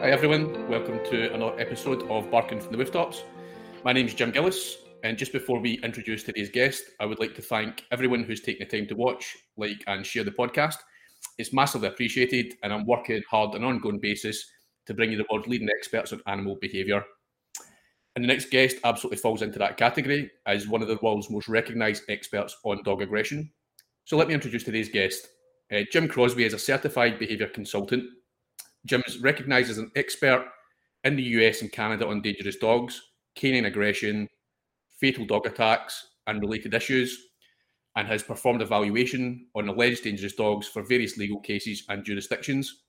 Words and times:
Hi 0.00 0.10
everyone, 0.12 0.66
welcome 0.66 0.98
to 1.10 1.30
another 1.34 1.60
episode 1.60 2.10
of 2.10 2.30
Barking 2.30 2.58
from 2.58 2.72
the 2.72 2.78
Rooftops. 2.78 3.22
My 3.84 3.92
name 3.92 4.06
is 4.06 4.14
Jim 4.14 4.30
Gillis, 4.30 4.78
and 5.04 5.18
just 5.18 5.30
before 5.30 5.60
we 5.60 5.74
introduce 5.82 6.22
today's 6.22 6.48
guest, 6.48 6.84
I 7.00 7.04
would 7.04 7.18
like 7.18 7.34
to 7.34 7.42
thank 7.42 7.84
everyone 7.92 8.24
who's 8.24 8.40
taken 8.40 8.66
the 8.66 8.78
time 8.78 8.88
to 8.88 8.94
watch, 8.96 9.36
like, 9.58 9.84
and 9.88 10.06
share 10.06 10.24
the 10.24 10.30
podcast. 10.30 10.76
It's 11.36 11.52
massively 11.52 11.88
appreciated, 11.88 12.54
and 12.62 12.72
I'm 12.72 12.86
working 12.86 13.20
hard 13.30 13.50
on 13.50 13.56
an 13.56 13.64
ongoing 13.64 13.98
basis 13.98 14.42
to 14.86 14.94
bring 14.94 15.12
you 15.12 15.18
the 15.18 15.26
world's 15.30 15.48
leading 15.48 15.68
experts 15.68 16.14
on 16.14 16.22
animal 16.26 16.56
behaviour. 16.58 17.04
And 18.16 18.24
the 18.24 18.28
next 18.28 18.50
guest 18.50 18.78
absolutely 18.84 19.18
falls 19.18 19.42
into 19.42 19.58
that 19.58 19.76
category 19.76 20.30
as 20.46 20.66
one 20.66 20.80
of 20.80 20.88
the 20.88 20.98
world's 21.02 21.28
most 21.28 21.46
recognised 21.46 22.04
experts 22.08 22.56
on 22.64 22.82
dog 22.84 23.02
aggression. 23.02 23.52
So 24.06 24.16
let 24.16 24.28
me 24.28 24.34
introduce 24.34 24.64
today's 24.64 24.88
guest. 24.88 25.28
Uh, 25.70 25.80
Jim 25.92 26.08
Crosby 26.08 26.44
is 26.44 26.54
a 26.54 26.58
certified 26.58 27.18
behaviour 27.18 27.48
consultant. 27.48 28.04
Jim 28.86 29.02
is 29.06 29.18
recognised 29.18 29.70
as 29.70 29.78
an 29.78 29.90
expert 29.96 30.46
in 31.04 31.16
the 31.16 31.22
US 31.22 31.62
and 31.62 31.72
Canada 31.72 32.06
on 32.06 32.22
dangerous 32.22 32.56
dogs, 32.56 33.00
canine 33.34 33.66
aggression, 33.66 34.28
fatal 34.98 35.24
dog 35.24 35.46
attacks, 35.46 36.08
and 36.26 36.40
related 36.40 36.74
issues, 36.74 37.28
and 37.96 38.06
has 38.06 38.22
performed 38.22 38.62
evaluation 38.62 39.46
on 39.54 39.68
alleged 39.68 40.04
dangerous 40.04 40.34
dogs 40.34 40.66
for 40.66 40.82
various 40.82 41.16
legal 41.16 41.40
cases 41.40 41.84
and 41.88 42.04
jurisdictions. 42.04 42.82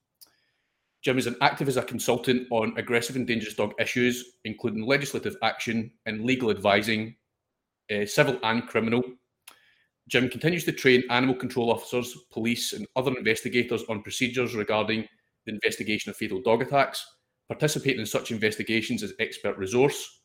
Jim 1.02 1.18
is 1.18 1.26
an 1.26 1.36
active 1.40 1.68
as 1.68 1.76
a 1.76 1.82
consultant 1.82 2.46
on 2.50 2.72
aggressive 2.76 3.16
and 3.16 3.26
dangerous 3.26 3.54
dog 3.54 3.72
issues, 3.80 4.36
including 4.44 4.86
legislative 4.86 5.36
action 5.42 5.90
and 6.06 6.24
legal 6.24 6.50
advising, 6.50 7.16
uh, 7.92 8.06
civil 8.06 8.38
and 8.44 8.68
criminal. 8.68 9.02
Jim 10.08 10.28
continues 10.28 10.64
to 10.64 10.72
train 10.72 11.02
animal 11.10 11.34
control 11.34 11.72
officers, 11.72 12.16
police, 12.30 12.72
and 12.72 12.86
other 12.94 13.12
investigators 13.16 13.82
on 13.88 14.02
procedures 14.02 14.54
regarding 14.54 15.06
the 15.46 15.52
investigation 15.52 16.10
of 16.10 16.16
fatal 16.16 16.40
dog 16.40 16.62
attacks, 16.62 17.04
participating 17.48 18.00
in 18.00 18.06
such 18.06 18.30
investigations 18.30 19.02
as 19.02 19.12
expert 19.18 19.56
resource. 19.58 20.20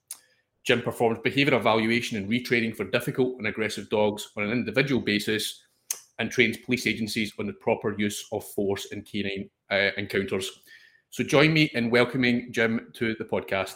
Jim 0.64 0.82
performs 0.82 1.20
behaviour 1.23 1.56
evaluation 1.56 2.18
and 2.18 2.30
retraining 2.30 2.76
for 2.76 2.84
difficult 2.86 3.38
and 3.38 3.48
aggressive 3.48 3.90
dogs 3.90 4.30
on 4.36 4.44
an 4.44 4.52
individual 4.52 5.02
basis 5.02 5.64
and 6.20 6.30
trains 6.32 6.58
police 6.58 6.88
agencies 6.88 7.32
on 7.40 7.48
the 7.48 7.54
proper 7.54 7.98
use 7.98 8.26
of 8.32 8.44
force 8.44 8.86
in 8.86 9.02
canine 9.04 9.50
uh, 9.72 9.92
encounters. 9.98 10.52
So 11.10 11.23
join 11.23 11.54
me 11.54 11.70
in 11.73 11.90
welcoming 11.90 12.52
Jim 12.52 12.92
to 12.95 13.16
the 13.16 13.23
podcast. 13.23 13.76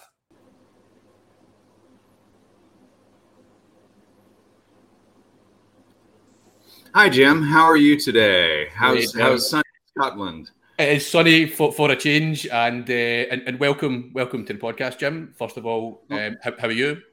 Hi, 6.94 7.08
Jim. 7.08 7.42
How 7.42 7.64
are 7.64 7.78
you 7.78 7.98
today? 7.98 8.68
How's, 8.74 9.18
how's 9.18 9.50
sunny 9.50 9.64
Scotland? 9.98 10.52
It 10.82 10.98
is 10.98 11.08
sunny 11.08 11.46
for, 11.46 11.72
for 11.72 11.92
a 11.92 11.96
change, 11.96 12.48
and, 12.48 12.90
uh, 12.90 12.94
and 12.94 13.44
and 13.46 13.60
welcome 13.60 14.10
welcome 14.16 14.44
to 14.48 14.54
the 14.54 14.60
podcast, 14.60 14.98
Jim. 14.98 15.32
First 15.38 15.58
of 15.58 15.68
all, 15.68 16.02
oh. 16.10 16.18
um, 16.18 16.38
how, 16.42 16.54
how, 16.58 16.70
are 16.70 16.72
you? 16.72 17.04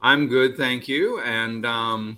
I'm 0.00 0.28
good, 0.28 0.56
thank 0.56 0.86
you. 0.86 1.20
And 1.22 1.66
um, 1.66 2.16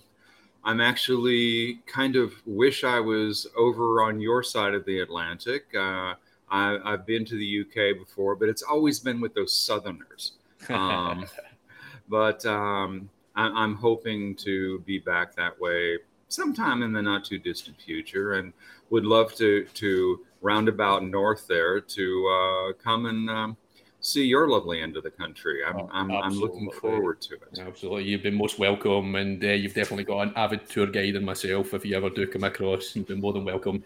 I'm 0.64 0.82
actually 0.82 1.80
kind 1.86 2.16
of 2.16 2.34
wish 2.44 2.84
I 2.84 3.00
was 3.00 3.46
over 3.56 4.02
on 4.02 4.20
your 4.20 4.42
side 4.42 4.74
of 4.74 4.84
the 4.84 5.00
Atlantic. 5.00 5.64
Uh, 5.74 6.12
I, 6.50 6.78
have 6.84 7.06
been 7.06 7.24
to 7.24 7.36
the 7.36 7.60
UK 7.62 7.98
before, 7.98 8.36
but 8.36 8.50
it's 8.50 8.62
always 8.62 9.00
been 9.00 9.22
with 9.22 9.32
those 9.32 9.54
Southerners. 9.54 10.32
Um, 10.68 11.24
but 12.10 12.44
um, 12.44 13.08
I, 13.34 13.64
am 13.64 13.74
hoping 13.74 14.34
to 14.44 14.80
be 14.80 14.98
back 14.98 15.34
that 15.36 15.58
way 15.58 15.96
sometime 16.28 16.82
in 16.82 16.92
the 16.92 17.00
not 17.00 17.24
too 17.24 17.38
distant 17.38 17.80
future, 17.80 18.34
and 18.34 18.52
would 18.90 19.06
love 19.06 19.34
to 19.36 19.64
to 19.64 20.26
roundabout 20.40 21.04
north 21.04 21.46
there 21.46 21.80
to 21.80 22.28
uh, 22.28 22.72
come 22.82 23.06
and 23.06 23.28
um, 23.30 23.56
see 24.00 24.24
your 24.24 24.48
lovely 24.48 24.80
end 24.80 24.96
of 24.96 25.02
the 25.02 25.10
country. 25.10 25.60
I'm, 25.66 25.76
oh, 25.76 25.90
I'm, 25.92 26.10
I'm, 26.10 26.38
looking 26.38 26.70
forward 26.70 27.20
to 27.22 27.34
it. 27.34 27.58
Absolutely. 27.58 28.04
You've 28.04 28.22
been 28.22 28.36
most 28.36 28.58
welcome, 28.58 29.16
and 29.16 29.42
uh, 29.42 29.48
you've 29.48 29.74
definitely 29.74 30.04
got 30.04 30.20
an 30.20 30.32
avid 30.36 30.68
tour 30.68 30.86
guide 30.86 31.16
in 31.16 31.24
myself. 31.24 31.74
If 31.74 31.84
you 31.84 31.96
ever 31.96 32.10
do 32.10 32.26
come 32.26 32.44
across, 32.44 32.94
you've 32.94 33.08
been 33.08 33.20
more 33.20 33.32
than 33.32 33.44
welcome. 33.44 33.82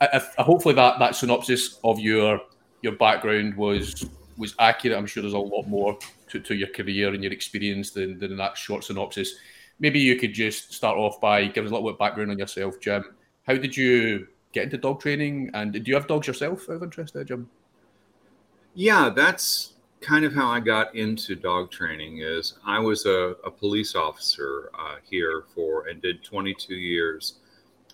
I, 0.00 0.22
I, 0.38 0.42
hopefully, 0.42 0.74
that, 0.76 0.98
that 0.98 1.16
synopsis 1.16 1.78
of 1.84 1.98
your 1.98 2.40
your 2.82 2.92
background 2.92 3.56
was 3.56 4.08
was 4.36 4.54
accurate. 4.58 4.96
I'm 4.96 5.06
sure 5.06 5.22
there's 5.22 5.34
a 5.34 5.38
lot 5.38 5.66
more 5.66 5.98
to, 6.28 6.38
to 6.40 6.54
your 6.54 6.68
career 6.68 7.12
and 7.12 7.22
your 7.22 7.32
experience 7.32 7.90
than, 7.90 8.18
than 8.18 8.36
that 8.36 8.56
short 8.56 8.84
synopsis. 8.84 9.34
Maybe 9.80 9.98
you 9.98 10.16
could 10.16 10.32
just 10.32 10.72
start 10.72 10.96
off 10.96 11.20
by 11.20 11.46
giving 11.46 11.66
us 11.66 11.70
a 11.70 11.74
little 11.74 11.88
bit 11.88 11.94
of 11.94 11.98
background 11.98 12.30
on 12.30 12.38
yourself, 12.38 12.80
Jim. 12.80 13.04
How 13.46 13.54
did 13.54 13.76
you 13.76 14.28
get 14.52 14.64
into 14.64 14.78
dog 14.78 15.00
training? 15.00 15.50
And 15.54 15.72
do 15.72 15.82
you 15.84 15.94
have 15.94 16.06
dogs 16.06 16.26
yourself 16.26 16.68
out 16.68 16.76
of 16.76 16.82
interest 16.82 17.14
there, 17.14 17.24
Jim? 17.24 17.48
Yeah, 18.74 19.10
that's 19.14 19.74
kind 20.00 20.24
of 20.24 20.32
how 20.32 20.48
I 20.48 20.60
got 20.60 20.94
into 20.94 21.34
dog 21.34 21.70
training 21.70 22.18
is 22.18 22.54
I 22.64 22.78
was 22.78 23.06
a, 23.06 23.34
a 23.44 23.50
police 23.50 23.94
officer 23.94 24.70
uh, 24.78 24.96
here 25.02 25.44
for 25.54 25.88
and 25.88 26.00
did 26.00 26.22
22 26.22 26.74
years 26.74 27.40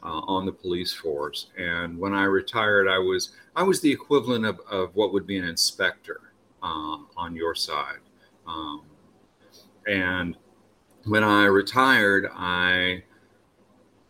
uh, 0.02 0.20
on 0.26 0.44
the 0.44 0.52
police 0.52 0.92
force. 0.92 1.46
And 1.56 1.98
when 1.98 2.12
I 2.12 2.24
retired, 2.24 2.88
I 2.88 2.98
was 2.98 3.30
I 3.56 3.62
was 3.62 3.80
the 3.80 3.90
equivalent 3.90 4.44
of, 4.44 4.60
of 4.70 4.94
what 4.94 5.12
would 5.12 5.26
be 5.26 5.38
an 5.38 5.44
inspector 5.44 6.20
uh, 6.62 6.98
on 7.16 7.34
your 7.34 7.54
side. 7.54 8.00
Um, 8.46 8.82
and 9.86 10.36
when 11.04 11.24
I 11.24 11.44
retired, 11.44 12.28
I 12.34 13.02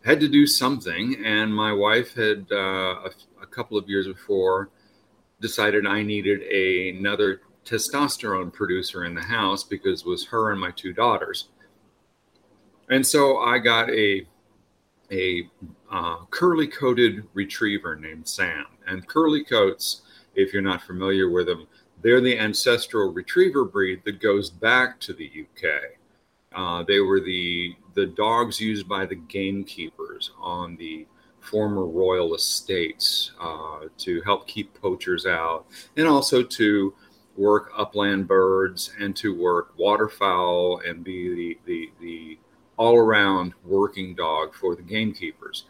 had 0.05 0.19
to 0.19 0.27
do 0.27 0.45
something, 0.45 1.17
and 1.25 1.53
my 1.53 1.73
wife 1.73 2.13
had 2.13 2.45
uh, 2.51 2.55
a, 2.55 3.09
a, 3.41 3.47
couple 3.47 3.75
of 3.75 3.89
years 3.89 4.07
before 4.07 4.69
decided 5.41 5.87
I 5.87 6.03
needed 6.03 6.43
a, 6.43 6.89
another 6.89 7.41
testosterone 7.65 8.53
producer 8.53 9.05
in 9.05 9.15
the 9.15 9.21
house 9.21 9.63
because 9.63 10.01
it 10.01 10.07
was 10.07 10.25
her 10.27 10.51
and 10.51 10.61
my 10.61 10.69
two 10.71 10.93
daughters. 10.93 11.49
And 12.89 13.05
so 13.05 13.39
I 13.39 13.57
got 13.57 13.89
a 13.89 14.27
a 15.11 15.49
uh, 15.91 16.17
curly 16.29 16.67
coated 16.67 17.23
retriever 17.33 17.95
named 17.95 18.27
Sam. 18.27 18.65
And 18.87 19.07
curly 19.07 19.43
coats, 19.43 20.01
if 20.35 20.51
you're 20.53 20.61
not 20.61 20.81
familiar 20.81 21.29
with 21.29 21.47
them, 21.47 21.67
they're 22.01 22.21
the 22.21 22.39
ancestral 22.39 23.11
retriever 23.11 23.65
breed 23.65 24.01
that 24.05 24.19
goes 24.19 24.49
back 24.49 24.99
to 25.01 25.13
the 25.13 25.31
UK. 25.45 25.97
Uh, 26.55 26.83
they 26.83 26.99
were 26.99 27.19
the 27.19 27.75
the 27.93 28.05
dogs 28.05 28.59
used 28.59 28.87
by 28.87 29.05
the 29.05 29.15
gamekeepers 29.15 30.31
on 30.39 30.75
the 30.77 31.05
former 31.39 31.85
royal 31.85 32.33
estates 32.33 33.31
uh, 33.39 33.81
to 33.97 34.21
help 34.21 34.47
keep 34.47 34.73
poachers 34.81 35.25
out, 35.25 35.65
and 35.97 36.07
also 36.07 36.41
to 36.41 36.93
work 37.37 37.71
upland 37.77 38.27
birds 38.27 38.93
and 38.99 39.15
to 39.15 39.37
work 39.37 39.73
waterfowl 39.77 40.81
and 40.87 41.03
be 41.03 41.33
the 41.35 41.59
the, 41.65 41.91
the 41.99 42.39
all 42.77 42.97
around 42.97 43.53
working 43.63 44.15
dog 44.15 44.53
for 44.53 44.75
the 44.75 44.81
gamekeepers. 44.81 45.65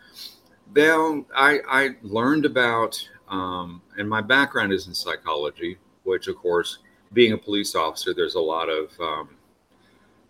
Then 0.74 1.26
I, 1.36 1.60
I 1.68 1.90
learned 2.02 2.46
about, 2.46 3.08
um, 3.30 3.82
and 3.98 4.10
my 4.10 4.22
background 4.22 4.74
is 4.74 4.88
in 4.88 4.94
psychology, 4.94 5.78
which 6.04 6.28
of 6.28 6.36
course, 6.38 6.80
being 7.14 7.34
a 7.34 7.38
police 7.38 7.76
officer, 7.76 8.14
there's 8.14 8.36
a 8.36 8.40
lot 8.40 8.70
of 8.70 8.90
um, 9.00 9.30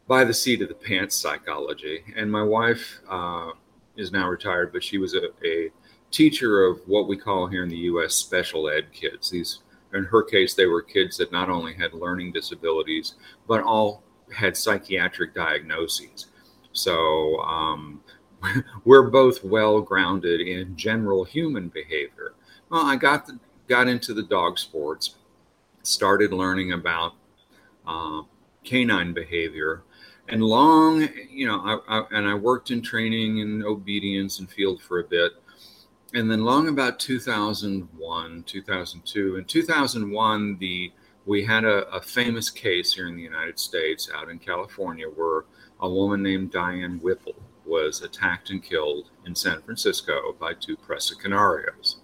by 0.07 0.23
the 0.23 0.33
seat 0.33 0.61
of 0.61 0.69
the 0.69 0.75
pants 0.75 1.15
psychology. 1.15 2.03
And 2.15 2.31
my 2.31 2.43
wife 2.43 2.99
uh, 3.09 3.51
is 3.97 4.11
now 4.11 4.29
retired, 4.29 4.71
but 4.71 4.83
she 4.83 4.97
was 4.97 5.13
a, 5.13 5.29
a, 5.45 5.71
teacher 6.11 6.65
of 6.65 6.79
what 6.85 7.09
we 7.09 7.17
call 7.17 7.45
here 7.45 7.63
in 7.63 7.67
the 7.67 7.75
U.S. 7.75 8.13
special 8.13 8.69
ed 8.69 8.89
kids. 8.93 9.29
These, 9.29 9.59
in 9.93 10.05
her 10.05 10.23
case, 10.23 10.53
they 10.53 10.65
were 10.65 10.81
kids 10.81 11.17
that 11.17 11.31
not 11.31 11.49
only 11.49 11.73
had 11.73 11.93
learning 11.93 12.31
disabilities, 12.31 13.15
but 13.49 13.61
all 13.61 14.01
had 14.33 14.55
psychiatric 14.55 15.33
diagnoses. 15.35 16.27
So 16.71 17.39
um, 17.39 18.01
we're 18.85 19.09
both 19.09 19.43
well 19.43 19.81
grounded 19.81 20.39
in 20.39 20.77
general 20.77 21.25
human 21.25 21.67
behavior. 21.67 22.33
Well, 22.69 22.85
I 22.85 22.95
got 22.95 23.25
the, 23.25 23.39
got 23.67 23.87
into 23.87 24.13
the 24.13 24.23
dog 24.23 24.57
sports, 24.57 25.15
started 25.83 26.31
learning 26.31 26.71
about 26.71 27.13
uh, 27.85 28.21
canine 28.63 29.13
behavior, 29.13 29.83
and 30.29 30.43
long, 30.43 31.07
you 31.29 31.47
know, 31.47 31.59
I, 31.59 31.99
I, 31.99 32.03
and 32.11 32.27
I 32.27 32.33
worked 32.33 32.71
in 32.71 32.81
training 32.81 33.41
and 33.41 33.63
obedience 33.63 34.39
and 34.39 34.49
field 34.49 34.81
for 34.81 34.99
a 34.99 35.03
bit. 35.03 35.33
And 36.13 36.31
then 36.31 36.43
long 36.43 36.67
about 36.67 36.99
2001, 36.99 38.43
2002, 38.43 39.35
in 39.35 39.45
2001, 39.45 40.57
the 40.57 40.91
we 41.25 41.43
had 41.43 41.63
a, 41.63 41.87
a 41.89 42.01
famous 42.01 42.49
case 42.49 42.93
here 42.93 43.07
in 43.07 43.15
the 43.15 43.21
United 43.21 43.59
States, 43.59 44.09
out 44.13 44.29
in 44.29 44.37
California, 44.37 45.07
where 45.07 45.45
a 45.79 45.89
woman 45.89 46.21
named 46.21 46.51
Diane 46.51 46.99
Whipple 47.01 47.35
was 47.65 48.01
attacked 48.01 48.51
and 48.51 48.61
killed 48.61 49.09
in 49.25 49.33
San 49.33 49.61
Francisco 49.63 50.35
by 50.39 50.53
two 50.53 50.77
Presa 50.77 51.13
Canarios. 51.19 51.95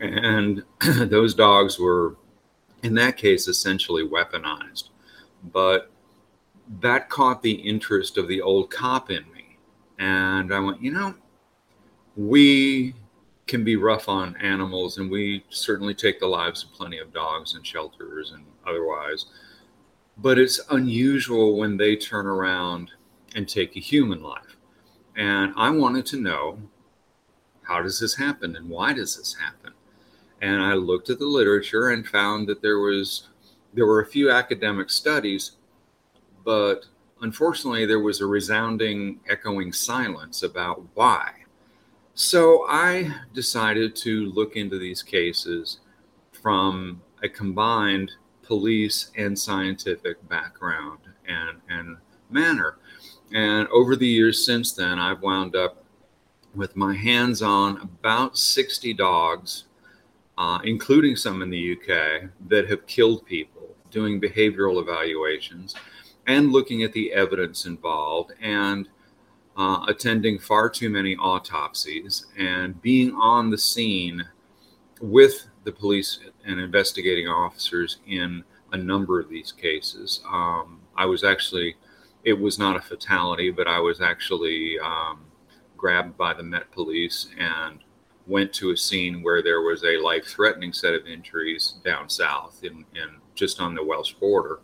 And 0.00 0.64
those 1.10 1.34
dogs 1.34 1.78
were, 1.78 2.16
in 2.82 2.94
that 2.94 3.16
case, 3.16 3.46
essentially 3.46 4.06
weaponized. 4.06 4.88
But 5.52 5.90
that 6.78 7.08
caught 7.08 7.42
the 7.42 7.52
interest 7.52 8.16
of 8.16 8.28
the 8.28 8.40
old 8.40 8.70
cop 8.70 9.10
in 9.10 9.24
me. 9.32 9.58
And 9.98 10.54
I 10.54 10.60
went, 10.60 10.80
you 10.80 10.92
know, 10.92 11.14
we 12.16 12.94
can 13.46 13.64
be 13.64 13.76
rough 13.76 14.08
on 14.08 14.36
animals, 14.36 14.98
and 14.98 15.10
we 15.10 15.44
certainly 15.50 15.94
take 15.94 16.20
the 16.20 16.26
lives 16.26 16.62
of 16.62 16.72
plenty 16.72 16.98
of 16.98 17.12
dogs 17.12 17.56
in 17.56 17.62
shelters 17.64 18.30
and 18.30 18.44
otherwise. 18.66 19.26
But 20.16 20.38
it's 20.38 20.60
unusual 20.70 21.58
when 21.58 21.76
they 21.76 21.96
turn 21.96 22.26
around 22.26 22.92
and 23.34 23.48
take 23.48 23.76
a 23.76 23.80
human 23.80 24.22
life. 24.22 24.56
And 25.16 25.52
I 25.56 25.70
wanted 25.70 26.06
to 26.06 26.20
know 26.20 26.58
how 27.62 27.82
does 27.82 28.00
this 28.00 28.14
happen 28.14 28.56
and 28.56 28.68
why 28.68 28.92
does 28.92 29.16
this 29.16 29.34
happen? 29.34 29.72
And 30.40 30.62
I 30.62 30.74
looked 30.74 31.10
at 31.10 31.18
the 31.18 31.26
literature 31.26 31.90
and 31.90 32.06
found 32.06 32.48
that 32.48 32.62
there 32.62 32.78
was 32.78 33.28
there 33.74 33.86
were 33.86 34.00
a 34.00 34.06
few 34.06 34.30
academic 34.30 34.90
studies, 34.90 35.52
but 36.44 36.86
unfortunately 37.22 37.86
there 37.86 38.00
was 38.00 38.20
a 38.20 38.26
resounding 38.26 39.20
echoing 39.28 39.72
silence 39.72 40.42
about 40.42 40.82
why. 40.94 41.32
So 42.14 42.66
I 42.68 43.14
decided 43.32 43.94
to 43.96 44.26
look 44.26 44.56
into 44.56 44.78
these 44.78 45.02
cases 45.02 45.80
from 46.32 47.00
a 47.22 47.28
combined 47.28 48.12
police 48.42 49.10
and 49.16 49.38
scientific 49.38 50.26
background 50.28 50.98
and, 51.26 51.60
and 51.68 51.96
manner. 52.30 52.76
And 53.32 53.68
over 53.68 53.94
the 53.94 54.06
years 54.06 54.44
since 54.44 54.72
then, 54.72 54.98
I've 54.98 55.22
wound 55.22 55.54
up 55.54 55.84
with 56.54 56.76
my 56.76 56.94
hands 56.94 57.42
on 57.42 57.80
about 57.80 58.36
60 58.36 58.92
dogs, 58.94 59.64
uh, 60.36 60.58
including 60.64 61.14
some 61.14 61.42
in 61.42 61.50
the 61.50 61.72
UK, 61.76 62.30
that 62.48 62.68
have 62.68 62.86
killed 62.86 63.24
people, 63.24 63.76
doing 63.90 64.20
behavioral 64.20 64.80
evaluations 64.80 65.76
and 66.30 66.52
looking 66.52 66.84
at 66.84 66.92
the 66.92 67.12
evidence 67.12 67.66
involved 67.66 68.32
and 68.40 68.88
uh, 69.56 69.84
attending 69.88 70.38
far 70.38 70.70
too 70.70 70.88
many 70.88 71.16
autopsies 71.16 72.26
and 72.38 72.80
being 72.80 73.12
on 73.14 73.50
the 73.50 73.58
scene 73.58 74.22
with 75.00 75.48
the 75.64 75.72
police 75.72 76.20
and 76.46 76.60
investigating 76.60 77.26
officers 77.26 77.98
in 78.06 78.44
a 78.72 78.76
number 78.76 79.18
of 79.18 79.28
these 79.28 79.50
cases. 79.50 80.20
Um, 80.30 80.80
I 80.96 81.04
was 81.06 81.24
actually 81.24 81.74
it 82.22 82.38
was 82.38 82.58
not 82.58 82.76
a 82.76 82.80
fatality, 82.80 83.50
but 83.50 83.66
I 83.66 83.80
was 83.80 84.00
actually 84.00 84.78
um, 84.78 85.24
grabbed 85.76 86.16
by 86.16 86.34
the 86.34 86.42
Met 86.42 86.70
Police 86.70 87.28
and 87.38 87.80
went 88.26 88.52
to 88.52 88.70
a 88.70 88.76
scene 88.76 89.22
where 89.22 89.42
there 89.42 89.62
was 89.62 89.82
a 89.82 89.96
life-threatening 89.96 90.74
set 90.74 90.94
of 90.94 91.06
injuries 91.06 91.74
down 91.82 92.08
south 92.08 92.60
in, 92.62 92.84
in 92.94 93.08
just 93.34 93.58
on 93.58 93.74
the 93.74 93.82
Welsh 93.82 94.12
border. 94.12 94.60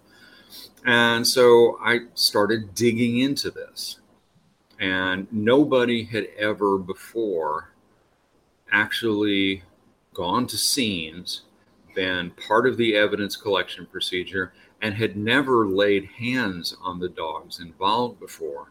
And 0.85 1.27
so 1.27 1.79
I 1.83 2.03
started 2.15 2.75
digging 2.75 3.19
into 3.19 3.51
this. 3.51 3.99
And 4.79 5.27
nobody 5.33 6.05
had 6.05 6.29
ever 6.39 6.79
before 6.79 7.71
actually 8.71 9.63
gone 10.15 10.47
to 10.47 10.57
scenes, 10.57 11.43
been 11.95 12.31
part 12.31 12.67
of 12.67 12.77
the 12.77 12.95
evidence 12.95 13.37
collection 13.37 13.87
procedure, 13.87 14.53
and 14.83 14.95
had 14.95 15.17
never 15.17 15.67
laid 15.67 16.05
hands 16.05 16.77
on 16.83 17.01
the 17.01 17.09
dogs 17.09 17.61
involved 17.61 18.21
before. 18.21 18.71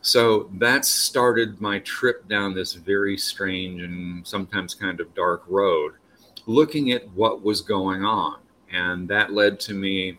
So 0.00 0.50
that 0.54 0.84
started 0.84 1.60
my 1.60 1.78
trip 1.80 2.26
down 2.28 2.54
this 2.54 2.74
very 2.74 3.16
strange 3.16 3.82
and 3.82 4.26
sometimes 4.26 4.74
kind 4.74 4.98
of 4.98 5.14
dark 5.14 5.44
road, 5.46 5.92
looking 6.46 6.90
at 6.90 7.08
what 7.10 7.42
was 7.42 7.60
going 7.60 8.04
on. 8.04 8.38
And 8.72 9.06
that 9.08 9.32
led 9.32 9.60
to 9.60 9.74
me 9.74 10.18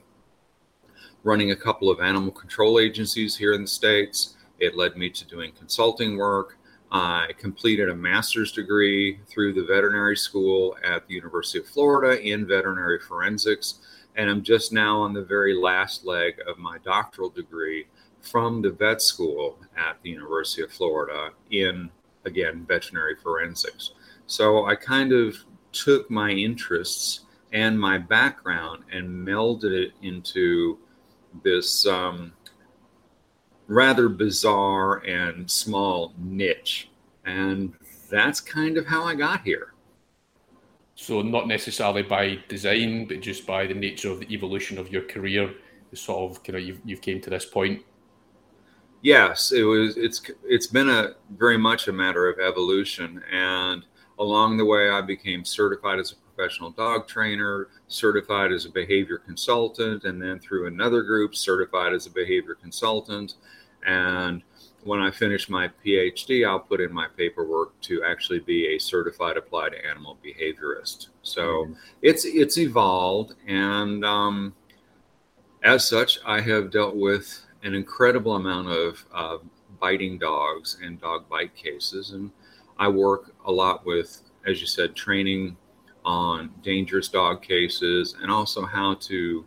running 1.23 1.51
a 1.51 1.55
couple 1.55 1.89
of 1.89 1.99
animal 1.99 2.31
control 2.31 2.79
agencies 2.79 3.35
here 3.35 3.53
in 3.53 3.61
the 3.63 3.67
States. 3.67 4.35
It 4.59 4.75
led 4.75 4.97
me 4.97 5.09
to 5.09 5.25
doing 5.25 5.51
consulting 5.57 6.17
work. 6.17 6.57
I 6.91 7.29
completed 7.39 7.89
a 7.89 7.95
master's 7.95 8.51
degree 8.51 9.19
through 9.27 9.53
the 9.53 9.63
veterinary 9.63 10.15
school 10.15 10.77
at 10.83 11.07
the 11.07 11.15
University 11.15 11.59
of 11.59 11.67
Florida 11.67 12.21
in 12.21 12.45
veterinary 12.45 12.99
forensics 12.99 13.79
and 14.15 14.29
I'm 14.29 14.43
just 14.43 14.71
now 14.71 15.01
on 15.01 15.13
the 15.13 15.23
very 15.23 15.55
last 15.55 16.05
leg 16.05 16.39
of 16.47 16.57
my 16.57 16.77
doctoral 16.79 17.29
degree 17.29 17.87
from 18.21 18.61
the 18.61 18.71
vet 18.71 19.01
school 19.01 19.57
at 19.75 19.97
the 20.01 20.09
University 20.09 20.61
of 20.61 20.71
Florida 20.71 21.31
in, 21.51 21.89
again, 22.25 22.65
veterinary 22.67 23.15
forensics. 23.15 23.91
So 24.27 24.65
I 24.65 24.75
kind 24.75 25.11
of 25.11 25.35
took 25.71 26.09
my 26.09 26.29
interests 26.29 27.21
and 27.51 27.79
my 27.79 27.97
background 27.97 28.83
and 28.91 29.27
melded 29.27 29.73
it 29.73 29.93
into 30.01 30.77
this 31.43 31.85
um, 31.85 32.33
rather 33.67 34.09
bizarre 34.09 34.97
and 35.05 35.49
small 35.49 36.13
niche. 36.17 36.89
And 37.25 37.73
that's 38.09 38.39
kind 38.39 38.77
of 38.77 38.85
how 38.85 39.03
I 39.03 39.15
got 39.15 39.41
here. 39.41 39.73
So 40.95 41.21
not 41.21 41.47
necessarily 41.47 42.03
by 42.03 42.39
design, 42.47 43.05
but 43.07 43.21
just 43.21 43.47
by 43.47 43.65
the 43.65 43.73
nature 43.73 44.11
of 44.11 44.19
the 44.19 44.31
evolution 44.31 44.77
of 44.77 44.91
your 44.91 45.01
career, 45.03 45.53
sort 45.93 46.31
of 46.31 46.43
kind 46.43 46.57
of 46.57 46.63
you've 46.63 46.81
you've 46.85 47.01
came 47.01 47.21
to 47.21 47.29
this 47.29 47.45
point. 47.45 47.81
Yes, 49.01 49.51
it 49.51 49.63
was. 49.63 49.97
It's 49.97 50.21
it's 50.43 50.67
been 50.67 50.89
a 50.89 51.15
very 51.37 51.57
much 51.57 51.87
a 51.87 51.93
matter 51.93 52.29
of 52.29 52.39
evolution, 52.39 53.21
and 53.31 53.85
along 54.19 54.57
the 54.57 54.65
way, 54.65 54.89
I 54.89 55.01
became 55.01 55.43
certified 55.43 55.99
as 55.99 56.13
a 56.13 56.15
professional 56.35 56.71
dog 56.71 57.07
trainer, 57.07 57.67
certified 57.87 58.51
as 58.51 58.65
a 58.65 58.69
behavior 58.69 59.17
consultant, 59.17 60.03
and 60.03 60.21
then 60.21 60.39
through 60.39 60.67
another 60.67 61.03
group, 61.03 61.35
certified 61.35 61.93
as 61.93 62.07
a 62.07 62.11
behavior 62.11 62.55
consultant, 62.55 63.35
and 63.85 64.43
when 64.83 64.99
I 64.99 65.11
finish 65.11 65.49
my 65.49 65.69
PhD, 65.85 66.47
I'll 66.47 66.59
put 66.59 66.81
in 66.81 66.91
my 66.91 67.07
paperwork 67.15 67.79
to 67.81 68.03
actually 68.03 68.39
be 68.39 68.75
a 68.75 68.79
certified 68.79 69.37
applied 69.37 69.73
animal 69.73 70.17
behaviorist. 70.23 71.07
So 71.21 71.41
mm-hmm. 71.41 71.73
it's 72.01 72.25
it's 72.25 72.57
evolved, 72.57 73.33
and 73.47 74.03
um, 74.03 74.53
as 75.63 75.87
such, 75.87 76.19
I 76.25 76.41
have 76.41 76.71
dealt 76.71 76.95
with 76.95 77.45
an 77.63 77.73
incredible 77.73 78.35
amount 78.35 78.67
of 78.69 79.05
uh, 79.13 79.37
biting 79.79 80.17
dogs 80.17 80.77
and 80.83 80.99
dog 80.99 81.29
bite 81.29 81.55
cases, 81.55 82.11
and 82.11 82.31
I 82.77 82.87
work 82.89 83.33
a 83.45 83.51
lot 83.51 83.85
with, 83.85 84.21
as 84.45 84.59
you 84.59 84.67
said, 84.67 84.95
training 84.95 85.55
on 86.05 86.51
dangerous 86.61 87.07
dog 87.07 87.41
cases 87.41 88.15
and 88.21 88.31
also 88.31 88.65
how 88.65 88.95
to 88.95 89.45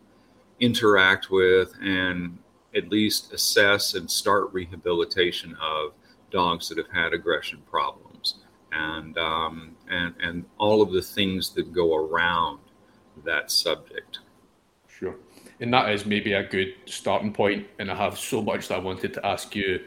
interact 0.60 1.30
with 1.30 1.74
and 1.82 2.38
at 2.74 2.88
least 2.88 3.32
assess 3.32 3.94
and 3.94 4.10
start 4.10 4.52
rehabilitation 4.52 5.56
of 5.60 5.92
dogs 6.30 6.68
that 6.68 6.78
have 6.78 6.90
had 6.90 7.12
aggression 7.12 7.62
problems 7.70 8.36
and 8.72 9.16
um, 9.18 9.76
and 9.88 10.14
and 10.20 10.44
all 10.58 10.82
of 10.82 10.92
the 10.92 11.02
things 11.02 11.50
that 11.50 11.72
go 11.72 11.96
around 11.96 12.58
that 13.24 13.50
subject. 13.50 14.20
Sure, 14.88 15.16
and 15.60 15.72
that 15.72 15.90
is 15.90 16.06
maybe 16.06 16.32
a 16.34 16.42
good 16.42 16.74
starting 16.86 17.32
point. 17.32 17.66
And 17.78 17.90
I 17.90 17.94
have 17.94 18.18
so 18.18 18.42
much 18.42 18.68
that 18.68 18.76
I 18.76 18.78
wanted 18.78 19.14
to 19.14 19.26
ask 19.26 19.54
you. 19.54 19.80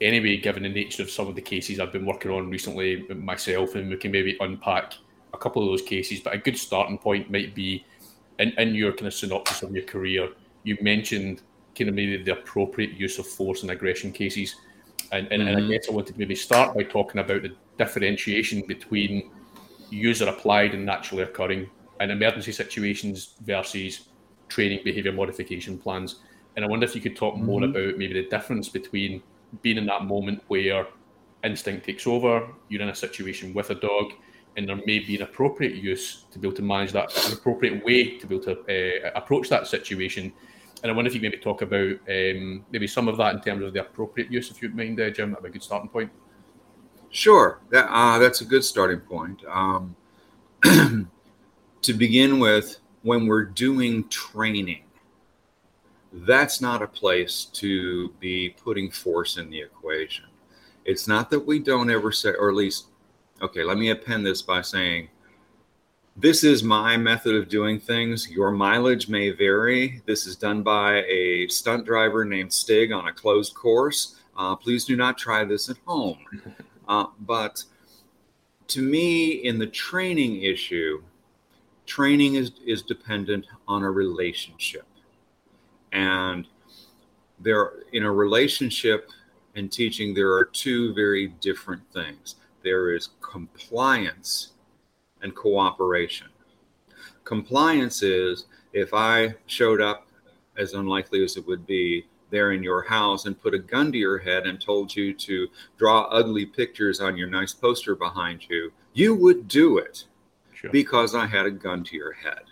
Anyway, 0.00 0.36
given 0.36 0.62
the 0.62 0.68
nature 0.68 1.02
of 1.02 1.10
some 1.10 1.26
of 1.26 1.34
the 1.34 1.42
cases 1.42 1.80
I've 1.80 1.92
been 1.92 2.06
working 2.06 2.30
on 2.30 2.48
recently 2.48 3.04
myself, 3.08 3.74
and 3.74 3.90
we 3.90 3.96
can 3.96 4.12
maybe 4.12 4.36
unpack 4.38 4.94
a 5.32 5.38
couple 5.38 5.62
of 5.62 5.68
those 5.68 5.82
cases. 5.82 6.20
But 6.20 6.34
a 6.34 6.38
good 6.38 6.58
starting 6.58 6.98
point 6.98 7.30
might 7.30 7.54
be 7.54 7.84
in, 8.38 8.50
in 8.58 8.74
your 8.74 8.92
kind 8.92 9.06
of 9.06 9.14
synopsis 9.14 9.62
of 9.62 9.72
your 9.72 9.84
career. 9.84 10.28
You 10.64 10.76
mentioned 10.80 11.42
kind 11.76 11.88
of 11.88 11.94
maybe 11.94 12.22
the 12.22 12.32
appropriate 12.32 12.92
use 12.92 13.18
of 13.18 13.26
force 13.26 13.62
in 13.62 13.70
aggression 13.70 14.12
cases. 14.12 14.56
And, 15.12 15.28
and, 15.32 15.40
mm-hmm. 15.42 15.48
and, 15.48 15.56
I 15.56 15.60
mm-hmm. 15.60 15.70
guess 15.70 15.88
I 15.88 15.92
wanted 15.92 16.12
to 16.14 16.18
maybe 16.18 16.34
start 16.34 16.74
by 16.74 16.82
talking 16.82 17.20
about 17.20 17.42
the 17.42 17.54
differentiation 17.78 18.62
between 18.66 19.30
user 19.90 20.26
applied 20.26 20.74
and 20.74 20.84
naturally 20.84 21.22
occurring 21.22 21.70
in 22.00 22.10
emergency 22.10 22.52
situations 22.52 23.34
versus 23.40 24.08
training 24.48 24.80
behavior 24.84 25.12
modification 25.12 25.78
plans. 25.78 26.16
And 26.56 26.64
I 26.64 26.68
wonder 26.68 26.84
if 26.84 26.94
you 26.94 27.00
could 27.00 27.16
talk 27.16 27.34
mm-hmm. 27.34 27.46
more 27.46 27.64
about 27.64 27.96
maybe 27.96 28.14
the 28.14 28.28
difference 28.28 28.68
between 28.68 29.22
being 29.62 29.78
in 29.78 29.86
that 29.86 30.04
moment 30.04 30.42
where 30.48 30.86
instinct 31.44 31.86
takes 31.86 32.06
over, 32.06 32.48
you're 32.68 32.82
in 32.82 32.88
a 32.88 32.94
situation 32.94 33.54
with 33.54 33.70
a 33.70 33.74
dog, 33.74 34.12
and 34.56 34.68
there 34.68 34.76
may 34.86 34.98
be 34.98 35.16
an 35.16 35.22
appropriate 35.22 35.76
use 35.76 36.24
to 36.30 36.38
be 36.38 36.48
able 36.48 36.56
to 36.56 36.62
manage 36.62 36.92
that, 36.92 37.16
an 37.26 37.32
appropriate 37.32 37.84
way 37.84 38.18
to 38.18 38.26
be 38.26 38.36
able 38.36 38.44
to 38.44 39.06
uh, 39.06 39.10
approach 39.14 39.48
that 39.48 39.66
situation 39.66 40.32
and 40.82 40.92
I 40.92 40.94
wonder 40.94 41.08
if 41.08 41.14
you 41.14 41.20
maybe 41.20 41.38
talk 41.38 41.62
about 41.62 41.92
um, 42.08 42.64
maybe 42.70 42.86
some 42.86 43.08
of 43.08 43.16
that 43.16 43.34
in 43.34 43.40
terms 43.40 43.64
of 43.64 43.72
the 43.72 43.80
appropriate 43.80 44.30
use, 44.30 44.50
if 44.50 44.62
you 44.62 44.68
would 44.68 44.76
mind, 44.76 45.00
uh, 45.00 45.10
Jim. 45.10 45.30
That'd 45.30 45.44
be 45.44 45.48
a 45.50 45.52
good 45.52 45.62
starting 45.62 45.88
point. 45.88 46.10
Sure, 47.10 47.60
that, 47.70 47.88
uh, 47.90 48.18
that's 48.18 48.42
a 48.42 48.44
good 48.44 48.64
starting 48.64 49.00
point. 49.00 49.42
Um, 49.48 49.96
to 50.62 51.94
begin 51.94 52.38
with, 52.38 52.78
when 53.02 53.26
we're 53.26 53.44
doing 53.44 54.08
training, 54.08 54.84
that's 56.12 56.60
not 56.60 56.82
a 56.82 56.86
place 56.86 57.46
to 57.54 58.10
be 58.20 58.50
putting 58.62 58.90
force 58.90 59.36
in 59.36 59.50
the 59.50 59.60
equation. 59.60 60.26
It's 60.84 61.08
not 61.08 61.30
that 61.30 61.40
we 61.40 61.58
don't 61.58 61.90
ever 61.90 62.12
say, 62.12 62.30
or 62.30 62.48
at 62.50 62.54
least, 62.54 62.86
okay, 63.42 63.64
let 63.64 63.78
me 63.78 63.90
append 63.90 64.24
this 64.24 64.42
by 64.42 64.60
saying 64.62 65.08
this 66.16 66.42
is 66.42 66.64
my 66.64 66.96
method 66.96 67.36
of 67.36 67.48
doing 67.48 67.78
things. 67.78 68.28
Your 68.28 68.50
mileage 68.50 69.08
may 69.08 69.30
vary. 69.30 70.02
This 70.04 70.26
is 70.26 70.34
done 70.34 70.64
by 70.64 71.04
a 71.04 71.46
stunt 71.46 71.86
driver 71.86 72.24
named 72.24 72.52
Stig 72.52 72.90
on 72.90 73.06
a 73.06 73.12
closed 73.12 73.54
course. 73.54 74.16
Uh, 74.36 74.56
please 74.56 74.84
do 74.84 74.96
not 74.96 75.16
try 75.16 75.44
this 75.44 75.68
at 75.68 75.76
home. 75.86 76.18
Uh, 76.88 77.04
but 77.26 77.62
to 78.66 78.80
me, 78.80 79.28
in 79.44 79.58
the 79.58 79.66
training 79.66 80.42
issue, 80.42 81.02
training 81.84 82.36
is, 82.36 82.52
is 82.64 82.80
dependent 82.80 83.46
on 83.66 83.82
a 83.82 83.90
relationship. 83.90 84.86
And 85.92 86.46
there, 87.38 87.72
in 87.92 88.04
a 88.04 88.10
relationship 88.10 89.10
and 89.54 89.70
teaching, 89.70 90.14
there 90.14 90.32
are 90.32 90.46
two 90.46 90.94
very 90.94 91.28
different 91.42 91.82
things 91.92 92.36
there 92.68 92.94
is 92.94 93.08
compliance 93.22 94.52
and 95.22 95.34
cooperation. 95.34 96.26
Compliance 97.24 98.02
is 98.02 98.44
if 98.74 98.92
I 98.92 99.34
showed 99.46 99.80
up, 99.80 100.06
as 100.58 100.74
unlikely 100.74 101.24
as 101.24 101.38
it 101.38 101.46
would 101.46 101.66
be, 101.66 102.04
there 102.28 102.52
in 102.52 102.62
your 102.62 102.82
house 102.82 103.24
and 103.24 103.40
put 103.40 103.54
a 103.54 103.58
gun 103.58 103.90
to 103.92 103.96
your 103.96 104.18
head 104.18 104.46
and 104.46 104.60
told 104.60 104.94
you 104.94 105.14
to 105.14 105.48
draw 105.78 106.02
ugly 106.10 106.44
pictures 106.44 107.00
on 107.00 107.16
your 107.16 107.30
nice 107.30 107.54
poster 107.54 107.94
behind 107.94 108.46
you, 108.50 108.70
you 108.92 109.14
would 109.14 109.48
do 109.48 109.78
it 109.78 110.04
sure. 110.52 110.70
because 110.70 111.14
I 111.14 111.26
had 111.26 111.46
a 111.46 111.50
gun 111.50 111.84
to 111.84 111.96
your 111.96 112.12
head 112.12 112.44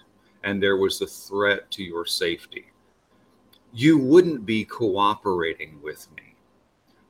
and 0.44 0.62
there 0.62 0.78
was 0.78 1.02
a 1.02 1.06
threat 1.06 1.70
to 1.73 1.82
your 1.82 2.06
safety. 2.06 2.68
You 3.75 3.99
wouldn't 3.99 4.46
be 4.46 4.64
cooperating 4.64 5.78
with 5.82 6.08
me. 6.16 6.37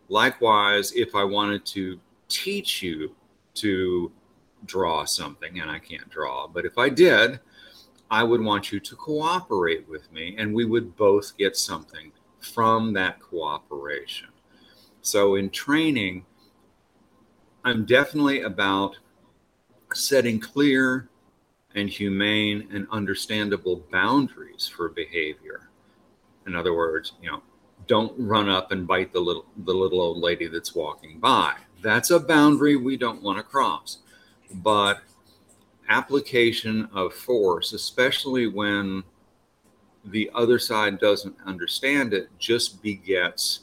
Likewise, 0.09 0.91
if 0.91 1.15
I 1.15 1.23
wanted 1.23 1.65
to 1.67 2.01
teach 2.29 2.83
you 2.83 3.15
to 3.55 4.13
draw 4.65 5.05
something, 5.05 5.61
and 5.61 5.71
I 5.71 5.79
can't 5.79 6.09
draw, 6.09 6.47
but 6.47 6.65
if 6.65 6.79
I 6.79 6.89
did, 6.89 7.41
I 8.11 8.23
would 8.23 8.41
want 8.41 8.73
you 8.73 8.81
to 8.81 8.97
cooperate 8.97 9.89
with 9.89 10.11
me 10.13 10.37
and 10.39 10.55
we 10.55 10.65
would 10.65 10.97
both 10.97 11.37
get 11.37 11.57
something 11.57 12.13
from 12.41 12.93
that 12.93 13.21
cooperation. 13.21 14.29
So 15.03 15.35
in 15.35 15.51
training, 15.51 16.25
I'm 17.65 17.85
definitely 17.85 18.43
about 18.43 18.97
setting 19.93 20.39
clear 20.39 21.09
and 21.75 21.89
humane 21.89 22.69
and 22.73 22.87
understandable 22.91 23.85
boundaries 23.91 24.69
for 24.69 24.89
behavior. 24.89 25.71
In 26.47 26.55
other 26.55 26.75
words, 26.75 27.15
you 27.21 27.31
know, 27.31 27.43
don't 27.87 28.15
run 28.19 28.49
up 28.49 28.73
and 28.73 28.87
bite 28.87 29.13
the 29.13 29.21
little 29.21 29.47
the 29.65 29.75
little 29.75 30.01
old 30.01 30.19
lady 30.19 30.47
that's 30.47 30.75
walking 30.75 31.19
by. 31.19 31.55
That's 31.83 32.11
a 32.11 32.21
boundary 32.21 32.77
we 32.77 32.97
don't 32.97 33.23
want 33.23 33.39
to 33.39 33.45
cross. 33.45 33.99
But 34.55 35.01
application 35.89 36.89
of 36.93 37.15
force, 37.15 37.73
especially 37.73 38.47
when 38.47 39.03
the 40.05 40.31
other 40.35 40.59
side 40.59 40.99
doesn't 40.99 41.37
understand 41.45 42.15
it, 42.15 42.29
just 42.39 42.83
begets 42.83 43.61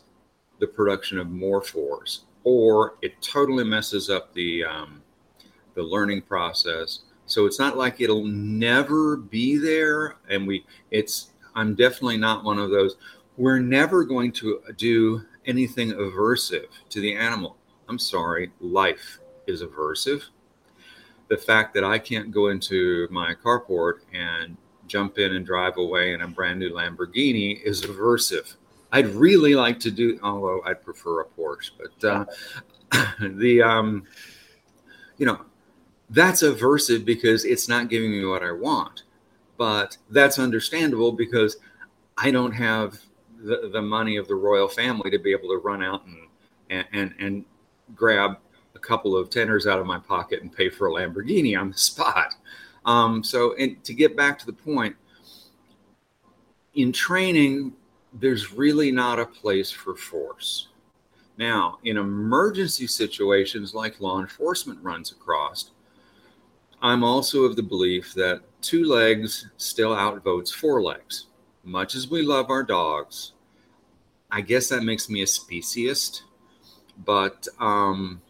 the 0.59 0.67
production 0.67 1.17
of 1.17 1.29
more 1.29 1.61
force, 1.61 2.25
or 2.43 2.95
it 3.01 3.21
totally 3.21 3.63
messes 3.63 4.09
up 4.09 4.33
the 4.33 4.63
um, 4.63 5.01
the 5.75 5.83
learning 5.83 6.21
process. 6.21 6.99
So 7.25 7.45
it's 7.45 7.59
not 7.59 7.77
like 7.77 8.01
it'll 8.01 8.25
never 8.25 9.17
be 9.17 9.57
there, 9.57 10.15
and 10.29 10.45
we 10.45 10.65
it's 10.91 11.31
I'm 11.55 11.75
definitely 11.75 12.17
not 12.17 12.43
one 12.43 12.59
of 12.59 12.69
those. 12.69 12.95
We're 13.37 13.59
never 13.59 14.03
going 14.03 14.31
to 14.33 14.61
do 14.77 15.21
anything 15.45 15.91
aversive 15.91 16.67
to 16.89 17.01
the 17.01 17.15
animal. 17.15 17.57
I'm 17.89 17.99
sorry, 17.99 18.51
life 18.59 19.19
is 19.47 19.61
aversive. 19.61 20.23
The 21.27 21.37
fact 21.37 21.73
that 21.73 21.83
I 21.83 21.99
can't 21.99 22.31
go 22.31 22.47
into 22.49 23.07
my 23.09 23.33
carport 23.33 23.99
and 24.13 24.57
jump 24.87 25.17
in 25.17 25.35
and 25.35 25.45
drive 25.45 25.77
away 25.77 26.13
in 26.13 26.21
a 26.21 26.27
brand 26.27 26.59
new 26.59 26.71
Lamborghini 26.71 27.61
is 27.63 27.81
aversive. 27.83 28.55
I'd 28.91 29.07
really 29.07 29.55
like 29.55 29.79
to 29.81 29.91
do, 29.91 30.19
although 30.21 30.61
I'd 30.65 30.83
prefer 30.83 31.21
a 31.21 31.25
Porsche, 31.25 31.71
but 31.79 32.07
uh, 32.07 32.25
the, 33.19 33.61
um, 33.61 34.03
you 35.17 35.25
know, 35.25 35.41
that's 36.09 36.43
aversive 36.43 37.03
because 37.03 37.43
it's 37.43 37.67
not 37.67 37.89
giving 37.89 38.11
me 38.11 38.23
what 38.25 38.43
I 38.43 38.51
want. 38.51 39.03
But 39.57 39.97
that's 40.09 40.39
understandable 40.39 41.11
because 41.11 41.57
I 42.17 42.29
don't 42.31 42.51
have 42.51 42.99
the, 43.43 43.69
the 43.71 43.81
money 43.81 44.17
of 44.17 44.27
the 44.27 44.35
royal 44.35 44.67
family 44.67 45.09
to 45.09 45.19
be 45.19 45.31
able 45.31 45.49
to 45.49 45.57
run 45.57 45.83
out 45.83 46.05
and, 46.05 46.17
and, 46.69 46.87
and, 46.93 47.13
and 47.19 47.45
grab 47.95 48.37
a 48.75 48.79
couple 48.79 49.15
of 49.15 49.29
tenors 49.29 49.67
out 49.67 49.79
of 49.79 49.85
my 49.85 49.99
pocket 49.99 50.41
and 50.41 50.51
pay 50.51 50.69
for 50.69 50.87
a 50.87 50.91
Lamborghini 50.91 51.59
on 51.59 51.71
the 51.71 51.77
spot. 51.77 52.35
Um, 52.85 53.23
so, 53.23 53.55
and 53.55 53.83
to 53.83 53.93
get 53.93 54.17
back 54.17 54.37
to 54.39 54.45
the 54.45 54.53
point, 54.53 54.95
in 56.75 56.91
training, 56.91 57.73
there's 58.13 58.53
really 58.53 58.91
not 58.91 59.19
a 59.19 59.25
place 59.25 59.71
for 59.71 59.95
force. 59.95 60.69
Now, 61.37 61.79
in 61.83 61.97
emergency 61.97 62.87
situations 62.87 63.73
like 63.73 63.99
law 63.99 64.19
enforcement 64.19 64.79
runs 64.83 65.11
across, 65.11 65.71
I'm 66.81 67.03
also 67.03 67.43
of 67.43 67.55
the 67.55 67.63
belief 67.63 68.13
that 68.15 68.41
two 68.61 68.85
legs 68.85 69.47
still 69.57 69.91
outvotes 69.91 70.53
four 70.53 70.81
legs. 70.81 71.27
Much 71.63 71.95
as 71.95 72.09
we 72.09 72.21
love 72.21 72.49
our 72.49 72.63
dogs, 72.63 73.31
I 74.29 74.41
guess 74.41 74.67
that 74.69 74.83
makes 74.83 75.09
me 75.09 75.21
a 75.21 75.25
speciesist, 75.25 76.23
but 77.05 77.47
um, 77.59 78.21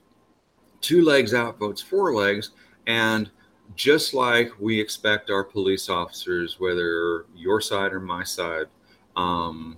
two 0.82 1.04
legs 1.04 1.34
outvotes 1.34 1.84
four 1.84 2.14
legs. 2.14 2.52
And 2.88 3.30
just 3.76 4.14
like 4.14 4.52
we 4.60 4.80
expect 4.80 5.30
our 5.30 5.44
police 5.44 5.90
officers, 5.90 6.60
whether 6.60 7.26
your 7.36 7.62
side 7.62 7.94
or 7.94 8.00
my 8.00 8.24
side, 8.24 8.68
um, 9.16 9.78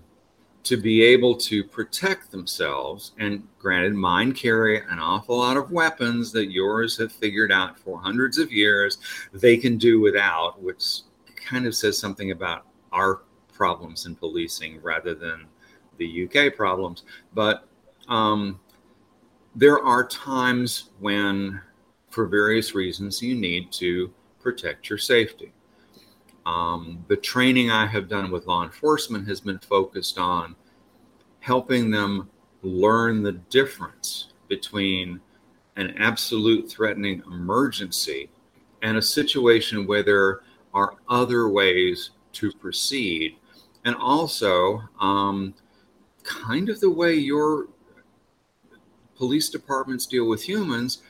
to 0.64 0.78
be 0.78 1.04
able 1.04 1.36
to 1.36 1.64
protect 1.64 2.32
themselves. 2.32 3.12
And 3.20 3.48
granted, 3.60 3.94
mine 3.94 4.34
carry 4.34 4.82
an 4.82 4.98
awful 5.00 5.38
lot 5.38 5.58
of 5.58 5.72
weapons 5.72 6.32
that 6.32 6.52
yours 6.52 6.98
have 6.98 7.12
figured 7.12 7.52
out 7.52 7.78
for 7.80 8.02
hundreds 8.02 8.40
of 8.40 8.52
years 8.52 8.98
they 9.32 9.58
can 9.58 9.78
do 9.78 10.00
without, 10.00 10.62
which 10.62 11.02
kind 11.36 11.68
of 11.68 11.76
says 11.76 12.00
something 12.00 12.32
about 12.32 12.66
our 12.92 13.22
problems 13.54 14.08
in 14.08 14.16
policing 14.16 14.82
rather 14.82 15.14
than 15.14 15.46
the 15.98 16.28
UK 16.28 16.56
problems. 16.56 17.04
But 17.34 17.68
um, 18.08 18.60
there 19.56 19.80
are 19.80 20.06
times 20.08 20.90
when 21.00 21.62
for 22.16 22.26
various 22.26 22.74
reasons, 22.74 23.22
you 23.22 23.36
need 23.36 23.74
to 23.74 24.10
protect 24.40 24.90
your 24.90 24.98
safety. 24.98 25.52
Um, 26.46 27.04
the 27.10 27.18
training 27.18 27.72
I 27.72 27.86
have 27.88 28.08
done 28.08 28.32
with 28.32 28.48
law 28.48 28.64
enforcement 28.64 29.28
has 29.28 29.42
been 29.42 29.60
focused 29.60 30.18
on 30.18 30.56
helping 31.42 31.92
them 31.92 32.30
learn 32.62 33.22
the 33.22 33.34
difference 33.34 34.30
between 34.48 35.20
an 35.76 35.94
absolute 35.98 36.72
threatening 36.72 37.22
emergency 37.28 38.30
and 38.82 38.96
a 38.96 39.02
situation 39.02 39.86
where 39.86 40.04
there 40.04 40.40
are 40.74 40.96
other 41.10 41.50
ways 41.50 42.12
to 42.32 42.50
proceed. 42.54 43.36
And 43.84 43.94
also, 43.98 44.82
um, 45.02 45.54
kind 46.24 46.70
of 46.70 46.80
the 46.80 46.90
way 46.90 47.14
your 47.14 47.68
police 49.16 49.50
departments 49.50 50.06
deal 50.06 50.28
with 50.28 50.44
humans 50.44 51.02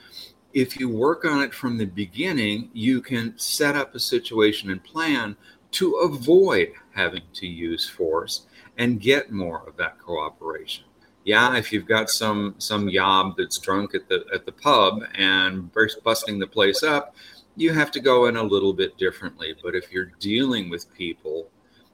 if 0.55 0.79
you 0.79 0.88
work 0.88 1.25
on 1.25 1.41
it 1.41 1.53
from 1.53 1.77
the 1.77 1.85
beginning, 1.85 2.69
you 2.74 3.01
can 3.01 3.38
set 3.38 3.75
up 3.75 3.93
a 3.93 4.00
situation 4.00 4.71
and 4.71 4.81
plan 4.81 5.35
to 5.71 5.95
avoid 5.95 6.71
having 6.93 7.24
to 7.33 7.45
use 7.45 7.88
force 7.88 8.47
and 8.77 9.01
get 9.01 9.33
more 9.33 9.67
of 9.67 9.75
that 9.75 10.00
cooperation. 10.00 10.85
Yeah, 11.25 11.57
if 11.57 11.74
you've 11.74 11.88
got 11.88 12.09
some 12.09 12.55
some 12.57 12.88
yob 12.88 13.35
that's 13.38 13.59
drunk 13.59 13.95
at 13.95 14.07
the 14.07 14.25
at 14.33 14.45
the 14.45 14.53
pub 14.53 15.03
and 15.15 15.69
busting 16.03 16.39
the 16.39 16.47
place 16.47 16.83
up, 16.83 17.15
you 17.57 17.74
have 17.74 17.91
to 17.91 18.00
go 18.00 18.27
in 18.27 18.38
a 18.38 18.43
little 18.43 18.74
bit 18.74 18.97
differently. 18.97 19.55
But 19.62 19.75
if 19.75 19.91
you're 19.91 20.12
dealing 20.19 20.69
with 20.69 20.93
people, 20.93 21.50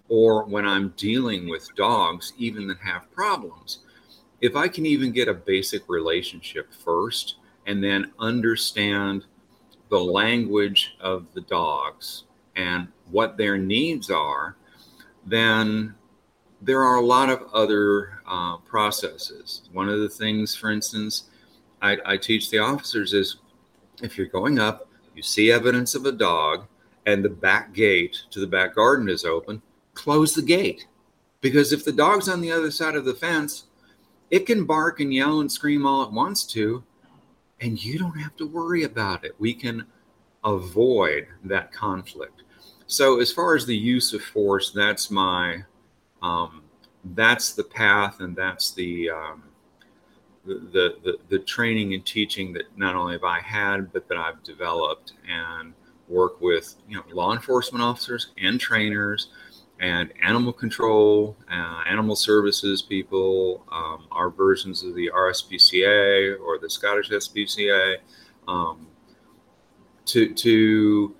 or 0.07 0.43
when 0.43 0.67
I'm 0.67 0.93
dealing 0.97 1.49
with 1.49 1.73
dogs, 1.75 2.33
even 2.37 2.67
that 2.67 2.77
have 2.79 3.11
problems, 3.11 3.79
if 4.41 4.55
I 4.55 4.67
can 4.67 4.85
even 4.85 5.11
get 5.11 5.27
a 5.27 5.33
basic 5.33 5.87
relationship 5.87 6.73
first, 6.73 7.35
and 7.67 7.83
then 7.83 8.11
understand 8.19 9.25
the 9.89 9.99
language 9.99 10.95
of 10.99 11.27
the 11.33 11.41
dogs 11.41 12.23
and 12.55 12.87
what 13.11 13.37
their 13.37 13.57
needs 13.57 14.09
are, 14.09 14.55
then 15.25 15.93
there 16.61 16.83
are 16.83 16.95
a 16.95 17.05
lot 17.05 17.29
of 17.29 17.43
other 17.53 18.21
uh, 18.27 18.57
processes. 18.57 19.69
One 19.73 19.89
of 19.89 19.99
the 19.99 20.09
things, 20.09 20.55
for 20.55 20.71
instance, 20.71 21.29
I, 21.81 21.97
I 22.05 22.17
teach 22.17 22.49
the 22.49 22.59
officers 22.59 23.13
is 23.13 23.37
if 24.01 24.17
you're 24.17 24.27
going 24.27 24.59
up, 24.59 24.89
you 25.15 25.21
see 25.21 25.51
evidence 25.51 25.93
of 25.93 26.05
a 26.05 26.11
dog, 26.11 26.65
and 27.05 27.23
the 27.23 27.29
back 27.29 27.73
gate 27.73 28.17
to 28.31 28.39
the 28.39 28.47
back 28.47 28.75
garden 28.75 29.09
is 29.09 29.25
open, 29.25 29.61
close 29.93 30.33
the 30.33 30.41
gate. 30.41 30.87
Because 31.41 31.73
if 31.73 31.83
the 31.83 31.91
dog's 31.91 32.29
on 32.29 32.41
the 32.41 32.51
other 32.51 32.71
side 32.71 32.95
of 32.95 33.05
the 33.05 33.13
fence, 33.13 33.65
it 34.31 34.45
can 34.45 34.65
bark 34.65 35.01
and 35.01 35.13
yell 35.13 35.41
and 35.41 35.51
scream 35.51 35.85
all 35.85 36.03
it 36.03 36.11
wants 36.11 36.45
to, 36.45 36.83
and 37.59 37.83
you 37.83 37.99
don't 37.99 38.17
have 38.17 38.35
to 38.37 38.47
worry 38.47 38.83
about 38.83 39.23
it. 39.25 39.35
We 39.37 39.53
can 39.53 39.85
avoid 40.43 41.27
that 41.43 41.71
conflict. 41.71 42.43
So, 42.87 43.19
as 43.19 43.31
far 43.31 43.55
as 43.55 43.65
the 43.65 43.77
use 43.77 44.13
of 44.13 44.21
force, 44.21 44.71
that's 44.71 45.11
my 45.11 45.63
um, 46.21 46.63
that's 47.13 47.53
the 47.53 47.63
path, 47.63 48.21
and 48.21 48.35
that's 48.35 48.71
the 48.71 49.09
um, 49.09 49.43
the, 50.45 50.95
the, 51.03 51.17
the 51.29 51.39
training 51.39 51.93
and 51.93 52.05
teaching 52.05 52.51
that 52.53 52.65
not 52.75 52.95
only 52.95 53.13
have 53.13 53.23
I 53.23 53.39
had, 53.39 53.93
but 53.93 54.07
that 54.07 54.17
I've 54.17 54.41
developed 54.43 55.13
and 55.29 55.73
work 56.07 56.41
with 56.41 56.75
you 56.89 56.97
know 56.97 57.03
law 57.13 57.33
enforcement 57.33 57.83
officers 57.83 58.31
and 58.37 58.59
trainers 58.59 59.29
and 59.81 60.13
animal 60.21 60.53
control, 60.53 61.35
uh, 61.51 61.81
animal 61.87 62.15
services 62.15 62.83
people, 62.83 63.65
um, 63.71 64.05
our 64.11 64.29
versions 64.29 64.83
of 64.83 64.93
the 64.93 65.09
RSPCA 65.13 66.39
or 66.39 66.59
the 66.59 66.69
Scottish 66.69 67.09
SPCA, 67.09 67.97
um, 68.47 68.87
to 70.05 70.33
to 70.35 71.15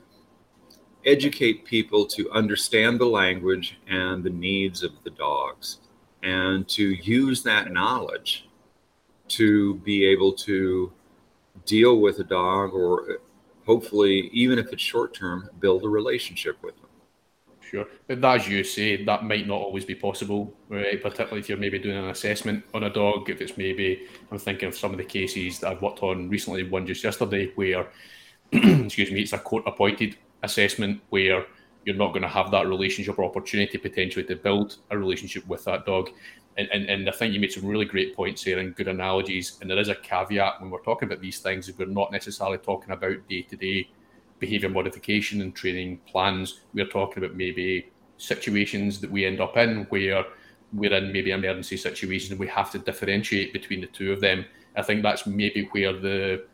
educate 1.06 1.66
people 1.66 2.06
to 2.06 2.30
understand 2.32 3.00
the 3.00 3.06
language 3.06 3.80
and 3.88 4.24
the 4.24 4.30
needs 4.30 4.84
of 4.84 4.92
the 5.04 5.10
dogs, 5.10 5.80
and 6.22 6.68
to 6.70 6.92
use 6.92 7.42
that 7.42 7.72
knowledge 7.72 8.48
to 9.28 9.76
be 9.76 10.06
able 10.06 10.34
to 10.34 10.92
deal 11.66 12.00
with 12.00 12.20
a 12.20 12.24
dog 12.24 12.74
or 12.74 13.20
hopefully 13.66 14.30
even 14.34 14.60
if 14.60 14.72
it's 14.74 14.82
short 14.82 15.14
term 15.14 15.50
build 15.60 15.84
a 15.84 15.90
relationship 15.90 16.58
with 16.64 16.81
Sure, 17.72 17.86
but 18.06 18.26
as 18.26 18.50
you 18.50 18.66
say, 18.66 19.02
that 19.06 19.24
might 19.24 19.48
not 19.48 19.62
always 19.62 19.86
be 19.86 19.96
possible, 19.96 20.54
right? 20.68 21.02
Particularly 21.02 21.40
if 21.40 21.48
you're 21.48 21.58
maybe 21.58 21.80
doing 21.80 21.96
an 21.96 22.10
assessment 22.10 22.66
on 22.74 22.84
a 22.84 22.90
dog. 22.90 23.30
If 23.30 23.40
it's 23.40 23.56
maybe, 23.56 24.08
I'm 24.30 24.40
thinking 24.40 24.68
of 24.68 24.76
some 24.76 24.92
of 24.92 24.98
the 24.98 25.06
cases 25.06 25.60
that 25.60 25.72
I've 25.72 25.82
worked 25.82 26.04
on 26.04 26.28
recently. 26.28 26.64
One 26.64 26.86
just 26.86 27.02
yesterday, 27.02 27.54
where, 27.56 27.88
excuse 28.52 29.10
me, 29.10 29.22
it's 29.22 29.32
a 29.32 29.38
court-appointed 29.38 30.18
assessment 30.44 31.00
where 31.12 31.46
you're 31.86 31.96
not 31.96 32.10
going 32.10 32.24
to 32.24 32.28
have 32.28 32.52
that 32.52 32.68
relationship 32.68 33.18
or 33.18 33.24
opportunity 33.24 33.78
potentially 33.78 34.26
to 34.26 34.36
build 34.36 34.80
a 34.90 34.98
relationship 34.98 35.48
with 35.48 35.64
that 35.64 35.86
dog. 35.86 36.10
And, 36.58 36.68
and, 36.74 36.90
and 36.90 37.08
I 37.08 37.14
think 37.14 37.34
you 37.34 37.40
made 37.40 37.54
some 37.54 37.66
really 37.66 37.86
great 37.86 38.14
points 38.14 38.44
here 38.44 38.60
and 38.60 38.76
good 38.76 38.90
analogies. 38.90 39.58
And 39.62 39.70
there 39.70 39.80
is 39.80 39.88
a 39.88 39.96
caveat 39.96 40.60
when 40.60 40.72
we're 40.72 40.84
talking 40.84 41.08
about 41.08 41.22
these 41.22 41.40
things, 41.40 41.72
we're 41.78 41.86
not 41.86 42.12
necessarily 42.12 42.58
talking 42.58 42.92
about 42.92 43.26
day 43.30 43.44
to 43.44 43.56
day 43.56 43.90
behavior 44.42 44.68
modification 44.68 45.40
and 45.42 45.56
training 45.56 46.00
plans. 46.06 46.62
We're 46.74 46.88
talking 46.88 47.24
about 47.24 47.38
maybe 47.38 47.90
situations 48.18 49.00
that 49.00 49.10
we 49.10 49.26
end 49.26 49.40
up 49.40 49.56
in 49.56 49.86
where 49.86 50.26
we're 50.74 50.94
in 50.94 51.14
maybe 51.14 51.32
emergency 51.32 51.78
situations 51.78 52.32
and 52.32 52.40
we 52.40 52.48
have 52.48 52.72
to 52.72 52.80
differentiate 52.80 53.54
between 53.54 53.80
the 53.80 53.88
two 53.88 54.12
of 54.12 54.20
them. 54.20 54.44
I 54.76 54.82
think 54.82 55.04
that's 55.04 55.26
maybe 55.26 55.70
where 55.72 55.94
the 55.94 56.46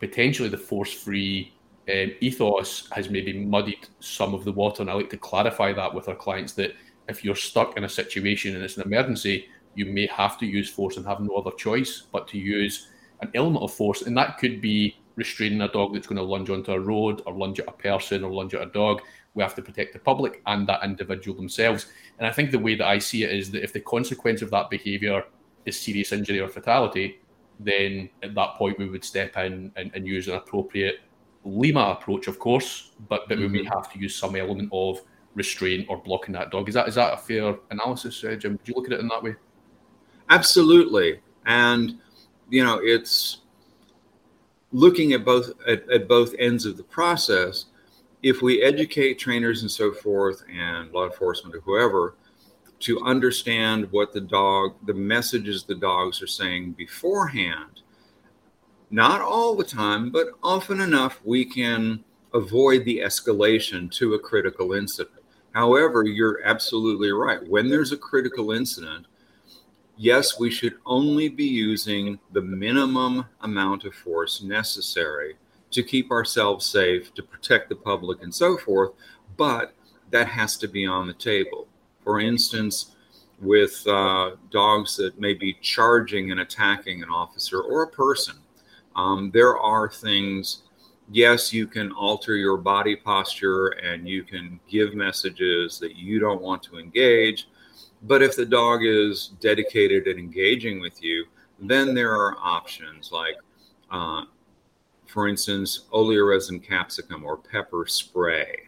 potentially 0.00 0.48
the 0.48 0.58
force 0.58 0.92
free 0.92 1.54
um, 1.88 2.12
ethos 2.20 2.88
has 2.90 3.08
maybe 3.08 3.32
muddied 3.32 3.86
some 4.00 4.34
of 4.34 4.44
the 4.44 4.52
water. 4.52 4.82
And 4.82 4.90
I 4.90 4.94
like 4.94 5.10
to 5.10 5.16
clarify 5.16 5.72
that 5.72 5.94
with 5.94 6.08
our 6.08 6.16
clients 6.16 6.52
that 6.54 6.74
if 7.08 7.24
you're 7.24 7.36
stuck 7.36 7.76
in 7.76 7.84
a 7.84 7.88
situation 7.88 8.54
and 8.54 8.64
it's 8.64 8.76
an 8.76 8.82
emergency, 8.82 9.46
you 9.76 9.86
may 9.86 10.06
have 10.06 10.36
to 10.38 10.46
use 10.46 10.68
force 10.68 10.96
and 10.96 11.06
have 11.06 11.20
no 11.20 11.36
other 11.36 11.52
choice 11.52 12.02
but 12.10 12.26
to 12.28 12.38
use 12.38 12.88
an 13.20 13.30
element 13.34 13.62
of 13.62 13.72
force. 13.72 14.02
And 14.02 14.16
that 14.16 14.38
could 14.38 14.60
be 14.60 14.96
restraining 15.16 15.62
a 15.62 15.68
dog 15.68 15.94
that's 15.94 16.06
going 16.06 16.16
to 16.16 16.22
lunge 16.22 16.50
onto 16.50 16.72
a 16.72 16.80
road 16.80 17.22
or 17.26 17.32
lunge 17.34 17.58
at 17.58 17.68
a 17.68 17.72
person 17.72 18.22
or 18.22 18.30
lunge 18.30 18.54
at 18.54 18.62
a 18.62 18.66
dog. 18.66 19.00
We 19.34 19.42
have 19.42 19.54
to 19.56 19.62
protect 19.62 19.92
the 19.92 19.98
public 19.98 20.42
and 20.46 20.66
that 20.68 20.84
individual 20.84 21.36
themselves. 21.36 21.86
And 22.18 22.26
I 22.26 22.32
think 22.32 22.50
the 22.50 22.58
way 22.58 22.74
that 22.76 22.86
I 22.86 22.98
see 22.98 23.24
it 23.24 23.32
is 23.32 23.50
that 23.50 23.62
if 23.62 23.72
the 23.72 23.80
consequence 23.80 24.42
of 24.42 24.50
that 24.50 24.70
behaviour 24.70 25.24
is 25.64 25.78
serious 25.78 26.12
injury 26.12 26.40
or 26.40 26.48
fatality, 26.48 27.20
then 27.58 28.08
at 28.22 28.34
that 28.34 28.54
point 28.54 28.78
we 28.78 28.88
would 28.88 29.04
step 29.04 29.36
in 29.36 29.72
and, 29.76 29.90
and 29.94 30.06
use 30.06 30.28
an 30.28 30.34
appropriate 30.34 31.00
Lima 31.46 31.96
approach, 31.98 32.26
of 32.26 32.40
course, 32.40 32.90
but 33.08 33.28
but 33.28 33.38
mm-hmm. 33.38 33.52
we 33.52 33.62
may 33.62 33.68
have 33.72 33.92
to 33.92 33.98
use 34.00 34.16
some 34.16 34.34
element 34.34 34.68
of 34.72 35.00
restraint 35.36 35.86
or 35.88 35.96
blocking 35.96 36.34
that 36.34 36.50
dog. 36.50 36.68
Is 36.68 36.74
that 36.74 36.88
is 36.88 36.96
that 36.96 37.14
a 37.14 37.16
fair 37.16 37.54
analysis, 37.70 38.24
uh, 38.24 38.34
Jim? 38.34 38.56
Do 38.56 38.60
you 38.64 38.74
look 38.74 38.86
at 38.86 38.92
it 38.92 39.00
in 39.00 39.06
that 39.08 39.22
way? 39.22 39.36
Absolutely, 40.28 41.20
and 41.46 42.00
you 42.50 42.64
know 42.64 42.80
it's 42.82 43.42
looking 44.76 45.14
at 45.14 45.24
both 45.24 45.52
at, 45.66 45.88
at 45.90 46.06
both 46.06 46.34
ends 46.38 46.66
of 46.66 46.76
the 46.76 46.82
process. 46.82 47.64
If 48.22 48.42
we 48.42 48.62
educate 48.62 49.18
trainers 49.18 49.62
and 49.62 49.70
so 49.70 49.90
forth, 49.90 50.42
and 50.52 50.92
law 50.92 51.06
enforcement 51.06 51.54
or 51.54 51.60
whoever, 51.60 52.14
to 52.80 53.00
understand 53.02 53.90
what 53.90 54.12
the 54.12 54.20
dog, 54.20 54.74
the 54.84 54.92
messages 54.92 55.64
the 55.64 55.76
dogs 55.76 56.20
are 56.20 56.26
saying 56.26 56.72
beforehand, 56.72 57.80
not 58.90 59.22
all 59.22 59.56
the 59.56 59.64
time, 59.64 60.10
but 60.10 60.26
often 60.42 60.80
enough, 60.80 61.20
we 61.24 61.42
can 61.42 62.04
avoid 62.34 62.84
the 62.84 62.98
escalation 62.98 63.90
to 63.92 64.12
a 64.12 64.18
critical 64.18 64.74
incident. 64.74 65.22
However, 65.52 66.02
you're 66.04 66.42
absolutely 66.44 67.12
right. 67.12 67.42
When 67.48 67.70
there's 67.70 67.92
a 67.92 67.96
critical 67.96 68.52
incident, 68.52 69.06
yes, 69.96 70.38
we 70.38 70.50
should 70.50 70.76
only 70.84 71.28
be 71.28 71.44
using 71.44 72.18
the 72.32 72.42
minimum 72.42 73.24
amount 73.40 73.84
of 73.84 73.94
force 73.94 74.42
necessary 74.42 75.36
to 75.70 75.82
keep 75.82 76.10
ourselves 76.10 76.66
safe, 76.66 77.12
to 77.14 77.22
protect 77.22 77.68
the 77.68 77.76
public, 77.76 78.22
and 78.22 78.34
so 78.34 78.56
forth. 78.56 78.92
But 79.36 79.74
that 80.10 80.28
has 80.28 80.56
to 80.58 80.68
be 80.68 80.86
on 80.86 81.06
the 81.06 81.14
table. 81.14 81.66
For 82.04 82.20
instance, 82.20 82.94
with 83.40 83.86
uh, 83.86 84.36
dogs 84.50 84.96
that 84.96 85.18
may 85.18 85.34
be 85.34 85.58
charging 85.60 86.30
and 86.30 86.40
attacking 86.40 87.02
an 87.02 87.10
officer 87.10 87.60
or 87.60 87.82
a 87.82 87.88
person, 87.88 88.36
um, 88.94 89.30
there 89.32 89.58
are 89.58 89.90
things. 89.90 90.62
Yes, 91.10 91.52
you 91.52 91.66
can 91.66 91.92
alter 91.92 92.36
your 92.36 92.56
body 92.56 92.96
posture 92.96 93.68
and 93.68 94.08
you 94.08 94.24
can 94.24 94.58
give 94.68 94.94
messages 94.94 95.78
that 95.78 95.94
you 95.94 96.18
don't 96.18 96.42
want 96.42 96.62
to 96.64 96.78
engage 96.78 97.48
but 98.02 98.22
if 98.22 98.36
the 98.36 98.46
dog 98.46 98.80
is 98.84 99.32
dedicated 99.40 100.06
and 100.06 100.18
engaging 100.18 100.80
with 100.80 101.02
you, 101.02 101.26
then 101.58 101.94
there 101.94 102.12
are 102.12 102.36
options 102.38 103.10
like, 103.12 103.36
uh, 103.90 104.22
for 105.06 105.28
instance, 105.28 105.86
oleoresin 105.92 106.62
capsicum 106.62 107.24
or 107.24 107.36
pepper 107.36 107.86
spray. 107.86 108.58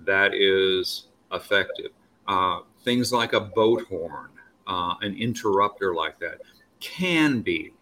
That 0.00 0.34
is 0.34 1.08
effective. 1.32 1.92
Uh, 2.28 2.60
things 2.84 3.12
like 3.12 3.32
a 3.32 3.40
boat 3.40 3.86
horn, 3.88 4.30
uh, 4.66 4.94
an 5.00 5.16
interrupter 5.16 5.94
like 5.94 6.18
that, 6.18 6.40
can 6.80 7.40
be 7.40 7.72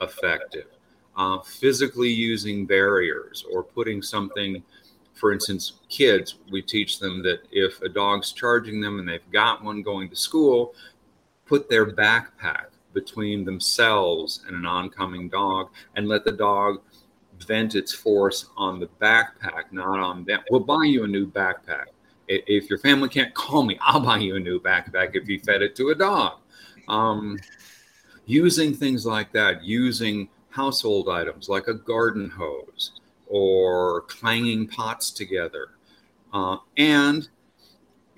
effective. 0.00 0.66
Uh, 1.14 1.38
physically 1.40 2.08
using 2.08 2.64
barriers 2.66 3.44
or 3.52 3.62
putting 3.62 4.00
something 4.00 4.62
for 5.14 5.32
instance, 5.32 5.74
kids, 5.88 6.36
we 6.50 6.62
teach 6.62 6.98
them 6.98 7.22
that 7.22 7.40
if 7.50 7.80
a 7.82 7.88
dog's 7.88 8.32
charging 8.32 8.80
them 8.80 8.98
and 8.98 9.08
they've 9.08 9.30
got 9.32 9.62
one 9.62 9.82
going 9.82 10.08
to 10.08 10.16
school, 10.16 10.74
put 11.46 11.68
their 11.68 11.86
backpack 11.86 12.66
between 12.92 13.44
themselves 13.44 14.44
and 14.46 14.56
an 14.56 14.66
oncoming 14.66 15.28
dog 15.28 15.70
and 15.96 16.08
let 16.08 16.24
the 16.24 16.32
dog 16.32 16.80
vent 17.46 17.74
its 17.74 17.92
force 17.92 18.46
on 18.56 18.78
the 18.78 18.88
backpack, 19.00 19.64
not 19.70 19.98
on 19.98 20.24
them. 20.24 20.40
We'll 20.50 20.60
buy 20.60 20.84
you 20.84 21.04
a 21.04 21.08
new 21.08 21.26
backpack. 21.26 21.86
If 22.28 22.70
your 22.70 22.78
family 22.78 23.08
can't 23.08 23.34
call 23.34 23.62
me, 23.62 23.78
I'll 23.80 24.00
buy 24.00 24.18
you 24.18 24.36
a 24.36 24.40
new 24.40 24.60
backpack 24.60 25.14
if 25.14 25.28
you 25.28 25.40
fed 25.40 25.62
it 25.62 25.76
to 25.76 25.90
a 25.90 25.94
dog. 25.94 26.38
Um, 26.88 27.38
using 28.26 28.74
things 28.74 29.04
like 29.04 29.32
that, 29.32 29.64
using 29.64 30.28
household 30.50 31.08
items 31.08 31.48
like 31.48 31.68
a 31.68 31.74
garden 31.74 32.30
hose, 32.30 33.00
or 33.32 34.02
clanging 34.02 34.66
pots 34.68 35.10
together. 35.10 35.70
Uh, 36.34 36.58
and 36.76 37.30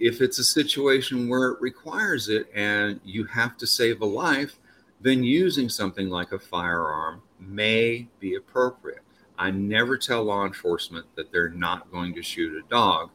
if 0.00 0.20
it's 0.20 0.40
a 0.40 0.44
situation 0.44 1.28
where 1.28 1.50
it 1.50 1.60
requires 1.60 2.28
it 2.28 2.48
and 2.52 3.00
you 3.04 3.24
have 3.24 3.56
to 3.56 3.64
save 3.64 4.00
a 4.00 4.04
life, 4.04 4.58
then 5.00 5.22
using 5.22 5.68
something 5.68 6.08
like 6.08 6.32
a 6.32 6.38
firearm 6.38 7.22
may 7.38 8.08
be 8.18 8.34
appropriate. 8.34 9.02
I 9.38 9.52
never 9.52 9.96
tell 9.96 10.24
law 10.24 10.46
enforcement 10.46 11.06
that 11.14 11.30
they're 11.30 11.48
not 11.48 11.92
going 11.92 12.12
to 12.14 12.22
shoot 12.22 12.52
a 12.56 12.68
dog, 12.68 13.10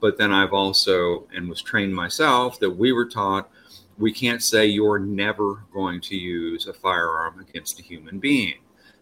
but 0.00 0.18
then 0.18 0.32
I've 0.32 0.52
also 0.52 1.28
and 1.32 1.48
was 1.48 1.62
trained 1.62 1.94
myself 1.94 2.58
that 2.58 2.70
we 2.70 2.92
were 2.92 3.06
taught 3.06 3.48
we 3.96 4.12
can't 4.12 4.42
say 4.42 4.66
you're 4.66 4.98
never 4.98 5.64
going 5.72 6.00
to 6.00 6.16
use 6.16 6.66
a 6.66 6.72
firearm 6.72 7.38
against 7.38 7.78
a 7.78 7.82
human 7.82 8.18
being 8.18 8.56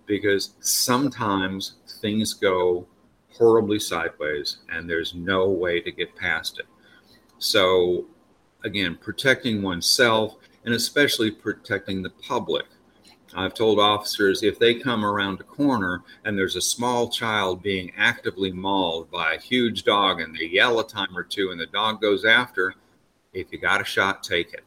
because 0.06 0.54
sometimes 0.60 1.74
things 2.00 2.34
go 2.34 2.86
horribly 3.30 3.78
sideways 3.78 4.58
and 4.70 4.88
there's 4.88 5.14
no 5.14 5.48
way 5.48 5.80
to 5.80 5.90
get 5.90 6.14
past 6.16 6.58
it. 6.58 6.66
So, 7.38 8.06
again, 8.64 8.98
protecting 9.00 9.62
oneself 9.62 10.36
and 10.64 10.74
especially 10.74 11.30
protecting 11.30 12.02
the 12.02 12.10
public. 12.10 12.66
I've 13.34 13.54
told 13.54 13.80
officers 13.80 14.42
if 14.42 14.58
they 14.58 14.74
come 14.74 15.04
around 15.04 15.40
a 15.40 15.44
corner 15.44 16.02
and 16.24 16.36
there's 16.36 16.56
a 16.56 16.60
small 16.60 17.08
child 17.08 17.62
being 17.62 17.90
actively 17.96 18.52
mauled 18.52 19.10
by 19.10 19.34
a 19.34 19.40
huge 19.40 19.84
dog 19.84 20.20
and 20.20 20.36
they 20.36 20.44
yell 20.44 20.78
a 20.80 20.86
time 20.86 21.16
or 21.16 21.24
two 21.24 21.50
and 21.50 21.58
the 21.58 21.66
dog 21.66 22.00
goes 22.00 22.26
after, 22.26 22.74
if 23.32 23.50
you 23.50 23.58
got 23.58 23.80
a 23.80 23.84
shot, 23.84 24.22
take 24.22 24.52
it 24.52 24.64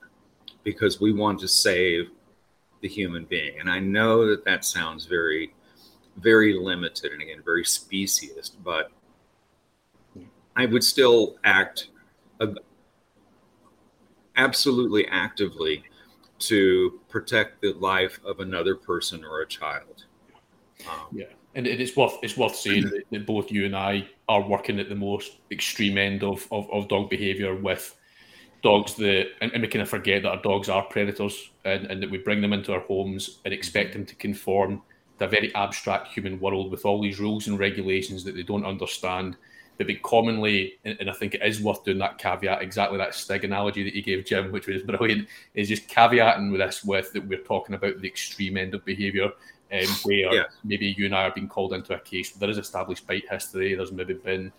because 0.66 1.00
we 1.00 1.14
want 1.14 1.40
to 1.40 1.48
save 1.48 2.10
the 2.86 2.90
human 2.90 3.26
being. 3.26 3.60
And 3.60 3.68
I 3.68 3.80
know 3.80 4.28
that 4.28 4.46
that 4.46 4.64
sounds 4.64 5.06
very 5.06 5.54
very 6.18 6.54
limited 6.58 7.12
and 7.12 7.22
again 7.22 7.42
very 7.44 7.66
speciesist 7.66 8.52
but 8.64 8.90
i 10.56 10.66
would 10.66 10.82
still 10.82 11.36
act 11.44 11.90
absolutely 14.38 15.08
actively 15.08 15.84
to 16.38 17.00
protect 17.10 17.62
the 17.62 17.74
life 17.74 18.20
of 18.26 18.40
another 18.40 18.76
person 18.76 19.24
or 19.24 19.42
a 19.42 19.48
child. 19.48 20.06
Um, 20.90 21.08
yeah, 21.12 21.26
and 21.56 21.66
it's 21.66 21.96
worth 21.96 22.18
it's 22.22 22.38
worth 22.38 22.56
saying 22.56 22.84
that, 22.84 23.04
that, 23.12 23.26
both 23.26 23.52
you 23.52 23.66
and 23.66 23.76
I 23.76 24.08
are 24.28 24.42
working 24.42 24.80
at 24.80 24.90
the 24.90 24.96
most 24.96 25.38
extreme 25.52 25.98
end 25.98 26.24
of 26.24 26.46
of, 26.52 26.70
of 26.72 26.88
dog 26.88 27.10
behaviour 27.10 27.56
with 27.56 27.96
dogs 28.66 28.96
that 28.96 29.28
and, 29.42 29.52
and, 29.54 29.62
we 29.62 29.68
kind 29.68 29.84
of 29.84 29.88
forget 29.88 30.24
that 30.24 30.30
our 30.30 30.42
dogs 30.42 30.70
are 30.70 30.84
predators 30.86 31.52
and, 31.66 31.86
and 31.86 32.02
that 32.02 32.10
we 32.10 32.18
bring 32.18 32.42
them 32.42 32.52
into 32.52 32.74
our 32.74 32.80
homes 32.80 33.40
and 33.46 33.54
expect 33.54 33.94
them 33.94 34.06
to 34.06 34.16
conform 34.16 34.82
to 35.20 35.26
a 35.26 35.28
very 35.28 35.54
abstract 35.54 36.08
human 36.08 36.40
world 36.40 36.72
with 36.72 36.84
all 36.84 37.00
these 37.00 37.20
rules 37.20 37.46
and 37.48 37.60
regulations 37.60 38.24
that 38.24 38.36
they 38.36 38.42
don't 38.42 38.66
understand 38.66 39.38
but 39.78 39.88
be 39.88 39.96
commonly, 39.96 40.76
and 40.86 41.10
I 41.10 41.14
think 41.14 41.34
it 41.34 41.42
is 41.44 41.62
worth 41.62 41.84
doing 41.84 41.98
that 41.98 42.18
caveat, 42.18 42.62
exactly 42.62 42.98
that 42.98 43.14
Stig 43.14 43.44
analogy 43.44 43.84
that 43.84 43.94
you 43.94 44.02
gave, 44.02 44.26
Jim, 44.26 44.52
which 44.52 44.68
was 44.68 44.84
brilliant, 44.84 45.28
is 45.54 45.68
just 45.68 45.90
caveating 45.90 46.52
with 46.52 46.62
this 46.62 46.84
with 46.84 47.12
that 47.14 47.28
we're 47.28 47.40
talking 47.40 47.76
about 47.76 48.00
the 48.00 48.08
extreme 48.08 48.56
end 48.56 48.74
of 48.74 48.86
behaviour, 48.86 49.26
um, 49.26 49.88
where 50.04 50.34
yeah. 50.34 50.44
maybe 50.64 50.96
you 50.98 51.06
and 51.06 51.16
I 51.16 51.24
are 51.24 51.34
being 51.34 51.50
called 51.50 51.74
into 51.74 51.94
a 51.94 52.00
case 52.00 52.32
there 52.32 52.50
is 52.50 52.58
established 52.58 53.06
bite 53.06 53.30
history, 53.30 53.76
there's 53.76 53.92
maybe 53.92 54.14
been, 54.14 54.52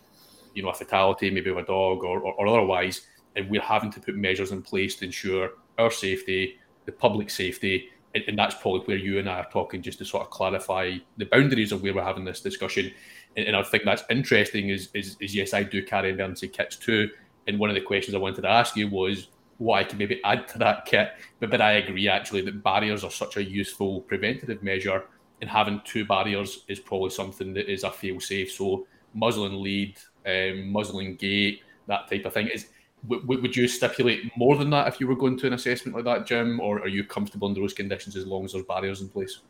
you 0.55 0.63
know, 0.63 0.69
a 0.69 0.75
fatality, 0.75 1.31
maybe 1.31 1.51
of 1.51 1.57
a 1.57 1.65
dog 1.65 2.05
or, 2.05 2.21
or, 2.21 2.35
or 2.35 2.47
otherwise, 2.49 3.07
and 3.37 3.49
we're 3.51 3.61
having 3.61 3.91
to 3.93 4.01
put 4.01 4.17
measures 4.17 4.51
in 4.51 4.63
place 4.63 4.97
to 4.97 5.05
ensure 5.05 5.51
our 5.79 5.91
safety, 5.91 6.59
the 6.87 6.93
public 6.93 7.31
safety, 7.31 7.89
and, 8.15 8.25
and 8.29 8.39
that's 8.39 8.55
probably 8.55 8.81
where 8.81 8.97
you 8.97 9.19
and 9.19 9.29
I 9.29 9.41
are 9.41 9.51
talking 9.51 9.83
just 9.83 9.99
to 9.99 10.05
sort 10.05 10.25
of 10.25 10.31
clarify 10.31 10.97
the 11.19 11.27
boundaries 11.27 11.71
of 11.71 11.83
where 11.83 11.95
we're 11.95 12.03
having 12.03 12.25
this 12.25 12.41
discussion 12.41 12.93
and, 13.37 13.47
and 13.47 13.57
I 13.57 13.63
think 13.63 13.85
that's 13.85 14.03
interesting. 14.11 14.71
Is, 14.71 14.89
is, 14.95 15.17
is 15.21 15.35
yes, 15.35 15.55
I 15.55 15.63
do 15.63 15.83
carry 15.83 16.11
emergency 16.11 16.49
kits 16.49 16.77
too. 16.77 17.11
And 17.47 17.59
one 17.59 17.71
of 17.71 17.75
the 17.75 17.83
questions 17.83 18.15
I 18.15 18.19
wanted 18.19 18.43
to 18.43 18.51
ask 18.51 18.77
you 18.77 18.89
was 18.89 19.29
what 19.59 19.79
I 19.79 19.85
can 19.85 19.99
maybe 19.99 20.21
add 20.25 20.49
to 20.49 20.59
that 20.59 20.87
kit. 20.87 21.13
But 21.39 21.51
but 21.51 21.61
I 21.61 21.73
agree 21.73 22.09
actually 22.09 22.41
that 22.43 22.63
barriers 22.63 23.05
are 23.05 23.11
such 23.11 23.37
a 23.37 23.45
useful 23.45 24.01
preventative 24.03 24.63
measure, 24.63 25.05
and 25.41 25.49
having 25.49 25.81
two 25.85 26.05
barriers 26.05 26.65
is 26.69 26.81
probably 26.81 27.11
something 27.11 27.53
that 27.55 27.71
is 27.71 27.85
a 27.85 27.91
fail 27.91 28.21
safe. 28.21 28.51
So 28.51 28.87
muzzling 29.15 29.63
lead, 29.63 29.97
um, 30.27 30.73
muzzling 30.73 31.17
gate, 31.17 31.63
that 31.87 32.09
type 32.09 32.25
of 32.25 32.35
thing 32.35 32.49
is. 32.49 32.69
W- 33.09 33.41
would 33.41 33.57
you 33.57 33.69
stipulate 33.69 34.31
more 34.37 34.57
than 34.57 34.71
that 34.71 34.89
if 34.89 35.01
you 35.01 35.07
were 35.07 35.17
going 35.17 35.39
to 35.39 35.47
an 35.47 35.53
assessment 35.53 35.95
like 35.95 36.05
that, 36.05 36.27
Jim, 36.27 36.61
or 36.61 36.81
are 36.81 36.89
you 36.89 37.05
comfortable 37.05 37.49
under 37.49 37.61
those 37.61 37.73
conditions 37.73 38.17
as 38.17 38.27
long 38.27 38.45
as 38.45 38.53
there's 38.53 38.65
barriers 38.65 39.01
in 39.01 39.09
place? 39.09 39.41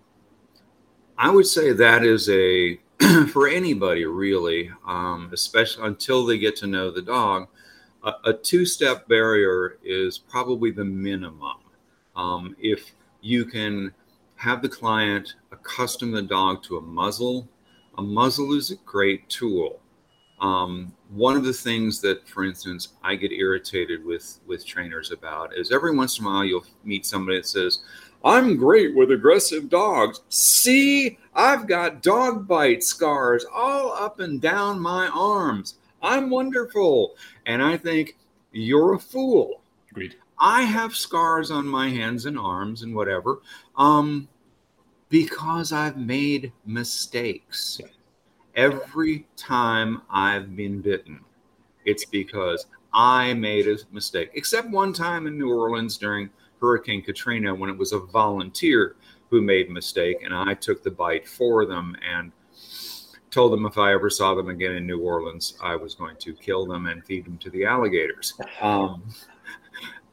I 1.18 1.30
would 1.30 1.46
say 1.46 1.72
that 1.72 2.04
is 2.04 2.28
a 2.28 2.78
for 3.32 3.48
anybody 3.48 4.04
really, 4.04 4.70
um, 4.86 5.30
especially 5.32 5.86
until 5.86 6.24
they 6.24 6.38
get 6.38 6.56
to 6.56 6.66
know 6.66 6.90
the 6.90 7.02
dog. 7.02 7.48
A, 8.04 8.12
a 8.26 8.32
two-step 8.32 9.08
barrier 9.08 9.78
is 9.82 10.18
probably 10.18 10.70
the 10.70 10.84
minimum. 10.84 11.58
Um, 12.14 12.56
if 12.58 12.92
you 13.20 13.44
can 13.44 13.92
have 14.36 14.62
the 14.62 14.68
client 14.68 15.34
accustom 15.52 16.12
the 16.12 16.22
dog 16.22 16.62
to 16.64 16.76
a 16.76 16.82
muzzle, 16.82 17.48
a 17.98 18.02
muzzle 18.02 18.52
is 18.52 18.70
a 18.70 18.76
great 18.76 19.28
tool. 19.28 19.80
Um, 20.40 20.92
one 21.10 21.36
of 21.36 21.44
the 21.44 21.52
things 21.52 22.00
that, 22.02 22.28
for 22.28 22.44
instance, 22.44 22.88
I 23.02 23.14
get 23.14 23.32
irritated 23.32 24.04
with 24.04 24.40
with 24.46 24.66
trainers 24.66 25.10
about 25.10 25.56
is 25.56 25.72
every 25.72 25.96
once 25.96 26.18
in 26.18 26.24
a 26.24 26.28
while 26.28 26.44
you'll 26.44 26.66
meet 26.84 27.06
somebody 27.06 27.38
that 27.38 27.46
says, 27.46 27.80
I'm 28.24 28.56
great 28.56 28.94
with 28.94 29.12
aggressive 29.12 29.68
dogs. 29.68 30.20
See, 30.28 31.18
I've 31.34 31.66
got 31.66 32.02
dog 32.02 32.48
bite 32.48 32.82
scars 32.82 33.46
all 33.54 33.92
up 33.92 34.20
and 34.20 34.40
down 34.40 34.80
my 34.80 35.08
arms. 35.08 35.76
I'm 36.02 36.28
wonderful. 36.30 37.14
And 37.46 37.62
I 37.62 37.76
think 37.76 38.16
you're 38.52 38.94
a 38.94 38.98
fool. 38.98 39.62
Agreed. 39.90 40.16
I 40.38 40.62
have 40.62 40.94
scars 40.94 41.50
on 41.50 41.66
my 41.66 41.88
hands 41.88 42.26
and 42.26 42.38
arms 42.38 42.82
and 42.82 42.94
whatever 42.94 43.40
um, 43.76 44.28
because 45.08 45.72
I've 45.72 45.96
made 45.96 46.52
mistakes. 46.66 47.80
Every 48.56 49.26
time 49.36 50.02
I've 50.10 50.56
been 50.56 50.80
bitten, 50.80 51.20
it's 51.84 52.06
because 52.06 52.66
I 52.92 53.34
made 53.34 53.68
a 53.68 53.76
mistake, 53.92 54.30
except 54.34 54.70
one 54.70 54.94
time 54.94 55.26
in 55.26 55.38
New 55.38 55.50
Orleans 55.50 55.98
during 55.98 56.30
Hurricane 56.60 57.02
Katrina 57.02 57.54
when 57.54 57.68
it 57.68 57.76
was 57.76 57.92
a 57.92 57.98
volunteer 57.98 58.96
who 59.28 59.42
made 59.42 59.68
a 59.68 59.72
mistake, 59.72 60.22
and 60.24 60.34
I 60.34 60.54
took 60.54 60.82
the 60.82 60.90
bite 60.90 61.28
for 61.28 61.66
them 61.66 61.96
and 62.02 62.32
told 63.30 63.52
them 63.52 63.66
if 63.66 63.76
I 63.76 63.92
ever 63.92 64.08
saw 64.08 64.34
them 64.34 64.48
again 64.48 64.72
in 64.72 64.86
New 64.86 65.00
Orleans, 65.00 65.58
I 65.62 65.76
was 65.76 65.94
going 65.94 66.16
to 66.16 66.32
kill 66.34 66.66
them 66.66 66.86
and 66.86 67.04
feed 67.04 67.26
them 67.26 67.36
to 67.38 67.50
the 67.50 67.66
alligators. 67.66 68.32
Um, 68.62 69.02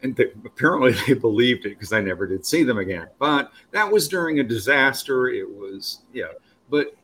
and 0.02 0.14
they, 0.16 0.32
apparently 0.44 0.92
they 1.08 1.14
believed 1.14 1.66
it 1.66 1.70
because 1.70 1.94
I 1.94 2.02
never 2.02 2.28
did 2.28 2.46
see 2.46 2.64
them 2.64 2.80
again. 2.80 3.08
But 3.20 3.54
that 3.72 3.90
was 3.90 4.10
during 4.10 4.42
a 4.42 4.44
disaster. 4.44 5.28
It 5.30 5.50
was, 5.50 6.00
yeah. 6.12 6.34
But 6.70 6.96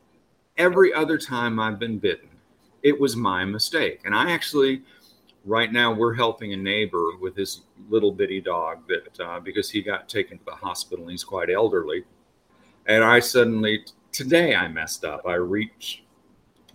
every 0.60 0.92
other 0.92 1.16
time 1.16 1.58
I've 1.58 1.78
been 1.78 1.98
bitten, 1.98 2.28
it 2.82 3.00
was 3.00 3.16
my 3.16 3.44
mistake. 3.44 4.02
And 4.04 4.14
I 4.14 4.30
actually 4.30 4.82
right 5.46 5.72
now 5.72 5.90
we're 5.92 6.12
helping 6.12 6.52
a 6.52 6.56
neighbor 6.56 7.16
with 7.18 7.34
his 7.34 7.62
little 7.88 8.12
bitty 8.12 8.42
dog 8.42 8.86
that 8.86 9.20
uh, 9.20 9.40
because 9.40 9.70
he 9.70 9.80
got 9.80 10.06
taken 10.06 10.36
to 10.38 10.44
the 10.44 10.52
hospital 10.52 11.04
and 11.04 11.10
he's 11.10 11.24
quite 11.24 11.48
elderly. 11.48 12.04
And 12.86 13.02
i 13.02 13.20
suddenly 13.20 13.84
today 14.12 14.54
i 14.54 14.68
messed 14.68 15.04
up. 15.04 15.26
I 15.26 15.34
reached 15.34 16.02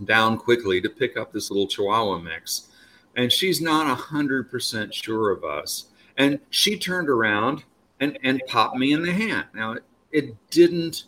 down 0.04 0.38
quickly 0.38 0.82
to 0.82 0.90
pick 0.90 1.16
up 1.16 1.32
this 1.32 1.52
little 1.52 1.68
chihuahua 1.68 2.18
mix. 2.20 2.70
And 3.16 3.32
she's 3.32 3.62
not 3.62 3.88
a 3.88 3.96
hundred 3.96 4.50
percent 4.50 4.94
sure 4.94 5.30
of 5.32 5.44
us. 5.44 5.86
And 6.18 6.40
she 6.50 6.78
turned 6.78 7.10
around 7.10 7.64
and 8.00 8.18
and 8.24 8.42
popped 8.48 8.78
me 8.78 8.94
in 8.94 9.04
the 9.04 9.12
hand. 9.12 9.46
Now 9.54 9.74
it, 9.74 9.84
it 10.12 10.50
didn't 10.50 11.06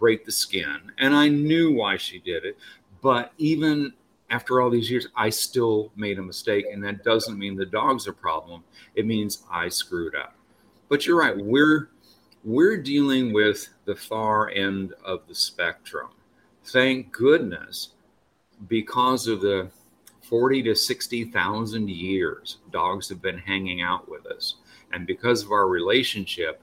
break 0.00 0.24
the 0.24 0.32
skin 0.32 0.90
and 0.98 1.14
i 1.14 1.28
knew 1.28 1.72
why 1.72 1.96
she 1.96 2.18
did 2.18 2.44
it 2.44 2.58
but 3.00 3.32
even 3.38 3.92
after 4.30 4.60
all 4.60 4.70
these 4.70 4.90
years, 4.90 5.08
I 5.16 5.28
still 5.30 5.90
made 5.96 6.18
a 6.18 6.22
mistake. 6.22 6.66
And 6.72 6.82
that 6.84 7.04
doesn't 7.04 7.38
mean 7.38 7.56
the 7.56 7.66
dog's 7.66 8.06
a 8.06 8.12
problem. 8.12 8.62
It 8.94 9.06
means 9.06 9.42
I 9.50 9.68
screwed 9.68 10.14
up. 10.14 10.34
But 10.88 11.06
you're 11.06 11.18
right. 11.18 11.36
We're 11.36 11.90
we're 12.42 12.78
dealing 12.78 13.34
with 13.34 13.68
the 13.84 13.94
far 13.94 14.48
end 14.50 14.94
of 15.04 15.26
the 15.28 15.34
spectrum. 15.34 16.08
Thank 16.64 17.12
goodness, 17.12 17.90
because 18.66 19.26
of 19.26 19.42
the 19.42 19.70
40 20.22 20.62
to 20.62 20.74
60,000 20.74 21.90
years 21.90 22.58
dogs 22.72 23.08
have 23.10 23.20
been 23.20 23.38
hanging 23.38 23.82
out 23.82 24.08
with 24.08 24.26
us. 24.26 24.56
And 24.92 25.06
because 25.06 25.42
of 25.42 25.52
our 25.52 25.68
relationship, 25.68 26.62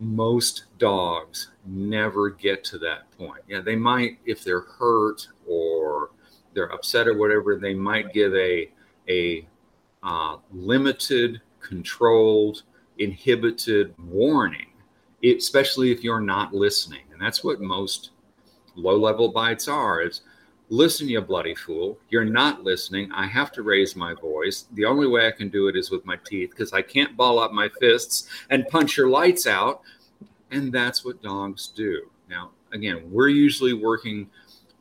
most 0.00 0.64
dogs 0.78 1.50
never 1.66 2.30
get 2.30 2.64
to 2.64 2.78
that 2.78 3.10
point. 3.16 3.42
Yeah, 3.48 3.60
they 3.60 3.76
might 3.76 4.18
if 4.24 4.42
they're 4.42 4.60
hurt 4.62 5.28
or 5.46 6.10
they're 6.54 6.72
upset 6.72 7.06
or 7.08 7.16
whatever, 7.16 7.56
they 7.56 7.74
might 7.74 8.12
give 8.12 8.34
a 8.34 8.70
a 9.08 9.46
uh, 10.02 10.36
limited, 10.52 11.40
controlled, 11.60 12.62
inhibited 12.98 13.94
warning, 13.98 14.66
especially 15.24 15.92
if 15.92 16.02
you're 16.02 16.20
not 16.20 16.52
listening. 16.52 17.02
And 17.12 17.20
that's 17.20 17.44
what 17.44 17.60
most 17.60 18.10
low-level 18.74 19.28
bites 19.32 19.68
are: 19.68 20.02
listen, 20.68 21.08
you 21.08 21.20
bloody 21.20 21.54
fool. 21.54 21.98
You're 22.08 22.24
not 22.24 22.64
listening. 22.64 23.10
I 23.12 23.26
have 23.26 23.52
to 23.52 23.62
raise 23.62 23.94
my 23.94 24.14
voice. 24.14 24.66
The 24.72 24.84
only 24.84 25.06
way 25.06 25.26
I 25.26 25.30
can 25.30 25.48
do 25.48 25.68
it 25.68 25.76
is 25.76 25.90
with 25.90 26.04
my 26.06 26.16
teeth 26.24 26.50
because 26.50 26.72
I 26.72 26.82
can't 26.82 27.16
ball 27.16 27.38
up 27.38 27.52
my 27.52 27.68
fists 27.80 28.28
and 28.50 28.66
punch 28.68 28.96
your 28.96 29.08
lights 29.08 29.46
out. 29.46 29.82
And 30.50 30.72
that's 30.72 31.04
what 31.04 31.22
dogs 31.22 31.68
do. 31.68 32.10
Now, 32.28 32.50
again, 32.72 33.10
we're 33.10 33.28
usually 33.28 33.72
working 33.72 34.28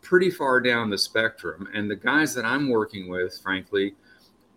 pretty 0.01 0.29
far 0.29 0.59
down 0.59 0.89
the 0.89 0.97
spectrum. 0.97 1.67
And 1.73 1.89
the 1.89 1.95
guys 1.95 2.33
that 2.35 2.45
I'm 2.45 2.69
working 2.69 3.09
with, 3.09 3.39
frankly, 3.41 3.95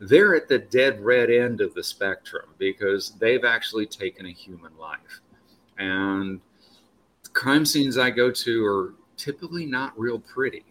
they're 0.00 0.34
at 0.34 0.48
the 0.48 0.58
dead 0.58 1.00
red 1.00 1.30
end 1.30 1.60
of 1.60 1.74
the 1.74 1.82
spectrum 1.82 2.46
because 2.58 3.12
they've 3.18 3.44
actually 3.44 3.86
taken 3.86 4.26
a 4.26 4.32
human 4.32 4.76
life. 4.78 5.20
And 5.78 6.40
crime 7.32 7.64
scenes 7.64 7.98
I 7.98 8.10
go 8.10 8.30
to 8.30 8.66
are 8.66 8.94
typically 9.16 9.66
not 9.66 9.98
real 9.98 10.18
pretty. 10.18 10.64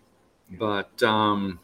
But, 0.57 1.01
um, 1.03 1.59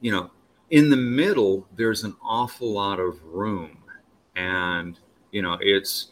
you 0.00 0.10
know, 0.10 0.30
in 0.70 0.90
the 0.90 0.96
middle, 0.96 1.66
there's 1.76 2.04
an 2.04 2.14
awful 2.22 2.72
lot 2.72 3.00
of 3.00 3.22
room. 3.24 3.78
And, 4.36 4.98
you 5.32 5.42
know, 5.42 5.58
it's, 5.60 6.08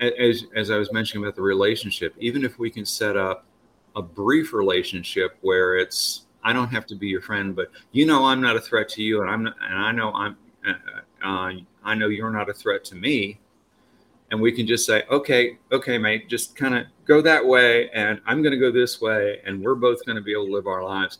as, 0.00 0.44
as 0.54 0.70
I 0.70 0.78
was 0.78 0.92
mentioning 0.92 1.24
about 1.24 1.36
the 1.36 1.42
relationship, 1.42 2.14
even 2.18 2.44
if 2.44 2.58
we 2.58 2.70
can 2.70 2.84
set 2.84 3.16
up 3.16 3.46
a 3.96 4.02
brief 4.02 4.52
relationship 4.52 5.36
where 5.40 5.76
it's 5.76 6.26
I 6.44 6.52
don't 6.52 6.68
have 6.68 6.86
to 6.86 6.94
be 6.94 7.08
your 7.08 7.20
friend, 7.20 7.54
but 7.54 7.70
you 7.92 8.04
know 8.04 8.24
I'm 8.24 8.40
not 8.40 8.56
a 8.56 8.60
threat 8.60 8.88
to 8.90 9.02
you, 9.02 9.22
and 9.22 9.30
I'm 9.30 9.44
not, 9.44 9.54
and 9.62 9.78
I 9.78 9.92
know 9.92 10.12
I'm 10.12 10.36
uh, 10.66 10.72
uh, 11.24 11.52
I 11.84 11.94
know 11.94 12.08
you're 12.08 12.30
not 12.30 12.48
a 12.48 12.52
threat 12.52 12.84
to 12.86 12.96
me, 12.96 13.38
and 14.32 14.40
we 14.40 14.50
can 14.50 14.66
just 14.66 14.86
say 14.86 15.04
okay, 15.10 15.58
okay, 15.70 15.98
mate, 15.98 16.28
just 16.28 16.56
kind 16.56 16.74
of 16.74 16.86
go 17.04 17.20
that 17.20 17.46
way, 17.46 17.90
and 17.90 18.20
I'm 18.26 18.42
going 18.42 18.52
to 18.52 18.58
go 18.58 18.72
this 18.72 19.00
way, 19.00 19.40
and 19.44 19.62
we're 19.62 19.76
both 19.76 20.04
going 20.06 20.16
to 20.16 20.22
be 20.22 20.32
able 20.32 20.46
to 20.46 20.52
live 20.52 20.66
our 20.66 20.82
lives. 20.82 21.18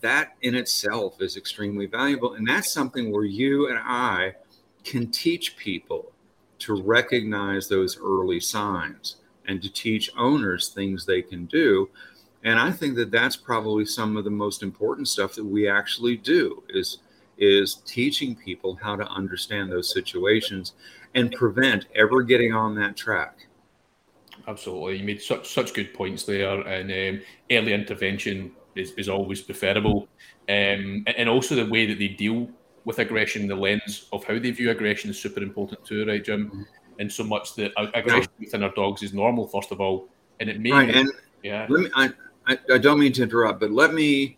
That 0.00 0.32
in 0.40 0.54
itself 0.54 1.20
is 1.20 1.36
extremely 1.36 1.86
valuable, 1.86 2.32
and 2.32 2.48
that's 2.48 2.72
something 2.72 3.12
where 3.12 3.24
you 3.24 3.68
and 3.68 3.78
I 3.78 4.34
can 4.84 5.10
teach 5.10 5.56
people 5.58 6.12
to 6.60 6.82
recognize 6.82 7.68
those 7.68 7.98
early 8.00 8.40
signs 8.40 9.16
and 9.46 9.60
to 9.62 9.70
teach 9.70 10.10
owners 10.16 10.70
things 10.70 11.04
they 11.04 11.20
can 11.20 11.44
do. 11.44 11.90
And 12.42 12.58
I 12.58 12.72
think 12.72 12.96
that 12.96 13.10
that's 13.10 13.36
probably 13.36 13.84
some 13.84 14.16
of 14.16 14.24
the 14.24 14.30
most 14.30 14.62
important 14.62 15.08
stuff 15.08 15.34
that 15.34 15.44
we 15.44 15.68
actually 15.68 16.16
do 16.16 16.62
is 16.70 16.98
is 17.38 17.76
teaching 17.86 18.36
people 18.36 18.78
how 18.80 18.94
to 18.94 19.06
understand 19.08 19.70
those 19.70 19.92
situations 19.92 20.74
and 21.14 21.32
prevent 21.32 21.86
ever 21.94 22.22
getting 22.22 22.52
on 22.52 22.74
that 22.76 22.96
track. 22.96 23.46
Absolutely, 24.48 24.98
you 24.98 25.04
made 25.04 25.22
such 25.22 25.52
such 25.52 25.74
good 25.74 25.94
points 25.94 26.24
there, 26.24 26.60
and 26.62 26.90
um, 26.90 27.24
early 27.50 27.72
intervention 27.72 28.52
is, 28.74 28.92
is 28.92 29.08
always 29.08 29.40
preferable, 29.40 30.08
um, 30.48 31.04
and 31.06 31.28
also 31.28 31.54
the 31.54 31.66
way 31.66 31.86
that 31.86 31.98
they 31.98 32.08
deal 32.08 32.48
with 32.84 32.98
aggression, 32.98 33.46
the 33.46 33.54
lens 33.54 34.08
of 34.12 34.24
how 34.24 34.38
they 34.38 34.50
view 34.50 34.70
aggression 34.70 35.10
is 35.10 35.18
super 35.20 35.42
important 35.42 35.84
too, 35.84 36.04
right, 36.06 36.24
Jim? 36.24 36.48
Mm-hmm. 36.48 36.62
And 36.98 37.10
so 37.10 37.24
much 37.24 37.54
that 37.54 37.72
aggression 37.94 38.30
yeah. 38.38 38.46
within 38.46 38.62
our 38.62 38.72
dogs 38.74 39.02
is 39.02 39.14
normal, 39.14 39.46
first 39.46 39.72
of 39.72 39.80
all, 39.80 40.08
and 40.40 40.50
it 40.50 40.60
may. 40.60 40.72
Right, 40.72 40.94
and 40.94 41.10
yeah. 41.42 41.66
Let 41.68 41.84
me. 41.84 41.90
I, 41.94 42.10
I, 42.46 42.58
I 42.74 42.78
don't 42.78 42.98
mean 42.98 43.12
to 43.14 43.22
interrupt, 43.22 43.60
but 43.60 43.70
let 43.70 43.94
me 43.94 44.36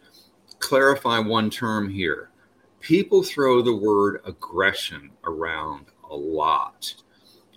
clarify 0.58 1.18
one 1.18 1.50
term 1.50 1.88
here. 1.88 2.30
People 2.80 3.22
throw 3.22 3.62
the 3.62 3.74
word 3.74 4.20
aggression 4.26 5.10
around 5.24 5.86
a 6.14 6.20
lot. 6.40 6.94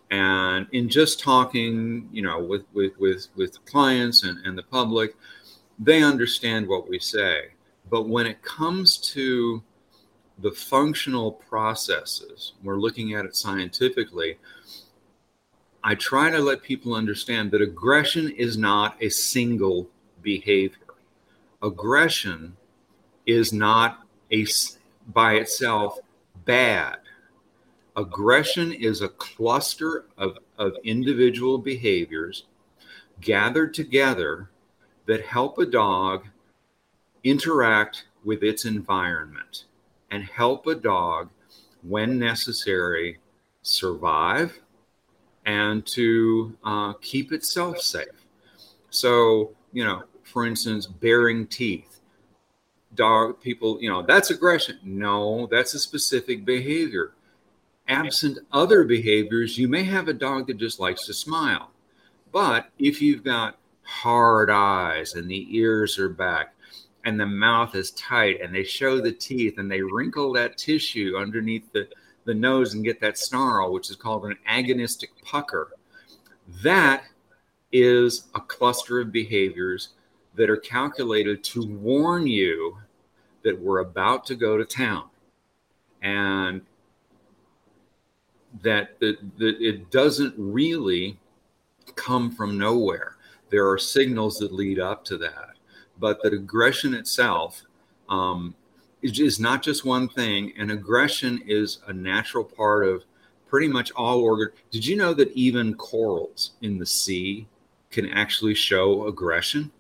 And 0.10 0.67
in 0.72 0.88
just 0.89 1.20
talking 1.20 2.10
you 2.12 2.22
know 2.22 2.41
with 2.41 2.63
with 2.74 2.98
with, 2.98 3.28
with 3.36 3.63
clients 3.65 4.24
and, 4.24 4.38
and 4.46 4.58
the 4.58 4.63
public 4.63 5.15
they 5.80 6.02
understand 6.02 6.67
what 6.67 6.89
we 6.89 7.00
say. 7.00 7.50
But 7.89 8.10
when 8.10 8.26
it 8.26 8.41
comes 8.41 8.98
to 9.13 9.62
the 10.39 10.52
functional 10.52 11.32
processes 11.32 12.54
we're 12.63 12.80
looking 12.80 13.15
at 13.15 13.26
it 13.26 13.36
scientifically 13.36 14.38
i 15.84 15.96
try 15.96 16.30
to 16.30 16.38
let 16.38 16.62
people 16.62 16.93
understand 16.93 17.50
that 17.50 17.60
aggression 17.60 18.30
is 18.30 18.56
not 18.56 18.96
a 19.02 19.10
single 19.10 19.89
behavior. 20.22 20.93
Aggression 21.62 22.58
is 23.26 23.54
not 23.54 24.06
a 24.32 24.46
by 25.13 25.36
itself 25.36 26.00
bad 26.46 26.98
Aggression 27.98 28.72
is 28.74 29.02
a 29.02 29.10
cluster 29.10 30.06
of, 30.20 30.38
of 30.60 30.74
individual 30.84 31.58
behaviors 31.58 32.44
gathered 33.22 33.74
together 33.74 34.52
that 35.08 35.26
help 35.26 35.58
a 35.58 35.66
dog 35.66 36.28
interact 37.24 38.06
with 38.24 38.44
its 38.44 38.66
environment 38.66 39.66
and 40.12 40.24
help 40.24 40.68
a 40.68 40.76
dog, 40.76 41.30
when 41.82 42.20
necessary, 42.20 43.18
survive 43.64 44.60
and 45.48 45.84
to 45.88 46.56
uh, 46.64 46.94
keep 47.02 47.32
itself 47.32 47.80
safe. 47.82 48.28
So, 48.92 49.56
you 49.74 49.84
know, 49.84 50.04
for 50.24 50.46
instance, 50.46 50.86
baring 50.86 51.48
teeth. 51.48 52.00
Dog 52.94 53.42
people, 53.42 53.82
you 53.82 53.90
know, 53.90 54.04
that's 54.04 54.30
aggression. 54.30 54.78
No, 54.84 55.48
that's 55.48 55.74
a 55.74 55.80
specific 55.80 56.46
behavior 56.46 57.14
absent 57.88 58.39
other 58.52 58.84
behaviors, 58.84 59.58
you 59.58 59.67
may 59.67 59.84
have 59.84 60.08
a 60.08 60.13
dog 60.13 60.47
that 60.47 60.58
just 60.58 60.80
likes 60.80 61.06
to 61.06 61.13
smile. 61.13 61.71
But 62.32 62.69
if 62.78 63.02
you've 63.02 63.23
got 63.23 63.58
hard 63.84 64.50
eyes 64.50 65.13
and 65.13 65.30
the 65.30 65.47
ears 65.58 65.97
are 65.97 66.10
back 66.10 66.54
and 67.06 67.19
the 67.19 67.26
mouth 67.26 67.73
is 67.76 67.91
tight 67.91 68.41
and 68.41 68.54
they 68.54 68.63
show 68.63 69.00
the 69.00 69.13
teeth 69.13 69.58
and 69.58 69.71
they 69.71 69.82
wrinkle 69.82 70.34
that 70.34 70.58
tissue 70.58 71.15
underneath 71.17 71.71
the, 71.71 71.88
the 72.26 72.34
nose 72.34 72.73
and 72.73 72.84
get 72.84 73.00
that 73.00 73.17
snarl, 73.17 73.71
which 73.71 73.89
is 73.89 73.95
called 73.95 74.26
an 74.26 74.38
agonistic 74.47 75.10
pucker, 75.23 75.71
that 76.63 77.04
is 77.71 78.28
a 78.36 78.41
cluster 78.41 79.00
of 79.00 79.12
behaviors 79.12 79.89
that 80.36 80.50
are 80.50 80.58
calculated 80.58 81.43
to 81.43 81.65
warn 81.65 82.28
you 82.28 82.78
that 83.43 83.60
we're 83.60 83.80
about 83.80 84.26
to 84.26 84.36
go 84.36 84.58
to 84.58 84.65
town. 84.65 85.06
And 86.02 86.62
that, 88.63 89.00
that, 89.00 89.17
that 89.38 89.62
it 89.62 89.91
doesn't 89.91 90.34
really 90.38 91.17
come 91.96 92.32
from 92.32 92.58
nowhere. 92.58 93.17
There 93.50 93.70
are 93.70 93.78
signals 93.78 94.38
that 94.39 94.52
lead 94.52 94.80
up 94.80 95.06
to 95.06 95.17
that, 95.17 95.56
but 96.00 96.22
that 96.24 96.34
aggression 96.34 96.93
itself 96.93 97.63
um, 98.10 98.56
is, 99.02 99.20
is 99.20 99.39
not 99.39 99.63
just 99.63 99.86
one 99.86 100.08
thing, 100.10 100.54
and 100.58 100.72
aggression 100.72 101.41
is 101.46 101.80
a 101.88 101.93
natural 101.93 102.43
part 102.43 102.86
of 102.86 103.04
pretty 103.48 103.67
much 103.67 103.91
all 103.91 104.20
organ. 104.20 104.50
Did 104.72 104.86
you 104.86 104.96
know 104.96 105.13
that 105.13 105.32
even 105.32 105.74
corals 105.76 106.52
in 106.62 106.78
the 106.78 106.86
sea 106.86 107.48
can 107.89 108.10
actually 108.10 108.56
show 108.56 109.08
aggression? 109.08 109.72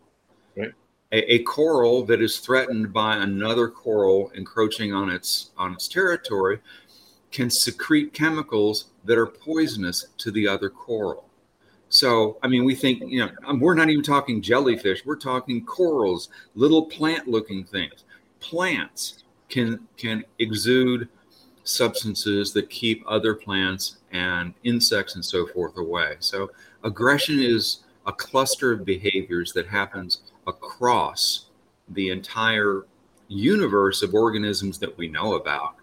Right. 0.55 0.71
A, 1.11 1.33
a, 1.35 1.43
coral 1.43 2.03
that 2.05 2.21
is 2.21 2.39
threatened 2.39 2.91
by 2.91 3.17
another 3.17 3.69
coral 3.69 4.31
encroaching 4.35 4.93
on 4.93 5.09
its 5.09 5.51
on 5.57 5.73
its 5.73 5.87
territory 5.87 6.59
can 7.31 7.49
secrete 7.49 8.13
chemicals 8.13 8.85
that 9.05 9.17
are 9.17 9.25
poisonous 9.25 10.07
to 10.17 10.31
the 10.31 10.47
other 10.47 10.69
coral. 10.69 11.25
So, 11.89 12.37
I 12.43 12.47
mean, 12.47 12.65
we 12.65 12.75
think, 12.75 13.01
you 13.05 13.19
know, 13.19 13.31
um, 13.45 13.59
we're 13.59 13.73
not 13.73 13.89
even 13.89 14.03
talking 14.03 14.41
jellyfish, 14.41 15.05
we're 15.05 15.15
talking 15.15 15.65
corals, 15.65 16.29
little 16.55 16.85
plant 16.85 17.27
looking 17.27 17.63
things. 17.63 18.03
Plants 18.39 19.23
can 19.49 19.79
can 19.95 20.25
exude 20.39 21.07
substances 21.63 22.53
that 22.53 22.69
keep 22.69 23.03
other 23.07 23.33
plants 23.33 23.97
and 24.11 24.53
insects 24.63 25.15
and 25.15 25.23
so 25.23 25.47
forth 25.47 25.77
away. 25.77 26.15
So, 26.19 26.51
aggression 26.83 27.39
is 27.39 27.83
a 28.05 28.11
cluster 28.11 28.73
of 28.73 28.85
behaviors 28.85 29.53
that 29.53 29.67
happens 29.67 30.21
across 30.45 31.45
the 31.89 32.09
entire 32.09 32.85
universe 33.29 34.01
of 34.01 34.13
organisms 34.13 34.77
that 34.79 34.97
we 34.97 35.07
know 35.07 35.35
about 35.35 35.76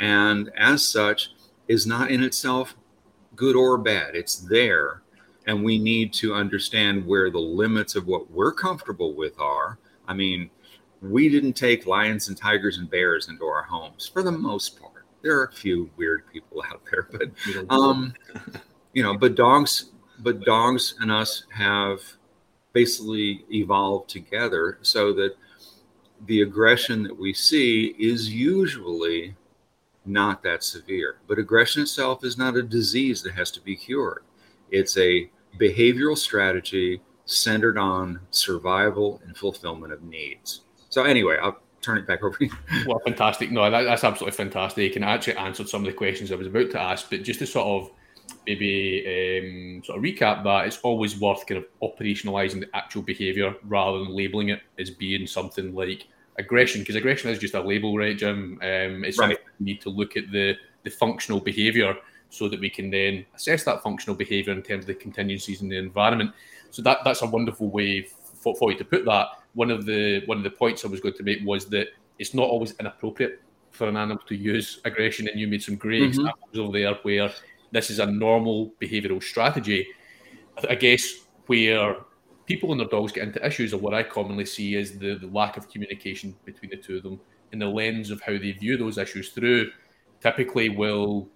and 0.00 0.50
as 0.56 0.88
such 0.88 1.30
is 1.68 1.86
not 1.86 2.10
in 2.10 2.24
itself 2.24 2.74
good 3.36 3.54
or 3.54 3.78
bad. 3.78 4.16
It's 4.16 4.36
there, 4.36 5.02
and 5.46 5.62
we 5.62 5.78
need 5.78 6.12
to 6.14 6.34
understand 6.34 7.06
where 7.06 7.30
the 7.30 7.38
limits 7.38 7.94
of 7.94 8.06
what 8.06 8.30
we're 8.30 8.52
comfortable 8.52 9.14
with 9.14 9.38
are. 9.38 9.78
I 10.08 10.14
mean, 10.14 10.50
we 11.00 11.28
didn't 11.28 11.52
take 11.52 11.86
lions 11.86 12.28
and 12.28 12.36
tigers 12.36 12.78
and 12.78 12.90
bears 12.90 13.28
into 13.28 13.44
our 13.44 13.62
homes 13.62 14.08
for 14.08 14.22
the 14.22 14.32
most 14.32 14.80
part. 14.80 15.04
There 15.22 15.38
are 15.38 15.44
a 15.44 15.52
few 15.52 15.90
weird 15.96 16.24
people 16.32 16.62
out 16.70 16.82
there, 16.90 17.08
but 17.10 17.30
um, 17.70 18.14
you 18.94 19.02
know, 19.02 19.16
but 19.16 19.34
dogs, 19.34 19.90
but 20.18 20.40
dogs 20.40 20.94
and 21.00 21.12
us 21.12 21.44
have 21.54 22.00
basically 22.72 23.44
evolved 23.52 24.08
together 24.08 24.78
so 24.82 25.12
that 25.12 25.36
the 26.26 26.42
aggression 26.42 27.02
that 27.02 27.18
we 27.18 27.32
see 27.32 27.94
is 27.98 28.32
usually 28.32 29.34
not 30.04 30.42
that 30.42 30.64
severe. 30.64 31.16
But 31.26 31.38
aggression 31.38 31.82
itself 31.82 32.24
is 32.24 32.38
not 32.38 32.56
a 32.56 32.62
disease 32.62 33.22
that 33.22 33.34
has 33.34 33.50
to 33.52 33.60
be 33.60 33.76
cured. 33.76 34.22
It's 34.70 34.96
a 34.96 35.30
behavioral 35.58 36.16
strategy 36.16 37.00
centered 37.24 37.78
on 37.78 38.20
survival 38.30 39.20
and 39.24 39.36
fulfillment 39.36 39.92
of 39.92 40.02
needs. 40.02 40.62
So, 40.88 41.04
anyway, 41.04 41.38
I'll 41.40 41.60
turn 41.80 41.98
it 41.98 42.06
back 42.06 42.22
over 42.24 42.36
to 42.38 42.44
you. 42.46 42.52
well, 42.86 43.00
fantastic. 43.00 43.50
No, 43.50 43.70
that, 43.70 43.82
that's 43.82 44.04
absolutely 44.04 44.36
fantastic. 44.36 44.96
And 44.96 45.04
I 45.04 45.12
actually 45.12 45.36
answered 45.36 45.68
some 45.68 45.82
of 45.82 45.86
the 45.86 45.92
questions 45.92 46.32
I 46.32 46.36
was 46.36 46.46
about 46.46 46.70
to 46.70 46.80
ask, 46.80 47.08
but 47.10 47.22
just 47.22 47.40
to 47.40 47.46
sort 47.46 47.66
of 47.66 47.90
maybe 48.46 49.00
um, 49.06 49.84
sort 49.84 49.98
of 49.98 50.04
recap 50.04 50.44
that, 50.44 50.66
it's 50.66 50.78
always 50.78 51.18
worth 51.20 51.46
kind 51.46 51.62
of 51.62 51.66
operationalizing 51.82 52.60
the 52.60 52.76
actual 52.76 53.02
behavior 53.02 53.54
rather 53.64 53.98
than 53.98 54.14
labeling 54.16 54.50
it 54.50 54.60
as 54.78 54.90
being 54.90 55.26
something 55.26 55.74
like 55.74 56.06
aggression 56.38 56.80
because 56.80 56.96
aggression 56.96 57.30
is 57.30 57.38
just 57.38 57.54
a 57.54 57.60
label, 57.60 57.96
right, 57.96 58.16
Jim? 58.16 58.58
Um, 58.62 59.04
it's 59.04 59.18
right. 59.18 59.38
we 59.58 59.64
need 59.64 59.80
to 59.82 59.90
look 59.90 60.16
at 60.16 60.30
the 60.30 60.56
the 60.82 60.90
functional 60.90 61.40
behaviour 61.40 61.94
so 62.30 62.48
that 62.48 62.60
we 62.60 62.70
can 62.70 62.90
then 62.90 63.26
assess 63.34 63.64
that 63.64 63.82
functional 63.82 64.16
behaviour 64.16 64.52
in 64.52 64.62
terms 64.62 64.84
of 64.84 64.86
the 64.86 64.94
contingencies 64.94 65.62
in 65.62 65.68
the 65.68 65.76
environment. 65.76 66.32
So 66.70 66.82
that 66.82 66.98
that's 67.04 67.22
a 67.22 67.26
wonderful 67.26 67.68
way 67.68 68.02
for, 68.02 68.54
for 68.56 68.70
you 68.72 68.78
to 68.78 68.84
put 68.84 69.04
that. 69.04 69.28
One 69.54 69.70
of 69.70 69.84
the 69.84 70.22
one 70.26 70.38
of 70.38 70.44
the 70.44 70.50
points 70.50 70.84
I 70.84 70.88
was 70.88 71.00
going 71.00 71.14
to 71.14 71.22
make 71.22 71.40
was 71.44 71.66
that 71.66 71.88
it's 72.18 72.34
not 72.34 72.48
always 72.48 72.72
inappropriate 72.78 73.42
for 73.70 73.88
an 73.88 73.96
animal 73.96 74.22
to 74.26 74.36
use 74.36 74.80
aggression, 74.84 75.28
and 75.28 75.38
you 75.38 75.48
made 75.48 75.62
some 75.62 75.76
great 75.76 76.02
mm-hmm. 76.02 76.08
examples 76.08 76.58
over 76.58 76.72
there 76.72 76.94
where 77.02 77.30
this 77.72 77.90
is 77.90 77.98
a 77.98 78.06
normal 78.06 78.72
behavioural 78.80 79.22
strategy. 79.22 79.86
I 80.68 80.74
guess 80.74 81.24
where 81.46 81.96
people 82.50 82.72
and 82.72 82.80
their 82.80 82.88
dogs 82.88 83.12
get 83.12 83.22
into 83.22 83.46
issues, 83.46 83.72
or 83.72 83.78
what 83.78 83.94
I 83.94 84.02
commonly 84.02 84.44
see 84.44 84.74
is 84.74 84.98
the, 84.98 85.14
the 85.14 85.28
lack 85.28 85.56
of 85.56 85.70
communication 85.70 86.34
between 86.44 86.70
the 86.70 86.76
two 86.76 86.96
of 86.96 87.04
them 87.04 87.20
and 87.52 87.62
the 87.62 87.66
lens 87.66 88.10
of 88.10 88.20
how 88.20 88.32
they 88.32 88.50
view 88.50 88.76
those 88.76 88.98
issues 88.98 89.28
through 89.28 89.70
typically 90.20 90.68
will 90.68 91.28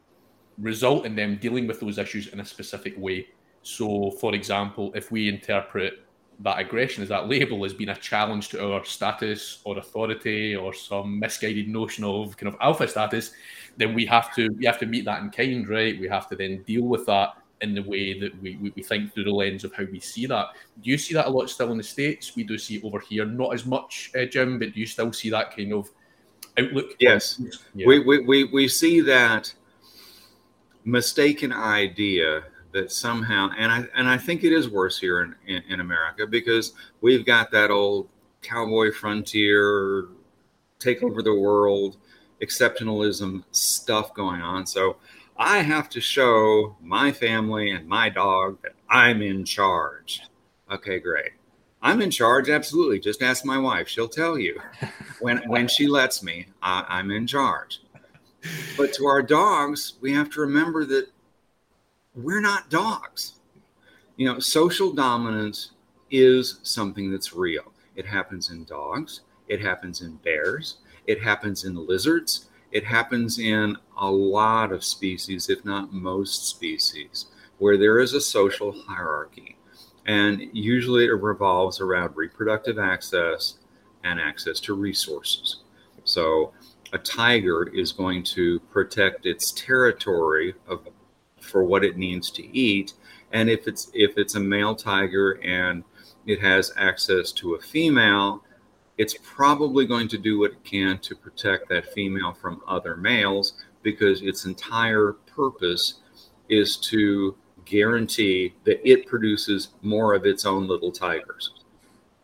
result 0.58 1.06
in 1.06 1.14
them 1.14 1.36
dealing 1.36 1.68
with 1.68 1.78
those 1.78 1.98
issues 1.98 2.26
in 2.32 2.40
a 2.40 2.44
specific 2.44 2.94
way. 2.98 3.28
So, 3.62 4.10
for 4.10 4.34
example, 4.34 4.90
if 4.96 5.12
we 5.12 5.28
interpret 5.28 6.00
that 6.40 6.58
aggression 6.58 7.04
as 7.04 7.10
that 7.10 7.28
label 7.28 7.64
as 7.64 7.72
being 7.72 7.90
a 7.90 7.94
challenge 7.94 8.48
to 8.48 8.72
our 8.72 8.84
status 8.84 9.60
or 9.62 9.78
authority 9.78 10.56
or 10.56 10.74
some 10.74 11.20
misguided 11.20 11.68
notion 11.68 12.02
of 12.02 12.36
kind 12.36 12.52
of 12.52 12.58
alpha 12.60 12.88
status, 12.88 13.30
then 13.76 13.94
we 13.94 14.04
have 14.06 14.34
to 14.34 14.48
we 14.58 14.66
have 14.66 14.80
to 14.80 14.86
meet 14.86 15.04
that 15.04 15.22
in 15.22 15.30
kind, 15.30 15.68
right? 15.68 15.98
We 16.00 16.08
have 16.08 16.28
to 16.30 16.34
then 16.34 16.64
deal 16.64 16.82
with 16.82 17.06
that 17.06 17.36
in 17.60 17.74
the 17.74 17.82
way 17.82 18.18
that 18.18 18.40
we, 18.42 18.56
we, 18.56 18.72
we 18.74 18.82
think 18.82 19.12
through 19.12 19.24
the 19.24 19.30
lens 19.30 19.64
of 19.64 19.72
how 19.74 19.84
we 19.90 20.00
see 20.00 20.26
that. 20.26 20.48
Do 20.82 20.90
you 20.90 20.98
see 20.98 21.14
that 21.14 21.26
a 21.26 21.30
lot 21.30 21.48
still 21.48 21.70
in 21.70 21.78
the 21.78 21.84
States? 21.84 22.36
We 22.36 22.44
do 22.44 22.58
see 22.58 22.82
over 22.82 22.98
here, 22.98 23.24
not 23.24 23.54
as 23.54 23.64
much, 23.64 24.10
uh, 24.18 24.24
Jim, 24.24 24.58
but 24.58 24.74
do 24.74 24.80
you 24.80 24.86
still 24.86 25.12
see 25.12 25.30
that 25.30 25.56
kind 25.56 25.72
of 25.72 25.90
outlook? 26.58 26.94
Yes. 26.98 27.40
Yeah. 27.74 27.86
We, 27.86 28.00
we, 28.00 28.18
we, 28.20 28.44
we 28.44 28.68
see 28.68 29.00
that 29.02 29.52
mistaken 30.84 31.52
idea 31.52 32.44
that 32.72 32.90
somehow, 32.90 33.50
and 33.56 33.70
I 33.70 33.84
and 33.94 34.08
I 34.08 34.18
think 34.18 34.42
it 34.42 34.52
is 34.52 34.68
worse 34.68 34.98
here 34.98 35.22
in, 35.22 35.34
in, 35.46 35.62
in 35.68 35.80
America 35.80 36.26
because 36.26 36.72
we've 37.00 37.24
got 37.24 37.50
that 37.52 37.70
old 37.70 38.08
cowboy 38.42 38.92
frontier, 38.92 40.08
take 40.80 41.02
over 41.02 41.22
the 41.22 41.34
world, 41.34 41.96
exceptionalism 42.42 43.44
stuff 43.52 44.12
going 44.12 44.42
on. 44.42 44.66
So 44.66 44.96
I 45.36 45.58
have 45.58 45.88
to 45.90 46.00
show 46.00 46.76
my 46.80 47.10
family 47.10 47.70
and 47.70 47.88
my 47.88 48.08
dog 48.08 48.58
that 48.62 48.74
I'm 48.88 49.20
in 49.20 49.44
charge. 49.44 50.22
Okay, 50.70 51.00
great. 51.00 51.32
I'm 51.82 52.00
in 52.00 52.10
charge, 52.10 52.48
absolutely. 52.48 53.00
Just 53.00 53.22
ask 53.22 53.44
my 53.44 53.58
wife; 53.58 53.88
she'll 53.88 54.08
tell 54.08 54.38
you. 54.38 54.60
When 55.20 55.38
when 55.48 55.68
she 55.68 55.86
lets 55.86 56.22
me, 56.22 56.48
I, 56.60 56.84
I'm 56.88 57.10
in 57.10 57.26
charge. 57.26 57.80
But 58.76 58.92
to 58.94 59.06
our 59.06 59.22
dogs, 59.22 59.94
we 60.00 60.12
have 60.12 60.28
to 60.30 60.40
remember 60.40 60.84
that 60.86 61.06
we're 62.14 62.40
not 62.40 62.68
dogs. 62.68 63.34
You 64.16 64.26
know, 64.26 64.38
social 64.38 64.92
dominance 64.92 65.70
is 66.10 66.58
something 66.62 67.10
that's 67.10 67.32
real. 67.32 67.72
It 67.96 68.06
happens 68.06 68.50
in 68.50 68.64
dogs, 68.64 69.20
it 69.48 69.60
happens 69.60 70.02
in 70.02 70.16
bears, 70.16 70.78
it 71.06 71.22
happens 71.22 71.64
in 71.64 71.74
lizards, 71.86 72.48
it 72.74 72.84
happens 72.84 73.38
in 73.38 73.76
a 73.96 74.10
lot 74.10 74.72
of 74.72 74.84
species, 74.84 75.48
if 75.48 75.64
not 75.64 75.92
most 75.92 76.48
species, 76.48 77.26
where 77.58 77.78
there 77.78 78.00
is 78.00 78.12
a 78.14 78.20
social 78.20 78.72
hierarchy. 78.72 79.56
And 80.06 80.48
usually 80.52 81.04
it 81.04 81.12
revolves 81.12 81.80
around 81.80 82.16
reproductive 82.16 82.78
access 82.78 83.58
and 84.02 84.20
access 84.20 84.58
to 84.60 84.74
resources. 84.74 85.60
So 86.02 86.52
a 86.92 86.98
tiger 86.98 87.70
is 87.72 87.92
going 87.92 88.24
to 88.24 88.58
protect 88.70 89.24
its 89.24 89.52
territory 89.52 90.54
of 90.66 90.86
for 91.40 91.62
what 91.62 91.84
it 91.84 91.96
needs 91.96 92.30
to 92.32 92.56
eat. 92.56 92.94
And 93.32 93.48
if 93.48 93.68
it's 93.68 93.90
if 93.94 94.18
it's 94.18 94.34
a 94.34 94.40
male 94.40 94.74
tiger 94.74 95.38
and 95.44 95.84
it 96.26 96.40
has 96.40 96.72
access 96.76 97.30
to 97.32 97.54
a 97.54 97.60
female, 97.60 98.42
it's 98.98 99.16
probably 99.22 99.86
going 99.86 100.08
to 100.08 100.18
do 100.18 100.38
what 100.38 100.52
it 100.52 100.64
can 100.64 100.98
to 100.98 101.16
protect 101.16 101.68
that 101.68 101.92
female 101.92 102.32
from 102.32 102.62
other 102.66 102.96
males 102.96 103.54
because 103.82 104.22
its 104.22 104.44
entire 104.44 105.12
purpose 105.26 105.94
is 106.48 106.76
to 106.76 107.36
guarantee 107.64 108.54
that 108.64 108.86
it 108.88 109.06
produces 109.06 109.68
more 109.82 110.14
of 110.14 110.26
its 110.26 110.44
own 110.44 110.68
little 110.68 110.92
tigers. 110.92 111.52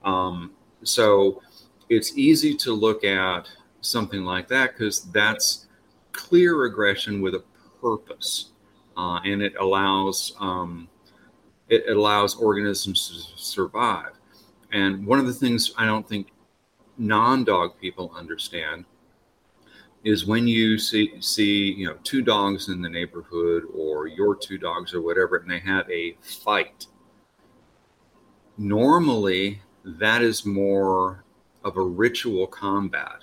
Um, 0.05 0.53
so 0.83 1.43
it's 1.89 2.17
easy 2.17 2.55
to 2.55 2.73
look 2.73 3.05
at 3.05 3.49
something 3.81 4.25
like 4.25 4.49
that 4.49 4.73
because 4.73 5.03
that's 5.11 5.67
clear 6.13 6.65
aggression 6.65 7.21
with 7.21 7.35
a 7.35 7.43
purpose 7.81 8.51
uh, 8.97 9.21
and 9.25 9.43
it 9.43 9.55
allows 9.59 10.35
um, 10.41 10.89
it 11.69 11.89
allows 11.89 12.35
organisms 12.35 13.09
to 13.09 13.43
survive. 13.43 14.13
And 14.73 15.07
one 15.07 15.19
of 15.19 15.27
the 15.27 15.33
things 15.33 15.73
I 15.79 15.87
don't 15.87 16.07
think 16.07 16.29
non-dog 17.01 17.73
people 17.81 18.13
understand 18.15 18.85
is 20.05 20.27
when 20.27 20.47
you 20.47 20.79
see 20.79 21.13
see 21.21 21.73
you 21.73 21.87
know 21.87 21.97
two 22.05 22.23
dogs 22.23 22.69
in 22.69 22.81
the 22.81 22.89
neighborhood 22.89 23.65
or 23.75 24.07
your 24.07 24.35
two 24.37 24.59
dogs 24.59 24.95
or 24.95 25.03
whatever, 25.03 25.37
and 25.37 25.51
they 25.51 25.59
have 25.59 25.91
a 25.91 26.17
fight. 26.21 26.87
Normally, 28.57 29.63
that 29.85 30.23
is 30.23 30.45
more 30.45 31.25
of 31.65 31.77
a 31.77 31.83
ritual 31.83 32.47
combat 32.47 33.19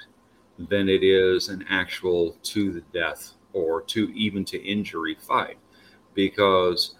than 0.70 0.90
it 0.90 1.04
is 1.04 1.50
an 1.50 1.64
actual 1.70 2.36
to 2.44 2.72
the 2.72 2.82
death 2.94 3.34
or 3.54 3.82
to 3.84 4.12
even 4.14 4.44
to 4.46 4.64
injury 4.64 5.16
fight 5.20 5.58
because 6.14 6.96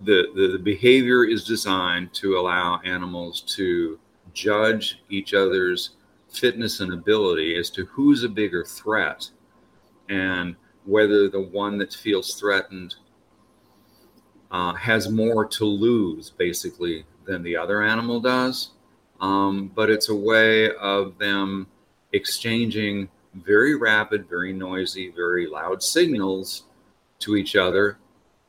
the, 0.00 0.26
the, 0.34 0.48
the 0.52 0.58
behavior 0.58 1.24
is 1.24 1.44
designed 1.44 2.12
to 2.14 2.36
allow 2.36 2.80
animals 2.84 3.42
to 3.42 3.98
judge 4.34 5.00
each 5.08 5.32
other's 5.32 5.90
fitness 6.28 6.80
and 6.80 6.92
ability 6.92 7.56
as 7.56 7.70
to 7.70 7.86
who's 7.86 8.24
a 8.24 8.28
bigger 8.28 8.64
threat 8.64 9.28
and 10.08 10.56
whether 10.84 11.28
the 11.28 11.40
one 11.40 11.78
that 11.78 11.94
feels 11.94 12.34
threatened 12.34 12.96
uh, 14.50 14.74
has 14.74 15.10
more 15.10 15.44
to 15.46 15.64
lose 15.64 16.30
basically 16.30 17.04
than 17.24 17.42
the 17.42 17.56
other 17.56 17.82
animal 17.82 18.20
does. 18.20 18.70
Um, 19.20 19.70
but 19.74 19.90
it's 19.90 20.10
a 20.10 20.14
way 20.14 20.70
of 20.76 21.18
them 21.18 21.66
exchanging 22.12 23.08
very 23.34 23.74
rapid, 23.74 24.28
very 24.28 24.52
noisy, 24.52 25.10
very 25.10 25.46
loud 25.46 25.82
signals 25.82 26.64
to 27.20 27.36
each 27.36 27.56
other 27.56 27.98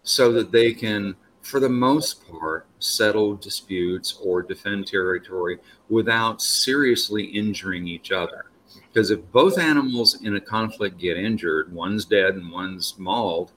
so 0.04 0.32
that 0.34 0.52
they 0.52 0.74
can, 0.74 1.16
for 1.46 1.60
the 1.60 1.70
most 1.70 2.28
part, 2.28 2.66
settle 2.80 3.36
disputes 3.36 4.18
or 4.24 4.42
defend 4.42 4.88
territory 4.88 5.60
without 5.90 6.42
seriously 6.42 7.24
injuring 7.24 7.88
each 7.88 8.12
other. 8.12 8.46
Because 8.92 9.12
if 9.12 9.32
both 9.32 9.60
animals 9.60 10.24
in 10.24 10.38
a 10.38 10.42
conflict 10.42 10.98
get 10.98 11.18
injured, 11.18 11.72
one's 11.72 12.04
dead 12.04 12.34
and 12.34 12.52
one's 12.52 12.96
mauled, 12.98 13.52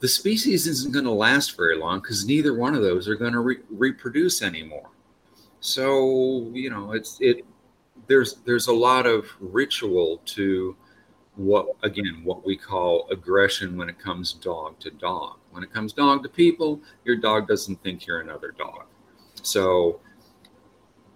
the 0.00 0.08
species 0.08 0.66
isn't 0.66 0.92
going 0.92 1.06
to 1.06 1.12
last 1.12 1.56
very 1.56 1.78
long 1.78 2.00
because 2.00 2.26
neither 2.26 2.54
one 2.54 2.74
of 2.74 2.82
those 2.82 3.08
are 3.08 3.16
going 3.16 3.32
to 3.32 3.40
re- 3.40 3.60
reproduce 3.70 4.42
anymore. 4.42 4.90
So 5.60 6.50
you 6.52 6.68
know, 6.68 6.92
it's 6.92 7.16
it. 7.20 7.46
There's 8.06 8.34
there's 8.44 8.66
a 8.66 8.72
lot 8.72 9.06
of 9.06 9.26
ritual 9.40 10.20
to 10.26 10.76
what 11.36 11.66
again 11.82 12.20
what 12.24 12.44
we 12.44 12.56
call 12.56 13.08
aggression 13.10 13.76
when 13.76 13.88
it 13.88 13.98
comes 13.98 14.34
dog 14.34 14.78
to 14.80 14.90
dog. 14.90 15.38
When 15.50 15.62
it 15.62 15.72
comes 15.72 15.92
dog 15.92 16.22
to 16.22 16.28
people 16.28 16.80
your 17.04 17.16
dog 17.16 17.48
doesn't 17.48 17.82
think 17.82 18.06
you're 18.06 18.20
another 18.20 18.52
dog. 18.52 18.84
So 19.42 20.00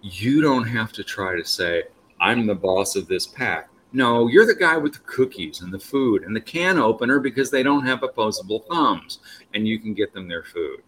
you 0.01 0.41
don't 0.41 0.67
have 0.67 0.91
to 0.93 1.03
try 1.03 1.35
to 1.35 1.45
say 1.45 1.83
i'm 2.19 2.47
the 2.47 2.55
boss 2.55 2.95
of 2.95 3.07
this 3.07 3.27
pack. 3.27 3.69
No 3.93 4.27
you're 4.27 4.47
the 4.47 4.55
guy 4.55 4.77
with 4.77 4.93
the 4.93 4.99
cookies 4.99 5.61
and 5.61 5.71
the 5.71 5.79
food 5.79 6.23
and 6.23 6.35
the 6.35 6.41
can 6.41 6.79
opener 6.79 7.19
because 7.19 7.51
they 7.51 7.63
don't 7.63 7.85
have 7.85 8.01
opposable 8.01 8.65
thumbs 8.71 9.19
and 9.53 9.67
you 9.67 9.79
can 9.79 9.93
get 9.93 10.13
them 10.13 10.27
their 10.27 10.43
food. 10.43 10.81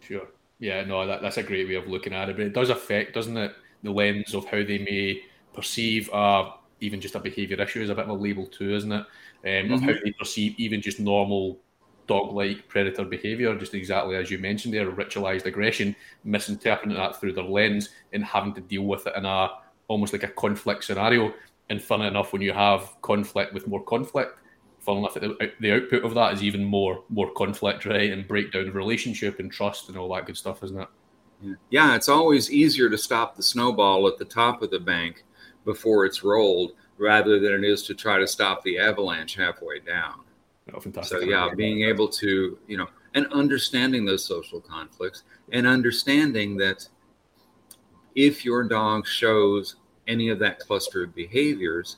Sure. 0.00 0.26
Yeah 0.58 0.82
no 0.84 1.06
that, 1.06 1.22
that's 1.22 1.36
a 1.36 1.42
great 1.44 1.68
way 1.68 1.76
of 1.76 1.86
looking 1.86 2.12
at 2.12 2.28
it 2.28 2.36
but 2.36 2.46
it 2.46 2.52
does 2.52 2.70
affect 2.70 3.14
doesn't 3.14 3.36
it 3.36 3.54
the 3.84 3.92
lens 3.92 4.34
of 4.34 4.44
how 4.46 4.58
they 4.58 4.78
may 4.78 5.22
perceive 5.54 6.10
uh, 6.12 6.50
even 6.80 7.00
just 7.00 7.14
a 7.14 7.20
behaviour 7.20 7.60
issue 7.60 7.82
is 7.82 7.90
a 7.90 7.94
bit 7.94 8.04
of 8.04 8.10
a 8.10 8.14
label 8.14 8.46
too, 8.46 8.74
isn't 8.74 8.92
it? 8.92 8.96
Um, 9.00 9.06
mm-hmm. 9.44 9.74
Of 9.74 9.80
how 9.82 9.92
they 10.02 10.12
perceive 10.12 10.54
even 10.58 10.80
just 10.80 11.00
normal 11.00 11.58
dog-like 12.06 12.66
predator 12.66 13.04
behaviour, 13.04 13.56
just 13.56 13.74
exactly 13.74 14.16
as 14.16 14.30
you 14.30 14.38
mentioned 14.38 14.74
there, 14.74 14.90
ritualized 14.90 15.46
aggression, 15.46 15.94
misinterpreting 16.24 16.96
that 16.96 17.20
through 17.20 17.32
their 17.32 17.44
lens 17.44 17.90
and 18.12 18.24
having 18.24 18.52
to 18.54 18.60
deal 18.60 18.82
with 18.82 19.06
it 19.06 19.14
in 19.16 19.24
a 19.24 19.48
almost 19.88 20.12
like 20.12 20.24
a 20.24 20.28
conflict 20.28 20.84
scenario. 20.84 21.32
And 21.68 21.80
fun 21.80 22.02
enough, 22.02 22.32
when 22.32 22.42
you 22.42 22.52
have 22.52 23.00
conflict 23.02 23.54
with 23.54 23.68
more 23.68 23.84
conflict, 23.84 24.38
fun 24.80 24.96
enough, 24.98 25.14
the, 25.14 25.52
the 25.60 25.72
output 25.72 26.04
of 26.04 26.14
that 26.14 26.34
is 26.34 26.42
even 26.42 26.64
more 26.64 27.04
more 27.08 27.30
conflict, 27.32 27.86
right, 27.86 28.10
and 28.10 28.26
breakdown 28.26 28.66
of 28.68 28.74
relationship 28.74 29.38
and 29.38 29.52
trust 29.52 29.88
and 29.88 29.96
all 29.96 30.12
that 30.14 30.26
good 30.26 30.36
stuff, 30.36 30.64
isn't 30.64 30.80
it? 30.80 30.88
Yeah, 31.70 31.94
it's 31.94 32.08
always 32.08 32.50
easier 32.50 32.90
to 32.90 32.98
stop 32.98 33.36
the 33.36 33.42
snowball 33.42 34.06
at 34.08 34.18
the 34.18 34.24
top 34.24 34.62
of 34.62 34.70
the 34.70 34.80
bank 34.80 35.24
before 35.64 36.04
it's 36.04 36.22
rolled 36.22 36.72
rather 36.98 37.38
than 37.38 37.52
it 37.52 37.64
is 37.64 37.82
to 37.84 37.94
try 37.94 38.18
to 38.18 38.26
stop 38.26 38.62
the 38.62 38.78
avalanche 38.78 39.34
halfway 39.34 39.78
down. 39.80 40.20
Oh, 40.74 40.80
fantastic. 40.80 41.20
So 41.20 41.24
yeah, 41.24 41.50
being 41.54 41.82
able 41.82 42.08
to, 42.08 42.58
you 42.66 42.76
know, 42.76 42.88
and 43.14 43.26
understanding 43.32 44.04
those 44.04 44.24
social 44.24 44.60
conflicts 44.60 45.24
and 45.52 45.66
understanding 45.66 46.56
that 46.58 46.86
if 48.14 48.44
your 48.44 48.62
dog 48.64 49.06
shows 49.06 49.76
any 50.06 50.28
of 50.28 50.38
that 50.38 50.58
cluster 50.60 51.04
of 51.04 51.14
behaviors, 51.14 51.96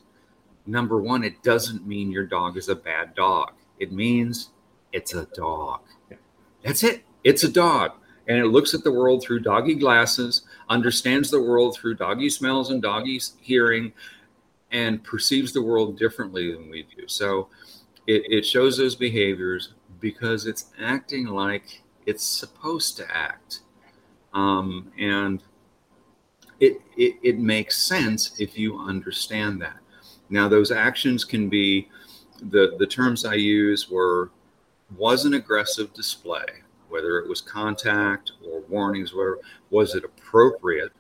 number 0.67 1.01
one, 1.01 1.25
it 1.25 1.43
doesn't 1.43 1.87
mean 1.87 2.11
your 2.11 2.27
dog 2.27 2.57
is 2.57 2.69
a 2.69 2.77
bad 2.77 3.15
dog. 3.15 3.53
It 3.79 3.93
means 3.93 4.51
it's 4.93 5.15
a 5.15 5.27
dog. 5.35 5.81
That's 6.63 6.85
it. 6.85 7.03
It's 7.25 7.45
a 7.45 7.51
dog 7.51 7.93
and 8.29 8.39
it 8.39 8.47
looks 8.47 8.75
at 8.75 8.85
the 8.85 8.93
world 8.93 9.23
through 9.23 9.41
doggy 9.41 9.75
glasses, 9.75 10.43
understands 10.73 11.31
the 11.31 11.41
world 11.41 11.77
through 11.77 11.95
doggy 11.95 12.31
smells 12.31 12.71
and 12.71 12.81
doggy 12.81 13.21
hearing, 13.41 13.93
and 14.71 15.05
perceives 15.05 15.53
the 15.53 15.63
world 15.63 15.99
differently 15.99 16.53
than 16.53 16.71
we 16.71 16.87
do. 16.97 17.07
So 17.07 17.49
it, 18.07 18.23
it 18.37 18.47
shows 18.47 18.77
those 18.77 18.97
behaviors 18.97 19.75
because 20.01 20.47
it's 20.47 20.71
acting 20.81 21.27
like 21.27 21.83
it's 22.07 22.25
supposed 22.25 22.97
to 22.97 23.05
act. 23.15 23.61
Um, 24.33 24.91
and 24.99 25.43
it, 26.59 26.81
it, 26.97 27.17
it 27.23 27.39
makes 27.39 27.77
sense 27.77 28.41
if 28.41 28.59
you 28.59 28.79
understand 28.79 29.61
that. 29.61 29.79
Now, 30.31 30.49
those 30.49 30.71
actions 30.73 31.25
can 31.25 31.49
be 31.49 31.89
the, 32.51 32.75
the 32.79 32.87
terms 32.87 33.25
I 33.25 33.35
use 33.35 33.91
were 33.91 34.31
was 34.97 35.25
an 35.25 35.35
aggressive 35.35 35.93
display, 35.93 36.47
whether 36.93 37.19
it 37.19 37.29
was 37.29 37.41
contact 37.41 38.33
or 38.47 38.61
warnings, 38.69 39.15
whatever, 39.15 39.41
was 39.71 39.95
it 39.95 40.05
appropriate? 40.05 40.93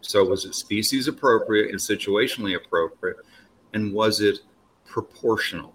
So, 0.00 0.24
was 0.24 0.44
it 0.44 0.54
species 0.54 1.08
appropriate 1.08 1.70
and 1.70 1.78
situationally 1.78 2.56
appropriate? 2.56 3.18
And 3.74 3.92
was 3.92 4.20
it 4.20 4.40
proportional? 4.84 5.74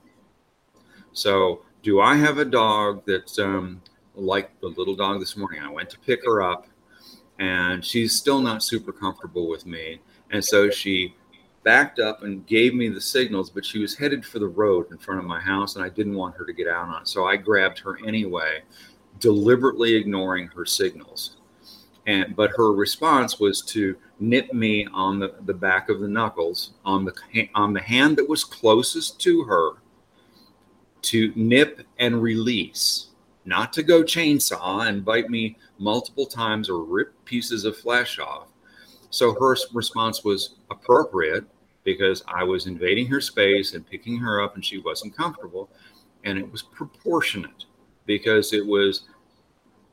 So, 1.14 1.64
do 1.84 2.02
I 2.02 2.16
have 2.16 2.38
a 2.38 2.46
dog 2.46 3.04
that's 3.06 3.40
um, 3.40 3.82
like 4.16 4.60
the 4.60 4.68
little 4.68 4.96
dog 4.96 5.20
this 5.20 5.38
morning? 5.38 5.62
I 5.62 5.70
went 5.70 5.90
to 5.92 6.00
pick 6.00 6.24
her 6.26 6.42
up 6.42 6.68
and 7.42 7.84
she's 7.84 8.16
still 8.16 8.40
not 8.40 8.64
super 8.64 8.92
comfortable 8.92 9.50
with 9.50 9.66
me. 9.66 10.00
And 10.30 10.46
so 10.46 10.70
she 10.70 11.16
backed 11.64 12.00
up 12.00 12.24
and 12.24 12.46
gave 12.46 12.74
me 12.74 12.88
the 12.88 13.02
signals, 13.02 13.50
but 13.50 13.66
she 13.66 13.80
was 13.80 13.96
headed 13.96 14.24
for 14.24 14.38
the 14.38 14.48
road 14.48 14.92
in 14.92 14.98
front 14.98 15.20
of 15.20 15.26
my 15.26 15.40
house, 15.40 15.76
and 15.76 15.84
I 15.84 15.90
didn't 15.90 16.16
want 16.16 16.36
her 16.36 16.46
to 16.46 16.54
get 16.54 16.68
out 16.68 16.88
on 16.88 17.02
it. 17.02 17.08
So 17.08 17.26
I 17.26 17.38
grabbed 17.38 17.80
her 17.80 17.98
anyway, 18.06 18.62
deliberately 19.22 19.96
ignoring 19.96 20.48
her 20.48 20.66
signals. 20.66 21.38
And 22.08 22.36
but 22.36 22.52
her 22.58 22.74
response 22.74 23.40
was 23.40 23.62
to 23.68 23.96
nip 24.20 24.52
me 24.54 24.88
on 24.88 25.20
the, 25.20 25.36
the 25.46 25.54
back 25.54 25.88
of 25.88 26.02
the 26.02 26.08
knuckles 26.08 26.72
on 26.84 27.06
the 27.06 27.50
on 27.56 27.74
the 27.74 27.82
hand 27.82 28.18
that 28.18 28.28
was 28.28 28.44
closest 28.44 29.22
to 29.22 29.44
her 29.44 29.74
to 31.04 31.32
nip 31.36 31.82
and 32.00 32.22
release, 32.22 33.08
not 33.46 33.72
to 33.74 33.84
go 33.84 34.04
chainsaw 34.04 34.88
and 34.88 35.06
bite 35.06 35.30
me 35.30 35.58
multiple 35.78 36.26
times 36.26 36.70
or 36.70 36.84
rip 36.84 37.14
pieces 37.26 37.66
of 37.66 37.78
flesh 37.78 38.20
off. 38.20 38.48
So 39.10 39.34
her 39.34 39.56
response 39.74 40.24
was 40.24 40.56
appropriate 40.70 41.46
because 41.84 42.24
I 42.28 42.44
was 42.44 42.68
invading 42.68 43.08
her 43.08 43.22
space 43.22 43.74
and 43.74 43.88
picking 43.88 44.18
her 44.18 44.42
up 44.42 44.56
and 44.56 44.64
she 44.64 44.78
wasn't 44.78 45.16
comfortable. 45.18 45.70
And 46.24 46.38
it 46.38 46.52
was 46.52 46.62
proportionate 46.62 47.66
because 48.06 48.54
it 48.54 48.66
was 48.66 49.04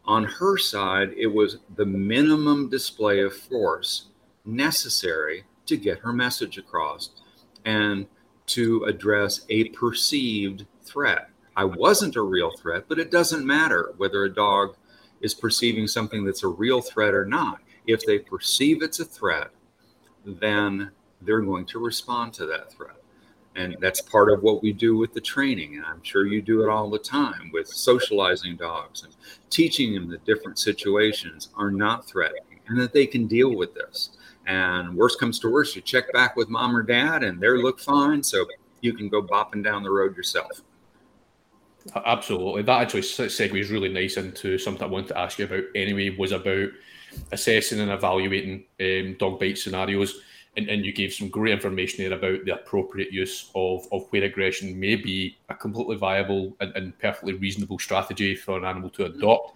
on 0.09 0.25
her 0.25 0.57
side, 0.57 1.13
it 1.19 1.27
was 1.27 1.59
the 1.77 1.85
minimum 1.85 2.71
display 2.71 3.21
of 3.21 3.37
force 3.37 4.07
necessary 4.47 5.45
to 5.67 5.77
get 5.77 5.99
her 5.99 6.15
message 6.15 6.57
across 6.57 7.11
and 7.67 8.07
to 8.47 8.85
address 8.85 9.45
a 9.51 9.65
perceived 9.69 10.65
threat. 10.83 11.29
I 11.55 11.65
wasn't 11.65 12.17
a 12.17 12.23
real 12.23 12.51
threat, 12.57 12.87
but 12.89 12.99
it 12.99 13.11
doesn't 13.11 13.47
matter 13.47 13.93
whether 13.99 14.25
a 14.25 14.33
dog 14.33 14.77
is 15.21 15.35
perceiving 15.35 15.87
something 15.87 16.25
that's 16.25 16.43
a 16.43 16.49
real 16.49 16.81
threat 16.81 17.13
or 17.13 17.27
not. 17.27 17.61
If 17.87 18.07
they 18.07 18.19
perceive 18.19 18.83
it's 18.83 19.01
a 19.01 19.05
threat, 19.05 19.51
then 20.25 20.91
they're 21.21 21.43
going 21.43 21.67
to 21.67 21.79
respond 21.79 22.33
to 22.35 22.47
that 22.47 22.73
threat. 22.73 22.98
And 23.59 23.77
that's 23.81 24.01
part 24.01 24.31
of 24.31 24.43
what 24.43 24.63
we 24.63 24.73
do 24.73 24.97
with 24.97 25.13
the 25.13 25.21
training. 25.21 25.77
And 25.77 25.85
I'm 25.85 26.03
sure 26.03 26.27
you 26.27 26.41
do 26.41 26.63
it 26.63 26.69
all 26.69 26.89
the 26.89 26.99
time 26.99 27.51
with 27.53 27.67
socializing 27.67 28.57
dogs 28.57 29.03
and 29.03 29.13
teaching 29.51 29.93
them 29.93 30.09
that 30.11 30.25
different 30.25 30.61
situations 30.61 31.49
are 31.57 31.73
not 31.73 32.07
threatening 32.07 32.61
and 32.69 32.79
that 32.79 32.93
they 32.93 33.05
can 33.05 33.27
deal 33.27 33.57
with 33.57 33.75
this. 33.75 34.11
And 34.47 34.97
worst 34.97 35.19
comes 35.19 35.41
to 35.41 35.51
worst, 35.51 35.75
you 35.75 35.83
check 35.83 36.13
back 36.13 36.37
with 36.37 36.49
mom 36.49 36.77
or 36.77 36.85
dad 36.85 37.25
and 37.25 37.41
they 37.41 37.49
look 37.49 37.81
fine. 37.81 38.23
So 38.23 38.47
you 38.81 38.93
can 38.93 39.09
go 39.09 39.21
bopping 39.23 39.65
down 39.65 39.83
the 39.83 39.91
road 39.91 40.17
yourself. 40.17 40.63
Absolutely. 42.07 42.63
That 42.63 42.83
actually 42.83 43.03
segues 43.03 43.71
really 43.71 43.89
nice 43.89 44.17
into 44.17 44.57
something 44.59 44.85
I 44.85 44.87
wanted 44.87 45.09
to 45.09 45.19
ask 45.19 45.39
you 45.39 45.47
about 45.47 45.65
anyway, 45.75 46.11
was 46.17 46.33
about 46.33 46.69
assessing 47.33 47.81
and 47.81 47.91
evaluating 47.91 48.65
um, 48.81 49.17
dog 49.19 49.41
bite 49.41 49.59
scenarios. 49.59 50.21
And, 50.57 50.69
and 50.69 50.85
you 50.85 50.93
gave 50.93 51.13
some 51.13 51.29
great 51.29 51.53
information 51.53 52.03
there 52.03 52.19
about 52.19 52.45
the 52.45 52.55
appropriate 52.55 53.13
use 53.13 53.51
of, 53.55 53.87
of 53.93 54.07
where 54.11 54.25
aggression 54.25 54.79
may 54.81 54.97
be 54.97 55.39
a 55.49 55.55
completely 55.55 55.97
viable 55.97 56.57
and, 56.61 56.75
and 56.75 56.99
perfectly 56.99 57.35
reasonable 57.35 57.79
strategy 57.79 58.35
for 58.35 58.59
an 58.59 58.65
animal 58.65 58.91
to 58.91 59.05
adopt. 59.05 59.53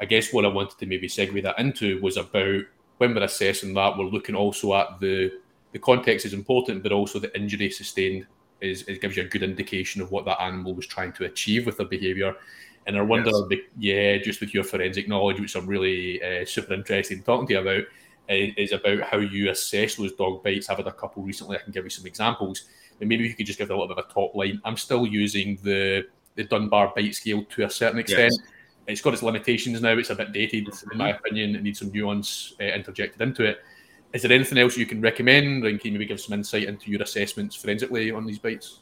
I 0.00 0.06
guess 0.06 0.32
what 0.32 0.44
I 0.44 0.48
wanted 0.48 0.78
to 0.78 0.86
maybe 0.86 1.06
segue 1.06 1.40
that 1.42 1.58
into 1.58 2.00
was 2.02 2.16
about 2.16 2.64
when 2.98 3.14
we're 3.14 3.22
assessing 3.22 3.74
that, 3.74 3.96
we're 3.96 4.04
looking 4.04 4.34
also 4.34 4.74
at 4.74 4.98
the 4.98 5.30
the 5.72 5.78
context 5.78 6.26
is 6.26 6.32
important, 6.32 6.82
but 6.82 6.92
also 6.92 7.18
the 7.18 7.34
injury 7.36 7.70
sustained 7.70 8.26
is 8.60 8.82
it 8.82 9.00
gives 9.00 9.16
you 9.16 9.22
a 9.22 9.26
good 9.26 9.42
indication 9.42 10.02
of 10.02 10.10
what 10.10 10.24
that 10.24 10.42
animal 10.42 10.74
was 10.74 10.86
trying 10.86 11.12
to 11.12 11.24
achieve 11.24 11.64
with 11.64 11.76
their 11.76 11.86
behaviour. 11.86 12.34
And 12.86 12.96
I 12.96 13.02
wonder, 13.02 13.30
yes. 13.50 13.60
yeah, 13.78 14.18
just 14.18 14.40
with 14.40 14.52
your 14.52 14.64
forensic 14.64 15.08
knowledge, 15.08 15.40
which 15.40 15.54
I'm 15.54 15.66
really 15.66 16.22
uh, 16.22 16.44
super 16.44 16.74
interested 16.74 17.18
in 17.18 17.24
talking 17.24 17.46
to 17.48 17.52
you 17.54 17.60
about, 17.60 17.84
is 18.30 18.72
about 18.72 19.02
how 19.02 19.18
you 19.18 19.50
assess 19.50 19.96
those 19.96 20.12
dog 20.12 20.42
bites. 20.42 20.70
I've 20.70 20.78
had 20.78 20.86
a 20.86 20.92
couple 20.92 21.22
recently. 21.22 21.56
I 21.56 21.60
can 21.60 21.72
give 21.72 21.84
you 21.84 21.90
some 21.90 22.06
examples. 22.06 22.64
And 23.00 23.08
maybe 23.08 23.24
you 23.24 23.34
could 23.34 23.46
just 23.46 23.58
give 23.58 23.70
a 23.70 23.72
little 23.72 23.88
bit 23.88 23.98
of 23.98 24.10
a 24.10 24.12
top 24.12 24.34
line. 24.34 24.60
I'm 24.64 24.76
still 24.76 25.06
using 25.06 25.58
the 25.62 26.06
the 26.36 26.44
Dunbar 26.44 26.92
bite 26.94 27.14
scale 27.14 27.44
to 27.44 27.64
a 27.64 27.70
certain 27.70 27.98
extent. 27.98 28.32
Yes. 28.32 28.50
It's 28.86 29.00
got 29.00 29.12
its 29.14 29.22
limitations 29.22 29.80
now. 29.80 29.96
It's 29.98 30.10
a 30.10 30.14
bit 30.14 30.32
dated, 30.32 30.68
in 30.92 30.98
my 30.98 31.10
opinion. 31.10 31.54
It 31.54 31.62
needs 31.62 31.80
some 31.80 31.90
nuance 31.92 32.54
uh, 32.60 32.64
interjected 32.64 33.20
into 33.20 33.44
it. 33.44 33.58
Is 34.12 34.22
there 34.22 34.32
anything 34.32 34.58
else 34.58 34.76
you 34.76 34.86
can 34.86 35.00
recommend, 35.00 35.64
and 35.64 35.80
can 35.80 35.92
you 35.92 35.98
maybe 35.98 36.06
give 36.06 36.20
some 36.20 36.34
insight 36.34 36.64
into 36.64 36.90
your 36.90 37.02
assessments 37.02 37.54
forensically 37.54 38.10
on 38.10 38.26
these 38.26 38.38
bites? 38.38 38.80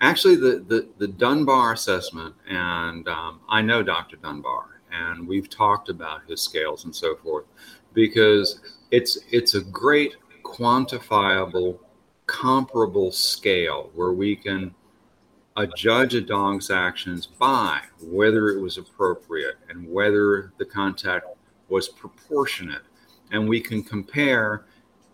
Actually, 0.00 0.36
the, 0.36 0.64
the, 0.66 0.88
the 0.98 1.06
Dunbar 1.06 1.72
assessment, 1.72 2.34
and 2.48 3.06
um, 3.06 3.40
I 3.48 3.62
know 3.62 3.82
Dr. 3.84 4.16
Dunbar, 4.16 4.80
and 4.90 5.28
we've 5.28 5.48
talked 5.48 5.88
about 5.88 6.22
his 6.26 6.40
scales 6.40 6.84
and 6.84 6.94
so 6.94 7.14
forth, 7.16 7.44
because 7.92 8.60
it's 8.90 9.18
it's 9.30 9.54
a 9.54 9.60
great 9.60 10.16
quantifiable, 10.42 11.78
comparable 12.26 13.12
scale 13.12 13.90
where 13.94 14.12
we 14.12 14.36
can 14.36 14.74
judge 15.76 16.14
a 16.14 16.20
dog's 16.20 16.70
actions 16.70 17.26
by 17.26 17.80
whether 18.02 18.48
it 18.48 18.60
was 18.60 18.78
appropriate 18.78 19.56
and 19.68 19.86
whether 19.90 20.52
the 20.58 20.64
contact 20.64 21.26
was 21.68 21.88
proportionate 21.88 22.82
and 23.30 23.48
we 23.48 23.60
can 23.60 23.82
compare 23.82 24.64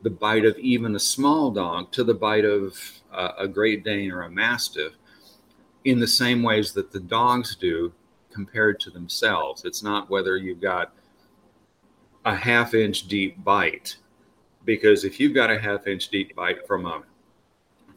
the 0.03 0.11
bite 0.11 0.45
of 0.45 0.57
even 0.59 0.95
a 0.95 1.01
small 1.01 1.51
dog 1.51 1.91
to 1.93 2.05
the 2.05 2.15
bite 2.15 2.45
of 2.45 2.79
uh, 3.13 3.33
a 3.39 3.49
Great 3.49 3.83
Dane 3.83 4.13
or 4.13 4.23
a 4.23 4.31
Mastiff 4.31 4.93
in 5.85 5.99
the 5.99 6.07
same 6.07 6.43
ways 6.43 6.73
that 6.73 6.93
the 6.93 7.01
dogs 7.01 7.57
do 7.57 7.93
compared 8.31 8.79
to 8.81 8.91
themselves. 8.91 9.65
It's 9.65 9.83
not 9.83 10.11
whether 10.11 10.37
you've 10.37 10.61
got 10.61 10.93
a 12.27 12.35
half 12.35 12.75
inch 12.75 13.07
deep 13.07 13.43
bite, 13.45 13.97
because 14.65 15.05
if 15.05 15.19
you've 15.21 15.35
got 15.35 15.51
a 15.51 15.59
half 15.59 15.87
inch 15.87 16.09
deep 16.09 16.35
bite 16.35 16.67
from 16.67 16.85
a 16.85 17.03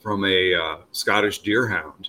from 0.02 0.24
a 0.24 0.54
uh, 0.54 0.78
Scottish 0.92 1.42
Deerhound, 1.42 2.08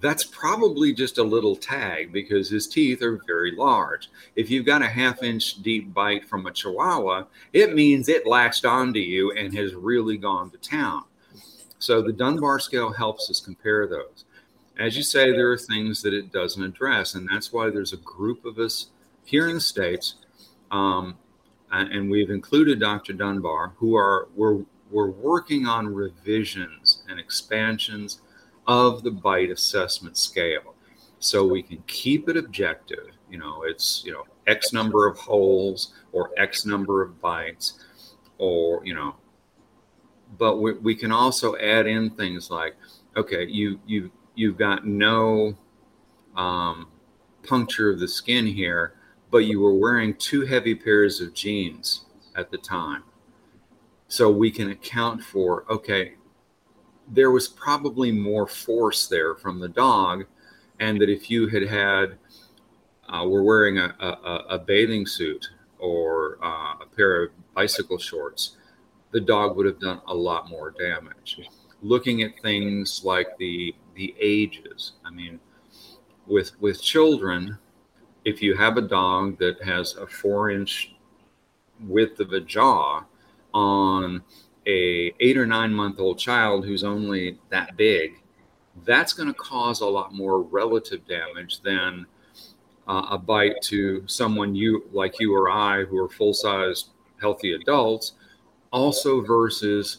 that's 0.00 0.24
probably 0.24 0.94
just 0.94 1.18
a 1.18 1.22
little 1.22 1.56
tag 1.56 2.12
because 2.12 2.48
his 2.48 2.66
teeth 2.66 3.02
are 3.02 3.20
very 3.26 3.54
large. 3.54 4.08
If 4.34 4.50
you've 4.50 4.64
got 4.64 4.82
a 4.82 4.88
half 4.88 5.22
inch 5.22 5.62
deep 5.62 5.92
bite 5.92 6.26
from 6.28 6.46
a 6.46 6.52
Chihuahua, 6.52 7.24
it 7.52 7.74
means 7.74 8.08
it 8.08 8.26
latched 8.26 8.64
onto 8.64 9.00
you 9.00 9.32
and 9.32 9.54
has 9.54 9.74
really 9.74 10.16
gone 10.16 10.50
to 10.50 10.58
town. 10.58 11.04
So 11.78 12.00
the 12.00 12.12
Dunbar 12.12 12.60
scale 12.60 12.92
helps 12.92 13.28
us 13.28 13.40
compare 13.40 13.86
those. 13.88 14.24
As 14.78 14.96
you 14.96 15.02
say, 15.02 15.32
there 15.32 15.50
are 15.50 15.58
things 15.58 16.02
that 16.02 16.14
it 16.14 16.32
doesn't 16.32 16.62
address, 16.62 17.14
and 17.14 17.28
that's 17.28 17.52
why 17.52 17.68
there's 17.68 17.92
a 17.92 17.98
group 17.98 18.44
of 18.44 18.58
us 18.58 18.86
here 19.24 19.48
in 19.48 19.56
the 19.56 19.60
States, 19.60 20.14
um, 20.70 21.18
and 21.72 22.10
we've 22.10 22.30
included 22.30 22.80
Dr. 22.80 23.14
Dunbar, 23.14 23.72
who 23.76 23.96
are 23.96 24.28
we're, 24.34 24.62
we're 24.90 25.10
working 25.10 25.66
on 25.66 25.92
revisions 25.92 27.02
and 27.08 27.18
expansions 27.18 28.20
of 28.66 29.02
the 29.02 29.10
bite 29.10 29.50
assessment 29.50 30.16
scale. 30.16 30.74
So 31.18 31.46
we 31.46 31.62
can 31.62 31.82
keep 31.86 32.28
it 32.28 32.36
objective. 32.36 33.06
You 33.30 33.38
know, 33.38 33.62
it's, 33.66 34.02
you 34.04 34.12
know, 34.12 34.24
X 34.46 34.72
number 34.72 35.06
of 35.06 35.16
holes 35.18 35.94
or 36.12 36.30
X 36.36 36.66
number 36.66 37.02
of 37.02 37.20
bites 37.20 37.84
or, 38.38 38.84
you 38.84 38.94
know, 38.94 39.14
but 40.38 40.58
we, 40.58 40.72
we 40.74 40.94
can 40.94 41.12
also 41.12 41.56
add 41.56 41.86
in 41.86 42.10
things 42.10 42.50
like, 42.50 42.74
okay, 43.16 43.46
you, 43.46 43.80
you, 43.86 44.10
you've 44.34 44.58
got 44.58 44.86
no 44.86 45.56
um, 46.36 46.88
puncture 47.42 47.90
of 47.90 48.00
the 48.00 48.08
skin 48.08 48.46
here, 48.46 48.94
but 49.32 49.46
you 49.46 49.58
were 49.60 49.74
wearing 49.74 50.14
two 50.14 50.44
heavy 50.44 50.74
pairs 50.74 51.22
of 51.22 51.32
jeans 51.32 52.04
at 52.36 52.50
the 52.50 52.58
time. 52.58 53.02
So 54.06 54.30
we 54.30 54.50
can 54.50 54.70
account 54.70 55.24
for, 55.24 55.64
okay, 55.70 56.16
there 57.08 57.30
was 57.30 57.48
probably 57.48 58.12
more 58.12 58.46
force 58.46 59.06
there 59.08 59.34
from 59.34 59.58
the 59.58 59.70
dog, 59.70 60.26
and 60.80 61.00
that 61.00 61.08
if 61.08 61.30
you 61.30 61.48
had 61.48 61.62
had 61.62 62.18
uh, 63.08 63.26
were 63.26 63.42
wearing 63.42 63.78
a, 63.78 63.94
a, 64.00 64.44
a, 64.50 64.58
bathing 64.58 65.06
suit 65.06 65.48
or 65.78 66.38
uh, 66.42 66.74
a 66.82 66.86
pair 66.94 67.24
of 67.24 67.30
bicycle 67.54 67.98
shorts, 67.98 68.56
the 69.12 69.20
dog 69.20 69.56
would 69.56 69.66
have 69.66 69.80
done 69.80 70.00
a 70.08 70.14
lot 70.14 70.48
more 70.48 70.70
damage. 70.70 71.40
Looking 71.82 72.22
at 72.22 72.40
things 72.42 73.02
like 73.02 73.36
the 73.38 73.74
the 73.94 74.14
ages, 74.20 74.92
I 75.04 75.10
mean, 75.10 75.40
with 76.26 76.52
with 76.60 76.80
children, 76.80 77.58
if 78.24 78.42
you 78.42 78.56
have 78.56 78.76
a 78.76 78.82
dog 78.82 79.38
that 79.38 79.62
has 79.62 79.96
a 79.96 80.06
four 80.06 80.50
inch 80.50 80.94
width 81.80 82.20
of 82.20 82.32
a 82.32 82.40
jaw 82.40 83.04
on 83.52 84.22
a 84.66 85.12
eight 85.20 85.36
or 85.36 85.46
nine 85.46 85.74
month 85.74 85.98
old 85.98 86.18
child 86.18 86.64
who's 86.64 86.84
only 86.84 87.38
that 87.50 87.76
big, 87.76 88.22
that's 88.84 89.12
going 89.12 89.28
to 89.28 89.34
cause 89.34 89.80
a 89.80 89.86
lot 89.86 90.14
more 90.14 90.42
relative 90.42 91.06
damage 91.06 91.60
than 91.60 92.06
uh, 92.88 93.06
a 93.10 93.18
bite 93.18 93.60
to 93.62 94.02
someone 94.06 94.54
you 94.54 94.84
like 94.92 95.20
you 95.20 95.34
or 95.34 95.50
I 95.50 95.84
who 95.84 95.98
are 95.98 96.08
full 96.08 96.34
sized 96.34 96.90
healthy 97.20 97.52
adults, 97.52 98.12
also 98.72 99.20
versus 99.20 99.98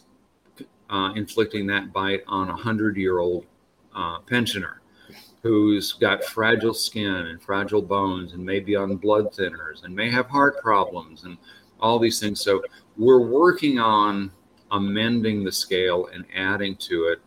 uh, 0.90 1.14
inflicting 1.16 1.68
that 1.68 1.92
bite 1.94 2.24
on 2.28 2.50
a 2.50 2.56
hundred 2.56 2.98
year 2.98 3.20
old 3.20 3.46
uh, 3.96 4.20
pensioner 4.20 4.83
who's 5.44 5.92
got 5.92 6.24
fragile 6.24 6.74
skin 6.74 7.14
and 7.14 7.42
fragile 7.42 7.82
bones 7.82 8.32
and 8.32 8.44
may 8.44 8.62
be 8.62 8.78
on 8.78 8.96
blood 8.96 9.32
thinners 9.34 9.84
and 9.84 9.94
may 9.94 10.10
have 10.10 10.26
heart 10.28 10.60
problems 10.62 11.26
and 11.26 11.38
all 11.82 12.00
these 12.00 12.20
things. 12.20 12.42
So 12.42 12.64
we're 12.98 13.28
working 13.28 13.78
on 13.78 14.32
amending 14.72 15.44
the 15.44 15.52
scale 15.52 16.08
and 16.14 16.24
adding 16.34 16.78
to 16.78 17.08
it 17.08 17.20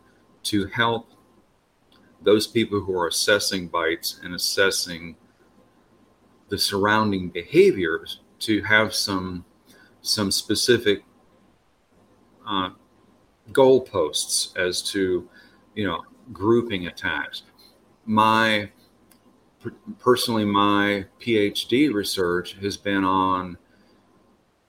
to 0.45 0.67
help 0.69 1.11
those 2.23 2.47
people 2.47 2.81
who 2.81 2.99
are 2.99 3.09
assessing 3.09 3.69
bites 3.69 4.19
and 4.25 4.35
assessing 4.35 5.15
the 6.49 6.59
surrounding 6.59 7.29
behaviors 7.29 8.21
to 8.39 8.63
have 8.63 8.95
some 8.95 9.45
some 10.01 10.31
specific 10.31 11.05
uh, 12.47 12.71
goalposts 13.53 14.57
as 14.57 14.81
to 14.81 15.29
you 15.75 15.87
know 15.87 16.03
grouping 16.33 16.87
attacks 16.87 17.43
my 18.07 18.69
personally 19.99 20.45
my 20.45 21.05
phd 21.21 21.93
research 21.93 22.55
has 22.55 22.77
been 22.77 23.05
on 23.05 23.59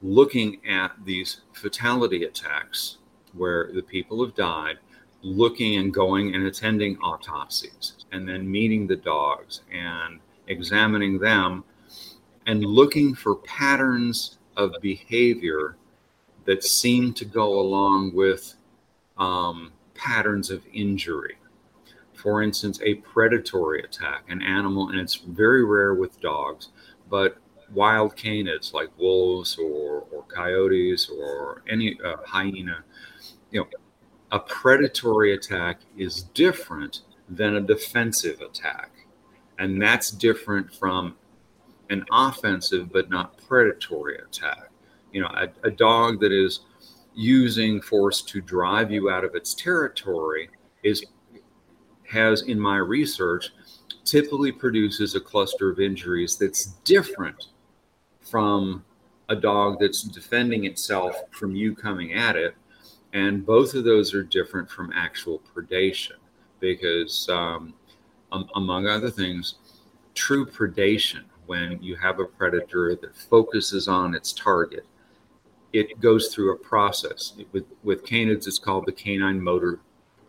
looking 0.02 0.60
at 0.68 0.92
these 1.06 1.42
fatality 1.54 2.24
attacks 2.24 2.98
where 3.34 3.72
the 3.74 3.82
people 3.82 4.24
have 4.24 4.36
died 4.36 4.78
looking 5.22 5.78
and 5.78 5.94
going 5.94 6.36
and 6.36 6.46
attending 6.46 6.98
autopsies 6.98 8.06
and 8.12 8.28
then 8.28 8.50
meeting 8.50 8.88
the 8.88 8.96
dogs 8.96 9.62
and 9.72 10.20
examining 10.48 11.20
them 11.20 11.64
and 12.46 12.64
looking 12.64 13.14
for 13.14 13.36
patterns 13.36 14.38
of 14.56 14.74
behavior 14.82 15.76
that 16.46 16.64
seem 16.64 17.14
to 17.14 17.26
go 17.26 17.60
along 17.60 18.14
with 18.14 18.56
um, 19.18 19.72
patterns 19.94 20.50
of 20.50 20.64
injury. 20.74 21.36
For 22.28 22.44
instance, 22.44 22.82
a 22.84 22.96
predatory 22.96 23.84
attack, 23.84 24.26
an 24.28 24.42
animal, 24.42 24.90
and 24.90 25.00
it's 25.00 25.16
very 25.16 25.64
rare 25.64 25.94
with 25.94 26.20
dogs, 26.20 26.72
but 27.10 27.38
wild 27.74 28.18
canids 28.18 28.74
like 28.74 28.90
wolves 29.00 29.58
or, 29.58 30.04
or 30.12 30.24
coyotes 30.24 31.08
or 31.08 31.64
any 31.70 31.98
uh, 32.04 32.18
hyena, 32.26 32.84
you 33.52 33.62
know, 33.62 33.68
a 34.34 34.40
predatory 34.40 35.36
attack 35.36 35.80
is 35.98 36.24
different 36.24 37.04
than 37.30 37.56
a 37.56 37.62
defensive 37.62 38.42
attack. 38.42 38.92
And 39.58 39.82
that's 39.82 40.12
different 40.12 40.76
from 40.76 41.16
an 41.90 42.04
offensive 42.12 42.92
but 42.92 43.10
not 43.10 43.38
predatory 43.48 44.18
attack. 44.18 44.70
You 45.14 45.22
know, 45.22 45.30
a, 45.30 45.48
a 45.66 45.72
dog 45.72 46.20
that 46.20 46.34
is 46.34 46.60
using 47.16 47.80
force 47.82 48.22
to 48.24 48.42
drive 48.42 48.92
you 48.92 49.10
out 49.10 49.24
of 49.24 49.34
its 49.34 49.54
territory 49.54 50.50
is 50.84 51.06
has 52.10 52.44
in 52.44 52.60
my 52.60 52.78
research 52.78 53.52
typically 54.04 54.52
produces 54.52 55.16
a 55.16 55.20
cluster 55.20 55.70
of 55.70 55.80
injuries 55.80 56.38
that's 56.38 56.68
different 56.84 57.48
from 58.22 58.84
a 59.30 59.36
dog 59.36 59.78
that's 59.80 60.04
defending 60.04 60.66
itself 60.66 61.16
from 61.32 61.56
you 61.56 61.76
coming 61.76 62.14
at 62.14 62.36
it. 62.36 62.56
And 63.14 63.46
both 63.46 63.74
of 63.74 63.84
those 63.84 64.14
are 64.14 64.24
different 64.24 64.70
from 64.70 64.92
actual 64.94 65.42
predation 65.54 66.18
because 66.60 67.28
um, 67.30 67.74
um, 68.32 68.50
among 68.56 68.88
other 68.88 69.10
things 69.10 69.56
true 70.14 70.46
predation 70.46 71.24
when 71.46 71.82
you 71.82 71.96
have 71.96 72.20
a 72.20 72.26
predator 72.26 72.96
that 72.96 73.16
focuses 73.16 73.88
on 73.88 74.16
its 74.16 74.34
target 74.34 74.86
it 75.74 76.00
goes 76.00 76.34
through 76.34 76.54
a 76.54 76.58
process. 76.58 77.34
With 77.52 77.66
with 77.84 78.06
canids 78.06 78.48
it's 78.48 78.60
called 78.60 78.86
the 78.86 78.92
canine 78.92 79.42
motor 79.42 79.80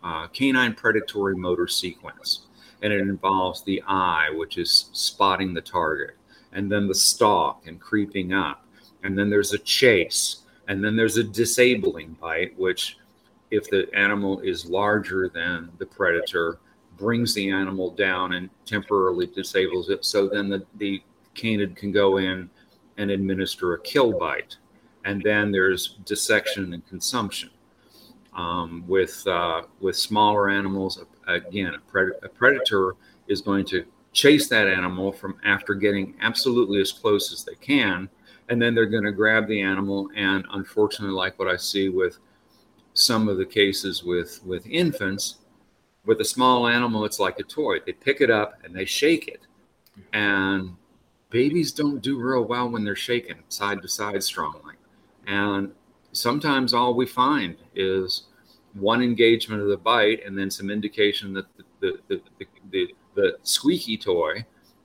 uh, 0.02 0.26
canine 0.28 0.74
predatory 0.74 1.36
motor 1.36 1.68
sequence 1.68 2.42
and 2.82 2.92
it 2.92 3.00
involves 3.00 3.62
the 3.62 3.82
eye 3.86 4.28
which 4.34 4.58
is 4.58 4.90
spotting 4.92 5.52
the 5.54 5.60
target 5.60 6.16
and 6.52 6.70
then 6.70 6.86
the 6.86 6.94
stalk 6.94 7.66
and 7.66 7.80
creeping 7.80 8.32
up 8.32 8.64
and 9.02 9.18
then 9.18 9.30
there's 9.30 9.52
a 9.52 9.58
chase 9.58 10.42
and 10.68 10.84
then 10.84 10.96
there's 10.96 11.16
a 11.16 11.24
disabling 11.24 12.16
bite, 12.20 12.56
which, 12.58 12.98
if 13.50 13.68
the 13.70 13.88
animal 13.94 14.40
is 14.40 14.66
larger 14.66 15.30
than 15.30 15.70
the 15.78 15.86
predator, 15.86 16.58
brings 16.98 17.32
the 17.32 17.50
animal 17.50 17.90
down 17.90 18.34
and 18.34 18.50
temporarily 18.66 19.26
disables 19.26 19.88
it. 19.88 20.04
So 20.04 20.28
then 20.28 20.50
the, 20.50 20.64
the 20.76 21.02
canid 21.34 21.74
can 21.74 21.90
go 21.90 22.18
in 22.18 22.50
and 22.98 23.10
administer 23.10 23.74
a 23.74 23.80
kill 23.80 24.18
bite. 24.18 24.56
And 25.04 25.22
then 25.22 25.50
there's 25.50 25.96
dissection 26.04 26.74
and 26.74 26.86
consumption. 26.86 27.50
Um, 28.38 28.84
with 28.86 29.26
uh, 29.26 29.62
with 29.80 29.96
smaller 29.96 30.48
animals, 30.48 31.04
again, 31.26 31.74
a, 31.74 31.92
pred- 31.92 32.22
a 32.22 32.28
predator 32.28 32.94
is 33.26 33.40
going 33.40 33.64
to 33.66 33.84
chase 34.12 34.48
that 34.48 34.68
animal 34.68 35.12
from 35.12 35.36
after 35.44 35.74
getting 35.74 36.14
absolutely 36.20 36.80
as 36.80 36.92
close 36.92 37.32
as 37.32 37.44
they 37.44 37.54
can 37.56 38.08
and 38.48 38.60
then 38.60 38.74
they're 38.74 38.86
going 38.86 39.04
to 39.04 39.12
grab 39.12 39.46
the 39.46 39.60
animal. 39.60 40.08
And 40.16 40.44
unfortunately 40.52 41.14
like 41.14 41.38
what 41.38 41.48
i 41.48 41.56
see 41.56 41.88
with 41.88 42.18
some 42.94 43.28
of 43.28 43.36
the 43.36 43.46
cases 43.46 44.02
with 44.02 44.40
with 44.44 44.66
infants 44.66 45.38
with 46.04 46.20
a 46.20 46.24
small 46.24 46.66
animal 46.66 47.04
it's 47.04 47.20
like 47.20 47.38
a 47.38 47.44
toy. 47.44 47.78
They 47.84 47.92
pick 47.92 48.20
it 48.20 48.30
up 48.30 48.54
and 48.64 48.74
they 48.74 48.84
shake 48.84 49.28
it. 49.28 49.42
And 50.12 50.76
babies 51.30 51.72
don't 51.72 52.00
do 52.00 52.18
real 52.18 52.44
well 52.44 52.68
when 52.70 52.84
they're 52.84 52.96
shaken 52.96 53.38
side 53.48 53.82
to 53.82 53.88
side 53.88 54.22
strongly. 54.22 54.74
And 55.26 55.72
sometimes 56.12 56.72
all 56.72 56.94
we 56.94 57.06
find 57.06 57.56
is 57.74 58.27
one 58.78 59.02
engagement 59.02 59.62
of 59.62 59.68
the 59.68 59.76
bite 59.76 60.24
and 60.24 60.36
then 60.36 60.50
some 60.50 60.70
indication 60.70 61.32
that 61.34 61.46
the 61.56 61.64
the, 61.80 61.98
the, 62.08 62.46
the, 62.70 62.94
the, 63.14 63.38
squeaky 63.42 63.96
toy 63.96 64.44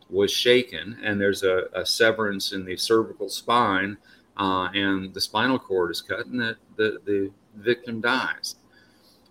was 0.10 0.32
shaken, 0.32 0.98
and 1.04 1.20
there's 1.20 1.44
a, 1.44 1.64
a 1.74 1.86
severance 1.86 2.52
in 2.52 2.66
the 2.66 2.78
cervical 2.78 3.30
spine, 3.30 3.98
uh, 4.38 4.70
and 4.74 5.14
the 5.14 5.22
spinal 5.22 5.58
cord 5.58 5.92
is 5.92 6.02
cut, 6.02 6.26
and 6.28 6.40
the, 6.40 6.58
the, 6.76 7.00
the 7.06 7.32
victim 7.56 8.02
dies. 8.02 8.56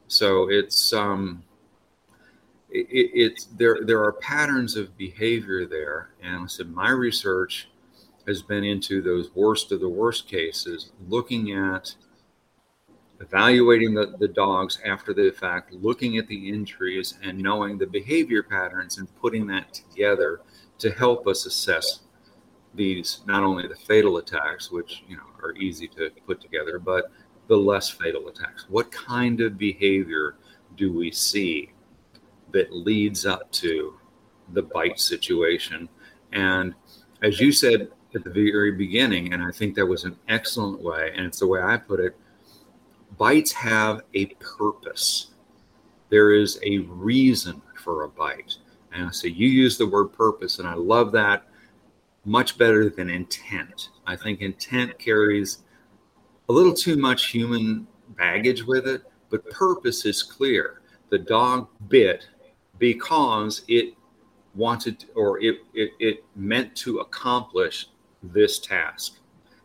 So 0.08 0.50
it's 0.50 0.92
um, 0.92 1.42
it, 2.70 3.10
it's 3.14 3.44
there. 3.44 3.78
There 3.84 4.02
are 4.02 4.12
patterns 4.12 4.76
of 4.76 4.96
behavior 4.96 5.66
there, 5.66 6.10
and 6.22 6.42
I 6.42 6.46
said 6.46 6.70
my 6.70 6.90
research 6.90 7.68
has 8.26 8.42
been 8.42 8.64
into 8.64 9.02
those 9.02 9.34
worst 9.34 9.72
of 9.72 9.80
the 9.80 9.88
worst 9.88 10.28
cases, 10.28 10.92
looking 11.08 11.52
at 11.52 11.94
evaluating 13.22 13.94
the, 13.94 14.14
the 14.18 14.28
dogs 14.28 14.80
after 14.84 15.14
the 15.14 15.30
fact, 15.30 15.72
looking 15.72 16.18
at 16.18 16.26
the 16.26 16.48
injuries 16.48 17.14
and 17.22 17.38
knowing 17.38 17.78
the 17.78 17.86
behavior 17.86 18.42
patterns 18.42 18.98
and 18.98 19.08
putting 19.20 19.46
that 19.46 19.72
together 19.72 20.40
to 20.78 20.90
help 20.90 21.26
us 21.26 21.46
assess 21.46 22.00
these 22.74 23.20
not 23.26 23.42
only 23.42 23.68
the 23.68 23.76
fatal 23.76 24.16
attacks, 24.16 24.70
which 24.70 25.04
you 25.06 25.16
know 25.16 25.22
are 25.42 25.54
easy 25.56 25.86
to 25.86 26.10
put 26.26 26.40
together, 26.40 26.78
but 26.78 27.10
the 27.46 27.56
less 27.56 27.88
fatal 27.88 28.28
attacks. 28.28 28.66
What 28.68 28.90
kind 28.90 29.40
of 29.40 29.58
behavior 29.58 30.36
do 30.76 30.92
we 30.92 31.10
see 31.10 31.72
that 32.50 32.72
leads 32.72 33.24
up 33.26 33.50
to 33.52 33.94
the 34.52 34.62
bite 34.62 34.98
situation? 34.98 35.88
And 36.32 36.74
as 37.22 37.40
you 37.40 37.52
said 37.52 37.88
at 38.14 38.24
the 38.24 38.30
very 38.30 38.72
beginning, 38.72 39.32
and 39.32 39.42
I 39.42 39.50
think 39.50 39.74
that 39.76 39.86
was 39.86 40.04
an 40.04 40.16
excellent 40.28 40.82
way, 40.82 41.12
and 41.14 41.26
it's 41.26 41.40
the 41.40 41.46
way 41.46 41.60
I 41.62 41.76
put 41.76 42.00
it, 42.00 42.16
bites 43.18 43.52
have 43.52 44.02
a 44.14 44.26
purpose. 44.26 45.32
There 46.08 46.32
is 46.32 46.58
a 46.62 46.78
reason 46.78 47.62
for 47.82 48.04
a 48.04 48.08
bite. 48.08 48.56
And 48.92 49.14
so 49.14 49.26
you 49.26 49.48
use 49.48 49.78
the 49.78 49.86
word 49.86 50.08
purpose, 50.08 50.58
and 50.58 50.68
I 50.68 50.74
love 50.74 51.12
that 51.12 51.46
much 52.24 52.58
better 52.58 52.88
than 52.88 53.10
intent. 53.10 53.90
I 54.06 54.16
think 54.16 54.40
intent 54.40 54.98
carries 54.98 55.58
a 56.48 56.52
little 56.52 56.74
too 56.74 56.96
much 56.96 57.30
human 57.30 57.86
baggage 58.16 58.64
with 58.64 58.86
it, 58.86 59.02
but 59.30 59.48
purpose 59.50 60.04
is 60.04 60.22
clear. 60.22 60.82
The 61.08 61.18
dog 61.18 61.68
bit 61.88 62.28
because 62.78 63.62
it 63.68 63.94
wanted 64.54 65.06
or 65.14 65.40
it, 65.42 65.56
it, 65.74 65.90
it 65.98 66.24
meant 66.36 66.74
to 66.76 66.98
accomplish 66.98 67.88
this 68.22 68.58
task. 68.58 69.18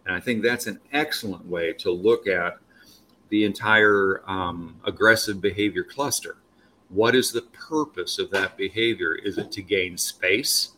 And 0.06 0.16
I 0.16 0.20
think 0.20 0.42
that's 0.42 0.68
an 0.68 0.80
excellent 0.94 1.46
way 1.46 1.74
to 1.74 1.92
look 1.92 2.28
at 2.28 2.58
the 3.30 3.44
entire 3.44 4.22
um, 4.28 4.80
aggressive 4.86 5.42
behavior 5.42 5.84
cluster 5.84 6.38
what 6.90 7.16
is 7.16 7.32
the 7.32 7.42
purpose 7.42 8.18
of 8.20 8.32
that 8.32 8.58
behavior? 8.58 9.16
Is 9.16 9.38
it 9.38 9.52
to 9.54 9.62
gain 9.62 9.98
space? 9.98 10.72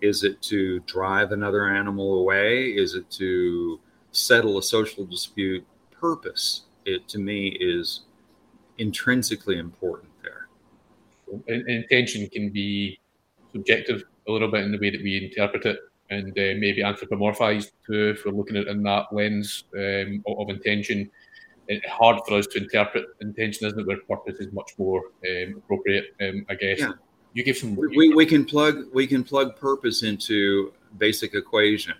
Is 0.00 0.24
it 0.24 0.40
to 0.42 0.80
drive 0.80 1.32
another 1.32 1.68
animal 1.68 2.20
away? 2.20 2.70
Is 2.70 2.94
it 2.94 3.10
to 3.12 3.80
settle 4.12 4.58
a 4.58 4.62
social 4.62 5.04
dispute? 5.04 5.64
Purpose, 5.92 6.62
it 6.84 7.08
to 7.08 7.18
me 7.18 7.56
is 7.60 8.02
intrinsically 8.78 9.58
important 9.58 10.10
there. 10.22 10.48
Intention 11.46 12.28
can 12.28 12.50
be 12.50 12.98
subjective 13.52 14.04
a 14.28 14.32
little 14.32 14.50
bit 14.50 14.64
in 14.64 14.72
the 14.72 14.78
way 14.78 14.90
that 14.90 15.02
we 15.02 15.24
interpret 15.24 15.64
it 15.66 15.80
and 16.10 16.30
uh, 16.30 16.54
maybe 16.58 16.82
anthropomorphized 16.82 17.72
too 17.86 18.10
if 18.10 18.24
we're 18.24 18.32
looking 18.32 18.56
at 18.56 18.66
it 18.66 18.68
in 18.68 18.82
that 18.82 19.12
lens 19.12 19.64
um, 19.76 20.22
of, 20.26 20.48
intention. 20.48 21.10
It's 21.68 21.86
hard 21.86 22.20
for 22.26 22.38
us 22.38 22.46
to 22.48 22.58
interpret 22.58 23.06
intention, 23.20 23.66
isn't 23.66 23.78
it? 23.78 23.86
Where 23.86 23.98
purpose 23.98 24.36
is 24.40 24.52
much 24.52 24.72
more 24.78 25.04
um, 25.28 25.54
appropriate, 25.58 26.14
um, 26.20 26.46
I 26.48 26.54
guess. 26.54 26.80
Yeah. 26.80 26.92
You 27.34 27.44
give 27.44 27.56
some. 27.56 27.76
We, 27.76 28.14
we 28.14 28.26
can 28.26 28.44
plug 28.44 28.86
we 28.92 29.06
can 29.06 29.22
plug 29.22 29.56
purpose 29.56 30.02
into 30.02 30.72
basic 30.96 31.34
equation. 31.34 31.94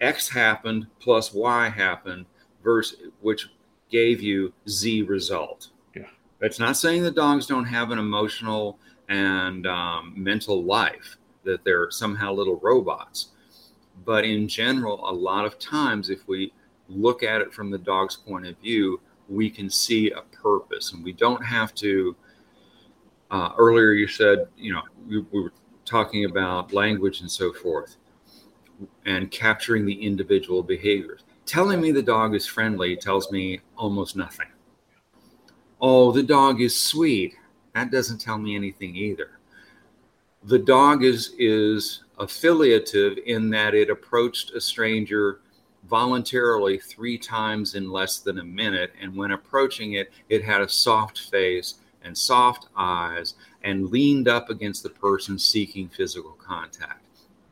X 0.00 0.28
happened 0.28 0.86
plus 1.00 1.32
Y 1.32 1.68
happened, 1.68 2.26
versus 2.62 2.98
which 3.20 3.48
gave 3.90 4.20
you 4.20 4.52
Z 4.68 5.02
result. 5.02 5.68
Yeah. 5.96 6.02
It's 6.40 6.58
not 6.58 6.76
saying 6.76 7.02
that 7.04 7.14
dogs 7.14 7.46
don't 7.46 7.64
have 7.64 7.90
an 7.90 7.98
emotional 7.98 8.78
and 9.08 9.66
um, 9.66 10.12
mental 10.16 10.62
life 10.62 11.16
that 11.44 11.64
they're 11.64 11.90
somehow 11.90 12.32
little 12.32 12.58
robots 12.60 13.28
but 14.04 14.24
in 14.24 14.48
general, 14.48 15.08
a 15.08 15.12
lot 15.12 15.44
of 15.44 15.58
times, 15.58 16.10
if 16.10 16.26
we 16.26 16.52
look 16.88 17.22
at 17.22 17.40
it 17.40 17.52
from 17.52 17.70
the 17.70 17.78
dog's 17.78 18.16
point 18.16 18.46
of 18.46 18.58
view, 18.58 19.00
we 19.28 19.50
can 19.50 19.70
see 19.70 20.10
a 20.10 20.22
purpose, 20.22 20.92
and 20.92 21.04
we 21.04 21.12
don't 21.12 21.44
have 21.44 21.74
to. 21.76 22.16
Uh, 23.30 23.50
earlier, 23.58 23.92
you 23.92 24.06
said, 24.06 24.46
you 24.56 24.72
know, 24.72 24.82
we, 25.08 25.18
we 25.32 25.40
were 25.40 25.52
talking 25.84 26.24
about 26.24 26.72
language 26.72 27.20
and 27.20 27.30
so 27.30 27.52
forth, 27.52 27.96
and 29.06 29.30
capturing 29.30 29.86
the 29.86 29.94
individual 29.94 30.62
behaviors. 30.62 31.24
Telling 31.46 31.80
me 31.80 31.90
the 31.90 32.02
dog 32.02 32.34
is 32.34 32.46
friendly 32.46 32.96
tells 32.96 33.30
me 33.30 33.60
almost 33.76 34.16
nothing. 34.16 34.46
Oh, 35.80 36.12
the 36.12 36.22
dog 36.22 36.60
is 36.60 36.76
sweet. 36.76 37.34
That 37.74 37.90
doesn't 37.90 38.20
tell 38.20 38.38
me 38.38 38.54
anything 38.54 38.96
either. 38.96 39.38
The 40.44 40.58
dog 40.58 41.04
is 41.04 41.34
is 41.38 42.04
affiliative 42.18 43.18
in 43.26 43.50
that 43.50 43.74
it 43.74 43.90
approached 43.90 44.52
a 44.52 44.60
stranger 44.60 45.40
voluntarily 45.88 46.78
three 46.78 47.18
times 47.18 47.74
in 47.74 47.90
less 47.90 48.18
than 48.18 48.38
a 48.38 48.44
minute. 48.44 48.92
And 49.00 49.14
when 49.14 49.32
approaching 49.32 49.94
it, 49.94 50.12
it 50.28 50.44
had 50.44 50.60
a 50.60 50.68
soft 50.68 51.30
face 51.30 51.74
and 52.02 52.16
soft 52.16 52.68
eyes 52.76 53.34
and 53.62 53.90
leaned 53.90 54.28
up 54.28 54.50
against 54.50 54.82
the 54.82 54.90
person 54.90 55.38
seeking 55.38 55.88
physical 55.88 56.32
contact. 56.32 57.04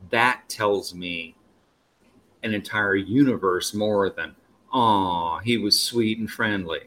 That 0.09 0.41
tells 0.47 0.93
me 0.93 1.35
an 2.43 2.53
entire 2.53 2.95
universe 2.95 3.73
more 3.73 4.09
than, 4.09 4.35
oh, 4.71 5.39
he 5.43 5.57
was 5.57 5.79
sweet 5.79 6.19
and 6.19 6.29
friendly. 6.29 6.81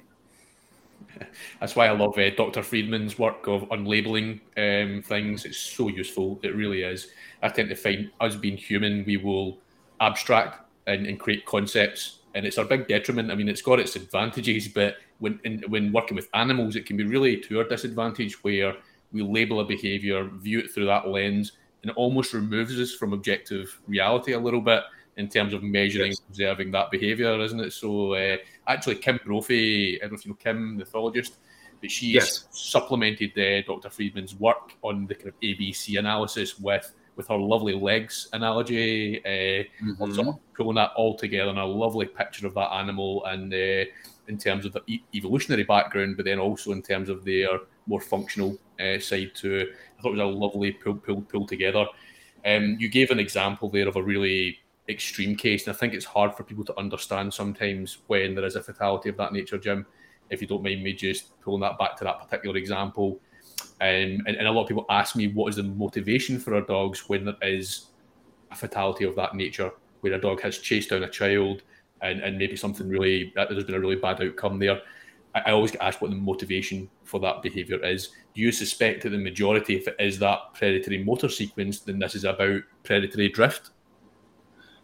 That's 1.60 1.74
why 1.74 1.86
I 1.86 1.92
love 1.92 2.18
uh, 2.18 2.30
Dr. 2.30 2.62
Friedman's 2.62 3.18
work 3.18 3.46
of 3.46 3.62
unlabeling 3.70 4.40
um, 4.56 5.02
things. 5.02 5.44
It's 5.44 5.58
so 5.58 5.88
useful. 5.88 6.38
It 6.42 6.54
really 6.54 6.82
is. 6.82 7.08
I 7.42 7.48
tend 7.48 7.68
to 7.70 7.74
find 7.74 8.10
us 8.20 8.36
being 8.36 8.56
human, 8.56 9.04
we 9.06 9.16
will 9.16 9.58
abstract 10.00 10.65
and, 10.86 11.06
and 11.06 11.18
create 11.18 11.44
concepts, 11.46 12.20
and 12.34 12.46
it's 12.46 12.58
our 12.58 12.64
big 12.64 12.86
detriment. 12.86 13.30
I 13.30 13.34
mean, 13.34 13.48
it's 13.48 13.62
got 13.62 13.80
its 13.80 13.96
advantages, 13.96 14.68
but 14.68 14.96
when 15.18 15.40
in, 15.44 15.64
when 15.68 15.92
working 15.92 16.16
with 16.16 16.28
animals, 16.34 16.76
it 16.76 16.86
can 16.86 16.96
be 16.96 17.04
really 17.04 17.38
to 17.38 17.58
our 17.58 17.64
disadvantage 17.64 18.42
where 18.44 18.74
we 19.12 19.22
label 19.22 19.60
a 19.60 19.64
behavior, 19.64 20.24
view 20.24 20.58
it 20.60 20.70
through 20.72 20.86
that 20.86 21.08
lens, 21.08 21.52
and 21.82 21.90
it 21.90 21.96
almost 21.96 22.32
removes 22.32 22.78
us 22.80 22.92
from 22.92 23.12
objective 23.12 23.80
reality 23.86 24.32
a 24.32 24.38
little 24.38 24.60
bit 24.60 24.82
in 25.16 25.28
terms 25.28 25.54
of 25.54 25.62
measuring, 25.62 26.10
yes. 26.10 26.20
observing 26.28 26.70
that 26.72 26.90
behavior, 26.90 27.40
isn't 27.40 27.60
it? 27.60 27.72
So, 27.72 28.14
uh, 28.14 28.36
actually, 28.66 28.96
Kim 28.96 29.18
Brophey, 29.20 29.96
I 29.96 30.00
don't 30.00 30.12
know 30.12 30.18
if 30.18 30.26
you 30.26 30.32
know 30.32 30.36
Kim, 30.36 30.76
the 30.76 30.84
ethologist, 30.84 31.36
but 31.80 31.90
she 31.90 32.08
yes. 32.08 32.46
supplemented 32.50 33.30
uh, 33.38 33.62
Dr. 33.66 33.88
Friedman's 33.88 34.34
work 34.34 34.72
on 34.82 35.06
the 35.06 35.14
kind 35.14 35.28
of 35.28 35.40
ABC 35.40 35.98
analysis 35.98 36.58
with 36.58 36.92
with 37.16 37.28
her 37.28 37.36
lovely 37.36 37.74
legs 37.74 38.28
analogy, 38.32 39.24
uh, 39.24 39.64
mm-hmm. 39.84 40.12
sort 40.12 40.28
of 40.28 40.38
pulling 40.54 40.76
that 40.76 40.92
all 40.96 41.16
together 41.16 41.50
in 41.50 41.58
a 41.58 41.66
lovely 41.66 42.06
picture 42.06 42.46
of 42.46 42.54
that 42.54 42.72
animal 42.72 43.24
and 43.24 43.52
uh, 43.52 43.84
in 44.28 44.38
terms 44.38 44.64
of 44.66 44.72
the 44.72 44.82
e- 44.86 45.02
evolutionary 45.14 45.64
background, 45.64 46.16
but 46.16 46.26
then 46.26 46.38
also 46.38 46.72
in 46.72 46.82
terms 46.82 47.08
of 47.08 47.24
their 47.24 47.48
more 47.86 48.00
functional 48.00 48.58
uh, 48.80 48.98
side 48.98 49.32
too. 49.34 49.72
I 49.98 50.02
thought 50.02 50.10
it 50.10 50.18
was 50.18 50.20
a 50.20 50.24
lovely 50.24 50.72
pull, 50.72 50.96
pull, 50.96 51.22
pull 51.22 51.46
together. 51.46 51.86
Um, 52.44 52.76
you 52.78 52.88
gave 52.88 53.10
an 53.10 53.18
example 53.18 53.68
there 53.70 53.88
of 53.88 53.96
a 53.96 54.02
really 54.02 54.58
extreme 54.88 55.36
case, 55.36 55.66
and 55.66 55.74
I 55.74 55.78
think 55.78 55.94
it's 55.94 56.04
hard 56.04 56.34
for 56.34 56.44
people 56.44 56.64
to 56.64 56.78
understand 56.78 57.32
sometimes 57.32 57.98
when 58.06 58.34
there 58.34 58.44
is 58.44 58.56
a 58.56 58.62
fatality 58.62 59.08
of 59.08 59.16
that 59.16 59.32
nature, 59.32 59.58
Jim. 59.58 59.86
If 60.28 60.40
you 60.40 60.48
don't 60.48 60.62
mind 60.62 60.82
me 60.82 60.92
just 60.92 61.40
pulling 61.40 61.60
that 61.60 61.78
back 61.78 61.96
to 61.96 62.04
that 62.04 62.20
particular 62.20 62.56
example, 62.56 63.20
um, 63.80 64.22
and, 64.26 64.36
and 64.36 64.46
a 64.46 64.50
lot 64.50 64.62
of 64.62 64.68
people 64.68 64.86
ask 64.88 65.16
me 65.16 65.28
what 65.28 65.48
is 65.48 65.56
the 65.56 65.62
motivation 65.62 66.38
for 66.38 66.54
our 66.54 66.62
dogs 66.62 67.08
when 67.08 67.26
there 67.26 67.36
is 67.42 67.86
a 68.50 68.54
fatality 68.54 69.04
of 69.04 69.14
that 69.16 69.34
nature, 69.34 69.70
where 70.00 70.14
a 70.14 70.20
dog 70.20 70.40
has 70.40 70.58
chased 70.58 70.90
down 70.90 71.02
a 71.02 71.08
child 71.08 71.62
and, 72.00 72.20
and 72.20 72.38
maybe 72.38 72.56
something 72.56 72.88
really, 72.88 73.32
there's 73.34 73.64
been 73.64 73.74
a 73.74 73.80
really 73.80 73.96
bad 73.96 74.22
outcome 74.22 74.58
there. 74.58 74.80
I, 75.34 75.42
I 75.46 75.50
always 75.50 75.72
get 75.72 75.82
asked 75.82 76.00
what 76.00 76.10
the 76.10 76.16
motivation 76.16 76.88
for 77.04 77.20
that 77.20 77.42
behaviour 77.42 77.84
is. 77.84 78.10
Do 78.34 78.40
you 78.40 78.50
suspect 78.50 79.02
that 79.02 79.10
the 79.10 79.18
majority, 79.18 79.76
if 79.76 79.88
it 79.88 79.96
is 79.98 80.18
that 80.20 80.54
predatory 80.54 81.04
motor 81.04 81.28
sequence, 81.28 81.80
then 81.80 81.98
this 81.98 82.14
is 82.14 82.24
about 82.24 82.62
predatory 82.82 83.28
drift? 83.28 83.70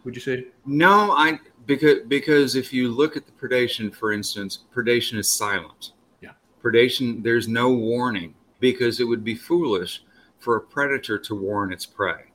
Would 0.05 0.14
you 0.14 0.20
say? 0.20 0.47
No, 0.66 1.12
I 1.12 1.38
because 1.66 2.01
because 2.09 2.57
if 2.57 2.72
you 2.72 2.90
look 2.90 3.16
at 3.16 3.24
the 3.24 3.32
predation, 3.32 3.95
for 3.95 4.12
instance, 4.12 4.64
predation 4.74 5.16
is 5.16 5.28
silent. 5.28 5.93
Yeah. 6.20 6.32
Predation, 6.61 7.22
there's 7.22 7.47
no 7.47 7.72
warning 7.72 8.34
because 8.62 9.00
it 9.00 9.04
would 9.04 9.24
be 9.24 9.34
foolish 9.34 10.04
for 10.38 10.56
a 10.56 10.60
predator 10.60 11.18
to 11.18 11.34
warn 11.34 11.72
its 11.72 11.84
prey. 11.84 12.30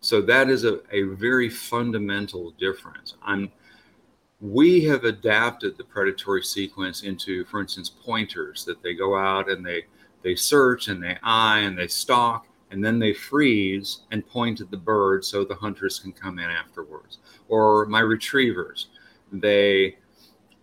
So 0.00 0.22
that 0.22 0.48
is 0.48 0.64
a, 0.64 0.78
a 0.92 1.02
very 1.02 1.50
fundamental 1.50 2.52
difference. 2.52 3.16
I'm, 3.20 3.50
we 4.40 4.84
have 4.84 5.02
adapted 5.02 5.76
the 5.76 5.82
predatory 5.82 6.44
sequence 6.44 7.02
into, 7.02 7.44
for 7.46 7.60
instance, 7.60 7.90
pointers 7.90 8.64
that 8.64 8.80
they 8.82 8.94
go 8.94 9.18
out 9.18 9.50
and 9.50 9.66
they 9.66 9.84
they 10.22 10.34
search 10.34 10.88
and 10.88 11.02
they 11.02 11.16
eye 11.22 11.60
and 11.60 11.78
they 11.78 11.86
stalk 11.88 12.46
and 12.70 12.84
then 12.84 12.98
they 12.98 13.12
freeze 13.12 14.00
and 14.10 14.26
point 14.26 14.60
at 14.60 14.70
the 14.70 14.76
bird 14.76 15.24
so 15.24 15.44
the 15.44 15.54
hunters 15.54 15.98
can 15.98 16.12
come 16.12 16.38
in 16.38 16.50
afterwards. 16.50 17.18
Or 17.48 17.86
my 17.86 18.00
retrievers, 18.00 18.88
they 19.32 19.98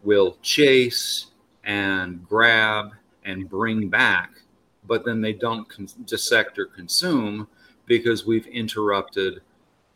will 0.03 0.37
chase 0.41 1.27
and 1.63 2.25
grab 2.27 2.91
and 3.23 3.49
bring 3.49 3.89
back 3.89 4.42
but 4.87 5.05
then 5.05 5.21
they 5.21 5.33
don't 5.33 5.67
dissect 6.05 6.59
or 6.59 6.65
consume 6.65 7.47
because 7.85 8.25
we've 8.25 8.47
interrupted 8.47 9.41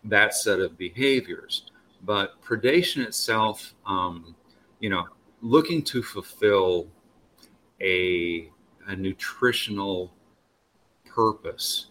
that 0.03 0.33
set 0.33 0.59
of 0.59 0.77
behaviors. 0.77 1.63
But 2.03 2.41
predation 2.41 3.05
itself, 3.05 3.73
um, 3.85 4.35
you 4.79 4.89
know, 4.89 5.05
looking 5.41 5.83
to 5.83 6.03
fulfill 6.03 6.87
a, 7.81 8.49
a 8.87 8.95
nutritional 8.95 10.13
purpose 11.05 11.87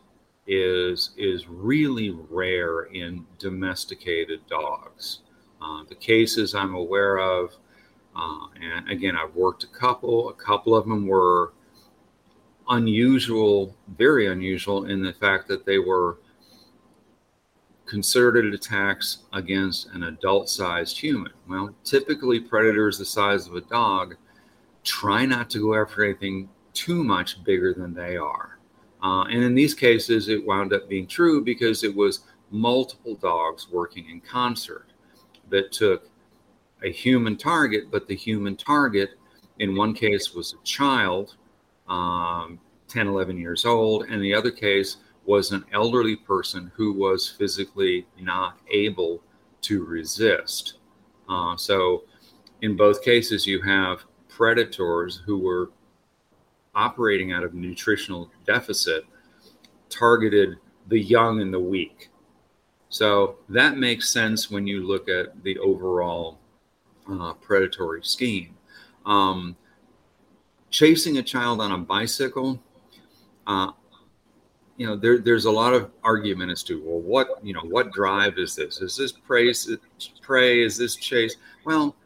is 0.47 1.11
is 1.17 1.49
really 1.49 2.11
rare 2.31 2.83
in 2.85 3.27
domesticated 3.39 4.41
dogs. 4.49 5.21
Uh, 5.61 5.83
the 5.89 5.95
cases 5.97 6.55
I'm 6.55 6.75
aware 6.75 7.19
of, 7.19 7.51
uh, 8.15 8.47
and 8.61 8.89
again, 8.89 9.17
I've 9.17 9.35
worked 9.35 9.65
a 9.65 9.69
couple. 9.69 10.29
A 10.29 10.35
couple 10.35 10.77
of 10.77 10.87
them 10.87 11.07
were 11.09 11.53
unusual, 12.69 13.77
very 13.97 14.27
unusual 14.27 14.87
in 14.87 15.03
the 15.03 15.13
fact 15.13 15.49
that 15.49 15.65
they 15.65 15.79
were 15.79 16.19
concerted 17.87 18.53
attacks 18.53 19.19
against 19.33 19.89
an 19.91 20.05
adult 20.05 20.49
sized 20.49 20.99
human. 20.99 21.33
Well, 21.49 21.75
typically, 21.85 22.41
predators 22.41 22.99
the 22.99 23.05
size 23.05 23.47
of 23.47 23.55
a 23.55 23.61
dog 23.63 24.17
try 24.83 25.25
not 25.25 25.49
to 25.51 25.59
go 25.59 25.81
after 25.81 26.05
anything 26.05 26.49
too 26.73 27.03
much 27.03 27.43
bigger 27.45 27.73
than 27.73 27.95
they 27.95 28.17
are. 28.17 28.59
Uh, 29.03 29.23
and 29.25 29.43
in 29.43 29.55
these 29.55 29.75
cases, 29.75 30.29
it 30.29 30.45
wound 30.45 30.73
up 30.73 30.89
being 30.89 31.07
true 31.07 31.43
because 31.43 31.85
it 31.85 31.95
was 31.95 32.21
multiple 32.51 33.15
dogs 33.17 33.69
working 33.71 34.09
in 34.11 34.21
concert 34.21 34.87
that 35.51 35.73
took 35.73 36.09
a 36.83 36.91
human 36.91 37.37
target, 37.37 37.91
but 37.91 38.07
the 38.07 38.17
human 38.17 38.57
target 38.57 39.11
in 39.59 39.77
one 39.77 39.95
case 39.95 40.35
was 40.35 40.53
a 40.53 40.65
child 40.65 41.37
um, 41.89 42.59
10, 42.89 43.07
11 43.09 43.39
years 43.39 43.65
old. 43.65 44.05
And 44.09 44.23
the 44.23 44.35
other 44.35 44.51
case 44.51 44.99
was 45.25 45.51
an 45.51 45.65
elderly 45.73 46.17
person 46.17 46.71
who 46.75 46.93
was 46.93 47.29
physically 47.29 48.07
not 48.21 48.59
able 48.73 49.23
to 49.63 49.85
resist. 49.85 50.75
Uh, 51.29 51.57
so, 51.57 52.05
in 52.63 52.77
both 52.77 53.03
cases, 53.03 53.47
you 53.47 53.61
have 53.63 54.05
predators 54.29 55.21
who 55.27 55.39
were 55.39 55.71
operating 56.75 57.33
out 57.33 57.43
of 57.43 57.55
nutritional 57.55 58.31
deficit, 58.47 59.05
targeted 59.89 60.57
the 60.89 61.01
young 61.01 61.41
and 61.41 61.53
the 61.53 61.59
weak. 61.59 62.11
So 62.89 63.37
that 63.49 63.77
makes 63.77 64.11
sense 64.11 64.51
when 64.51 64.67
you 64.67 64.87
look 64.87 65.09
at 65.09 65.43
the 65.43 65.59
overall 65.59 66.39
uh, 67.11 67.33
predatory 67.35 68.03
scheme. 68.05 68.57
Um, 69.05 69.57
chasing 70.71 71.19
a 71.19 71.23
child 71.23 71.61
on 71.61 71.73
a 71.73 71.79
bicycle, 71.79 72.61
uh, 73.47 73.71
you 74.77 74.87
know, 74.87 74.97
there, 74.97 75.19
there's 75.19 75.47
a 75.47 75.51
lot 75.51 75.73
of 75.73 75.91
argument 76.03 76.51
as 76.51 76.63
to 76.65 76.83
well, 76.85 77.01
what 77.01 77.29
you 77.43 77.55
know, 77.55 77.63
what 77.63 77.93
drive 77.93 78.39
is 78.39 78.55
this? 78.55 78.81
Is 78.81 78.97
this 78.97 79.13
prey? 79.13 79.49
Is 79.49 79.77
prey? 80.21 80.63
Is 80.63 80.77
this 80.77 80.97
chase? 80.97 81.37
Well, 81.65 81.97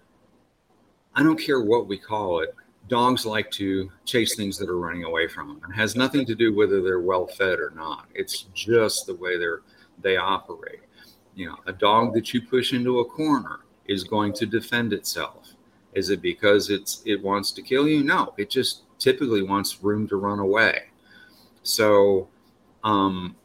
I 1.15 1.23
don't 1.23 1.39
care 1.39 1.61
what 1.61 1.89
we 1.89 1.99
call 1.99 2.41
it. 2.41 2.55
Dogs 2.89 3.27
like 3.27 3.51
to 3.53 3.91
chase 4.05 4.37
things 4.37 4.57
that 4.59 4.69
are 4.69 4.79
running 4.79 5.05
away 5.05 5.29
from 5.29 5.49
them. 5.49 5.61
It 5.71 5.75
has 5.75 5.97
nothing 5.97 6.25
to 6.27 6.35
do 6.35 6.55
whether 6.55 6.83
they're 6.83 7.01
well 7.01 7.27
fed 7.27 7.59
or 7.59 7.73
not. 7.75 8.07
It's 8.15 8.43
just 8.55 9.07
the 9.07 9.15
way 9.15 9.39
they're 9.39 9.63
they 10.03 10.17
operate. 10.17 10.81
You 11.35 11.47
know, 11.47 11.57
a 11.67 11.73
dog 11.73 12.15
that 12.15 12.33
you 12.33 12.43
push 12.43 12.73
into 12.73 13.01
a 13.01 13.05
corner 13.05 13.61
is 13.87 14.05
going 14.05 14.33
to 14.35 14.47
defend 14.47 14.93
itself. 14.93 15.50
Is 15.95 16.11
it 16.11 16.23
because 16.23 16.71
it's 16.71 17.03
it 17.05 17.23
wants 17.23 17.53
to 17.53 17.63
kill 17.63 17.89
you? 17.89 18.05
No, 18.05 18.35
it 18.37 18.51
just 18.51 18.83
typically 18.99 19.43
wants 19.43 19.83
room 19.83 20.07
to 20.09 20.17
run 20.17 20.39
away. 20.39 20.85
So, 21.63 22.29
um, 22.85 23.37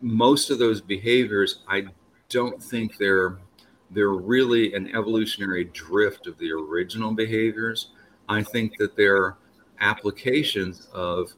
most 0.00 0.50
of 0.50 0.58
those 0.58 0.80
behaviors, 0.80 1.60
I 1.68 1.86
don't 2.28 2.62
think 2.62 2.96
they're 2.96 3.38
they're 3.90 4.10
really 4.10 4.74
an 4.74 4.94
evolutionary 4.94 5.64
drift 5.64 6.26
of 6.26 6.38
the 6.38 6.52
original 6.52 7.12
behaviors. 7.12 7.90
I 8.28 8.42
think 8.42 8.76
that 8.78 8.96
they're 8.96 9.36
applications 9.80 10.88
of 10.92 11.32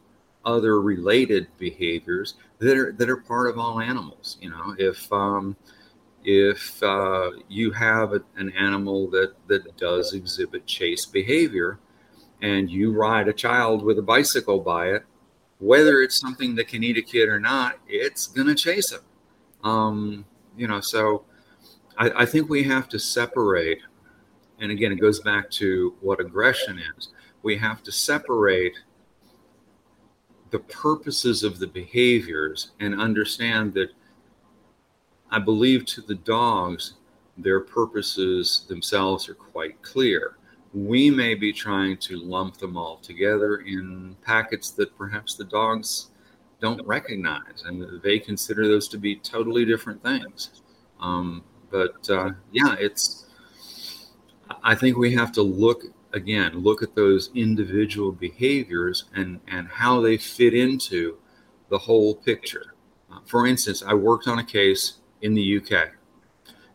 other 0.44 0.80
related 0.80 1.46
behaviors 1.58 2.34
that 2.58 2.76
are 2.76 2.92
that 2.92 3.10
are 3.10 3.18
part 3.18 3.50
of 3.50 3.58
all 3.58 3.80
animals. 3.80 4.38
You 4.40 4.50
know, 4.50 4.74
if 4.78 5.10
um, 5.12 5.56
if 6.24 6.82
uh, 6.82 7.30
you 7.48 7.70
have 7.72 8.12
a, 8.12 8.22
an 8.36 8.50
animal 8.50 9.08
that 9.10 9.34
that 9.46 9.76
does 9.76 10.12
exhibit 10.12 10.66
chase 10.66 11.06
behavior, 11.06 11.78
and 12.42 12.70
you 12.70 12.92
ride 12.92 13.28
a 13.28 13.32
child 13.32 13.82
with 13.82 13.98
a 13.98 14.02
bicycle 14.02 14.60
by 14.60 14.88
it, 14.88 15.04
whether 15.58 16.02
it's 16.02 16.18
something 16.18 16.54
that 16.56 16.68
can 16.68 16.84
eat 16.84 16.96
a 16.96 17.02
kid 17.02 17.28
or 17.28 17.40
not, 17.40 17.78
it's 17.88 18.26
gonna 18.26 18.54
chase 18.54 18.92
him. 18.92 19.00
Um, 19.64 20.24
you 20.56 20.68
know, 20.68 20.80
so 20.80 21.24
I, 21.96 22.10
I 22.22 22.26
think 22.26 22.48
we 22.48 22.62
have 22.64 22.88
to 22.90 22.98
separate. 22.98 23.80
And 24.60 24.72
again, 24.72 24.92
it 24.92 24.96
goes 24.96 25.20
back 25.20 25.50
to 25.52 25.94
what 26.00 26.20
aggression 26.20 26.80
is. 26.96 27.10
We 27.42 27.56
have 27.58 27.82
to 27.84 27.92
separate 27.92 28.74
the 30.50 30.58
purposes 30.60 31.44
of 31.44 31.58
the 31.58 31.66
behaviors 31.66 32.72
and 32.80 33.00
understand 33.00 33.74
that 33.74 33.90
I 35.30 35.38
believe 35.38 35.84
to 35.86 36.00
the 36.00 36.14
dogs, 36.14 36.94
their 37.36 37.60
purposes 37.60 38.64
themselves 38.68 39.28
are 39.28 39.34
quite 39.34 39.80
clear. 39.82 40.36
We 40.74 41.10
may 41.10 41.34
be 41.34 41.52
trying 41.52 41.98
to 41.98 42.16
lump 42.16 42.58
them 42.58 42.76
all 42.76 42.98
together 42.98 43.58
in 43.58 44.16
packets 44.22 44.70
that 44.72 44.96
perhaps 44.96 45.34
the 45.34 45.44
dogs 45.44 46.10
don't 46.60 46.84
recognize, 46.86 47.62
and 47.64 48.02
they 48.02 48.18
consider 48.18 48.66
those 48.66 48.88
to 48.88 48.98
be 48.98 49.16
totally 49.16 49.64
different 49.64 50.02
things. 50.02 50.62
Um, 51.00 51.44
but 51.70 52.08
uh, 52.10 52.30
yeah, 52.52 52.74
it's. 52.78 53.26
I 54.62 54.74
think 54.74 54.96
we 54.96 55.14
have 55.14 55.30
to 55.32 55.42
look 55.42 55.84
again, 56.12 56.58
look 56.58 56.82
at 56.82 56.94
those 56.94 57.30
individual 57.34 58.12
behaviors 58.12 59.04
and, 59.14 59.40
and 59.48 59.68
how 59.68 60.00
they 60.00 60.16
fit 60.16 60.54
into 60.54 61.18
the 61.68 61.78
whole 61.78 62.14
picture. 62.14 62.74
Uh, 63.12 63.18
for 63.26 63.46
instance, 63.46 63.82
I 63.82 63.94
worked 63.94 64.26
on 64.26 64.38
a 64.38 64.44
case 64.44 64.98
in 65.22 65.34
the 65.34 65.58
UK, 65.58 65.90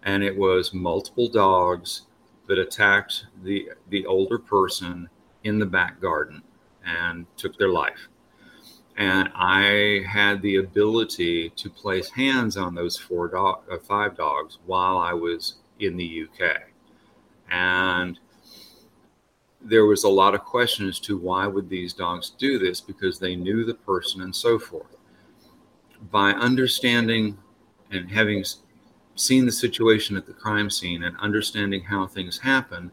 and 0.04 0.24
it 0.24 0.36
was 0.36 0.74
multiple 0.74 1.28
dogs 1.28 2.04
that 2.48 2.60
attacked 2.60 3.26
the, 3.44 3.70
the 3.90 4.06
older 4.06 4.38
person 4.38 5.10
in 5.44 5.60
the 5.60 5.66
back 5.66 6.02
garden 6.02 6.42
and 6.86 7.26
took 7.38 7.58
their 7.58 7.70
life. 7.70 8.08
And 8.98 9.30
I 9.34 10.04
had 10.08 10.42
the 10.42 10.58
ability 10.58 11.50
to 11.56 11.70
place 11.70 12.10
hands 12.10 12.58
on 12.58 12.76
those 12.76 12.98
four 12.98 13.28
dog, 13.28 13.64
uh, 13.72 13.78
five 13.80 14.16
dogs 14.16 14.60
while 14.66 14.98
I 14.98 15.14
was 15.14 15.56
in 15.80 15.98
the 15.98 16.28
UK. 16.28 16.62
And 17.50 18.20
there 19.62 19.86
was 19.86 20.04
a 20.04 20.10
lot 20.10 20.36
of 20.36 20.42
question 20.44 20.88
as 20.88 21.00
to 21.00 21.18
why 21.18 21.48
would 21.48 21.70
these 21.70 21.94
dogs 21.94 22.32
do 22.38 22.60
this 22.60 22.82
because 22.82 23.18
they 23.18 23.36
knew 23.36 23.66
the 23.66 23.74
person 23.74 24.22
and 24.22 24.36
so 24.36 24.60
forth 24.60 24.98
by 26.12 26.32
understanding 26.32 27.38
and 27.94 28.10
having 28.10 28.44
seen 29.16 29.46
the 29.46 29.52
situation 29.52 30.18
at 30.18 30.26
the 30.26 30.34
crime 30.34 30.70
scene 30.70 31.04
and 31.04 31.16
understanding 31.18 31.84
how 31.84 32.08
things 32.08 32.38
happen 32.38 32.92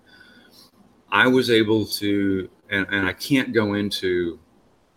i 1.10 1.26
was 1.26 1.50
able 1.50 1.86
to 1.86 2.48
and, 2.70 2.86
and 2.90 3.06
i 3.06 3.12
can't 3.12 3.52
go 3.52 3.74
into 3.74 4.38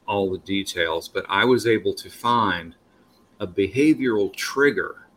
all 0.08 0.32
the 0.32 0.40
details 0.40 1.08
but 1.08 1.26
i 1.30 1.46
was 1.46 1.66
able 1.66 1.94
to 1.94 2.10
find 2.10 2.76
a 3.40 3.48
behavioral 3.48 4.34
trigger 4.36 5.08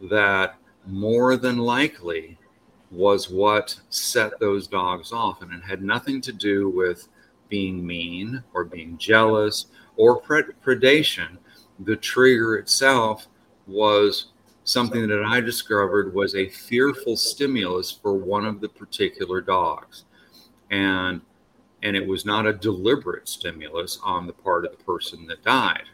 that 0.00 0.56
more 0.86 1.36
than 1.36 1.58
likely 1.58 2.38
was 2.90 3.30
what 3.30 3.78
set 3.88 4.38
those 4.40 4.66
dogs 4.66 5.12
off. 5.12 5.42
And 5.42 5.52
it 5.52 5.62
had 5.62 5.82
nothing 5.82 6.20
to 6.22 6.32
do 6.32 6.68
with 6.70 7.08
being 7.48 7.84
mean 7.86 8.42
or 8.52 8.64
being 8.64 8.98
jealous 8.98 9.66
or 9.96 10.20
pred- 10.20 10.54
predation. 10.64 11.36
The 11.80 11.96
trigger 11.96 12.56
itself 12.56 13.28
was 13.70 14.26
something 14.64 15.06
that 15.08 15.24
I 15.24 15.40
discovered 15.40 16.14
was 16.14 16.34
a 16.34 16.48
fearful 16.48 17.16
stimulus 17.16 17.90
for 17.90 18.14
one 18.14 18.44
of 18.44 18.60
the 18.60 18.68
particular 18.68 19.40
dogs. 19.40 20.04
And 20.70 21.20
and 21.82 21.96
it 21.96 22.06
was 22.06 22.26
not 22.26 22.46
a 22.46 22.52
deliberate 22.52 23.26
stimulus 23.26 23.98
on 24.02 24.26
the 24.26 24.34
part 24.34 24.66
of 24.66 24.72
the 24.72 24.84
person 24.84 25.26
that 25.26 25.42
died, 25.42 25.84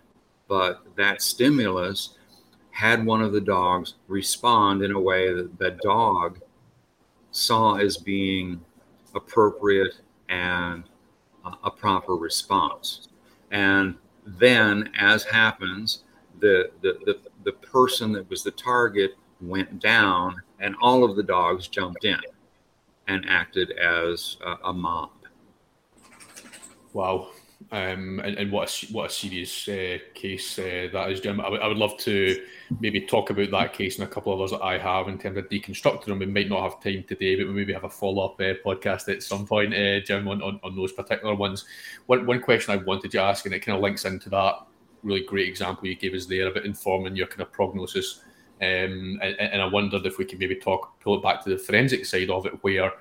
but 0.49 0.83
that 0.97 1.23
stimulus 1.23 2.17
had 2.71 3.07
one 3.07 3.23
of 3.23 3.33
the 3.33 3.41
dogs 3.41 3.95
respond 4.09 4.83
in 4.83 4.91
a 4.91 5.01
way 5.01 5.33
that 5.33 5.59
the 5.59 5.71
dog 5.83 6.41
saw 7.31 7.77
as 7.77 7.97
being 7.97 8.61
appropriate 9.15 9.95
and 10.29 10.85
a 11.65 11.71
proper 11.71 12.15
response. 12.15 13.09
And 13.51 13.95
then, 14.27 14.91
as 14.99 15.25
happens, 15.25 16.03
the, 16.41 16.71
the, 16.83 16.99
the, 17.05 17.19
the 17.47 17.53
person 17.53 18.13
that 18.13 18.29
was 18.29 18.43
the 18.43 18.51
target 18.51 19.13
went 19.41 19.81
down, 19.81 20.35
and 20.61 20.75
all 20.83 21.05
of 21.05 21.17
the 21.17 21.23
dogs 21.23 21.69
jumped 21.69 22.05
in 22.05 22.19
and 23.07 23.25
acted 23.29 23.71
as 23.71 24.37
a, 24.45 24.69
a 24.69 24.73
mob. 24.73 25.11
Wow. 26.93 27.29
Um, 27.73 28.21
and, 28.23 28.37
and, 28.37 28.53
what 28.53 28.69
a, 28.71 28.93
what 28.93 29.11
a 29.11 29.13
serious 29.13 29.69
uh, 29.69 29.99
case 30.15 30.59
uh, 30.59 30.89
that 30.93 31.11
is, 31.11 31.21
Jim. 31.21 31.41
I, 31.41 31.45
w- 31.45 31.63
I 31.63 31.69
would 31.69 31.79
love 31.79 31.97
to 31.99 32.45
maybe 32.81 33.01
talk 33.01 33.31
about 33.31 33.51
that 33.51 33.73
case 33.73 33.99
and 33.99 34.07
a 34.07 34.11
couple 34.11 34.33
of 34.33 34.41
others 34.41 34.51
that 34.51 34.63
I 34.63 34.77
have 34.79 35.09
in 35.09 35.19
terms 35.19 35.39
of 35.39 35.49
deconstructing 35.49 36.07
them. 36.07 36.19
We 36.19 36.27
might 36.27 36.49
not 36.49 36.63
have 36.63 36.83
time 36.83 37.05
today, 37.09 37.37
but 37.37 37.47
we 37.47 37.55
maybe 37.55 37.73
have 37.73 37.85
a 37.85 37.91
follow 37.91 38.27
up 38.27 38.41
uh, 38.41 38.55
podcast 38.65 39.09
at 39.09 39.23
some 39.23 39.47
point, 39.47 39.73
uh, 39.73 40.01
Jim, 40.01 40.29
on, 40.29 40.43
on, 40.43 40.61
on, 40.63 40.77
those 40.77 40.93
particular 40.93 41.35
ones. 41.35 41.65
One, 42.07 42.27
one 42.27 42.41
question 42.41 42.75
I 42.75 42.83
wanted 42.83 43.11
to 43.13 43.23
ask, 43.23 43.47
and 43.47 43.55
it 43.55 43.61
kind 43.61 43.77
of 43.77 43.83
links 43.83 44.05
into 44.05 44.29
that 44.31 44.67
really 45.07 45.25
great 45.25 45.49
example 45.49 45.87
you 45.87 45.95
gave 45.95 46.15
us 46.15 46.27
there 46.27 46.49
about 46.49 46.67
informing 46.67 47.17
your 47.17 47.29
kind 47.29 47.43
of 47.43 47.53
prognosis. 47.53 48.23
Um, 48.61 49.19
and, 49.23 49.37
and 49.39 49.63
I 49.63 49.67
wondered 49.67 50.07
if 50.07 50.19
we 50.19 50.25
could 50.25 50.39
maybe 50.39 50.57
talk, 50.57 50.99
pull 51.01 51.17
it 51.17 51.23
back 51.23 51.45
to 51.45 51.51
the 51.51 51.59
forensic 51.59 52.05
side 52.05 52.31
of 52.31 52.47
it, 52.47 52.63
where 52.63 52.93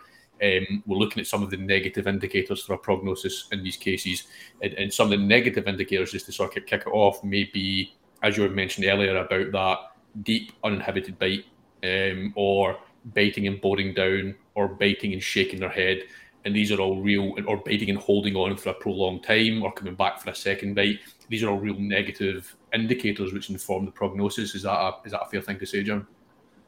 um, 0.44 0.84
we're 0.86 0.98
looking 0.98 1.22
at 1.22 1.28
some 1.28 1.44
of 1.44 1.50
the 1.50 1.58
negative 1.58 2.08
indicators 2.08 2.64
for 2.64 2.74
a 2.74 2.78
prognosis 2.78 3.48
in 3.52 3.64
these 3.64 3.78
cases, 3.78 4.24
and, 4.62 4.74
and, 4.74 4.94
some 4.94 5.12
of 5.12 5.18
the 5.18 5.26
negative 5.26 5.68
indicators, 5.68 6.12
just 6.12 6.26
to 6.26 6.32
sort 6.32 6.56
of 6.56 6.66
kick 6.66 6.84
it 6.86 6.90
off, 6.92 7.24
may 7.24 7.46
be, 7.46 7.96
as 8.22 8.36
you 8.36 8.44
had 8.44 8.52
mentioned 8.52 8.86
earlier, 8.86 9.16
about 9.16 9.52
that 9.52 10.24
deep 10.24 10.52
uninhibited 10.64 11.18
bite, 11.18 11.46
um, 11.84 12.34
or 12.36 12.78
biting 13.14 13.48
and 13.48 13.62
boring 13.62 13.94
down, 13.94 14.36
or 14.56 14.68
biting 14.68 15.14
and 15.14 15.24
shaking 15.24 15.62
their 15.62 15.70
head, 15.70 16.04
and 16.44 16.54
these 16.54 16.72
are 16.72 16.80
all 16.80 17.02
real, 17.02 17.34
or 17.48 17.58
biting 17.58 17.90
and 17.90 18.00
holding 18.00 18.36
on 18.36 18.58
for 18.58 18.70
a 18.70 18.74
prolonged 18.74 19.24
time, 19.24 19.64
or 19.64 19.72
coming 19.72 19.96
back 19.96 20.20
for 20.20 20.32
a 20.32 20.36
second 20.36 20.76
bite. 20.76 21.00
These 21.30 21.44
are 21.44 21.50
all 21.50 21.60
real 21.60 21.80
negative 21.80 22.56
indicators 22.74 23.34
which 23.34 23.50
inform 23.50 23.86
the 23.86 23.92
prognosis. 23.92 24.56
Is 24.56 24.64
that 24.64 24.74
a, 24.74 24.94
is 25.06 25.12
that 25.12 25.22
a 25.22 25.30
fair 25.30 25.42
thing 25.42 25.60
to 25.60 25.66
say, 25.66 25.84
John? 25.84 26.06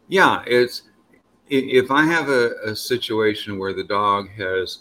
Yeah, 0.07 0.43
it's 0.47 0.83
if 1.49 1.91
I 1.91 2.03
have 2.03 2.29
a, 2.29 2.51
a, 2.65 2.75
situation 2.75 3.57
where 3.57 3.73
the 3.73 3.83
dog 3.83 4.29
has 4.31 4.79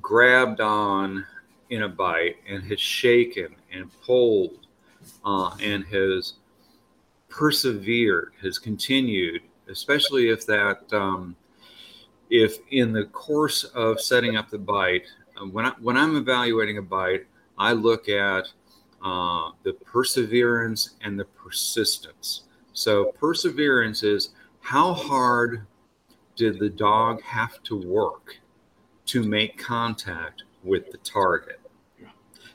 grabbed 0.00 0.60
on 0.60 1.26
in 1.70 1.82
a 1.82 1.88
bite 1.88 2.36
and 2.48 2.62
has 2.64 2.80
shaken 2.80 3.56
and 3.72 3.90
pulled 4.02 4.66
uh, 5.24 5.56
and 5.60 5.84
has 5.86 6.34
persevered, 7.28 8.32
has 8.42 8.58
continued, 8.58 9.42
especially 9.68 10.28
if 10.30 10.46
that, 10.46 10.80
um, 10.92 11.36
if 12.30 12.58
in 12.70 12.92
the 12.92 13.04
course 13.06 13.64
of 13.64 14.00
setting 14.00 14.36
up 14.36 14.50
the 14.50 14.58
bite, 14.58 15.06
when, 15.50 15.66
I, 15.66 15.72
when 15.80 15.96
I'm 15.96 16.16
evaluating 16.16 16.78
a 16.78 16.82
bite, 16.82 17.26
I 17.56 17.72
look 17.72 18.08
at 18.08 18.48
uh, 19.04 19.50
the 19.62 19.72
perseverance 19.72 20.96
and 21.02 21.18
the 21.18 21.24
persistence. 21.24 22.42
So 22.72 23.06
perseverance 23.18 24.02
is 24.02 24.30
how 24.60 24.92
hard 24.92 25.66
did 26.36 26.58
the 26.58 26.68
dog 26.68 27.22
have 27.22 27.62
to 27.64 27.76
work 27.76 28.36
to 29.06 29.22
make 29.22 29.58
contact 29.58 30.44
with 30.62 30.90
the 30.90 30.98
target? 30.98 31.60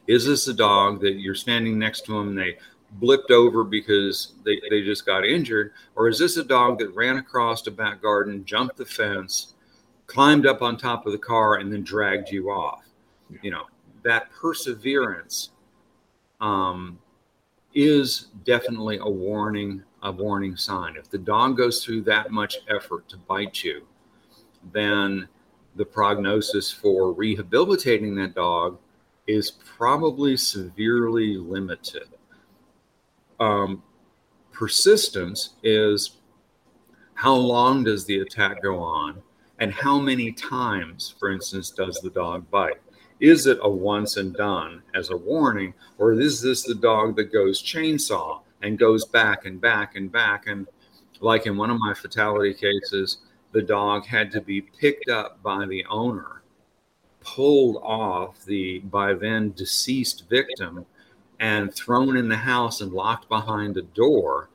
Is 0.08 0.26
this 0.26 0.48
a 0.48 0.54
dog 0.54 1.02
that 1.02 1.14
you're 1.14 1.36
standing 1.36 1.80
next 1.80 2.06
to 2.06 2.18
him 2.18 2.30
and 2.30 2.38
they 2.38 2.58
blipped 3.02 3.32
over 3.32 3.64
because 3.64 4.34
they, 4.46 4.62
they 4.70 4.82
just 4.82 5.06
got 5.06 5.26
injured? 5.26 5.74
Or 5.96 6.08
is 6.08 6.20
this 6.20 6.38
a 6.38 6.44
dog 6.44 6.80
that 6.80 6.94
ran 6.96 7.18
across 7.18 7.66
a 7.68 7.72
back 7.72 8.02
garden, 8.02 8.46
jumped 8.46 8.78
the 8.78 8.86
fence, 8.86 9.56
climbed 10.08 10.46
up 10.46 10.62
on 10.62 10.78
top 10.78 11.06
of 11.06 11.14
the 11.14 11.18
car, 11.18 11.56
and 11.56 11.72
then 11.72 11.84
dragged 11.84 12.30
you 12.30 12.50
off? 12.50 12.84
You 13.42 13.52
know, 13.52 13.64
that 14.04 14.32
perseverance 14.32 15.50
um, 16.44 17.00
is 17.74 18.28
definitely 18.44 19.00
a 19.02 19.10
warning 19.10 19.82
a 20.04 20.12
warning 20.12 20.58
sign. 20.58 20.98
If 20.98 21.10
the 21.10 21.18
dog 21.18 21.56
goes 21.56 21.84
through 21.84 22.02
that 22.02 22.30
much 22.30 22.58
effort 22.68 23.08
to 23.08 23.18
bite 23.18 23.64
you, 23.64 23.88
then 24.74 25.30
the 25.78 25.86
prognosis 25.86 26.70
for 26.70 27.14
rehabilitating 27.14 28.14
that 28.16 28.36
dog 28.36 28.78
is 29.28 29.52
probably 29.52 30.36
severely 30.36 31.38
limited. 31.38 32.10
Um, 33.40 33.82
persistence 34.52 35.52
is 35.64 36.18
how 37.14 37.34
long 37.34 37.86
does 37.86 38.06
the 38.06 38.20
attack 38.20 38.62
go 38.62 38.80
on 38.80 39.22
and 39.60 39.72
how 39.72 40.00
many 40.00 40.34
times, 40.34 41.16
for 41.18 41.32
instance, 41.32 41.70
does 41.70 42.02
the 42.02 42.10
dog 42.10 42.50
bite? 42.52 42.82
Is 43.20 43.48
it 43.48 43.60
a 43.62 43.70
once 43.70 44.18
and 44.18 44.34
done 44.34 44.82
as 44.94 45.10
a 45.10 45.18
warning, 45.18 45.74
or 45.98 46.14
is 46.14 46.42
this 46.42 46.64
the 46.64 46.76
dog 46.76 47.16
that 47.16 47.32
goes 47.32 47.62
chainsaw 47.62 48.42
and 48.62 48.78
goes 48.78 49.06
back 49.06 49.46
and 49.46 49.62
back 49.62 49.96
and 49.96 50.12
back? 50.12 50.48
And 50.48 50.68
like 51.22 51.46
in 51.46 51.58
one 51.58 51.70
of 51.70 51.80
my 51.80 51.94
fatality 51.94 52.54
cases, 52.54 53.18
the 53.52 53.62
dog 53.62 54.06
had 54.06 54.32
to 54.32 54.42
be 54.42 54.62
picked 54.62 55.10
up 55.10 55.42
by 55.44 55.66
the 55.66 55.86
owner, 55.86 56.42
pulled 57.22 57.78
off 57.78 58.44
the 58.46 58.80
by 58.80 59.14
then 59.14 59.54
deceased 59.54 60.28
victim, 60.30 60.86
and 61.40 61.74
thrown 61.74 62.18
in 62.18 62.30
the 62.30 62.38
house 62.38 62.82
and 62.82 62.92
locked 62.94 63.30
behind 63.30 63.78
a 63.78 63.82
door 63.82 64.50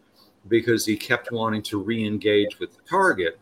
because 0.49 0.87
he 0.87 0.97
kept 0.97 1.31
wanting 1.31 1.63
to 1.63 1.79
re 1.79 2.05
engage 2.05 2.59
with 2.59 2.75
the 2.75 2.83
target 2.89 3.39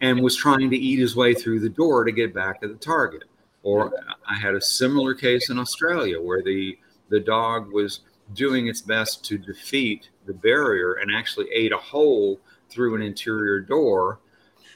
and 0.00 0.20
was 0.20 0.36
trying 0.36 0.70
to 0.70 0.76
eat 0.76 0.98
his 0.98 1.16
way 1.16 1.34
through 1.34 1.60
the 1.60 1.68
door 1.68 2.04
to 2.04 2.12
get 2.12 2.34
back 2.34 2.60
to 2.60 2.68
the 2.68 2.74
target. 2.74 3.24
Or 3.64 3.92
I 4.28 4.34
had 4.34 4.54
a 4.54 4.60
similar 4.60 5.14
case 5.14 5.50
in 5.50 5.58
Australia 5.58 6.20
where 6.20 6.42
the 6.42 6.78
the 7.08 7.20
dog 7.20 7.72
was 7.72 8.00
doing 8.34 8.68
its 8.68 8.80
best 8.80 9.24
to 9.26 9.36
defeat 9.36 10.10
the 10.26 10.32
barrier 10.32 10.94
and 10.94 11.14
actually 11.14 11.50
ate 11.52 11.72
a 11.72 11.76
hole 11.76 12.40
through 12.70 12.94
an 12.94 13.02
interior 13.02 13.60
door. 13.60 14.20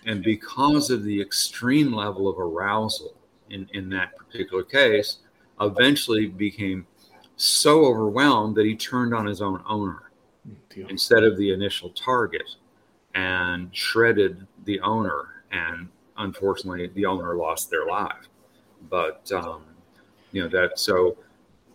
And 0.06 0.22
because 0.22 0.90
of 0.90 1.04
the 1.04 1.20
extreme 1.20 1.92
level 1.92 2.28
of 2.28 2.38
arousal 2.38 3.14
in, 3.50 3.68
in 3.72 3.88
that 3.90 4.16
particular 4.16 4.62
case, 4.62 5.18
eventually 5.60 6.26
became 6.26 6.86
so 7.36 7.84
overwhelmed 7.86 8.56
that 8.56 8.66
he 8.66 8.76
turned 8.76 9.14
on 9.14 9.26
his 9.26 9.40
own 9.40 9.62
owner 9.66 10.10
instead 10.88 11.24
of 11.24 11.36
the 11.36 11.52
initial 11.52 11.90
target 11.90 12.56
and 13.14 13.74
shredded 13.74 14.46
the 14.64 14.80
owner. 14.80 15.42
And 15.50 15.88
unfortunately, 16.16 16.88
the 16.94 17.06
owner 17.06 17.36
lost 17.36 17.70
their 17.70 17.86
life. 17.86 18.28
But 18.90 19.30
um, 19.32 19.64
you 20.32 20.42
know 20.42 20.48
that 20.48 20.78
so 20.78 21.16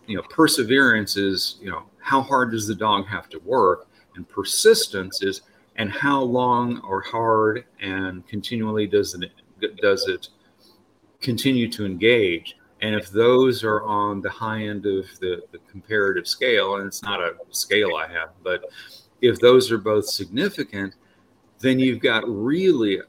you 0.06 0.16
know 0.16 0.22
perseverance 0.22 1.16
is 1.16 1.56
you 1.60 1.70
know 1.70 1.84
how 1.98 2.20
hard 2.20 2.50
does 2.50 2.66
the 2.66 2.74
dog 2.74 3.06
have 3.06 3.28
to 3.30 3.38
work, 3.40 3.88
and 4.16 4.28
persistence 4.28 5.22
is 5.22 5.42
and 5.76 5.90
how 5.90 6.22
long 6.22 6.80
or 6.80 7.00
hard 7.00 7.64
and 7.80 8.26
continually 8.26 8.86
does 8.86 9.14
it 9.14 9.30
does 9.80 10.06
it 10.08 10.28
continue 11.20 11.70
to 11.70 11.86
engage? 11.86 12.56
And 12.82 12.94
if 12.94 13.08
those 13.08 13.64
are 13.64 13.82
on 13.82 14.20
the 14.20 14.28
high 14.28 14.64
end 14.64 14.84
of 14.84 15.06
the, 15.20 15.42
the, 15.52 15.58
comparative 15.70 16.28
scale 16.28 16.76
and 16.76 16.86
it's 16.86 17.02
not 17.02 17.20
a 17.20 17.34
scale 17.50 17.96
i 17.96 18.06
have 18.06 18.28
but 18.44 18.64
if 19.20 19.40
those 19.40 19.72
are 19.72 19.78
both 19.78 20.06
significant 20.06 20.94
then 21.58 21.80
you've 21.80 21.98
got 21.98 22.22
really 22.28 23.00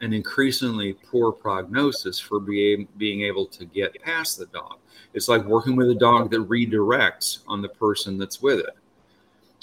an 0.00 0.12
increasingly 0.12 0.92
poor 0.92 1.32
prognosis 1.32 2.20
for 2.20 2.38
being, 2.40 2.86
being 2.96 3.22
able 3.22 3.46
to 3.46 3.64
get 3.64 4.00
past 4.02 4.38
the 4.38 4.46
dog. 4.46 4.78
It's 5.14 5.28
like 5.28 5.44
working 5.44 5.76
with 5.76 5.90
a 5.90 5.94
dog 5.94 6.30
that 6.30 6.48
redirects 6.48 7.40
on 7.48 7.62
the 7.62 7.68
person 7.68 8.18
that's 8.18 8.40
with 8.40 8.60
it. 8.60 8.76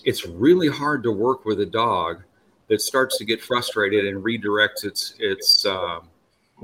It's 0.03 0.25
really 0.25 0.67
hard 0.67 1.03
to 1.03 1.11
work 1.11 1.45
with 1.45 1.61
a 1.61 1.65
dog 1.65 2.23
that 2.67 2.81
starts 2.81 3.17
to 3.17 3.25
get 3.25 3.41
frustrated 3.41 4.05
and 4.05 4.23
redirects 4.23 4.83
its 4.83 5.15
its 5.19 5.65
uh, 5.65 5.99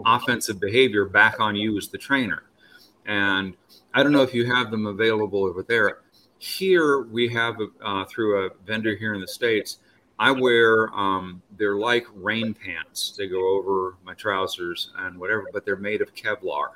offensive 0.05 0.59
behavior 0.59 1.05
back 1.05 1.39
on 1.39 1.55
you 1.55 1.78
as 1.78 1.88
the 1.88 1.97
trainer. 1.97 2.43
And 3.05 3.55
I 3.93 4.03
don't 4.03 4.11
know 4.11 4.22
if 4.22 4.34
you 4.34 4.45
have 4.45 4.72
them 4.72 4.86
available 4.86 5.43
over 5.45 5.63
there. 5.63 5.99
Here 6.38 7.01
we 7.01 7.28
have 7.30 7.55
uh, 7.84 8.05
through 8.05 8.45
a 8.45 8.49
vendor 8.65 8.95
here 8.95 9.13
in 9.13 9.22
the 9.22 9.28
states 9.28 9.78
I 10.22 10.30
wear 10.30 10.93
um, 10.93 11.41
they're 11.57 11.78
like 11.78 12.05
rain 12.13 12.53
pants. 12.53 13.15
They 13.17 13.28
go 13.28 13.57
over 13.57 13.95
my 14.03 14.13
trousers 14.13 14.91
and 14.99 15.17
whatever, 15.17 15.47
but 15.51 15.65
they're 15.65 15.76
made 15.76 15.99
of 15.99 16.13
Kevlar. 16.13 16.74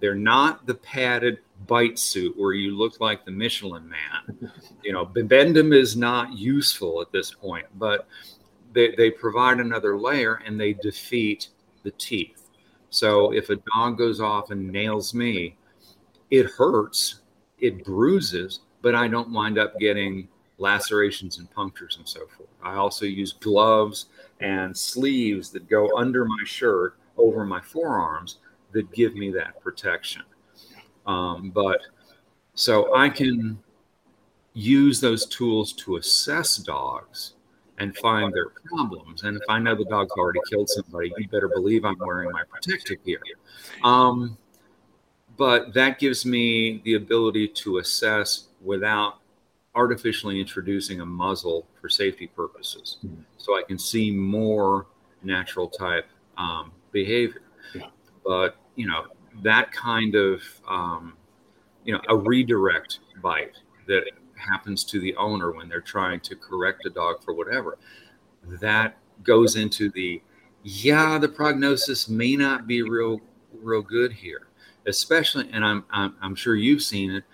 They're 0.00 0.14
not 0.14 0.66
the 0.66 0.76
padded 0.76 1.40
bite 1.66 1.98
suit 1.98 2.34
where 2.38 2.54
you 2.54 2.74
look 2.74 3.00
like 3.00 3.26
the 3.26 3.30
Michelin 3.30 3.86
man. 3.86 4.50
You 4.82 4.94
know, 4.94 5.04
bibendum 5.04 5.76
is 5.76 5.94
not 5.94 6.32
useful 6.32 7.02
at 7.02 7.12
this 7.12 7.30
point, 7.30 7.66
but 7.74 8.08
they, 8.72 8.94
they 8.96 9.10
provide 9.10 9.60
another 9.60 9.98
layer 9.98 10.36
and 10.46 10.58
they 10.58 10.72
defeat 10.72 11.48
the 11.82 11.90
teeth. 11.90 12.48
So 12.88 13.30
if 13.34 13.50
a 13.50 13.60
dog 13.74 13.98
goes 13.98 14.22
off 14.22 14.50
and 14.50 14.72
nails 14.72 15.12
me, 15.12 15.58
it 16.30 16.46
hurts, 16.46 17.20
it 17.58 17.84
bruises, 17.84 18.60
but 18.80 18.94
I 18.94 19.06
don't 19.08 19.32
wind 19.32 19.58
up 19.58 19.78
getting 19.78 20.28
lacerations 20.58 21.38
and 21.38 21.50
punctures 21.50 21.96
and 21.96 22.08
so 22.08 22.20
forth. 22.36 22.48
I 22.62 22.74
also 22.74 23.06
use 23.06 23.32
gloves 23.32 24.06
and 24.40 24.76
sleeves 24.76 25.50
that 25.50 25.68
go 25.68 25.96
under 25.96 26.24
my 26.24 26.42
shirt 26.44 26.96
over 27.16 27.44
my 27.44 27.60
forearms 27.60 28.38
that 28.72 28.90
give 28.92 29.14
me 29.14 29.30
that 29.32 29.60
protection. 29.60 30.22
Um, 31.06 31.50
but 31.50 31.80
so 32.54 32.94
I 32.94 33.08
can 33.08 33.58
use 34.54 35.00
those 35.00 35.26
tools 35.26 35.72
to 35.72 35.96
assess 35.96 36.56
dogs 36.56 37.34
and 37.78 37.96
find 37.96 38.32
their 38.32 38.50
problems. 38.66 39.24
And 39.24 39.36
if 39.36 39.42
I 39.48 39.58
know 39.58 39.74
the 39.74 39.84
dog's 39.84 40.12
already 40.12 40.40
killed 40.48 40.68
somebody, 40.68 41.12
you 41.18 41.28
better 41.28 41.48
believe 41.48 41.84
I'm 41.84 41.98
wearing 41.98 42.30
my 42.30 42.42
protective 42.48 43.04
gear. 43.04 43.20
Um, 43.82 44.38
but 45.36 45.74
that 45.74 45.98
gives 45.98 46.24
me 46.24 46.80
the 46.84 46.94
ability 46.94 47.48
to 47.48 47.78
assess 47.78 48.46
without 48.62 49.18
artificially 49.74 50.40
introducing 50.40 51.00
a 51.00 51.06
muzzle 51.06 51.66
for 51.80 51.88
safety 51.88 52.26
purposes 52.26 52.98
mm-hmm. 53.04 53.22
so 53.38 53.56
I 53.58 53.62
can 53.66 53.78
see 53.78 54.10
more 54.10 54.86
natural 55.22 55.68
type 55.68 56.06
um, 56.36 56.72
behavior. 56.92 57.42
Yeah. 57.74 57.88
But, 58.24 58.56
you 58.76 58.86
know, 58.86 59.06
that 59.42 59.72
kind 59.72 60.14
of, 60.14 60.42
um, 60.68 61.14
you 61.84 61.92
know, 61.92 62.00
a 62.08 62.16
redirect 62.16 63.00
bite 63.20 63.56
that 63.86 64.04
happens 64.36 64.84
to 64.84 65.00
the 65.00 65.14
owner 65.16 65.52
when 65.52 65.68
they're 65.68 65.80
trying 65.80 66.20
to 66.20 66.36
correct 66.36 66.86
a 66.86 66.90
dog 66.90 67.22
for 67.24 67.34
whatever, 67.34 67.78
that 68.60 68.96
goes 69.22 69.56
into 69.56 69.90
the, 69.90 70.22
yeah, 70.62 71.18
the 71.18 71.28
prognosis 71.28 72.08
may 72.08 72.36
not 72.36 72.66
be 72.66 72.82
real, 72.82 73.20
real 73.62 73.82
good 73.82 74.12
here, 74.12 74.48
especially, 74.86 75.48
and 75.52 75.64
I'm, 75.64 75.84
I'm, 75.90 76.14
I'm 76.22 76.34
sure 76.34 76.54
you've 76.54 76.82
seen 76.82 77.10
it, 77.10 77.24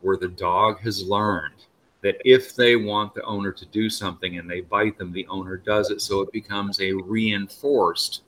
where 0.00 0.16
the 0.16 0.28
dog 0.28 0.80
has 0.80 1.02
learned 1.02 1.57
that 2.02 2.16
if 2.24 2.54
they 2.54 2.76
want 2.76 3.14
the 3.14 3.22
owner 3.22 3.52
to 3.52 3.66
do 3.66 3.90
something 3.90 4.38
and 4.38 4.48
they 4.48 4.60
bite 4.60 4.98
them, 4.98 5.12
the 5.12 5.26
owner 5.28 5.56
does 5.56 5.90
it. 5.90 6.00
So 6.00 6.20
it 6.20 6.32
becomes 6.32 6.80
a 6.80 6.92
reinforced 6.92 8.22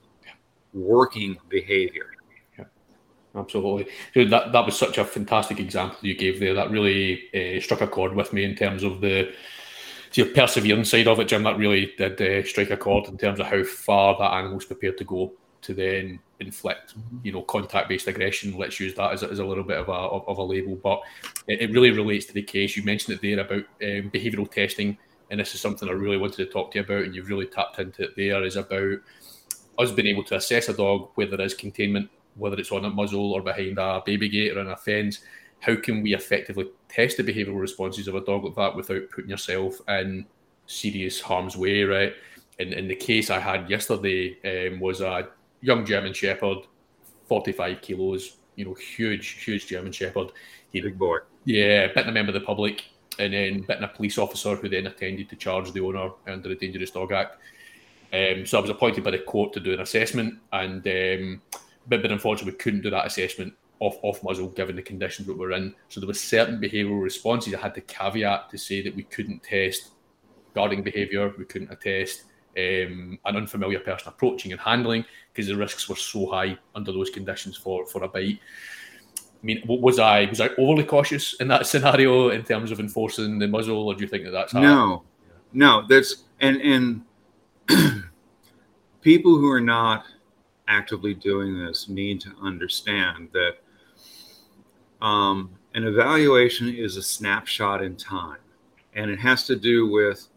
working 0.73 1.39
behavior. 1.49 2.11
Absolutely. 3.35 3.87
So 4.13 4.25
that, 4.25 4.53
that 4.53 4.67
was 4.67 4.77
such 4.77 4.99
a 4.99 5.05
fantastic 5.05 5.61
example 5.61 5.99
you 6.03 6.17
gave 6.17 6.41
there. 6.41 6.55
That 6.55 6.71
really 6.71 7.23
uh, 7.33 7.61
struck 7.61 7.81
a 7.81 7.87
chord 7.87 8.15
with 8.15 8.33
me 8.33 8.45
in 8.45 8.57
terms 8.57 8.83
of 8.83 9.01
the 9.01 9.33
your 10.15 10.27
perseverance 10.27 10.91
side 10.91 11.07
of 11.07 11.21
it, 11.21 11.29
Jim. 11.29 11.45
That 11.45 11.57
really 11.57 11.93
did 11.97 12.21
uh, 12.21 12.45
strike 12.45 12.71
a 12.71 12.77
chord 12.77 13.07
in 13.07 13.17
terms 13.17 13.39
of 13.39 13.47
how 13.47 13.63
far 13.63 14.19
that 14.19 14.35
animal's 14.35 14.65
prepared 14.65 14.99
to 14.99 15.05
go 15.05 15.33
to 15.63 15.75
then 15.75 16.19
inflict, 16.41 16.99
mm-hmm. 16.99 17.19
you 17.23 17.33
know, 17.33 17.43
contact-based 17.43 18.09
aggression. 18.09 18.57
Let's 18.57 18.81
use 18.81 18.95
that 18.95 19.13
as 19.13 19.23
a, 19.23 19.31
as 19.31 19.39
a 19.39 19.45
little 19.45 19.65
bit 19.65 19.79
of 19.79 19.89
a 19.89 19.93
of, 19.93 20.39
a 20.39 20.43
label, 20.43 20.77
but 20.77 21.01
it, 21.47 21.61
it, 21.63 21.73
really 21.73 21.91
relates 21.91 22.27
to 22.27 22.33
the 22.33 22.43
case. 22.43 22.77
You 22.77 22.83
mentioned 22.83 23.17
it 23.17 23.23
there 23.23 23.41
about 23.41 23.65
um, 23.83 24.11
behavioural 24.11 24.51
testing, 24.51 24.97
and 25.31 25.39
this 25.39 25.55
is 25.55 25.61
something 25.61 25.89
I 25.89 25.93
really 25.93 26.17
wanted 26.17 26.37
to 26.39 26.47
talk 26.47 26.73
to 26.73 26.79
you 26.79 26.85
about, 26.85 27.05
and 27.05 27.15
you've 27.15 27.29
really 27.29 27.47
tapped 27.47 27.79
into 27.79 28.05
it. 28.05 28.17
There 28.17 28.43
is 28.45 28.57
about 28.57 28.99
us 29.79 29.93
being 29.93 30.09
able 30.09 30.25
to 30.25 30.37
assess 30.37 30.69
a 30.69 30.75
dog 30.75 31.11
whether 31.15 31.37
there 31.37 31.47
is 31.47 31.55
containment, 31.55 32.11
whether 32.37 32.57
it's 32.57 32.73
on 32.73 32.85
a 32.85 32.91
muzzle 32.91 33.33
or 33.33 33.43
behind 33.43 33.79
a 33.79 34.03
baby 34.05 34.29
gate 34.29 34.57
or 34.57 34.61
in 34.61 34.69
a 34.69 34.77
fence. 34.77 35.21
How 35.61 35.77
can 35.77 36.03
we 36.03 36.15
effectively 36.15 36.71
test 36.89 37.19
the 37.19 37.23
behavioural 37.23 37.61
responses 37.61 38.09
of 38.09 38.15
a 38.15 38.25
dog 38.25 38.45
like 38.45 38.55
that 38.57 38.77
without 38.77 39.11
putting 39.11 39.31
yourself 39.31 39.79
in 39.89 40.27
serious 40.67 41.21
harm's 41.21 41.57
way, 41.57 41.83
right? 41.83 42.15
In, 42.59 42.73
in 42.73 42.89
the 42.89 42.95
case 42.95 43.31
I 43.31 43.39
had 43.39 43.69
yesterday 43.69 44.39
um, 44.45 44.81
was 44.81 45.01
a 45.01 45.29
young 45.61 45.85
German 45.85 46.13
Shepherd, 46.13 46.59
45 47.27 47.81
kilos, 47.81 48.37
you 48.57 48.65
know, 48.65 48.75
huge, 48.75 49.45
huge 49.45 49.67
German 49.67 49.93
Shepherd. 49.93 50.33
He, 50.73 50.81
Big 50.81 50.99
boy. 50.99 51.19
Yeah, 51.45 51.89
bitten 51.89 52.11
a 52.11 52.13
member 52.13 52.31
of 52.31 52.35
the 52.35 52.47
public 52.47 52.85
and 53.19 53.33
then 53.33 53.61
bitten 53.63 53.85
a 53.85 53.89
police 53.89 54.19
officer 54.19 54.57
who 54.57 54.69
then 54.69 54.87
attended 54.87 55.29
to 55.29 55.37
charge 55.37 55.73
the 55.73 55.81
owner 55.81 56.11
under 56.27 56.49
the 56.49 56.55
Dangerous 56.55 56.91
Dog 56.91 57.13
Act. 57.13 57.37
Um, 58.13 58.45
so 58.45 58.59
I 58.59 58.61
was 58.61 58.71
appointed 58.71 59.05
by 59.05 59.13
the 59.13 59.19
court 59.19 59.53
to 59.53 59.61
do 59.61 59.73
an 59.73 59.81
assessment, 59.81 60.35
and 60.53 60.87
um, 60.87 61.43
but, 61.87 62.03
but 62.03 62.11
unfortunately 62.11 62.53
we 62.53 62.59
couldn't 62.59 62.83
do 62.83 62.91
that 62.91 63.07
assessment 63.07 63.55
off 63.79 63.97
off 64.03 64.23
muzzle 64.23 64.49
given 64.49 64.77
the 64.77 64.83
conditions 64.83 65.29
that 65.29 65.39
we're 65.39 65.53
in. 65.53 65.75
So 65.89 66.01
there 66.01 66.09
was 66.09 66.21
certain 66.21 66.61
behavioural 66.61 67.03
responses. 67.03 67.55
I 67.55 67.59
had 67.59 67.75
to 67.75 67.81
caveat 67.83 68.51
to 68.51 68.59
say 68.59 68.83
that 68.83 68.95
we 68.95 69.05
couldn't 69.05 69.43
test 69.43 69.91
guarding 70.55 70.83
behaviour, 70.83 71.33
we 71.39 71.45
couldn't 71.45 71.71
attest 71.71 72.25
um, 72.57 73.19
an 73.25 73.37
unfamiliar 73.37 73.81
person 73.81 74.09
approaching 74.09 74.53
and 74.53 74.61
handling 74.61 75.05
because 75.33 75.47
the 75.47 75.57
risks 75.57 75.89
were 75.89 75.97
so 75.97 76.27
high 76.27 76.59
under 76.75 76.93
those 76.93 77.11
conditions 77.11 77.57
for 77.57 77.87
for 77.87 78.03
a 78.03 78.09
bite. 78.09 78.41
I 79.43 79.47
mean, 79.47 79.63
was 79.67 79.99
I 79.99 80.27
was 80.27 80.41
I 80.41 80.49
overly 80.59 80.85
cautious 80.85 81.35
in 81.35 81.49
that 81.49 81.67
scenario 81.71 82.31
in 82.31 82.43
terms 82.43 82.71
of 82.71 82.81
enforcing 82.81 83.39
the 83.39 83.49
muzzle, 83.49 83.89
or 83.89 83.95
do 83.95 84.03
you 84.03 84.09
think 84.09 84.25
that 84.25 84.33
that's 84.33 84.55
no, 84.55 85.05
no? 85.53 85.87
That's 85.89 86.25
and 86.41 86.61
and 86.61 87.03
people 89.01 89.37
who 89.37 89.51
are 89.51 89.61
not 89.61 90.05
actively 90.69 91.15
doing 91.15 91.59
this 91.59 91.89
need 91.89 92.21
to 92.21 92.31
understand 92.43 93.29
that 93.33 93.57
um, 95.05 95.51
an 95.75 95.85
evaluation 95.85 96.75
is 96.75 96.97
a 96.97 97.03
snapshot 97.03 97.83
in 97.83 97.97
time, 97.97 98.39
and 98.95 99.11
it 99.11 99.19
has 99.19 99.47
to 99.47 99.57
do 99.57 99.89
with 99.89 100.29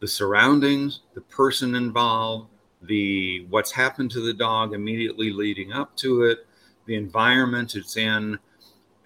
the 0.00 0.08
surroundings, 0.08 1.00
the 1.14 1.20
person 1.20 1.74
involved, 1.74 2.48
the 2.82 3.44
what's 3.50 3.72
happened 3.72 4.10
to 4.12 4.20
the 4.20 4.34
dog 4.34 4.74
immediately 4.74 5.30
leading 5.30 5.72
up 5.72 5.96
to 5.96 6.22
it, 6.22 6.46
the 6.86 6.94
environment 6.94 7.74
it's 7.74 7.96
in, 7.96 8.38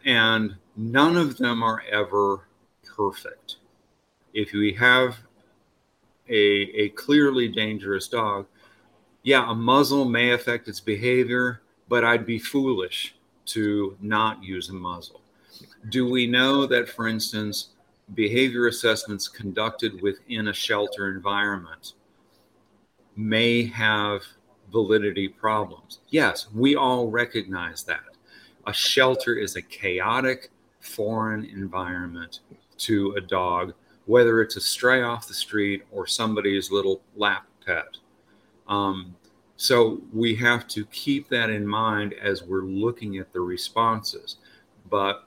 and 0.05 0.55
none 0.77 1.17
of 1.17 1.39
them 1.39 1.63
are 1.63 1.83
ever 1.91 2.47
perfect. 2.85 3.57
If 4.35 4.53
we 4.53 4.75
have 4.75 5.19
a, 6.29 6.35
a 6.35 6.89
clearly 6.91 7.49
dangerous 7.49 8.09
dog, 8.09 8.47
yeah, 9.23 9.51
a 9.51 9.55
muzzle 9.55 10.05
may 10.05 10.33
affect 10.33 10.69
its 10.69 10.81
behavior, 10.81 11.63
but 11.89 12.05
I'd 12.05 12.27
be 12.27 12.39
foolish 12.39 13.15
to 13.47 13.97
not 14.01 14.43
use 14.43 14.69
a 14.69 14.75
muzzle. 14.75 15.21
Do 15.89 16.09
we 16.09 16.27
know 16.27 16.67
that, 16.67 16.89
for 16.89 17.07
instance, 17.09 17.71
behavior 18.15 18.67
assessments 18.67 19.29
conducted 19.29 20.01
within 20.03 20.49
a 20.49 20.53
shelter 20.53 21.11
environment 21.11 21.95
may 23.17 23.65
have 23.65 24.23
validity 24.71 25.29
problems? 25.29 26.01
Yes, 26.09 26.49
we 26.55 26.77
all 26.77 27.09
recognize 27.09 27.85
that. 27.85 28.01
A 28.67 28.73
shelter 28.73 29.35
is 29.35 29.57
a 29.57 29.63
chaotic, 29.63 30.51
foreign 30.81 31.45
environment 31.45 32.41
to 32.79 33.13
a 33.13 33.21
dog, 33.21 33.75
whether 34.07 34.41
it's 34.41 34.57
a 34.57 34.61
stray 34.61 35.03
off 35.03 35.29
the 35.29 35.35
street 35.35 35.83
or 35.91 36.07
somebody's 36.07 36.71
little 36.71 37.03
lap 37.17 37.47
pet. 37.65 37.99
Um, 38.69 39.17
so 39.57 40.01
we 40.13 40.35
have 40.37 40.67
to 40.69 40.85
keep 40.87 41.29
that 41.29 41.51
in 41.51 41.67
mind 41.67 42.15
as 42.15 42.43
we're 42.43 42.65
looking 42.65 43.19
at 43.19 43.33
the 43.33 43.41
responses. 43.41 44.37
But 44.91 45.25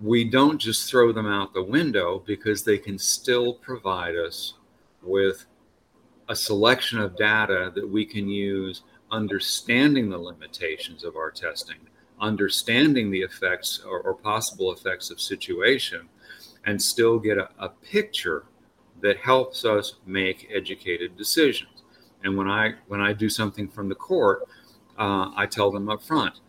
we 0.00 0.24
don't 0.24 0.58
just 0.58 0.88
throw 0.88 1.12
them 1.12 1.26
out 1.26 1.52
the 1.52 1.62
window 1.62 2.22
because 2.26 2.62
they 2.62 2.78
can 2.78 2.98
still 2.98 3.54
provide 3.54 4.16
us 4.16 4.54
with 5.02 5.46
a 6.28 6.36
selection 6.36 7.00
of 7.00 7.16
data 7.16 7.72
that 7.74 7.88
we 7.88 8.04
can 8.04 8.28
use 8.28 8.82
understanding 9.10 10.08
the 10.10 10.18
limitations 10.18 11.02
of 11.02 11.16
our 11.16 11.30
testing, 11.30 11.78
understanding 12.20 13.10
the 13.10 13.20
effects 13.20 13.80
or, 13.84 14.00
or 14.00 14.14
possible 14.14 14.72
effects 14.72 15.10
of 15.10 15.20
situation, 15.20 16.08
and 16.66 16.80
still 16.80 17.18
get 17.18 17.38
a, 17.38 17.48
a 17.58 17.68
picture 17.68 18.44
that 19.00 19.16
helps 19.16 19.64
us 19.64 19.94
make 20.06 20.48
educated 20.54 21.16
decisions. 21.16 21.82
And 22.24 22.36
when 22.36 22.48
I 22.48 22.74
when 22.88 23.00
I 23.00 23.12
do 23.12 23.28
something 23.28 23.68
from 23.68 23.88
the 23.88 23.94
court, 23.94 24.42
uh, 24.98 25.30
I 25.36 25.46
tell 25.46 25.70
them 25.70 25.88
up 25.88 26.02
front, 26.02 26.40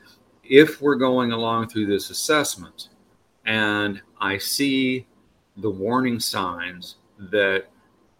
if 0.43 0.81
we're 0.81 0.95
going 0.95 1.31
along 1.31 1.69
through 1.69 1.85
this 1.85 2.09
assessment 2.09 2.89
and 3.49 3.99
I 4.21 4.37
see 4.37 5.07
the 5.57 5.71
warning 5.71 6.19
signs 6.19 6.97
that 7.31 7.65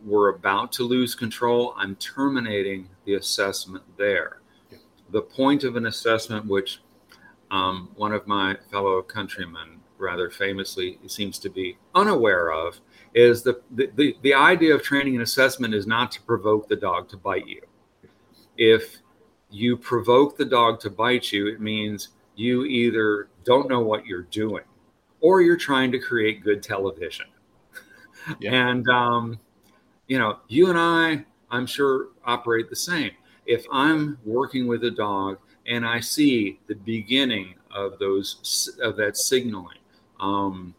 we're 0.04 0.30
about 0.30 0.72
to 0.74 0.84
lose 0.84 1.14
control, 1.14 1.76
I'm 1.78 1.96
terminating 1.98 2.90
the 3.06 3.14
assessment 3.14 3.84
there. 3.96 4.42
The 5.12 5.22
point 5.22 5.64
of 5.64 5.76
an 5.76 5.86
assessment, 5.86 6.48
which 6.48 6.82
um, 7.52 7.92
one 7.96 8.12
of 8.12 8.26
my 8.26 8.58
fellow 8.72 9.04
countrymen 9.04 9.80
rather 10.00 10.32
famously 10.32 10.98
seems 11.06 11.38
to 11.40 11.50
be 11.50 11.78
unaware 11.94 12.52
of, 12.52 12.80
is 13.14 13.44
the, 13.44 13.62
the, 13.70 14.16
the 14.24 14.34
idea 14.34 14.74
of 14.74 14.82
training 14.82 15.14
and 15.14 15.22
assessment 15.22 15.76
is 15.76 15.86
not 15.86 16.12
to 16.14 16.22
provoke 16.24 16.68
the 16.68 16.76
dog 16.76 17.08
to 17.10 17.18
bite 17.18 17.48
you. 17.48 17.62
If 18.58 18.98
you 19.52 19.78
provoke 19.78 20.38
the 20.38 20.46
dog 20.46 20.80
to 20.80 20.90
bite 20.90 21.32
you, 21.32 21.48
it 21.48 21.62
means 21.62 22.10
you 22.36 22.66
either 22.66 23.30
don't 23.44 23.70
know 23.70 23.82
what 23.82 24.08
you're 24.08 24.24
doing 24.24 24.64
or 25.22 25.42
you're 25.42 25.58
trying 25.58 25.92
to 25.92 26.00
create 26.00 26.44
good 26.44 26.64
television. 26.64 27.26
Yeah. 28.40 28.54
and, 28.54 28.88
um, 28.90 29.40
you 30.08 30.20
know, 30.20 30.40
you 30.48 30.70
and 30.70 30.78
I, 30.78 31.26
I'm 31.50 31.66
sure, 31.66 32.10
operate 32.26 32.70
the 32.70 32.76
same. 32.76 33.12
If 33.46 33.66
I'm 33.72 34.20
working 34.24 34.68
with 34.68 34.84
a 34.84 34.92
dog 34.92 35.40
and 35.66 35.86
I 35.86 36.00
see 36.00 36.60
the 36.68 36.76
beginning 36.76 37.56
of 37.72 37.98
those 37.98 38.78
of 38.82 38.98
that 38.98 39.18
signaling, 39.18 39.78
um, 40.20 40.76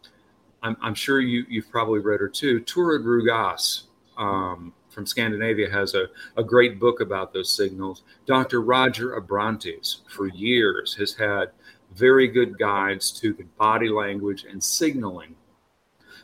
I'm, 0.63 0.77
I'm, 0.81 0.95
sure 0.95 1.19
you, 1.19 1.45
you've 1.49 1.69
probably 1.71 1.99
read 1.99 2.19
her 2.19 2.29
too. 2.29 2.61
Turid 2.61 3.03
Rugaas 3.03 3.83
um, 4.17 4.73
from 4.89 5.05
Scandinavia 5.05 5.69
has 5.69 5.95
a, 5.95 6.07
a 6.37 6.43
great 6.43 6.79
book 6.79 7.01
about 7.01 7.33
those 7.33 7.51
signals. 7.51 8.03
Dr. 8.25 8.61
Roger 8.61 9.19
Abrantes, 9.19 10.01
for 10.07 10.27
years, 10.27 10.93
has 10.95 11.13
had 11.13 11.51
very 11.95 12.27
good 12.27 12.57
guides 12.57 13.11
to 13.11 13.33
the 13.33 13.43
body 13.57 13.89
language 13.89 14.45
and 14.49 14.63
signaling. 14.63 15.35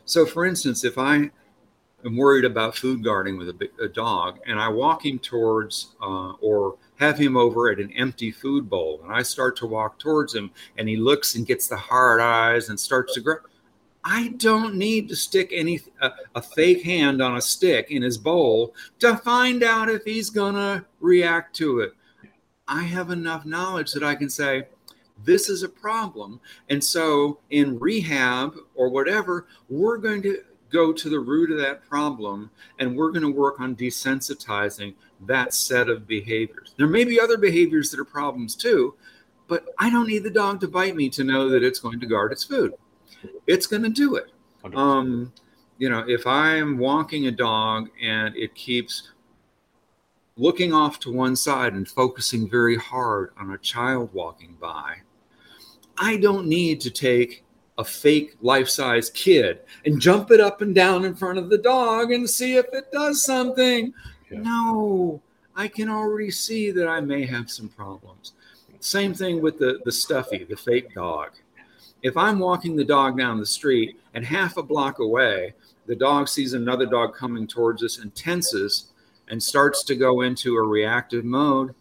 So, 0.04 0.24
for 0.24 0.44
instance, 0.44 0.84
if 0.84 0.96
I 0.98 1.30
am 2.04 2.16
worried 2.16 2.44
about 2.44 2.76
food 2.76 3.04
guarding 3.04 3.36
with 3.36 3.48
a, 3.48 3.70
a 3.82 3.88
dog 3.88 4.38
and 4.46 4.58
I 4.60 4.68
walk 4.68 5.04
him 5.04 5.18
towards 5.18 5.94
uh, 6.00 6.32
or 6.40 6.76
have 6.96 7.18
him 7.18 7.36
over 7.36 7.70
at 7.70 7.80
an 7.80 7.92
empty 7.92 8.30
food 8.30 8.70
bowl 8.70 9.00
and 9.02 9.12
I 9.12 9.22
start 9.22 9.56
to 9.58 9.66
walk 9.66 9.98
towards 9.98 10.34
him 10.34 10.50
and 10.76 10.88
he 10.88 10.96
looks 10.96 11.34
and 11.34 11.46
gets 11.46 11.68
the 11.68 11.76
hard 11.76 12.20
eyes 12.20 12.68
and 12.68 12.78
starts 12.78 13.14
to 13.14 13.20
grow 13.20 13.36
I 14.04 14.28
don't 14.38 14.76
need 14.76 15.08
to 15.08 15.16
stick 15.16 15.50
any 15.52 15.80
a, 16.00 16.10
a, 16.34 16.40
fake 16.40 16.82
hand 16.82 17.20
on 17.20 17.36
a 17.36 17.42
stick 17.42 17.90
in 17.90 18.00
his 18.00 18.16
bowl 18.16 18.74
to 19.00 19.16
find 19.18 19.62
out 19.62 19.90
if 19.90 20.04
he's 20.04 20.30
gonna 20.30 20.86
react 21.00 21.54
to 21.56 21.80
it. 21.80 21.92
I 22.66 22.84
have 22.84 23.10
enough 23.10 23.44
knowledge 23.44 23.92
that 23.92 24.02
I 24.02 24.14
can 24.14 24.30
say 24.30 24.66
this 25.24 25.48
is 25.48 25.62
a 25.62 25.68
problem, 25.68 26.40
and 26.68 26.82
so 26.82 27.40
in 27.50 27.78
rehab 27.78 28.54
or 28.74 28.88
whatever, 28.88 29.46
we're 29.68 29.98
going 29.98 30.22
to 30.22 30.42
go 30.70 30.92
to 30.92 31.08
the 31.08 31.18
root 31.18 31.50
of 31.50 31.58
that 31.58 31.82
problem 31.88 32.50
and 32.78 32.94
we're 32.94 33.10
going 33.10 33.22
to 33.22 33.30
work 33.30 33.58
on 33.58 33.74
desensitizing 33.74 34.94
that 35.22 35.54
set 35.54 35.88
of 35.88 36.06
behaviors. 36.06 36.74
There 36.76 36.86
may 36.86 37.04
be 37.04 37.18
other 37.18 37.38
behaviors 37.38 37.90
that 37.90 37.98
are 37.98 38.04
problems 38.04 38.54
too, 38.54 38.94
but 39.46 39.64
I 39.78 39.88
don't 39.88 40.06
need 40.06 40.24
the 40.24 40.30
dog 40.30 40.60
to 40.60 40.68
bite 40.68 40.94
me 40.94 41.08
to 41.08 41.24
know 41.24 41.48
that 41.48 41.62
it's 41.62 41.78
going 41.78 42.00
to 42.00 42.06
guard 42.06 42.32
its 42.32 42.44
food 42.44 42.74
it's 43.46 43.66
going 43.66 43.82
to 43.82 43.88
do 43.88 44.16
it. 44.16 44.30
Um, 44.74 45.32
you 45.78 45.88
know, 45.88 46.04
if 46.06 46.26
I'm 46.26 46.78
walking 46.78 47.26
a 47.26 47.30
dog 47.30 47.88
and 48.02 48.36
it 48.36 48.54
keeps 48.54 49.10
looking 50.36 50.72
off 50.72 51.00
to 51.00 51.12
one 51.12 51.36
side 51.36 51.72
and 51.72 51.88
focusing 51.88 52.48
very 52.48 52.76
hard 52.76 53.32
on 53.38 53.52
a 53.52 53.58
child 53.58 54.10
walking 54.12 54.56
by, 54.60 54.96
I 55.98 56.16
don't 56.16 56.46
need 56.46 56.80
to 56.82 56.90
take 56.90 57.44
a 57.76 57.84
fake 57.84 58.36
life 58.40 58.68
size 58.68 59.10
kid 59.10 59.60
and 59.84 60.00
jump 60.00 60.30
it 60.30 60.40
up 60.40 60.62
and 60.62 60.74
down 60.74 61.04
in 61.04 61.14
front 61.14 61.38
of 61.38 61.48
the 61.48 61.58
dog 61.58 62.12
and 62.12 62.28
see 62.28 62.56
if 62.56 62.66
it 62.72 62.90
does 62.92 63.24
something. 63.24 63.92
Yeah. 64.30 64.40
No, 64.40 65.20
I 65.54 65.68
can 65.68 65.88
already 65.88 66.30
see 66.30 66.70
that 66.72 66.88
I 66.88 67.00
may 67.00 67.24
have 67.26 67.50
some 67.50 67.68
problems. 67.68 68.32
Same 68.80 69.14
thing 69.14 69.42
with 69.42 69.58
the, 69.58 69.80
the 69.84 69.92
stuffy, 69.92 70.44
the 70.44 70.56
fake 70.56 70.94
dog 70.94 71.30
if 72.02 72.16
I'm 72.16 72.38
walking 72.38 72.76
the 72.76 72.84
dog 72.84 73.18
down 73.18 73.38
the 73.38 73.46
street 73.46 73.98
and 74.14 74.24
half 74.24 74.56
a 74.56 74.62
block 74.62 74.98
away, 74.98 75.54
the 75.86 75.96
dog 75.96 76.28
sees 76.28 76.52
another 76.52 76.86
dog 76.86 77.14
coming 77.14 77.46
towards 77.46 77.82
us 77.82 77.98
and 77.98 78.14
tenses 78.14 78.92
and 79.28 79.42
starts 79.42 79.82
to 79.84 79.96
go 79.96 80.22
into 80.22 80.56
a 80.56 80.62
reactive 80.62 81.24
mode, 81.24 81.74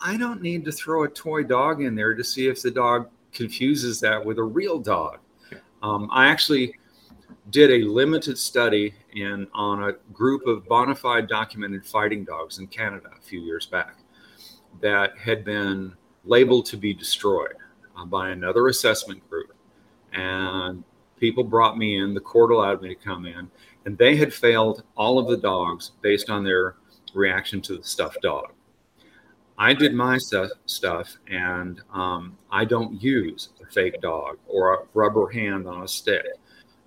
I 0.00 0.16
don't 0.16 0.42
need 0.42 0.64
to 0.66 0.72
throw 0.72 1.04
a 1.04 1.08
toy 1.08 1.42
dog 1.42 1.82
in 1.82 1.94
there 1.94 2.14
to 2.14 2.22
see 2.22 2.46
if 2.46 2.62
the 2.62 2.70
dog 2.70 3.08
confuses 3.32 4.00
that 4.00 4.24
with 4.24 4.38
a 4.38 4.42
real 4.42 4.78
dog. 4.78 5.18
Um, 5.82 6.08
I 6.12 6.28
actually 6.28 6.74
did 7.50 7.70
a 7.70 7.86
limited 7.86 8.36
study 8.36 8.94
in 9.14 9.46
on 9.54 9.84
a 9.84 9.92
group 10.12 10.46
of 10.46 10.66
bona 10.66 10.94
fide 10.94 11.28
documented 11.28 11.84
fighting 11.86 12.24
dogs 12.24 12.58
in 12.58 12.66
Canada 12.66 13.10
a 13.16 13.22
few 13.22 13.40
years 13.40 13.66
back 13.66 13.98
that 14.80 15.16
had 15.16 15.44
been 15.44 15.94
labeled 16.24 16.66
to 16.66 16.76
be 16.76 16.92
destroyed 16.92 17.54
uh, 17.96 18.04
by 18.04 18.30
another 18.30 18.68
assessment 18.68 19.28
group. 19.30 19.54
And 20.12 20.84
people 21.18 21.44
brought 21.44 21.78
me 21.78 22.00
in, 22.00 22.14
the 22.14 22.20
court 22.20 22.50
allowed 22.50 22.82
me 22.82 22.88
to 22.88 22.94
come 22.94 23.26
in, 23.26 23.50
and 23.84 23.96
they 23.96 24.16
had 24.16 24.32
failed 24.32 24.82
all 24.96 25.18
of 25.18 25.28
the 25.28 25.36
dogs 25.36 25.92
based 26.02 26.30
on 26.30 26.44
their 26.44 26.76
reaction 27.14 27.60
to 27.62 27.76
the 27.76 27.84
stuffed 27.84 28.20
dog. 28.22 28.52
I 29.58 29.74
did 29.74 29.92
my 29.92 30.18
stuff, 30.18 30.50
stuff 30.66 31.16
and 31.26 31.80
um, 31.92 32.38
I 32.50 32.64
don't 32.64 33.02
use 33.02 33.48
a 33.60 33.66
fake 33.66 34.00
dog 34.00 34.38
or 34.46 34.74
a 34.74 34.78
rubber 34.94 35.28
hand 35.28 35.66
on 35.66 35.82
a 35.82 35.88
stick 35.88 36.24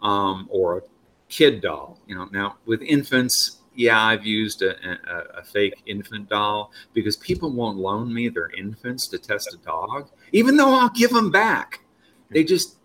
um, 0.01 0.47
or 0.49 0.78
a 0.78 0.82
kid 1.28 1.61
doll. 1.61 1.99
You 2.07 2.15
know, 2.15 2.30
now 2.32 2.57
with 2.65 2.82
infants, 2.82 3.57
yeah, 3.76 4.01
I've 4.01 4.26
used 4.26 4.61
a, 4.61 4.76
a, 4.89 5.39
a, 5.39 5.43
fake 5.43 5.82
infant 5.86 6.30
doll 6.30 6.72
because 6.93 7.17
people 7.17 7.51
won't 7.51 7.78
loan 7.78 8.13
me 8.13 8.30
their 8.30 8.49
infants 8.49 9.07
to 9.09 9.17
test 9.17 9.53
a 9.53 9.57
dog, 9.65 10.09
even 10.32 10.55
though 10.55 10.74
I'll 10.74 10.89
give 10.89 11.11
them 11.11 11.32
back. 11.32 11.82
They 12.30 12.43
just 12.43 12.78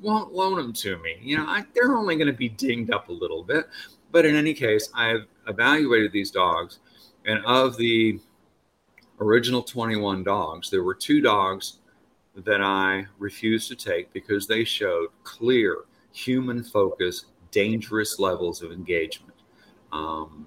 won't 0.00 0.32
loan 0.32 0.56
them 0.56 0.72
to 0.74 0.98
me. 0.98 1.16
You 1.22 1.38
know, 1.38 1.46
I, 1.46 1.64
they're 1.74 1.94
only 1.94 2.16
going 2.16 2.26
to 2.26 2.32
be 2.32 2.48
dinged 2.48 2.90
up 2.90 3.08
a 3.08 3.12
little 3.12 3.42
bit. 3.42 3.66
But 4.12 4.24
in 4.24 4.34
any 4.34 4.54
case, 4.54 4.88
I've 4.94 5.26
evaluated 5.46 6.12
these 6.12 6.30
dogs, 6.30 6.78
and 7.26 7.44
of 7.44 7.76
the 7.76 8.20
original 9.20 9.62
21 9.62 10.22
dogs, 10.22 10.70
there 10.70 10.82
were 10.82 10.94
two 10.94 11.20
dogs 11.20 11.78
that 12.34 12.60
I 12.60 13.06
refused 13.18 13.68
to 13.68 13.76
take 13.76 14.12
because 14.12 14.46
they 14.46 14.64
showed 14.64 15.08
clear 15.24 15.84
human 16.12 16.62
focus, 16.62 17.26
dangerous 17.50 18.18
levels 18.18 18.62
of 18.62 18.72
engagement. 18.72 19.34
Um, 19.92 20.46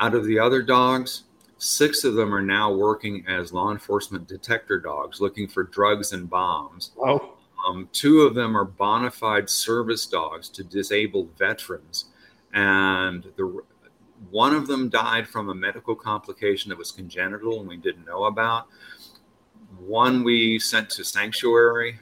out 0.00 0.14
of 0.14 0.24
the 0.24 0.38
other 0.38 0.62
dogs, 0.62 1.24
six 1.58 2.04
of 2.04 2.14
them 2.14 2.34
are 2.34 2.42
now 2.42 2.72
working 2.72 3.24
as 3.26 3.52
law 3.52 3.70
enforcement 3.70 4.26
detector 4.26 4.78
dogs 4.78 5.20
looking 5.20 5.48
for 5.48 5.64
drugs 5.64 6.12
and 6.12 6.28
bombs. 6.28 6.92
Oh. 6.98 7.32
Um, 7.66 7.88
two 7.92 8.22
of 8.22 8.34
them 8.34 8.56
are 8.56 8.64
bona 8.64 9.10
fide 9.10 9.48
service 9.48 10.06
dogs 10.06 10.48
to 10.50 10.62
disabled 10.62 11.30
veterans. 11.38 12.06
And 12.52 13.24
the 13.36 13.62
one 14.30 14.54
of 14.54 14.66
them 14.66 14.88
died 14.88 15.28
from 15.28 15.48
a 15.48 15.54
medical 15.54 15.94
complication 15.94 16.68
that 16.70 16.78
was 16.78 16.90
congenital 16.90 17.60
and 17.60 17.68
we 17.68 17.76
didn't 17.76 18.06
know 18.06 18.24
about. 18.24 18.66
One 19.78 20.24
we 20.24 20.58
sent 20.58 20.90
to 20.90 21.04
sanctuary, 21.04 21.98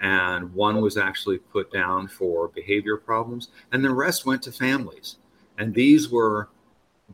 and 0.00 0.52
one 0.52 0.80
was 0.80 0.96
actually 0.96 1.38
put 1.38 1.72
down 1.72 2.08
for 2.08 2.48
behavior 2.48 2.96
problems, 2.96 3.48
and 3.70 3.84
the 3.84 3.94
rest 3.94 4.26
went 4.26 4.42
to 4.42 4.52
families. 4.52 5.16
And 5.58 5.72
these 5.74 6.10
were 6.10 6.48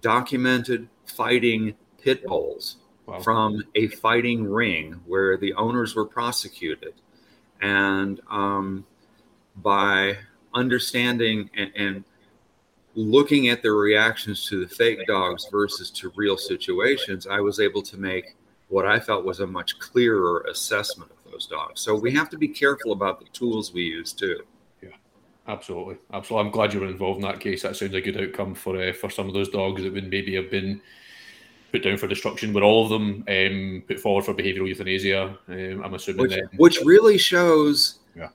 documented 0.01 0.89
fighting 1.05 1.75
pit 2.03 2.25
bulls 2.25 2.77
wow. 3.07 3.21
from 3.21 3.63
a 3.75 3.89
fighting 3.89 4.45
ring 4.45 5.01
where 5.07 5.37
the 5.37 5.53
owners 5.55 5.95
were 5.95 6.07
prosecuted. 6.07 6.95
And 7.61 8.21
um, 8.31 8.87
by 9.57 10.17
understanding 10.55 11.51
and, 11.57 11.73
and 11.77 12.05
looking 12.99 13.49
at 13.49 13.63
their 13.63 13.75
reactions 13.75 14.45
to 14.47 14.61
the 14.61 14.75
fake 14.75 15.07
dogs 15.07 15.47
versus 15.53 15.89
to 15.89 16.13
real 16.17 16.37
situations, 16.37 17.29
I 17.29 17.41
was 17.41 17.61
able 17.61 17.81
to 17.83 17.97
make 17.97 18.35
what 18.67 18.87
I 18.87 18.99
felt 18.99 19.25
was 19.25 19.39
a 19.39 19.47
much 19.47 19.79
clearer 19.79 20.45
assessment 20.51 21.13
of 21.13 21.31
those 21.31 21.47
dogs. 21.47 21.81
So 21.81 21.95
we 21.95 22.13
have 22.13 22.29
to 22.31 22.37
be 22.37 22.49
careful 22.49 22.93
about 22.93 23.21
the 23.21 23.27
tools 23.27 23.73
we 23.73 23.83
use 23.83 24.13
too. 24.13 24.41
Yeah, 24.83 24.97
absolutely, 25.47 25.97
absolutely. 26.13 26.47
I'm 26.47 26.53
glad 26.53 26.75
you 26.75 26.81
were 26.81 26.89
involved 26.89 27.23
in 27.23 27.29
that 27.29 27.39
case. 27.39 27.63
That 27.63 27.77
sounds 27.77 27.95
a 27.95 28.01
good 28.01 28.21
outcome 28.21 28.57
for 28.57 28.83
uh, 28.83 28.93
for 28.93 29.11
some 29.11 29.29
of 29.29 29.35
those 29.35 29.49
dogs 29.49 29.83
that 29.85 29.93
would 29.93 30.11
maybe 30.11 30.35
have 30.35 30.51
been 30.51 30.81
put 31.71 31.85
down 31.85 31.99
for 31.99 32.09
destruction. 32.09 32.53
Were 32.53 32.65
all 32.65 32.83
of 32.83 32.91
them 32.91 33.25
um, 33.29 33.85
put 33.87 34.01
forward 34.01 34.25
for 34.25 34.35
behavioural 34.35 34.69
euthanasia? 34.69 35.39
Um, 35.49 35.83
I'm 35.85 35.95
assuming 35.95 36.23
which, 36.23 36.31
then. 36.33 36.49
which 36.57 36.81
really 36.85 37.17
shows. 37.17 38.01
Yeah. 38.17 38.31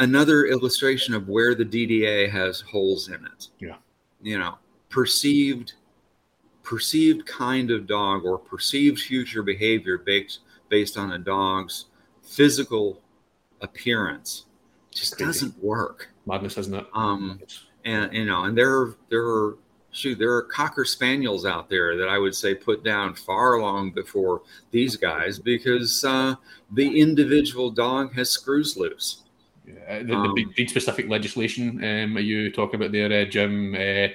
Another 0.00 0.46
illustration 0.46 1.14
of 1.14 1.28
where 1.28 1.54
the 1.54 1.64
DDA 1.64 2.28
has 2.28 2.62
holes 2.62 3.08
in 3.08 3.24
it. 3.24 3.48
Yeah 3.60 3.76
you 4.22 4.38
know, 4.38 4.58
perceived 4.88 5.74
perceived 6.62 7.26
kind 7.26 7.70
of 7.72 7.86
dog 7.86 8.24
or 8.24 8.38
perceived 8.38 9.00
future 9.00 9.42
behavior 9.42 9.98
based 9.98 10.40
based 10.68 10.96
on 10.96 11.12
a 11.12 11.18
dog's 11.18 11.86
physical 12.22 13.02
appearance 13.60 14.46
just 14.92 15.18
doesn't 15.18 15.56
work. 15.62 16.10
Madness, 16.26 16.58
isn't 16.58 16.74
it? 16.74 16.86
Um, 16.94 17.40
and 17.84 18.12
you 18.12 18.24
know, 18.24 18.44
and 18.44 18.56
there 18.56 18.94
there 19.08 19.26
are 19.26 19.58
shoot 19.90 20.18
there 20.18 20.32
are 20.32 20.42
cocker 20.42 20.84
spaniels 20.84 21.44
out 21.44 21.68
there 21.68 21.96
that 21.96 22.08
I 22.08 22.18
would 22.18 22.34
say 22.34 22.54
put 22.54 22.84
down 22.84 23.14
far 23.14 23.60
long 23.60 23.90
before 23.90 24.42
these 24.70 24.96
guys 24.96 25.38
because 25.38 26.04
uh, 26.04 26.34
the 26.72 27.00
individual 27.00 27.70
dog 27.70 28.14
has 28.14 28.30
screws 28.30 28.76
loose. 28.76 29.21
Yeah, 29.66 30.02
the, 30.02 30.14
um, 30.14 30.34
the 30.34 30.44
breed 30.44 30.70
specific 30.70 31.08
legislation 31.08 31.82
um, 31.84 32.16
are 32.16 32.20
you 32.20 32.50
talking 32.50 32.76
about 32.76 32.92
there, 32.92 33.12
uh, 33.12 33.24
Jim? 33.24 33.74
Uh, 33.74 34.08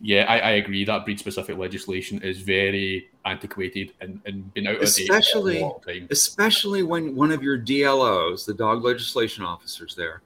yeah, 0.00 0.24
I, 0.24 0.38
I, 0.38 0.50
agree. 0.52 0.84
That 0.84 1.04
breed 1.04 1.18
specific 1.18 1.58
legislation 1.58 2.22
is 2.22 2.40
very 2.40 3.08
antiquated 3.24 3.92
and, 4.00 4.20
and 4.24 4.52
been 4.54 4.66
out 4.66 4.82
especially, 4.82 5.58
of 5.58 5.60
date 5.60 5.60
for 5.60 5.66
a 5.66 5.68
long 5.68 5.80
time. 6.00 6.08
Especially 6.10 6.82
when 6.82 7.14
one 7.14 7.30
of 7.30 7.42
your 7.42 7.58
DLOs, 7.58 8.46
the 8.46 8.54
dog 8.54 8.82
legislation 8.82 9.44
officers 9.44 9.94
there, 9.94 10.22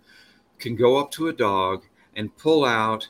can 0.59 0.77
go 0.77 0.97
up 0.97 1.11
to 1.13 1.29
a 1.29 1.33
dog 1.33 1.85
and 2.17 2.37
pull 2.39 2.65
out 2.65 3.09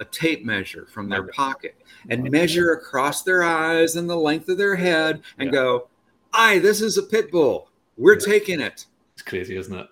a 0.00 0.04
tape 0.06 0.44
measure 0.44 0.86
from 0.86 1.08
their 1.08 1.24
pocket 1.24 1.76
and 2.08 2.30
measure 2.30 2.72
across 2.72 3.22
their 3.22 3.42
eyes 3.42 3.96
and 3.96 4.08
the 4.08 4.16
length 4.16 4.48
of 4.48 4.56
their 4.56 4.74
head 4.74 5.22
and 5.38 5.48
yeah. 5.48 5.52
go, 5.52 5.88
"Aye, 6.32 6.58
this 6.58 6.80
is 6.80 6.96
a 6.96 7.02
pit 7.02 7.30
bull. 7.30 7.70
We're 7.98 8.18
yeah. 8.18 8.26
taking 8.26 8.60
it." 8.60 8.86
It's 9.12 9.22
crazy, 9.22 9.56
isn't 9.56 9.74
it? 9.74 9.86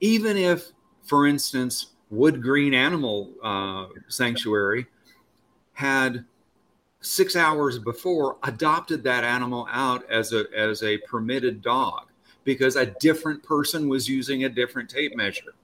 Even 0.00 0.36
if, 0.36 0.72
for 1.02 1.26
instance, 1.26 1.88
Wood 2.10 2.42
Green 2.42 2.74
Animal 2.74 3.30
uh, 3.42 3.86
Sanctuary 4.08 4.86
had 5.72 6.24
six 7.00 7.36
hours 7.36 7.78
before 7.78 8.36
adopted 8.42 9.04
that 9.04 9.24
animal 9.24 9.68
out 9.70 10.08
as 10.10 10.32
a 10.32 10.44
as 10.56 10.82
a 10.82 10.98
permitted 10.98 11.62
dog 11.62 12.08
because 12.44 12.76
a 12.76 12.86
different 12.98 13.42
person 13.42 13.88
was 13.88 14.08
using 14.08 14.44
a 14.44 14.48
different 14.48 14.88
tape 14.88 15.14
measure. 15.14 15.54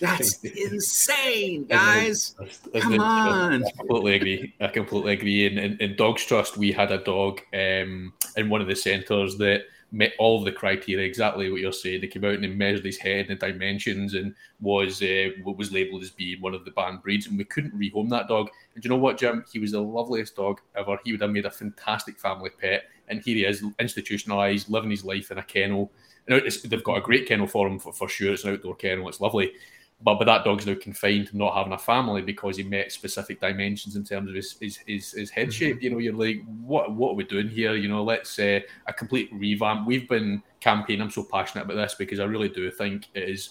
That's 0.00 0.42
insane, 0.44 1.64
guys. 1.64 2.34
That's, 2.38 2.58
that's, 2.58 2.84
Come 2.84 3.00
on. 3.00 3.64
I 3.64 3.70
completely 3.70 4.14
agree. 4.14 4.54
I 4.60 4.68
completely 4.68 5.12
agree. 5.14 5.46
In, 5.46 5.58
in, 5.58 5.76
in 5.78 5.96
Dogs 5.96 6.24
Trust, 6.24 6.56
we 6.56 6.72
had 6.72 6.92
a 6.92 6.98
dog 6.98 7.40
um, 7.52 8.12
in 8.36 8.48
one 8.48 8.60
of 8.60 8.68
the 8.68 8.76
centres 8.76 9.36
that 9.38 9.62
met 9.92 10.12
all 10.18 10.38
of 10.38 10.44
the 10.44 10.52
criteria, 10.52 11.06
exactly 11.06 11.50
what 11.50 11.60
you're 11.60 11.72
saying. 11.72 12.00
They 12.00 12.06
came 12.08 12.24
out 12.24 12.34
and 12.34 12.44
they 12.44 12.48
measured 12.48 12.84
his 12.84 12.98
head 12.98 13.26
and 13.28 13.40
the 13.40 13.46
dimensions 13.46 14.14
and 14.14 14.34
was 14.60 15.02
uh, 15.02 15.28
what 15.42 15.56
was 15.56 15.72
labelled 15.72 16.02
as 16.02 16.10
being 16.10 16.40
one 16.40 16.54
of 16.54 16.64
the 16.64 16.72
banned 16.72 17.02
breeds. 17.02 17.26
And 17.26 17.38
we 17.38 17.44
couldn't 17.44 17.78
rehome 17.78 18.10
that 18.10 18.28
dog. 18.28 18.48
And 18.74 18.84
you 18.84 18.90
know 18.90 18.96
what, 18.96 19.18
Jim? 19.18 19.44
He 19.50 19.58
was 19.58 19.72
the 19.72 19.80
loveliest 19.80 20.36
dog 20.36 20.60
ever. 20.76 20.98
He 21.04 21.12
would 21.12 21.20
have 21.22 21.30
made 21.30 21.46
a 21.46 21.50
fantastic 21.50 22.18
family 22.18 22.50
pet. 22.50 22.84
And 23.08 23.22
here 23.22 23.36
he 23.36 23.44
is, 23.44 23.62
institutionalised, 23.78 24.68
living 24.68 24.90
his 24.90 25.04
life 25.04 25.30
in 25.30 25.38
a 25.38 25.42
kennel. 25.42 25.92
They've 26.26 26.84
got 26.84 26.98
a 26.98 27.02
great 27.02 27.28
kennel 27.28 27.46
for 27.46 27.68
him 27.68 27.78
for, 27.78 27.92
for 27.92 28.08
sure. 28.08 28.32
It's 28.32 28.44
an 28.44 28.54
outdoor 28.54 28.74
kennel. 28.74 29.08
It's 29.08 29.20
lovely 29.20 29.52
but 30.02 30.16
but 30.16 30.26
that 30.26 30.44
dog's 30.44 30.66
now 30.66 30.74
confined 30.74 31.28
to 31.28 31.36
not 31.36 31.54
having 31.54 31.72
a 31.72 31.78
family 31.78 32.20
because 32.20 32.58
he 32.58 32.62
met 32.62 32.92
specific 32.92 33.40
dimensions 33.40 33.96
in 33.96 34.04
terms 34.04 34.28
of 34.28 34.34
his 34.34 34.56
his 34.60 34.76
his, 34.86 35.12
his 35.12 35.30
head 35.30 35.48
mm-hmm. 35.48 35.52
shape. 35.52 35.82
You 35.82 35.90
know, 35.90 35.98
you're 35.98 36.12
like, 36.12 36.42
what 36.60 36.94
what 36.94 37.12
are 37.12 37.14
we 37.14 37.24
doing 37.24 37.48
here? 37.48 37.74
You 37.74 37.88
know, 37.88 38.04
let's 38.04 38.38
uh, 38.38 38.60
a 38.86 38.92
complete 38.92 39.30
revamp. 39.32 39.86
We've 39.86 40.08
been 40.08 40.42
campaigning. 40.60 41.02
I'm 41.02 41.10
so 41.10 41.24
passionate 41.24 41.64
about 41.64 41.76
this 41.76 41.94
because 41.94 42.20
I 42.20 42.24
really 42.24 42.50
do 42.50 42.70
think 42.70 43.08
it 43.14 43.28
is 43.28 43.50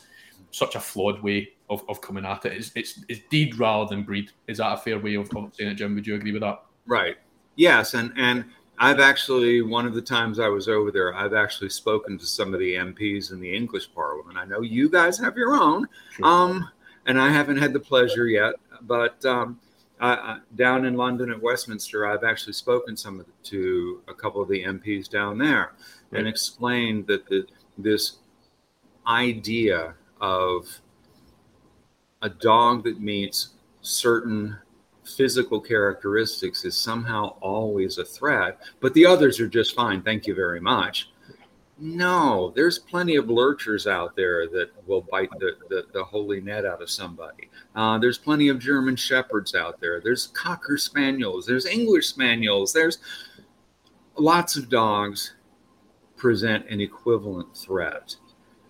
such 0.52 0.76
a 0.76 0.80
flawed 0.80 1.22
way 1.22 1.50
of, 1.70 1.84
of 1.90 2.00
coming 2.02 2.26
at 2.26 2.46
it. 2.46 2.54
It's, 2.54 2.72
it's 2.76 3.04
it's 3.10 3.22
deed 3.30 3.58
rather 3.58 3.90
than 3.90 4.04
breed. 4.04 4.32
Is 4.48 4.60
that 4.60 4.72
a 4.72 4.78
fair 4.78 5.00
way 5.00 5.16
of, 5.16 5.36
of 5.36 5.54
saying 5.56 5.72
it, 5.72 5.76
Jim? 5.76 5.96
Would 5.96 6.06
you 6.06 6.16
agree 6.16 6.32
with 6.32 6.44
that? 6.44 6.64
Right. 6.86 7.18
Yes, 7.56 7.96
and 7.96 8.14
and 8.18 8.46
I've 8.78 9.00
actually, 9.00 9.62
one 9.62 9.86
of 9.86 9.94
the 9.94 10.02
times 10.02 10.40
I 10.40 10.50
was 10.50 10.68
over 10.68 10.92
there, 10.92 11.14
I've 11.14 11.34
actually 11.34 11.70
spoken 11.70 12.18
to 12.18 12.26
some 12.26 12.54
of 12.54 12.60
the 12.60 12.76
MPs 12.76 13.32
in 13.32 13.40
the 13.40 13.56
English 13.56 13.94
Parliament. 13.94 14.38
I 14.38 14.46
know 14.46 14.62
you 14.62 14.90
guys 14.90 15.18
have 15.20 15.38
your 15.38 15.56
own, 15.56 15.88
sure. 16.12 16.26
um, 16.26 16.70
and 17.06 17.20
I 17.20 17.30
haven't 17.30 17.58
had 17.58 17.72
the 17.72 17.80
pleasure 17.80 18.28
yet, 18.28 18.56
but 18.82 19.24
um, 19.26 19.60
I, 20.02 20.40
down 20.56 20.86
in 20.86 20.96
London 20.96 21.32
at 21.32 21.42
Westminster, 21.42 22.06
I've 22.06 22.24
actually 22.24 22.54
spoken 22.54 22.98
some 22.98 23.20
the, 23.20 23.26
to 23.44 24.02
a 24.08 24.14
couple 24.14 24.42
of 24.42 24.50
the 24.50 24.64
MPs 24.64 25.10
down 25.10 25.38
there 25.38 25.74
right. 26.12 26.20
and 26.20 26.28
explained 26.28 27.08
that 27.08 27.28
the, 27.28 27.46
this 27.78 28.18
idea 29.08 29.94
of 30.20 30.82
a 32.22 32.30
dog 32.30 32.84
that 32.84 33.00
meets 33.00 33.50
certain 33.82 34.58
physical 35.06 35.60
characteristics 35.62 36.66
is 36.66 36.78
somehow 36.78 37.38
always 37.42 37.98
a 37.98 38.06
threat, 38.06 38.60
but 38.80 38.94
the 38.94 39.06
others 39.06 39.40
are 39.40 39.48
just 39.48 39.76
fine. 39.76 40.02
Thank 40.02 40.28
you 40.28 40.36
very 40.36 40.60
much. 40.60 41.10
No, 41.78 42.54
there's 42.56 42.80
plenty 42.80 43.18
of 43.18 43.30
lurchers 43.30 43.86
out 43.86 44.16
there 44.16 44.48
that 44.48 44.72
will 44.88 45.02
bite 45.02 45.30
the, 45.40 45.58
the, 45.70 45.86
the 45.94 46.04
holy 46.04 46.40
net 46.40 46.66
out 46.66 46.82
of 46.82 46.90
somebody. 46.90 47.50
Uh, 47.76 47.98
there's 47.98 48.18
plenty 48.18 48.48
of 48.48 48.60
German 48.60 48.96
shepherds 48.96 49.54
out 49.54 49.82
there. 49.82 50.00
There's 50.00 50.28
cocker 50.28 50.78
spaniels. 50.78 51.46
There's 51.46 51.66
English 51.66 52.08
spaniels. 52.08 52.72
There's 52.72 53.00
lots 54.18 54.56
of 54.56 54.70
dogs 54.70 55.34
present 56.16 56.66
an 56.70 56.80
equivalent 56.80 57.56
threat. 57.56 58.16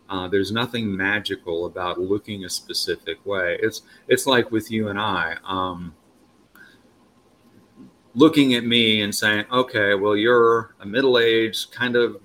Uh, 0.09 0.27
there's 0.27 0.51
nothing 0.51 0.95
magical 0.95 1.67
about 1.67 1.99
looking 1.99 2.45
a 2.45 2.49
specific 2.49 3.23
way. 3.25 3.57
It's 3.61 3.83
it's 4.07 4.25
like 4.25 4.51
with 4.51 4.71
you 4.71 4.89
and 4.89 4.99
I. 4.99 5.37
Um, 5.43 5.93
looking 8.15 8.53
at 8.55 8.63
me 8.63 9.01
and 9.01 9.13
saying, 9.13 9.45
okay, 9.51 9.93
well, 9.93 10.15
you're 10.15 10.75
a 10.79 10.85
middle 10.85 11.19
aged, 11.19 11.71
kind 11.71 11.95
of 11.95 12.17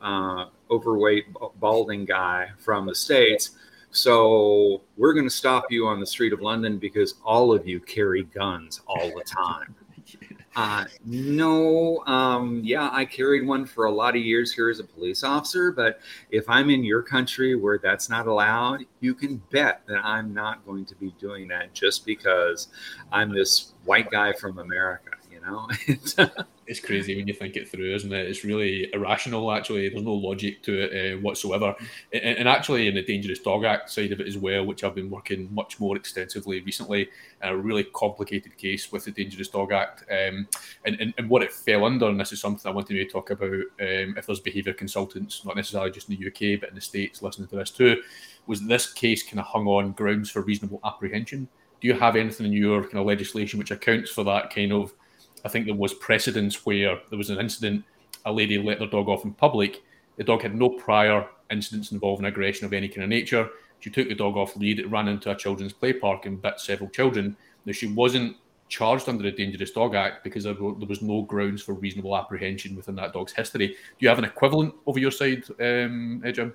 uh, 0.00 0.46
overweight, 0.70 1.26
balding 1.58 2.04
guy 2.04 2.50
from 2.58 2.86
the 2.86 2.94
States. 2.94 3.52
So 3.90 4.82
we're 4.96 5.14
going 5.14 5.26
to 5.26 5.34
stop 5.34 5.64
you 5.70 5.86
on 5.86 5.98
the 5.98 6.06
street 6.06 6.32
of 6.32 6.42
London 6.42 6.78
because 6.78 7.14
all 7.24 7.52
of 7.52 7.66
you 7.66 7.80
carry 7.80 8.24
guns 8.24 8.82
all 8.86 9.08
the 9.08 9.24
time. 9.24 9.74
Uh, 10.56 10.84
no, 11.04 12.04
um, 12.06 12.60
yeah, 12.64 12.88
I 12.90 13.04
carried 13.04 13.46
one 13.46 13.64
for 13.64 13.84
a 13.84 13.92
lot 13.92 14.16
of 14.16 14.22
years 14.22 14.52
here 14.52 14.68
as 14.68 14.80
a 14.80 14.84
police 14.84 15.22
officer. 15.22 15.70
But 15.70 16.00
if 16.32 16.48
I'm 16.48 16.68
in 16.68 16.82
your 16.82 17.00
country 17.00 17.54
where 17.54 17.78
that's 17.78 18.08
not 18.08 18.26
allowed, 18.26 18.84
you 18.98 19.14
can 19.14 19.36
bet 19.52 19.82
that 19.86 20.04
I'm 20.04 20.34
not 20.34 20.66
going 20.66 20.84
to 20.86 20.96
be 20.96 21.14
doing 21.20 21.46
that 21.48 21.74
just 21.74 22.04
because 22.04 22.68
I'm 23.12 23.32
this 23.32 23.74
white 23.84 24.10
guy 24.10 24.32
from 24.32 24.58
America 24.58 25.17
know. 25.40 25.68
it's 26.66 26.80
crazy 26.80 27.16
when 27.16 27.26
you 27.26 27.34
think 27.34 27.56
it 27.56 27.68
through, 27.68 27.94
isn't 27.94 28.12
it? 28.12 28.26
It's 28.26 28.44
really 28.44 28.92
irrational. 28.92 29.50
Actually, 29.52 29.88
there's 29.88 30.02
no 30.02 30.14
logic 30.14 30.62
to 30.64 30.82
it 30.82 31.14
uh, 31.14 31.18
whatsoever. 31.20 31.74
And, 32.12 32.38
and, 32.38 32.48
actually, 32.48 32.88
in 32.88 32.94
the 32.94 33.02
Dangerous 33.02 33.38
Dog 33.38 33.64
Act 33.64 33.90
side 33.90 34.12
of 34.12 34.20
it 34.20 34.26
as 34.26 34.36
well, 34.36 34.64
which 34.64 34.84
I've 34.84 34.94
been 34.94 35.10
working 35.10 35.52
much 35.52 35.80
more 35.80 35.96
extensively 35.96 36.60
recently, 36.60 37.08
a 37.42 37.56
really 37.56 37.84
complicated 37.84 38.56
case 38.56 38.92
with 38.92 39.04
the 39.04 39.12
Dangerous 39.12 39.48
Dog 39.48 39.72
Act, 39.72 40.04
um, 40.10 40.46
and, 40.84 41.00
and, 41.00 41.14
and 41.16 41.28
what 41.28 41.42
it 41.42 41.52
fell 41.52 41.84
under. 41.84 42.08
And 42.08 42.20
this 42.20 42.32
is 42.32 42.40
something 42.40 42.70
I 42.70 42.74
wanted 42.74 42.94
to 42.94 43.04
talk 43.06 43.30
about. 43.30 43.50
Um, 43.52 44.14
if 44.16 44.26
there's 44.26 44.40
behaviour 44.40 44.74
consultants, 44.74 45.44
not 45.44 45.56
necessarily 45.56 45.90
just 45.90 46.10
in 46.10 46.16
the 46.16 46.26
UK, 46.26 46.60
but 46.60 46.68
in 46.68 46.74
the 46.74 46.80
states, 46.80 47.22
listening 47.22 47.48
to 47.48 47.56
this 47.56 47.70
too, 47.70 48.02
was 48.46 48.66
this 48.66 48.92
case 48.92 49.22
kind 49.22 49.40
of 49.40 49.46
hung 49.46 49.66
on 49.66 49.92
grounds 49.92 50.30
for 50.30 50.42
reasonable 50.42 50.80
apprehension. 50.84 51.48
Do 51.80 51.86
you 51.86 51.94
have 51.94 52.16
anything 52.16 52.46
in 52.46 52.52
your 52.52 52.82
kind 52.82 52.96
of 52.96 53.06
legislation 53.06 53.58
which 53.58 53.70
accounts 53.70 54.10
for 54.10 54.24
that 54.24 54.52
kind 54.52 54.72
of 54.72 54.92
I 55.44 55.48
think 55.48 55.66
there 55.66 55.74
was 55.74 55.94
precedence 55.94 56.66
where 56.66 56.98
there 57.10 57.18
was 57.18 57.30
an 57.30 57.38
incident, 57.38 57.84
a 58.24 58.32
lady 58.32 58.58
let 58.58 58.78
their 58.78 58.88
dog 58.88 59.08
off 59.08 59.24
in 59.24 59.32
public. 59.32 59.82
The 60.16 60.24
dog 60.24 60.42
had 60.42 60.54
no 60.54 60.70
prior 60.70 61.26
incidents 61.50 61.92
involving 61.92 62.26
aggression 62.26 62.66
of 62.66 62.72
any 62.72 62.88
kind 62.88 63.04
of 63.04 63.08
nature. 63.08 63.48
She 63.80 63.90
took 63.90 64.08
the 64.08 64.14
dog 64.14 64.36
off 64.36 64.56
lead, 64.56 64.80
it 64.80 64.90
ran 64.90 65.08
into 65.08 65.30
a 65.30 65.36
children's 65.36 65.72
play 65.72 65.92
park 65.92 66.26
and 66.26 66.42
bit 66.42 66.58
several 66.60 66.90
children. 66.90 67.36
Now, 67.64 67.72
she 67.72 67.86
wasn't 67.86 68.36
charged 68.68 69.08
under 69.08 69.22
the 69.22 69.30
Dangerous 69.30 69.70
Dog 69.70 69.94
Act 69.94 70.24
because 70.24 70.44
there 70.44 70.54
was 70.54 71.02
no 71.02 71.22
grounds 71.22 71.62
for 71.62 71.74
reasonable 71.74 72.16
apprehension 72.16 72.76
within 72.76 72.94
that 72.96 73.12
dog's 73.12 73.32
history. 73.32 73.68
Do 73.68 73.74
you 73.98 74.08
have 74.08 74.18
an 74.18 74.24
equivalent 74.24 74.74
over 74.86 74.98
your 74.98 75.10
side, 75.10 75.44
um, 75.60 76.22
eh, 76.24 76.32
Jim? 76.32 76.54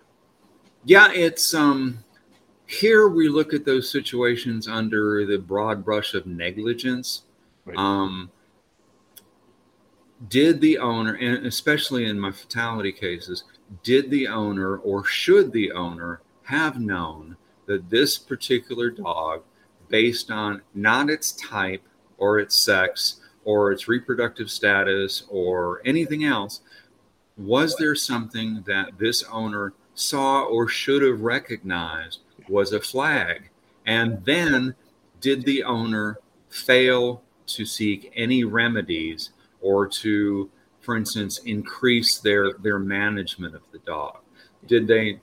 Yeah, 0.85 1.11
it's 1.11 1.53
um, 1.53 2.03
here 2.65 3.07
we 3.07 3.29
look 3.29 3.53
at 3.53 3.65
those 3.65 3.89
situations 3.89 4.67
under 4.67 5.25
the 5.25 5.37
broad 5.37 5.83
brush 5.83 6.13
of 6.13 6.25
negligence. 6.25 7.23
Right. 7.65 7.77
Um, 7.77 8.29
did 10.27 10.61
the 10.61 10.77
owner, 10.77 11.15
and 11.15 11.45
especially 11.45 12.05
in 12.05 12.19
my 12.19 12.31
fatality 12.31 12.91
cases, 12.91 13.43
did 13.83 14.09
the 14.09 14.27
owner 14.27 14.77
or 14.77 15.03
should 15.03 15.51
the 15.51 15.71
owner 15.71 16.21
have 16.43 16.79
known 16.79 17.35
that 17.65 17.89
this 17.89 18.17
particular 18.17 18.89
dog, 18.89 19.43
based 19.89 20.31
on 20.31 20.61
not 20.73 21.09
its 21.09 21.31
type 21.33 21.83
or 22.17 22.39
its 22.39 22.55
sex 22.55 23.21
or 23.45 23.71
its 23.71 23.87
reproductive 23.87 24.49
status 24.49 25.23
or 25.29 25.81
anything 25.85 26.23
else, 26.23 26.61
was 27.37 27.75
there 27.77 27.95
something 27.95 28.63
that 28.67 28.97
this 28.97 29.23
owner 29.31 29.73
saw 29.95 30.43
or 30.43 30.67
should 30.67 31.01
have 31.01 31.21
recognized 31.21 32.19
was 32.47 32.71
a 32.71 32.79
flag? 32.79 33.49
And 33.85 34.23
then 34.25 34.75
did 35.19 35.43
the 35.43 35.63
owner 35.63 36.19
fail 36.49 37.23
to 37.47 37.65
seek 37.65 38.11
any 38.15 38.43
remedies 38.43 39.31
or 39.63 39.87
to, 39.87 40.51
for 40.81 40.95
instance, 40.95 41.39
increase 41.39 42.19
their 42.19 42.53
their 42.53 42.77
management 42.77 43.55
of 43.55 43.63
the 43.71 43.79
dog? 43.79 44.19
Did 44.67 44.87
they 44.87 45.19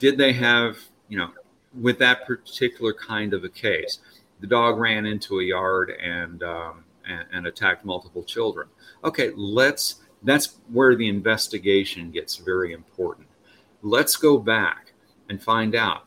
did 0.00 0.18
they 0.18 0.32
have 0.32 0.78
you 1.08 1.18
know 1.18 1.30
with 1.80 1.98
that 1.98 2.26
particular 2.26 2.92
kind 2.92 3.32
of 3.34 3.44
a 3.44 3.48
case? 3.48 4.00
The 4.40 4.48
dog 4.48 4.78
ran 4.78 5.06
into 5.06 5.38
a 5.38 5.44
yard 5.44 5.90
and 5.90 6.42
um, 6.42 6.84
and, 7.06 7.26
and 7.32 7.46
attacked 7.46 7.84
multiple 7.84 8.24
children. 8.24 8.68
Okay, 9.04 9.30
let's 9.36 10.00
that's 10.24 10.58
where 10.72 10.96
the 10.96 11.08
investigation 11.08 12.10
gets 12.10 12.36
very 12.36 12.72
important. 12.72 13.28
Let's 13.82 14.16
go 14.16 14.38
back 14.38 14.92
and 15.28 15.42
find 15.42 15.74
out 15.74 16.04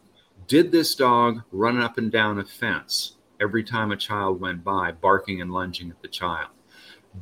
did 0.48 0.72
this 0.72 0.96
dog 0.96 1.42
run 1.52 1.80
up 1.80 1.98
and 1.98 2.12
down 2.12 2.40
a 2.40 2.46
fence 2.46 3.16
every 3.42 3.64
time 3.64 3.92
a 3.92 3.98
child 3.98 4.40
went 4.40 4.64
by, 4.64 4.92
barking 4.92 5.42
and 5.42 5.52
lunging 5.52 5.90
at 5.90 6.02
the 6.02 6.08
child? 6.08 6.50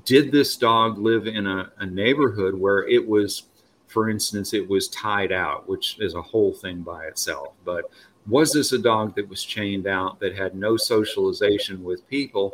Did 0.06 0.32
this 0.32 0.56
dog 0.58 0.98
live 0.98 1.28
in 1.28 1.48
a, 1.48 1.72
a, 1.78 1.86
neighborhood 1.86 2.56
where 2.56 2.88
it 2.88 3.06
was, 3.06 3.44
for 3.88 4.10
instance, 4.10 4.54
it 4.54 4.68
was 4.68 4.88
tied 4.90 5.32
out, 5.32 5.68
which 5.68 5.98
is 6.00 6.16
a 6.16 6.22
whole 6.22 6.54
thing 6.54 6.82
by 6.82 7.06
itself. 7.06 7.54
But 7.64 7.86
was 8.28 8.54
this 8.54 8.72
a 8.72 8.80
dog 8.80 9.16
that 9.16 9.28
was 9.28 9.44
chained 9.44 9.88
out, 9.88 10.20
that 10.20 10.36
had 10.36 10.56
no 10.56 10.78
socialization 10.78 11.84
with 11.84 12.08
people, 12.08 12.54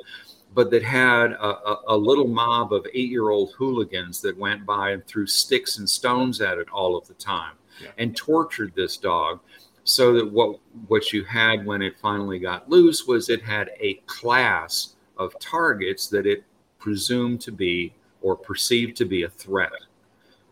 but 0.54 0.72
that 0.72 0.84
had 0.84 1.32
a, 1.34 1.46
a, 1.46 1.82
a 1.90 1.98
little 1.98 2.28
mob 2.28 2.74
of 2.74 2.86
eight 2.94 3.10
year 3.10 3.30
old 3.30 3.52
hooligans 3.54 4.22
that 4.22 4.38
went 4.38 4.66
by 4.66 4.92
and 4.92 5.06
threw 5.06 5.28
sticks 5.28 5.78
and 5.78 5.90
stones 5.90 6.42
at 6.42 6.58
it 6.58 6.70
all 6.72 6.98
of 6.98 7.08
the 7.08 7.14
time 7.16 7.54
yeah. 7.82 7.90
and 7.98 8.16
tortured 8.16 8.74
this 8.76 8.98
dog? 8.98 9.40
So 9.84 10.14
that 10.14 10.32
what 10.32 10.60
what 10.88 11.14
you 11.14 11.24
had 11.24 11.66
when 11.66 11.82
it 11.82 11.98
finally 12.00 12.40
got 12.40 12.70
loose 12.70 13.08
was 13.08 13.30
it 13.30 13.42
had 13.42 13.72
a 13.80 13.96
class 14.06 14.96
of 15.18 15.38
targets 15.40 16.08
that 16.08 16.26
it 16.26 16.44
presumed 16.80 17.42
to 17.42 17.52
be 17.52 17.94
or 18.22 18.36
perceived 18.36 18.98
to 18.98 19.06
be 19.06 19.24
a 19.24 19.30
threat. 19.30 19.72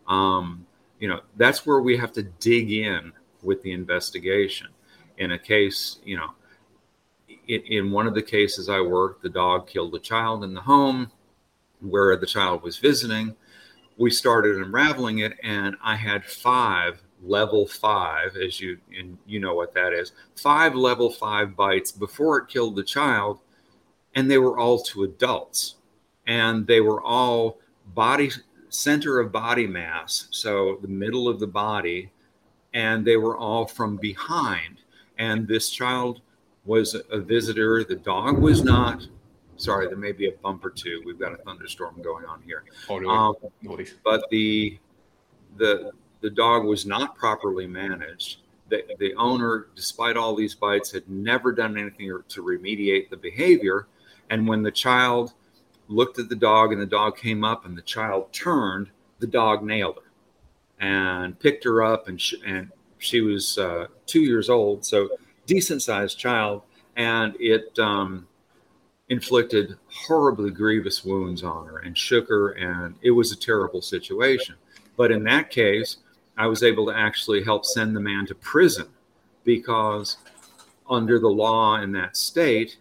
Um, 0.06 0.66
you 0.98 1.08
know, 1.08 1.20
that's 1.36 1.66
where 1.66 1.80
we 1.80 1.96
have 1.96 2.12
to 2.12 2.22
dig 2.22 2.72
in 2.72 3.12
with 3.42 3.62
the 3.62 3.72
investigation. 3.72 4.68
In 5.18 5.32
a 5.32 5.38
case, 5.38 5.98
you 6.04 6.16
know, 6.16 6.30
in, 7.48 7.60
in 7.62 7.90
one 7.90 8.06
of 8.06 8.14
the 8.14 8.22
cases 8.22 8.68
I 8.68 8.80
worked, 8.80 9.22
the 9.22 9.28
dog 9.28 9.66
killed 9.66 9.94
a 9.94 9.98
child 9.98 10.44
in 10.44 10.54
the 10.54 10.60
home 10.60 11.10
where 11.80 12.16
the 12.16 12.26
child 12.26 12.62
was 12.62 12.78
visiting. 12.78 13.34
We 13.96 14.10
started 14.10 14.56
unraveling 14.56 15.18
it, 15.18 15.34
and 15.42 15.76
I 15.82 15.96
had 15.96 16.24
five 16.24 17.02
level 17.22 17.66
five, 17.66 18.36
as 18.36 18.60
you 18.60 18.78
and 18.96 19.18
you 19.26 19.40
know 19.40 19.54
what 19.54 19.74
that 19.74 19.92
is, 19.92 20.12
five 20.36 20.74
level 20.74 21.10
five 21.10 21.56
bites 21.56 21.90
before 21.90 22.38
it 22.38 22.48
killed 22.48 22.76
the 22.76 22.84
child, 22.84 23.40
and 24.14 24.30
they 24.30 24.38
were 24.38 24.58
all 24.58 24.80
to 24.84 25.02
adults 25.02 25.77
and 26.28 26.66
they 26.66 26.80
were 26.80 27.02
all 27.02 27.58
body 27.94 28.30
center 28.68 29.18
of 29.18 29.32
body 29.32 29.66
mass, 29.66 30.28
so 30.30 30.78
the 30.82 30.88
middle 30.88 31.26
of 31.26 31.40
the 31.40 31.46
body, 31.46 32.12
and 32.74 33.04
they 33.04 33.16
were 33.16 33.36
all 33.36 33.66
from 33.66 33.96
behind. 33.96 34.82
And 35.18 35.48
this 35.48 35.70
child 35.70 36.20
was 36.64 36.94
a 37.10 37.18
visitor. 37.18 37.82
The 37.82 37.96
dog 37.96 38.38
was 38.38 38.62
not. 38.62 39.06
Sorry, 39.56 39.88
there 39.88 39.96
may 39.96 40.12
be 40.12 40.28
a 40.28 40.32
bump 40.32 40.64
or 40.64 40.70
two. 40.70 41.02
We've 41.04 41.18
got 41.18 41.32
a 41.32 41.38
thunderstorm 41.38 42.00
going 42.02 42.24
on 42.26 42.42
here. 42.42 42.62
Oh, 42.88 43.08
um, 43.08 43.34
but 44.04 44.22
the 44.30 44.78
the 45.56 45.90
the 46.20 46.30
dog 46.30 46.64
was 46.64 46.86
not 46.86 47.16
properly 47.16 47.66
managed. 47.66 48.42
The, 48.68 48.84
the 48.98 49.14
owner, 49.14 49.68
despite 49.74 50.16
all 50.18 50.36
these 50.36 50.54
bites, 50.54 50.92
had 50.92 51.08
never 51.08 51.52
done 51.52 51.78
anything 51.78 52.20
to 52.28 52.42
remediate 52.42 53.08
the 53.08 53.16
behavior. 53.16 53.86
And 54.28 54.46
when 54.46 54.62
the 54.62 54.70
child 54.70 55.32
looked 55.88 56.18
at 56.18 56.28
the 56.28 56.36
dog 56.36 56.72
and 56.72 56.80
the 56.80 56.86
dog 56.86 57.16
came 57.16 57.44
up 57.44 57.64
and 57.64 57.76
the 57.76 57.82
child 57.82 58.32
turned, 58.32 58.88
the 59.18 59.26
dog 59.26 59.62
nailed 59.62 59.96
her 59.96 60.02
and 60.80 61.38
picked 61.40 61.64
her 61.64 61.82
up 61.82 62.08
and 62.08 62.20
she, 62.20 62.40
and 62.46 62.70
she 62.98 63.20
was 63.20 63.58
uh, 63.58 63.86
two 64.06 64.20
years 64.20 64.50
old, 64.50 64.84
so 64.84 65.08
decent 65.46 65.82
sized 65.82 66.18
child, 66.18 66.62
and 66.96 67.34
it 67.40 67.76
um, 67.78 68.26
inflicted 69.08 69.76
horribly 69.90 70.50
grievous 70.50 71.04
wounds 71.04 71.42
on 71.42 71.66
her 71.66 71.78
and 71.78 71.96
shook 71.96 72.28
her, 72.28 72.50
and 72.50 72.94
it 73.02 73.10
was 73.10 73.32
a 73.32 73.36
terrible 73.36 73.80
situation. 73.80 74.56
But 74.96 75.10
in 75.10 75.22
that 75.24 75.50
case, 75.50 75.98
I 76.36 76.46
was 76.46 76.62
able 76.62 76.86
to 76.86 76.96
actually 76.96 77.42
help 77.42 77.64
send 77.64 77.96
the 77.96 78.00
man 78.00 78.26
to 78.26 78.34
prison 78.34 78.88
because 79.44 80.18
under 80.88 81.18
the 81.18 81.28
law 81.28 81.80
in 81.80 81.92
that 81.92 82.16
state, 82.16 82.76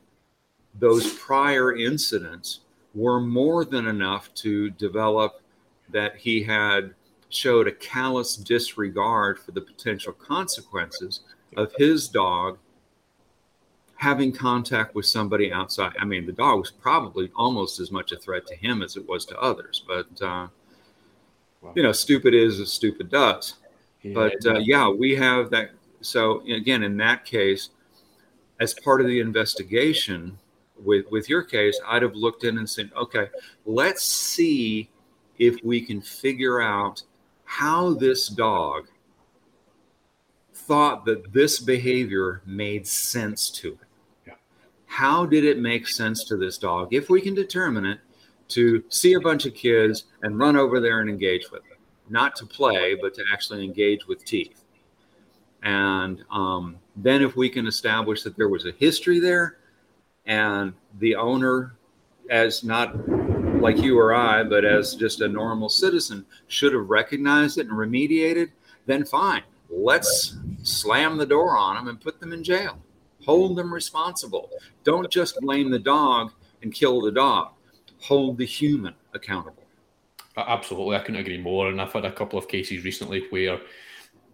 those 0.80 1.14
prior 1.14 1.76
incidents 1.76 2.62
were 2.98 3.22
more 3.22 3.64
than 3.64 3.88
enough 3.88 4.34
to 4.34 4.72
develop 4.72 5.42
that 5.90 6.18
he 6.18 6.42
had 6.42 6.94
showed 7.30 7.68
a 7.68 7.72
callous 7.72 8.36
disregard 8.36 9.38
for 9.38 9.52
the 9.52 9.62
potential 9.62 10.14
consequences 10.14 11.22
of 11.56 11.72
his 11.78 12.08
dog 12.08 12.58
having 13.96 14.32
contact 14.32 14.96
with 14.96 15.06
somebody 15.06 15.52
outside. 15.52 15.94
I 16.00 16.06
mean, 16.06 16.26
the 16.26 16.32
dog 16.32 16.60
was 16.60 16.72
probably 16.72 17.32
almost 17.36 17.80
as 17.80 17.92
much 17.92 18.12
a 18.12 18.18
threat 18.18 18.46
to 18.48 18.56
him 18.56 18.82
as 18.82 18.96
it 18.96 19.08
was 19.08 19.26
to 19.26 19.40
others, 19.40 19.84
but 19.88 20.08
uh, 20.22 20.48
wow. 21.62 21.74
you 21.76 21.84
know, 21.84 21.92
stupid 21.92 22.34
is 22.34 22.60
as 22.60 22.72
stupid 22.72 23.10
does. 23.10 23.56
But 24.14 24.36
uh, 24.46 24.60
yeah, 24.60 24.90
we 24.90 25.16
have 25.16 25.50
that. 25.50 25.72
So 26.02 26.42
again, 26.42 26.84
in 26.84 26.98
that 26.98 27.26
case, 27.26 27.70
as 28.60 28.74
part 28.74 29.02
of 29.02 29.08
the 29.08 29.20
investigation 29.20 30.38
with 30.84 31.06
with 31.12 31.30
your 31.30 31.44
case, 31.44 31.80
I'd 31.86 32.02
have 32.02 32.16
looked 32.16 32.44
in 32.44 32.58
and 32.58 32.70
said, 32.70 32.92
okay, 32.96 33.28
let's 33.66 34.04
see 34.04 34.90
if 35.38 35.58
we 35.64 35.82
can 35.82 36.02
figure 36.02 36.62
out 36.62 37.04
how 37.46 37.94
this 37.94 38.28
dog 38.28 38.88
thought 40.54 41.06
that 41.06 41.32
this 41.32 41.60
behavior 41.60 42.42
made 42.46 42.86
sense 42.86 43.50
to 43.52 43.70
it. 43.70 43.88
Yeah. 44.28 44.34
How 44.86 45.26
did 45.26 45.46
it 45.46 45.60
make 45.60 45.88
sense 45.88 46.26
to 46.26 46.36
this 46.36 46.58
dog? 46.58 46.94
If 46.94 47.10
we 47.10 47.22
can 47.22 47.36
determine 47.36 47.86
it, 47.86 48.00
to 48.50 48.84
see 48.90 49.14
a 49.14 49.20
bunch 49.20 49.46
of 49.46 49.54
kids 49.54 50.06
and 50.24 50.40
run 50.40 50.56
over 50.56 50.80
there 50.80 51.00
and 51.00 51.10
engage 51.10 51.52
with 51.52 51.64
them, 51.64 51.78
not 52.10 52.36
to 52.38 52.46
play, 52.46 52.96
but 52.96 53.14
to 53.16 53.24
actually 53.32 53.64
engage 53.64 54.08
with 54.08 54.24
teeth. 54.26 54.64
And 55.64 56.24
um, 56.32 56.78
then, 56.96 57.22
if 57.22 57.36
we 57.36 57.50
can 57.50 57.68
establish 57.68 58.24
that 58.24 58.38
there 58.38 58.48
was 58.48 58.66
a 58.66 58.72
history 58.72 59.20
there, 59.20 59.58
and 60.28 60.74
the 61.00 61.16
owner, 61.16 61.76
as 62.30 62.64
not 62.64 62.96
like 63.60 63.78
you 63.78 63.98
or 63.98 64.14
I, 64.14 64.44
but 64.44 64.64
as 64.66 64.96
just 64.96 65.22
a 65.22 65.28
normal 65.28 65.70
citizen, 65.70 66.26
should 66.48 66.74
have 66.74 66.90
recognized 66.90 67.58
it 67.58 67.68
and 67.68 67.76
remediated, 67.76 68.52
then 68.86 69.04
fine. 69.04 69.44
Let's 69.70 70.38
slam 70.64 71.18
the 71.18 71.26
door 71.26 71.58
on 71.58 71.76
them 71.76 71.88
and 71.88 72.00
put 72.00 72.20
them 72.20 72.34
in 72.34 72.44
jail. 72.44 72.78
Hold 73.26 73.58
them 73.58 73.74
responsible. 73.74 74.50
Don't 74.84 75.10
just 75.12 75.40
blame 75.42 75.72
the 75.72 75.80
dog 75.80 76.32
and 76.62 76.74
kill 76.74 77.02
the 77.02 77.12
dog. 77.12 77.52
Hold 78.02 78.38
the 78.38 78.46
human 78.46 78.94
accountable. 79.14 79.64
Absolutely, 80.38 80.96
I 80.96 81.00
couldn't 81.00 81.22
agree 81.22 81.42
more. 81.42 81.68
And 81.70 81.82
I've 81.82 81.92
had 81.92 82.06
a 82.06 82.12
couple 82.12 82.38
of 82.38 82.48
cases 82.48 82.84
recently 82.84 83.26
where 83.32 83.60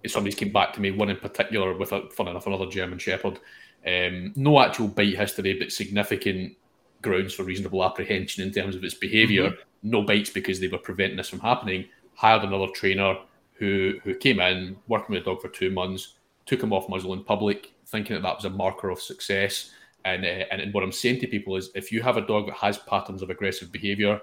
somebody's 0.05 0.35
came 0.35 0.51
back 0.51 0.73
to 0.73 0.81
me, 0.81 0.91
one 0.91 1.09
in 1.09 1.17
particular 1.17 1.75
with 1.75 1.93
a 1.93 2.09
fun 2.09 2.27
enough 2.27 2.45
another 2.45 2.67
German 2.67 2.99
Shepherd. 2.99 3.39
Um, 3.85 4.33
no 4.35 4.59
actual 4.59 4.87
bite 4.87 5.17
history, 5.17 5.57
but 5.59 5.71
significant 5.71 6.55
grounds 7.01 7.33
for 7.33 7.43
reasonable 7.43 7.83
apprehension 7.83 8.43
in 8.43 8.53
terms 8.53 8.75
of 8.75 8.83
its 8.83 8.93
behavior 8.93 9.49
mm-hmm. 9.49 9.61
No 9.83 10.01
bites 10.01 10.29
because 10.29 10.61
they 10.61 10.69
were 10.69 10.77
preventing 10.77 11.17
this 11.17 11.29
from 11.29 11.41
happening. 11.41 11.85
Hired 12.15 12.43
another 12.43 12.67
trainer 12.73 13.17
who 13.55 13.99
who 14.03 14.15
came 14.15 14.39
in, 14.39 14.77
working 14.87 15.13
with 15.13 15.25
the 15.25 15.29
dog 15.29 15.41
for 15.41 15.49
two 15.49 15.71
months, 15.71 16.15
took 16.45 16.63
him 16.63 16.71
off 16.71 16.87
muzzle 16.87 17.13
in 17.13 17.23
public, 17.23 17.73
thinking 17.87 18.15
that 18.15 18.23
that 18.23 18.37
was 18.37 18.45
a 18.45 18.49
marker 18.49 18.89
of 18.89 19.01
success. 19.01 19.71
And, 20.05 20.25
uh, 20.25 20.45
and 20.51 20.73
what 20.73 20.83
I'm 20.83 20.91
saying 20.91 21.19
to 21.21 21.27
people 21.27 21.55
is, 21.55 21.69
if 21.75 21.91
you 21.91 22.01
have 22.01 22.17
a 22.17 22.25
dog 22.25 22.47
that 22.47 22.55
has 22.55 22.77
patterns 22.77 23.21
of 23.21 23.29
aggressive 23.29 23.71
behaviour, 23.71 24.21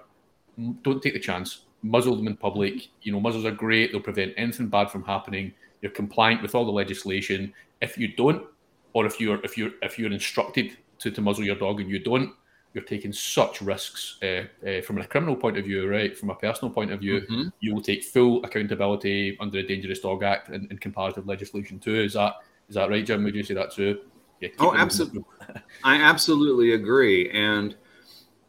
don't 0.82 1.02
take 1.02 1.14
the 1.14 1.20
chance. 1.20 1.62
Muzzle 1.82 2.16
them 2.16 2.26
in 2.26 2.36
public. 2.36 2.88
You 3.02 3.12
know, 3.12 3.20
muzzles 3.20 3.44
are 3.44 3.50
great; 3.50 3.92
they'll 3.92 4.00
prevent 4.00 4.32
anything 4.38 4.68
bad 4.68 4.90
from 4.90 5.04
happening. 5.04 5.52
You're 5.82 5.92
compliant 5.92 6.42
with 6.42 6.54
all 6.54 6.64
the 6.64 6.72
legislation. 6.72 7.52
If 7.82 7.98
you 7.98 8.08
don't, 8.08 8.46
or 8.92 9.06
if 9.06 9.20
you're 9.20 9.40
if 9.44 9.56
you're 9.56 9.72
if 9.82 9.98
you're 9.98 10.12
instructed 10.12 10.76
to, 10.98 11.10
to 11.10 11.20
muzzle 11.20 11.44
your 11.44 11.56
dog 11.56 11.80
and 11.80 11.90
you 11.90 11.98
don't, 11.98 12.32
you're 12.74 12.84
taking 12.84 13.12
such 13.12 13.60
risks 13.62 14.18
uh, 14.22 14.44
uh, 14.66 14.80
from 14.82 14.98
a 14.98 15.06
criminal 15.06 15.34
point 15.34 15.58
of 15.58 15.64
view, 15.64 15.88
right? 15.88 16.16
From 16.16 16.30
a 16.30 16.34
personal 16.34 16.72
point 16.72 16.92
of 16.92 17.00
view, 17.00 17.22
mm-hmm. 17.22 17.48
you 17.60 17.74
will 17.74 17.82
take 17.82 18.04
full 18.04 18.44
accountability 18.44 19.36
under 19.40 19.60
the 19.60 19.66
Dangerous 19.66 20.00
Dog 20.00 20.22
Act 20.22 20.50
and, 20.50 20.70
and, 20.70 20.80
comparative 20.80 21.26
legislation 21.26 21.78
too. 21.78 21.96
Is 21.96 22.12
that 22.14 22.36
is 22.68 22.74
that 22.74 22.90
right, 22.90 23.04
Jim? 23.04 23.24
Would 23.24 23.34
you 23.34 23.42
say 23.42 23.54
that 23.54 23.72
too? 23.72 24.00
Yeah, 24.40 24.50
oh, 24.58 24.74
absolutely. 24.74 25.24
I 25.84 25.96
absolutely 25.96 26.72
agree. 26.72 27.30
And 27.30 27.74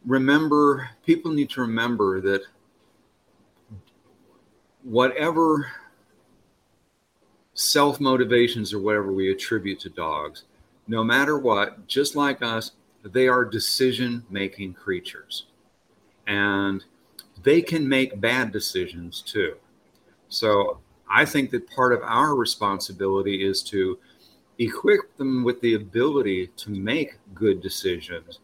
remember, 0.06 0.88
people 1.04 1.32
need 1.32 1.50
to 1.50 1.60
remember 1.60 2.20
that 2.20 2.42
whatever 4.84 5.66
self 7.62 8.00
motivations 8.00 8.72
or 8.72 8.80
whatever 8.80 9.12
we 9.12 9.30
attribute 9.30 9.80
to 9.80 9.88
dogs, 9.88 10.44
no 10.88 11.04
matter 11.04 11.38
what, 11.38 11.86
just 11.86 12.16
like 12.16 12.42
us, 12.42 12.72
they 13.04 13.28
are 13.28 13.44
decision 13.44 14.24
making 14.30 14.74
creatures 14.74 15.46
and 16.26 16.84
they 17.42 17.60
can 17.60 17.88
make 17.88 18.20
bad 18.20 18.52
decisions 18.52 19.22
too. 19.22 19.56
So 20.28 20.78
I 21.10 21.24
think 21.24 21.50
that 21.50 21.68
part 21.70 21.92
of 21.92 22.00
our 22.02 22.34
responsibility 22.34 23.46
is 23.46 23.62
to 23.64 23.98
equip 24.58 25.16
them 25.16 25.44
with 25.44 25.60
the 25.60 25.74
ability 25.74 26.48
to 26.56 26.70
make 26.70 27.18
good 27.34 27.60
decisions, 27.60 28.40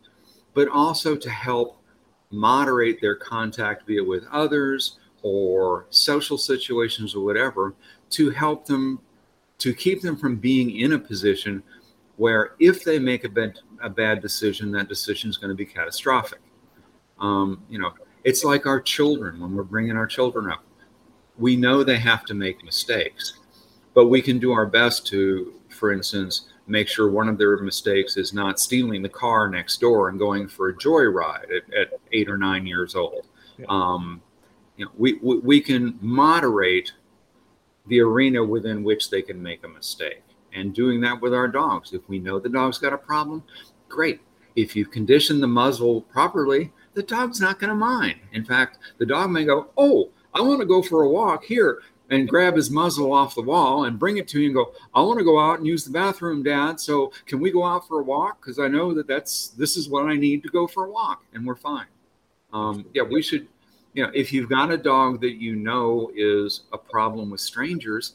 but 0.55 0.69
also 0.69 1.17
to 1.17 1.31
help 1.31 1.81
moderate 2.31 3.01
their 3.01 3.15
contact, 3.15 3.89
it 3.89 4.01
with 4.01 4.25
others 4.31 4.99
or 5.23 5.87
social 5.91 6.39
situations 6.39 7.15
or 7.15 7.25
whatever, 7.25 7.75
to 8.11 8.31
help 8.31 8.67
them 8.67 9.01
to 9.59 9.75
keep 9.75 10.03
them 10.03 10.17
from 10.17 10.37
being 10.37 10.71
in 10.71 10.93
a 10.93 10.99
position 10.99 11.63
where 12.17 12.53
if 12.59 12.85
they 12.85 12.99
make 12.99 13.25
a 13.25 13.29
bad, 13.29 13.59
a 13.83 13.91
bad 13.91 14.21
decision, 14.21 14.71
that 14.73 14.89
decision 14.89 15.31
is 15.31 15.37
going 15.37 15.51
to 15.51 15.55
be 15.55 15.67
catastrophic. 15.67 16.41
Um, 17.21 17.63
you 17.69 17.79
know, 17.79 17.93
it's 18.25 18.45
like 18.45 18.67
our 18.67 18.81
children 18.81 19.41
when 19.41 19.55
we're 19.55 19.63
bringing 19.63 19.97
our 19.97 20.07
children 20.07 20.51
up. 20.51 20.65
We 21.37 21.57
know 21.57 21.85
they 21.85 21.99
have 21.99 22.25
to 22.27 22.35
make 22.35 22.65
mistakes, 22.65 23.39
but 23.95 24.09
we 24.09 24.21
can 24.21 24.39
do 24.39 24.53
our 24.53 24.67
best 24.67 25.07
to, 25.09 25.55
for 25.69 25.93
instance, 25.93 26.49
make 26.67 26.89
sure 26.89 27.09
one 27.11 27.29
of 27.29 27.39
their 27.39 27.57
mistakes 27.59 28.17
is 28.17 28.33
not 28.33 28.61
stealing 28.61 29.03
the 29.03 29.09
car 29.09 29.49
next 29.49 29.81
door 29.81 30.09
and 30.09 30.19
going 30.19 30.49
for 30.49 30.69
a 30.69 30.75
joyride 30.75 31.45
at, 31.45 31.75
at 31.75 32.01
eight 32.13 32.29
or 32.29 32.37
nine 32.37 32.67
years 32.67 32.95
old. 32.95 33.27
Yeah. 33.57 33.67
Um, 33.69 34.21
you 34.77 34.85
know, 34.85 34.91
we, 34.97 35.15
we, 35.23 35.39
we 35.39 35.61
can 35.61 35.99
moderate 36.01 36.93
the 37.89 38.01
arena 38.01 38.45
within 38.45 38.83
which 38.83 39.11
they 39.11 39.23
can 39.23 39.43
make 39.43 39.65
a 39.65 39.69
mistake 39.69 40.23
and 40.53 40.75
doing 40.75 41.01
that 41.01 41.21
with 41.21 41.35
our 41.35 41.49
dogs. 41.49 41.93
If 41.93 42.09
we 42.09 42.19
know 42.19 42.39
the 42.39 42.49
dog's 42.49 42.79
got 42.79 42.93
a 42.93 42.99
problem, 42.99 43.43
great. 43.89 44.21
If 44.57 44.75
you 44.75 44.87
condition 44.87 45.41
the 45.41 45.47
muzzle 45.47 46.03
properly, 46.03 46.73
the 46.95 47.03
dog's 47.03 47.41
not 47.41 47.59
going 47.59 47.69
to 47.69 47.77
mind. 47.77 48.19
In 48.33 48.45
fact, 48.45 48.79
the 48.99 49.07
dog 49.07 49.31
may 49.31 49.45
go, 49.45 49.69
Oh, 49.77 50.11
I 50.35 50.41
want 50.41 50.61
to 50.61 50.67
go 50.67 50.83
for 50.83 51.03
a 51.03 51.09
walk 51.09 51.45
here 51.45 51.81
and 52.11 52.29
grab 52.29 52.57
his 52.57 52.71
muzzle 52.71 53.13
off 53.13 53.35
the 53.35 53.43
wall 53.43 53.85
and 53.85 53.99
bring 53.99 54.17
it 54.17 54.29
to 54.29 54.41
you 54.41 54.47
and 54.47 54.55
go, 54.55 54.73
I 54.95 55.03
want 55.03 55.19
to 55.19 55.25
go 55.25 55.39
out 55.39 55.59
and 55.59 55.67
use 55.67 55.85
the 55.85 55.91
bathroom, 55.91 56.43
Dad. 56.43 56.81
So 56.81 57.13
can 57.27 57.41
we 57.41 57.51
go 57.51 57.65
out 57.65 57.87
for 57.87 58.01
a 58.01 58.03
walk? 58.03 58.41
Because 58.41 58.59
I 58.59 58.69
know 58.69 58.95
that 58.95 59.07
that's 59.07 59.49
this 59.49 59.77
is 59.77 59.89
what 59.89 60.07
I 60.07 60.17
need 60.17 60.43
to 60.45 60.49
go 60.49 60.67
for 60.67 60.87
a 60.87 60.91
walk, 60.91 61.25
and 61.35 61.47
we're 61.47 61.57
fine. 61.57 61.87
Um, 62.53 62.87
yeah, 62.95 63.03
we 63.03 63.23
should. 63.23 63.49
You 63.99 64.05
know, 64.05 64.13
if 64.15 64.33
you've 64.33 64.49
got 64.49 64.71
a 64.71 64.77
dog 64.77 65.21
that 65.23 65.41
you 65.41 65.57
know 65.57 66.13
is 66.15 66.61
a 66.73 66.79
problem 66.79 67.31
with 67.31 67.41
strangers, 67.41 68.13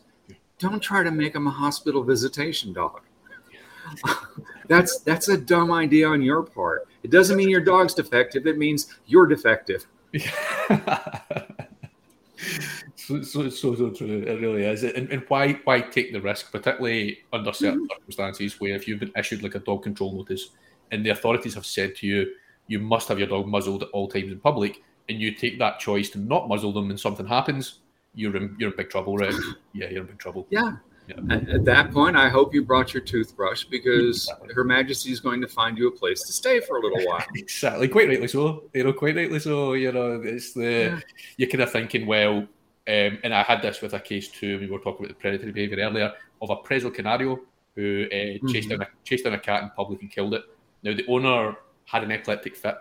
don't 0.58 0.80
try 0.80 1.04
to 1.04 1.12
make 1.12 1.34
them 1.34 1.46
a 1.46 1.52
hospital 1.52 2.06
visitation 2.06 2.72
dog. 2.72 3.02
that's 4.70 5.02
that's 5.02 5.28
a 5.28 5.38
dumb 5.38 5.74
idea 5.74 6.08
on 6.08 6.22
your 6.22 6.42
part. 6.42 6.88
It 7.04 7.12
doesn't 7.12 7.36
mean 7.36 7.50
your 7.50 7.60
dog's 7.60 7.94
defective. 7.94 8.48
It 8.48 8.58
means 8.58 8.96
you're 9.08 9.28
defective. 9.28 9.86
so, 12.96 13.22
so, 13.22 13.50
so, 13.50 13.76
so 13.76 13.90
true. 13.90 14.24
It 14.26 14.40
really 14.40 14.64
is. 14.64 14.84
And, 14.86 15.12
and 15.12 15.26
why 15.28 15.60
why 15.66 15.82
take 15.82 16.14
the 16.14 16.22
risk, 16.22 16.50
particularly 16.50 17.26
under 17.34 17.52
certain 17.52 17.80
mm-hmm. 17.80 17.94
circumstances 17.94 18.62
where 18.62 18.74
if 18.74 18.88
you've 18.88 19.02
been 19.02 19.12
issued 19.18 19.44
like 19.44 19.56
a 19.56 19.60
dog 19.60 19.84
control 19.84 20.14
notice 20.14 20.52
and 20.92 21.06
the 21.06 21.10
authorities 21.10 21.56
have 21.56 21.66
said 21.66 21.94
to 21.98 22.08
you, 22.08 22.34
you 22.68 22.80
must 22.80 23.10
have 23.10 23.20
your 23.20 23.28
dog 23.28 23.48
muzzled 23.48 23.84
at 23.84 23.90
all 23.90 24.08
times 24.08 24.32
in 24.32 24.40
public, 24.40 24.82
and 25.10 25.20
you 25.20 25.34
take 25.34 25.60
that 25.60 25.80
choice 25.80 26.10
to 26.12 26.20
not 26.20 26.48
muzzle 26.48 26.72
them 26.72 26.90
and 26.90 27.00
something 27.00 27.26
happens, 27.26 27.80
you're 28.14 28.36
in 28.36 28.56
you're 28.60 28.72
in 28.72 28.78
big 28.78 28.90
trouble, 28.90 29.18
right? 29.18 29.34
yeah, 29.74 29.90
you're 29.90 30.02
in 30.02 30.08
big 30.08 30.20
trouble. 30.20 30.48
Yeah. 30.50 30.74
yeah. 31.08 31.36
At, 31.36 31.50
at, 31.50 31.66
that 31.66 31.92
point, 31.92 32.16
I 32.16 32.30
hope 32.30 32.54
you 32.54 32.64
brought 32.64 32.94
your 32.94 33.04
toothbrush 33.04 33.66
because 33.66 34.28
exactly. 34.30 34.54
Her 34.54 34.64
Majesty 34.64 35.12
is 35.12 35.20
going 35.20 35.42
to 35.42 35.48
find 35.48 35.78
you 35.78 35.88
a 35.88 35.92
place 35.92 36.22
to 36.24 36.32
stay 36.32 36.60
for 36.62 36.78
a 36.78 36.82
little 36.82 37.06
while. 37.08 37.26
exactly, 37.36 37.88
quite 37.88 38.08
rightly 38.08 38.28
so. 38.28 38.64
You 38.74 38.86
know, 38.86 38.94
quite 38.94 39.16
rightly 39.16 39.40
so. 39.40 39.74
You 39.74 39.92
know, 39.92 40.22
it's 40.24 40.54
the 40.54 40.62
yeah. 40.64 41.00
you're 41.38 41.50
kind 41.50 41.62
of 41.62 41.72
thinking, 41.72 42.06
well, 42.06 42.38
um, 42.38 42.48
and 43.24 43.34
I 43.34 43.44
had 43.44 43.62
this 43.62 43.82
with 43.82 43.94
a 43.94 44.00
case 44.00 44.28
too. 44.30 44.60
We 44.60 44.68
were 44.68 44.80
talking 44.80 45.06
about 45.06 45.10
the 45.10 45.22
predatory 45.22 45.52
behaviour 45.52 45.78
earlier 45.78 46.14
of 46.42 46.50
a 46.50 46.58
Presa 46.58 46.94
Canario 46.94 47.40
who 47.76 48.06
uh, 48.06 48.48
chased 48.52 48.70
mm-hmm. 48.70 48.80
down 48.80 48.82
a 48.82 48.88
chased 49.04 49.24
down 49.24 49.34
a 49.34 49.40
cat 49.40 49.64
in 49.64 49.70
public 49.72 50.02
and 50.02 50.12
killed 50.12 50.34
it. 50.34 50.44
Now 50.84 50.94
the 50.94 51.06
owner 51.08 51.56
had 51.86 52.04
an 52.04 52.12
epileptic 52.12 52.56
fit, 52.56 52.76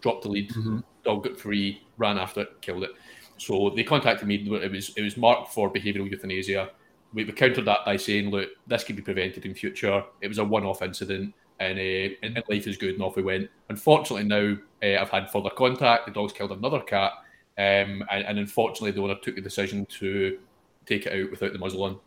dropped 0.00 0.22
the 0.22 0.28
lead, 0.28 0.50
mm-hmm. 0.50 0.78
Dog 1.04 1.24
got 1.24 1.38
free, 1.38 1.82
ran 1.98 2.18
after 2.18 2.42
it, 2.42 2.60
killed 2.60 2.84
it. 2.84 2.90
So 3.38 3.70
they 3.70 3.84
contacted 3.84 4.28
me. 4.28 4.36
It 4.36 4.70
was 4.70 4.92
it 4.96 5.02
was 5.02 5.16
marked 5.16 5.52
for 5.52 5.72
behavioural 5.72 6.10
euthanasia. 6.10 6.70
We, 7.12 7.24
we 7.24 7.32
countered 7.32 7.64
that 7.64 7.84
by 7.84 7.96
saying, 7.96 8.30
look, 8.30 8.50
this 8.66 8.84
could 8.84 8.96
be 8.96 9.02
prevented 9.02 9.44
in 9.44 9.54
future. 9.54 10.04
It 10.20 10.28
was 10.28 10.38
a 10.38 10.44
one-off 10.44 10.82
incident, 10.82 11.34
and, 11.58 11.78
uh, 11.78 12.14
and, 12.22 12.42
life 12.48 12.66
is 12.66 12.76
good, 12.76 12.94
and 12.94 13.02
off 13.02 13.16
we 13.16 13.22
went. 13.22 13.50
Unfortunately, 13.68 14.24
now 14.24 14.56
uh, 14.82 15.00
I've 15.00 15.10
had 15.10 15.30
further 15.30 15.50
contact. 15.50 16.06
The 16.06 16.12
dog's 16.12 16.32
killed 16.32 16.52
another 16.52 16.80
cat, 16.80 17.12
Um, 17.58 18.04
and, 18.10 18.24
and, 18.26 18.38
unfortunately, 18.38 18.92
the 18.92 19.02
owner 19.02 19.16
took 19.16 19.34
the 19.34 19.40
decision 19.40 19.86
to 19.98 20.38
take 20.86 21.06
it 21.06 21.12
out 21.12 21.30
without 21.30 21.52
the 21.52 21.58
muzzle 21.58 21.82
on, 21.82 21.98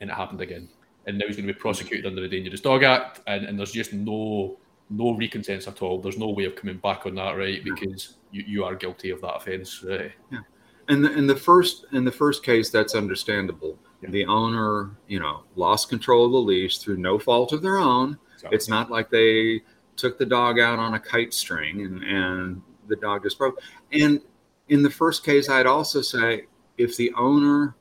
and 0.00 0.10
it 0.10 0.14
happened 0.14 0.40
again. 0.40 0.68
And 1.06 1.18
now 1.18 1.26
he's 1.26 1.36
going 1.36 1.48
to 1.48 1.54
be 1.54 1.58
prosecuted 1.58 2.06
under 2.06 2.20
the 2.20 2.28
Dangerous 2.28 2.60
Dog 2.60 2.82
Act, 2.82 3.20
and, 3.26 3.44
and 3.46 3.58
there's 3.58 3.72
just 3.72 3.92
no 3.92 4.58
no 4.90 5.12
recompense 5.12 5.66
at 5.66 5.82
all. 5.82 6.00
There's 6.00 6.18
no 6.18 6.28
way 6.28 6.44
of 6.44 6.56
coming 6.56 6.78
back 6.78 7.06
on 7.06 7.14
that, 7.16 7.32
right? 7.32 7.62
Because 7.64 8.16
you, 8.30 8.44
you 8.46 8.64
are 8.64 8.74
guilty 8.74 9.10
of 9.10 9.20
that 9.22 9.36
offence. 9.36 9.82
Right? 9.82 10.12
Yeah. 10.30 10.40
And 10.88 11.04
the, 11.04 11.12
in 11.12 11.26
the 11.26 11.36
first 11.36 11.86
in 11.92 12.04
the 12.04 12.12
first 12.12 12.44
case, 12.44 12.70
that's 12.70 12.94
understandable. 12.94 13.78
Yeah. 14.02 14.10
The 14.10 14.26
owner, 14.26 14.90
you 15.06 15.20
know, 15.20 15.44
lost 15.56 15.88
control 15.88 16.26
of 16.26 16.32
the 16.32 16.38
leash 16.38 16.78
through 16.78 16.98
no 16.98 17.18
fault 17.18 17.52
of 17.52 17.62
their 17.62 17.78
own. 17.78 18.18
Exactly. 18.34 18.56
It's 18.56 18.68
not 18.68 18.90
like 18.90 19.10
they 19.10 19.62
took 19.96 20.18
the 20.18 20.26
dog 20.26 20.58
out 20.58 20.78
on 20.78 20.94
a 20.94 21.00
kite 21.00 21.32
string 21.32 21.82
and, 21.82 22.02
and 22.02 22.62
the 22.88 22.96
dog 22.96 23.22
just 23.22 23.38
broke. 23.38 23.60
And 23.92 24.20
in 24.68 24.82
the 24.82 24.90
first 24.90 25.24
case, 25.24 25.48
I'd 25.48 25.66
also 25.66 26.00
say 26.00 26.46
if 26.78 26.96
the 26.96 27.12
owner 27.14 27.76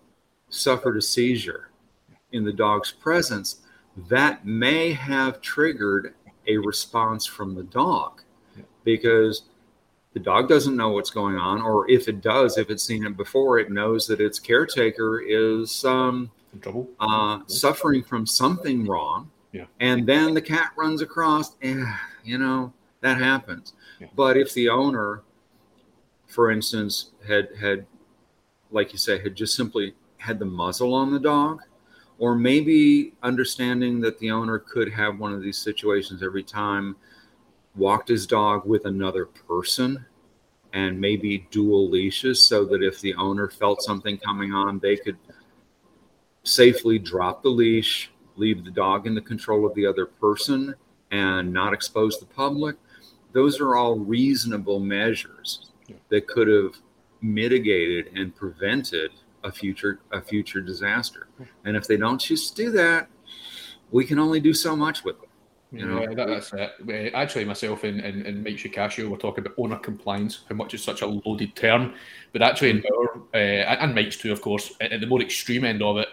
suffered 0.50 0.98
a 0.98 1.02
seizure 1.02 1.72
in 2.32 2.44
the 2.44 2.54
dog's 2.54 2.92
presence, 2.92 3.62
that 4.10 4.46
may 4.46 4.94
have 4.94 5.42
triggered 5.42 6.14
a 6.52 6.58
response 6.58 7.26
from 7.26 7.56
the 7.56 7.64
dog 7.64 8.22
because 8.84 9.44
the 10.14 10.20
dog 10.20 10.50
doesn't 10.50 10.76
know 10.76 10.90
what's 10.90 11.10
going 11.10 11.38
on, 11.38 11.62
or 11.62 11.90
if 11.90 12.08
it 12.08 12.22
does, 12.22 12.58
if 12.58 12.70
it's 12.70 12.84
seen 12.84 13.06
it 13.06 13.16
before, 13.16 13.60
it 13.60 13.72
knows 13.72 14.08
that 14.08 14.20
its 14.20 14.40
caretaker 14.40 15.22
is 15.22 15.86
um, 15.86 16.30
uh, 17.00 17.40
suffering 17.48 18.04
from 18.04 18.26
something 18.26 18.86
wrong. 18.86 19.32
Yeah. 19.54 19.66
And 19.80 20.06
then 20.08 20.34
the 20.34 20.42
cat 20.42 20.72
runs 20.78 21.02
across, 21.02 21.56
and 21.62 21.86
you 22.24 22.38
know 22.38 22.74
that 23.02 23.18
happens. 23.18 23.74
Yeah. 24.00 24.08
But 24.16 24.38
if 24.38 24.54
the 24.54 24.70
owner, 24.70 25.24
for 26.28 26.52
instance, 26.52 27.12
had 27.26 27.50
had, 27.60 27.86
like 28.70 28.92
you 28.92 28.98
say, 28.98 29.22
had 29.22 29.36
just 29.36 29.56
simply 29.56 29.94
had 30.18 30.40
the 30.40 30.46
muzzle 30.46 30.94
on 30.94 31.12
the 31.12 31.20
dog, 31.20 31.62
or 32.22 32.36
maybe 32.36 33.14
understanding 33.24 34.00
that 34.00 34.18
the 34.20 34.30
owner 34.30 34.60
could 34.60 34.92
have 34.94 35.20
one 35.20 35.34
of 35.34 35.42
these 35.42 35.58
situations 35.58 36.22
every 36.22 36.44
time 36.44 36.96
walked 37.76 38.08
his 38.08 38.28
dog 38.28 38.66
with 38.66 38.86
another 38.86 39.26
person 39.26 40.06
and 40.74 41.02
maybe 41.02 41.48
dual 41.52 41.90
leashes 41.90 42.48
so 42.48 42.64
that 42.64 42.84
if 42.84 43.02
the 43.02 43.14
owner 43.16 43.50
felt 43.50 43.82
something 43.82 44.18
coming 44.20 44.54
on 44.54 44.80
they 44.80 44.96
could 44.96 45.18
safely 46.44 47.00
drop 47.00 47.42
the 47.42 47.50
leash 47.50 48.12
leave 48.36 48.64
the 48.64 48.72
dog 48.72 49.08
in 49.08 49.16
the 49.16 49.22
control 49.22 49.66
of 49.66 49.74
the 49.76 49.86
other 49.86 50.06
person 50.06 50.76
and 51.12 51.52
not 51.52 51.74
expose 51.74 52.20
the 52.20 52.26
public. 52.26 52.76
Those 53.34 53.60
are 53.60 53.76
all 53.76 53.98
reasonable 53.98 54.80
measures 54.80 55.72
that 56.10 56.28
could 56.28 56.48
have 56.48 56.76
mitigated 57.22 58.12
and 58.16 58.36
prevented 58.36 59.12
a 59.44 59.52
future 59.52 60.00
a 60.12 60.22
future 60.22 60.62
disaster. 60.62 61.28
And 61.66 61.76
if 61.76 61.88
they 61.88 61.98
don't 61.98 62.20
choose 62.20 62.50
to 62.52 62.56
do 62.56 62.72
that, 62.72 63.08
we 63.92 64.06
can 64.06 64.20
only 64.20 64.40
do 64.40 64.54
so 64.54 64.76
much 64.76 65.04
with 65.04 65.20
them. 65.20 65.30
You 65.72 65.86
know? 65.86 66.02
Yeah, 66.02 66.14
that, 66.16 66.28
that's 66.28 66.52
it. 66.54 67.14
Actually, 67.14 67.46
myself 67.46 67.86
and, 67.86 68.02
and, 68.02 68.26
and 68.26 68.44
Mike 68.44 68.56
Shikashio 68.56 69.10
were 69.10 69.18
talking 69.18 69.46
about 69.46 69.56
owner 69.58 69.78
compliance, 69.78 70.42
how 70.50 70.56
much 70.56 70.74
is 70.74 70.84
such 70.84 71.02
a 71.02 71.08
loaded 71.08 71.56
term. 71.56 71.94
But 72.34 72.42
actually, 72.42 72.72
in 72.72 72.84
our, 72.94 73.22
uh, 73.34 73.78
and 73.80 73.96
Mike's 73.96 74.18
too, 74.18 74.34
of 74.34 74.42
course, 74.42 74.74
at 74.82 75.00
the 75.00 75.08
more 75.08 75.22
extreme 75.22 75.64
end 75.64 75.82
of 75.82 75.98
it, 75.98 76.10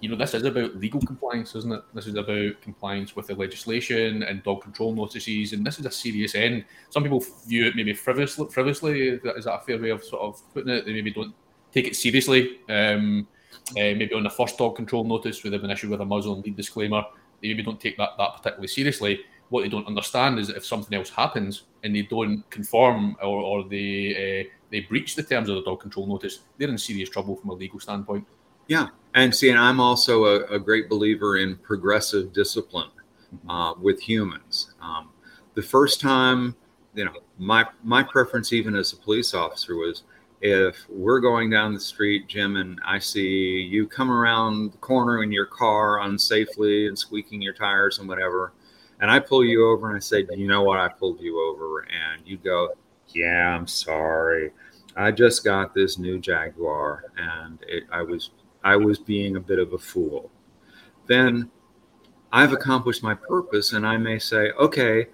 you 0.00 0.08
know, 0.08 0.16
this 0.16 0.34
is 0.34 0.44
about 0.44 0.76
legal 0.76 1.00
compliance, 1.00 1.54
isn't 1.56 1.72
it? 1.72 1.82
This 1.92 2.06
is 2.06 2.14
about 2.14 2.60
compliance 2.60 3.16
with 3.16 3.26
the 3.28 3.34
legislation 3.34 4.22
and 4.22 4.42
dog 4.44 4.62
control 4.62 4.92
notices, 4.94 5.52
and 5.52 5.66
this 5.66 5.78
is 5.78 5.86
a 5.86 5.90
serious 5.90 6.34
end. 6.34 6.64
Some 6.90 7.02
people 7.02 7.24
view 7.46 7.66
it 7.66 7.76
maybe 7.76 7.94
frivolously. 7.94 8.48
frivolously. 8.48 9.08
Is 9.08 9.44
that 9.44 9.54
a 9.54 9.60
fair 9.60 9.80
way 9.80 9.90
of 9.90 10.04
sort 10.04 10.22
of 10.22 10.54
putting 10.54 10.72
it? 10.72 10.86
They 10.86 10.92
maybe 10.92 11.12
don't 11.12 11.34
take 11.72 11.86
it 11.86 11.96
seriously. 11.96 12.60
Um, 12.68 13.26
uh, 13.72 13.74
maybe 13.74 14.14
on 14.14 14.22
the 14.22 14.30
first 14.30 14.56
dog 14.56 14.76
control 14.76 15.04
notice 15.04 15.42
with 15.42 15.52
an 15.52 15.70
issue 15.70 15.90
with 15.90 16.00
a 16.00 16.04
muzzle 16.04 16.34
and 16.34 16.44
lead 16.44 16.56
disclaimer, 16.56 17.04
they 17.42 17.48
maybe 17.48 17.62
don't 17.62 17.80
take 17.80 17.96
that, 17.98 18.10
that 18.18 18.36
particularly 18.36 18.68
seriously. 18.68 19.20
What 19.50 19.62
they 19.62 19.68
don't 19.68 19.86
understand 19.86 20.38
is 20.38 20.48
that 20.48 20.56
if 20.56 20.66
something 20.66 20.96
else 20.96 21.10
happens 21.10 21.64
and 21.82 21.94
they 21.94 22.02
don't 22.02 22.48
conform 22.50 23.16
or, 23.22 23.40
or 23.40 23.64
they 23.64 24.46
uh, 24.46 24.50
they 24.70 24.80
breach 24.80 25.16
the 25.16 25.22
terms 25.22 25.48
of 25.48 25.56
the 25.56 25.62
dog 25.62 25.80
control 25.80 26.06
notice, 26.06 26.40
they're 26.58 26.68
in 26.68 26.76
serious 26.76 27.08
trouble 27.08 27.36
from 27.36 27.50
a 27.50 27.54
legal 27.54 27.80
standpoint. 27.80 28.26
Yeah, 28.66 28.88
and 29.14 29.34
see, 29.34 29.48
and 29.48 29.58
I'm 29.58 29.80
also 29.80 30.24
a, 30.24 30.44
a 30.56 30.58
great 30.58 30.90
believer 30.90 31.38
in 31.38 31.56
progressive 31.56 32.34
discipline 32.34 32.90
mm-hmm. 33.34 33.50
uh, 33.50 33.74
with 33.74 34.00
humans. 34.00 34.74
Um, 34.82 35.08
the 35.54 35.62
first 35.62 36.00
time, 36.00 36.54
you 36.94 37.06
know, 37.06 37.14
my 37.38 37.66
my 37.82 38.02
preference, 38.02 38.52
even 38.52 38.74
as 38.74 38.92
a 38.92 38.96
police 38.96 39.32
officer, 39.32 39.74
was 39.74 40.02
if 40.40 40.86
we're 40.88 41.20
going 41.20 41.50
down 41.50 41.74
the 41.74 41.80
street, 41.80 42.28
Jim, 42.28 42.56
and 42.56 42.80
I 42.84 42.98
see 42.98 43.60
you 43.60 43.86
come 43.86 44.10
around 44.10 44.72
the 44.72 44.78
corner 44.78 45.22
in 45.22 45.32
your 45.32 45.46
car 45.46 45.98
unsafely 45.98 46.86
and 46.86 46.98
squeaking 46.98 47.42
your 47.42 47.54
tires 47.54 47.98
and 47.98 48.08
whatever, 48.08 48.52
and 49.00 49.10
I 49.10 49.18
pull 49.20 49.44
you 49.44 49.68
over 49.68 49.88
and 49.88 49.96
I 49.96 50.00
say, 50.00 50.26
you 50.36 50.46
know 50.46 50.62
what? 50.62 50.78
I 50.78 50.88
pulled 50.88 51.20
you 51.20 51.40
over. 51.40 51.80
And 51.80 52.26
you 52.26 52.36
go, 52.36 52.70
Yeah, 53.08 53.56
I'm 53.56 53.66
sorry. 53.66 54.52
I 54.96 55.12
just 55.12 55.44
got 55.44 55.74
this 55.74 55.98
new 55.98 56.18
Jaguar 56.18 57.04
and 57.16 57.58
it, 57.68 57.84
I 57.90 58.02
was 58.02 58.30
I 58.64 58.76
was 58.76 58.98
being 58.98 59.36
a 59.36 59.40
bit 59.40 59.58
of 59.58 59.72
a 59.72 59.78
fool. 59.78 60.30
Then 61.06 61.50
I've 62.32 62.52
accomplished 62.52 63.02
my 63.02 63.14
purpose 63.14 63.72
and 63.72 63.86
I 63.86 63.96
may 63.96 64.18
say, 64.18 64.50
Okay, 64.52 65.06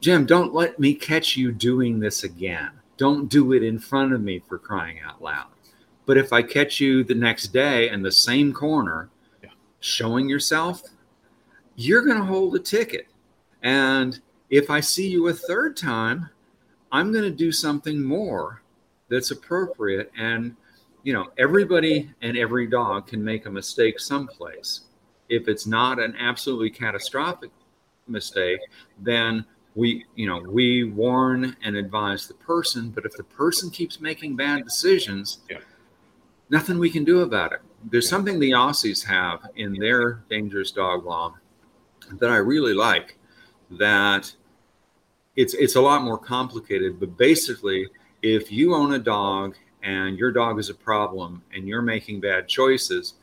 Jim, 0.00 0.26
don't 0.26 0.54
let 0.54 0.78
me 0.78 0.94
catch 0.94 1.36
you 1.36 1.52
doing 1.52 2.00
this 2.00 2.24
again 2.24 2.70
don't 2.96 3.28
do 3.28 3.52
it 3.52 3.62
in 3.62 3.78
front 3.78 4.12
of 4.12 4.22
me 4.22 4.38
for 4.38 4.58
crying 4.58 4.98
out 5.06 5.22
loud. 5.22 5.46
But 6.06 6.16
if 6.16 6.32
I 6.32 6.42
catch 6.42 6.80
you 6.80 7.04
the 7.04 7.14
next 7.14 7.48
day 7.48 7.90
in 7.90 8.02
the 8.02 8.12
same 8.12 8.52
corner 8.52 9.10
yeah. 9.42 9.50
showing 9.80 10.28
yourself, 10.28 10.82
you're 11.74 12.04
going 12.04 12.18
to 12.18 12.24
hold 12.24 12.54
a 12.54 12.60
ticket. 12.60 13.06
And 13.62 14.20
if 14.50 14.70
I 14.70 14.80
see 14.80 15.08
you 15.08 15.28
a 15.28 15.32
third 15.32 15.76
time, 15.76 16.30
I'm 16.92 17.12
going 17.12 17.24
to 17.24 17.30
do 17.30 17.50
something 17.50 18.02
more 18.02 18.62
that's 19.08 19.32
appropriate. 19.32 20.10
And, 20.16 20.56
you 21.02 21.12
know, 21.12 21.26
everybody 21.38 22.10
and 22.22 22.36
every 22.36 22.66
dog 22.66 23.08
can 23.08 23.22
make 23.22 23.46
a 23.46 23.50
mistake 23.50 23.98
someplace. 23.98 24.82
If 25.28 25.48
it's 25.48 25.66
not 25.66 25.98
an 25.98 26.14
absolutely 26.16 26.70
catastrophic 26.70 27.50
mistake, 28.06 28.60
then 29.00 29.44
we 29.76 30.06
you 30.14 30.26
know 30.26 30.40
we 30.50 30.84
warn 30.84 31.54
and 31.62 31.76
advise 31.76 32.26
the 32.26 32.34
person 32.34 32.88
but 32.90 33.04
if 33.04 33.12
the 33.12 33.22
person 33.22 33.70
keeps 33.70 34.00
making 34.00 34.34
bad 34.34 34.64
decisions 34.64 35.40
yeah. 35.50 35.58
nothing 36.50 36.78
we 36.78 36.90
can 36.90 37.04
do 37.04 37.20
about 37.20 37.52
it 37.52 37.60
there's 37.90 38.06
yeah. 38.06 38.10
something 38.10 38.40
the 38.40 38.50
aussies 38.50 39.04
have 39.04 39.40
in 39.54 39.74
their 39.74 40.24
dangerous 40.28 40.72
dog 40.72 41.04
law 41.04 41.34
that 42.12 42.30
i 42.30 42.36
really 42.36 42.74
like 42.74 43.18
that 43.70 44.34
it's 45.36 45.54
it's 45.54 45.76
a 45.76 45.80
lot 45.80 46.02
more 46.02 46.18
complicated 46.18 46.98
but 46.98 47.16
basically 47.18 47.86
if 48.22 48.50
you 48.50 48.74
own 48.74 48.94
a 48.94 48.98
dog 48.98 49.54
and 49.82 50.18
your 50.18 50.32
dog 50.32 50.58
is 50.58 50.70
a 50.70 50.74
problem 50.74 51.42
and 51.54 51.68
you're 51.68 51.82
making 51.82 52.18
bad 52.18 52.48
choices 52.48 53.14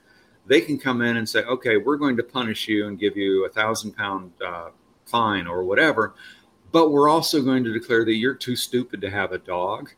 they 0.46 0.62
can 0.62 0.78
come 0.78 1.02
in 1.02 1.18
and 1.18 1.28
say 1.28 1.42
okay 1.44 1.78
we're 1.78 1.98
going 1.98 2.16
to 2.16 2.24
punish 2.24 2.68
you 2.68 2.88
and 2.88 3.00
give 3.00 3.18
you 3.18 3.46
a 3.46 3.50
thousand 3.50 3.92
pound 3.94 4.32
uh, 4.46 4.70
fine 5.06 5.48
or 5.48 5.64
whatever 5.64 6.14
but 6.74 6.90
we're 6.90 7.08
also 7.08 7.42
going 7.42 7.64
to 7.64 7.72
declare 7.72 8.04
that 8.04 8.16
you're 8.16 8.34
too 8.34 8.56
stupid 8.56 9.00
to 9.00 9.10
have 9.10 9.32
a 9.32 9.38
dog. 9.38 9.92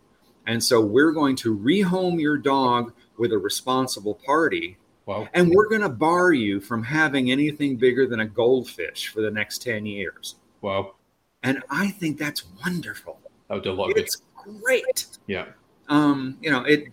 And 0.46 0.62
so 0.62 0.82
we're 0.82 1.14
going 1.14 1.38
to 1.38 1.58
rehome 1.58 2.20
your 2.20 2.38
dog 2.38 2.94
with 3.18 3.32
a 3.32 3.38
responsible 3.38 4.16
party. 4.26 4.78
Wow. 5.06 5.28
And 5.34 5.50
we're 5.50 5.70
going 5.70 5.82
to 5.82 5.90
bar 5.90 6.34
you 6.34 6.60
from 6.60 6.84
having 6.84 7.32
anything 7.32 7.78
bigger 7.78 8.06
than 8.06 8.20
a 8.20 8.26
goldfish 8.26 9.08
for 9.08 9.22
the 9.22 9.32
next 9.32 9.62
10 9.64 9.86
years. 9.86 10.36
Wow. 10.62 10.96
And 11.44 11.64
I 11.70 11.88
think 11.92 12.18
that's 12.18 12.44
wonderful. 12.64 13.20
That 13.48 13.56
would 13.56 13.64
do 13.64 13.72
a 13.72 13.74
lot 13.74 13.92
it's 13.96 14.22
great. 14.62 15.08
Yeah. 15.28 15.46
Um, 15.88 16.38
you 16.42 16.52
know, 16.52 16.64
it, 16.64 16.88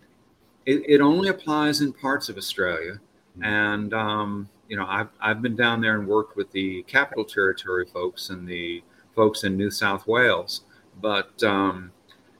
it, 0.64 0.82
it 0.86 1.00
only 1.00 1.28
applies 1.28 1.80
in 1.80 1.92
parts 1.92 2.28
of 2.28 2.36
Australia. 2.36 3.00
Mm-hmm. 3.36 3.44
And, 3.44 3.94
um, 3.94 4.48
you 4.68 4.76
know, 4.76 4.86
I've, 4.86 5.08
I've 5.20 5.42
been 5.42 5.56
down 5.56 5.80
there 5.80 5.98
and 5.98 6.06
worked 6.06 6.36
with 6.36 6.52
the 6.52 6.84
Capital 6.84 7.24
Territory 7.24 7.86
folks 7.92 8.30
and 8.30 8.46
the 8.46 8.84
folks 9.14 9.44
in 9.44 9.56
New 9.56 9.70
South 9.70 10.06
Wales. 10.06 10.62
But 11.00 11.42
um, 11.42 11.92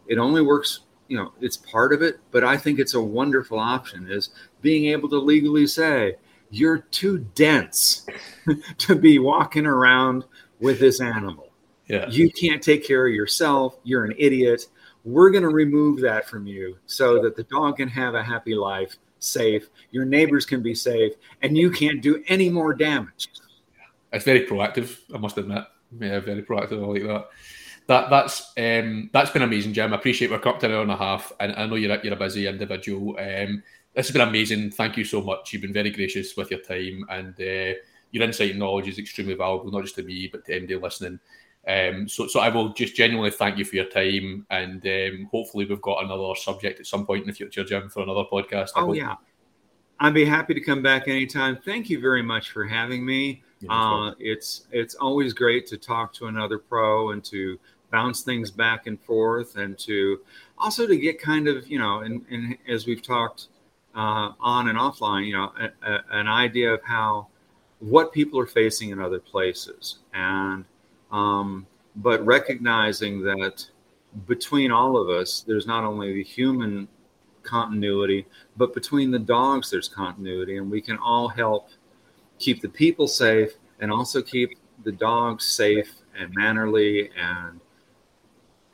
it 0.07 0.19
only 0.19 0.43
works, 0.43 0.81
you 1.09 1.17
know, 1.17 1.33
it's 1.41 1.57
part 1.57 1.93
of 1.93 2.03
it. 2.03 2.21
But 2.31 2.45
I 2.45 2.57
think 2.57 2.79
it's 2.79 2.95
a 2.95 3.03
wonderful 3.03 3.59
option 3.59 4.11
is 4.11 4.31
being 4.61 4.87
able 4.87 5.09
to 5.11 5.19
legally 5.19 5.67
say, 5.67 6.17
you're 6.51 6.79
too 6.79 7.19
dense 7.35 8.07
to 8.79 8.95
be 8.95 9.19
walking 9.19 9.67
around 9.67 10.25
with 10.61 10.79
this 10.79 11.01
animal. 11.01 11.49
Yeah. 11.89 12.09
You 12.09 12.31
can't 12.31 12.63
take 12.63 12.87
care 12.87 13.07
of 13.07 13.15
yourself. 13.15 13.79
You're 13.85 14.05
an 14.05 14.15
idiot. 14.19 14.67
We're 15.05 15.31
going 15.31 15.43
to 15.43 15.49
remove 15.49 16.01
that 16.03 16.29
from 16.29 16.47
you 16.47 16.77
so 16.87 17.21
that 17.23 17.37
the 17.37 17.43
dog 17.45 17.79
can 17.79 17.89
have 17.89 18.15
a 18.15 18.23
happy 18.23 18.55
life, 18.55 18.97
safe. 19.19 19.69
Your 19.91 20.05
neighbors 20.05 20.47
can 20.47 20.63
be 20.63 20.75
safe, 20.75 21.15
and 21.41 21.57
you 21.57 21.71
can't 21.71 22.01
do 22.01 22.23
any 22.29 22.49
more 22.49 22.73
damage. 22.73 23.31
It's 24.13 24.25
very 24.25 24.47
proactive, 24.47 24.99
I 25.13 25.19
must 25.19 25.39
admit 25.39 25.65
yeah, 26.01 26.21
very 26.21 26.43
proactive. 26.43 26.83
I 26.83 26.87
like 26.87 27.03
that. 27.03 27.29
that 27.87 28.11
that's 28.11 28.53
um, 28.57 29.11
that's 29.13 29.31
been 29.31 29.43
amazing, 29.43 29.73
Jim. 29.73 29.93
I 29.93 29.97
appreciate 29.97 30.31
we're 30.31 30.49
up 30.49 30.61
to 30.61 30.67
an 30.67 30.73
hour 30.73 30.83
and 30.83 30.91
a 30.91 30.97
half, 30.97 31.33
and 31.41 31.53
I 31.55 31.67
know 31.67 31.75
you're 31.75 31.95
a, 31.95 32.03
you're 32.03 32.15
a 32.15 32.17
busy 32.17 32.47
individual. 32.47 33.17
Um, 33.19 33.63
this 33.95 34.07
has 34.07 34.13
been 34.13 34.27
amazing. 34.27 34.71
Thank 34.71 34.97
you 34.97 35.05
so 35.05 35.21
much. 35.21 35.53
You've 35.53 35.63
been 35.63 35.73
very 35.73 35.91
gracious 35.91 36.37
with 36.37 36.51
your 36.51 36.61
time, 36.61 37.05
and 37.11 37.35
uh, 37.41 37.79
your 38.11 38.25
insight 38.25 38.51
and 38.51 38.59
knowledge 38.59 38.89
is 38.89 38.99
extremely 38.99 39.35
valuable, 39.35 39.71
not 39.71 39.83
just 39.83 39.97
to 39.97 40.03
me 40.03 40.29
but 40.31 40.45
to 40.47 40.55
anybody 40.55 40.77
listening. 40.77 41.19
Um, 41.67 42.09
so, 42.09 42.27
so 42.27 42.41
I 42.41 42.49
will 42.49 42.73
just 42.73 42.97
genuinely 42.97 43.31
thank 43.31 43.57
you 43.57 43.65
for 43.65 43.77
your 43.77 43.85
time, 43.85 44.47
and 44.51 44.85
um, 44.85 45.29
hopefully 45.31 45.65
we've 45.65 45.81
got 45.81 46.05
another 46.05 46.35
subject 46.35 46.81
at 46.81 46.87
some 46.87 47.07
point 47.07 47.23
in 47.23 47.29
the 47.29 47.35
future, 47.35 47.65
Jim, 47.65 47.89
for 47.89 48.03
another 48.03 48.25
podcast. 48.25 48.71
Oh 48.75 48.93
yeah, 48.93 49.17
I'd 50.01 50.15
be 50.15 50.25
happy 50.25 50.55
to 50.55 50.61
come 50.61 50.83
back 50.83 51.07
anytime. 51.07 51.59
Thank 51.65 51.89
you 51.89 52.01
very 52.01 52.23
much 52.23 52.51
for 52.51 52.65
having 52.65 53.07
me. 53.07 53.45
Uh, 53.69 54.15
it's 54.19 54.67
it's 54.73 54.95
always 54.97 55.33
great 55.33 55.67
to 55.69 55.77
talk 55.77 56.13
to 56.15 56.27
another 56.27 56.59
pro 56.59 57.11
and 57.11 57.25
to 57.25 57.59
bounce 57.91 58.23
things 58.23 58.51
back 58.51 58.87
and 58.87 59.01
forth, 59.01 59.57
and 59.57 59.79
to 59.79 60.21
also 60.59 60.87
to 60.87 60.97
get 60.97 61.21
kind 61.21 61.49
of 61.49 61.67
you 61.69 61.79
know, 61.79 62.01
and, 62.01 62.25
and 62.31 62.57
as 62.69 62.87
we've 62.87 63.03
talked 63.03 63.49
uh, 63.95 64.33
on 64.41 64.69
and 64.69 64.79
offline, 64.79 65.27
you 65.27 65.35
know, 65.35 65.53
a, 65.61 65.91
a, 65.91 66.05
an 66.11 66.29
idea 66.29 66.73
of 66.73 66.83
how 66.83 67.29
what 67.81 68.13
people 68.13 68.39
are 68.39 68.47
facing 68.47 68.91
in 68.91 69.01
other 69.01 69.21
places, 69.21 69.99
and 70.15 70.65
um, 71.11 71.67
but 71.97 72.25
recognizing 72.25 73.23
that 73.23 73.67
between 74.27 74.71
all 74.71 74.97
of 74.97 75.09
us, 75.09 75.41
there's 75.47 75.67
not 75.67 75.85
only 75.85 76.13
the 76.13 76.25
human 76.25 76.89
continuity, 77.43 78.27
but 78.57 78.75
between 78.75 79.11
the 79.11 79.19
dogs, 79.19 79.71
there's 79.71 79.89
continuity, 79.89 80.57
and 80.57 80.71
we 80.71 80.81
can 80.81 80.99
all 80.99 81.29
help 81.29 81.69
keep 82.43 82.61
the 82.61 82.69
people 82.69 83.07
safe 83.07 83.53
and 83.81 83.91
also 83.91 84.21
keep 84.21 84.59
the 84.85 84.93
dogs 84.93 85.47
safe 85.47 85.91
and 86.19 86.33
mannerly 86.35 87.11
and 87.17 87.61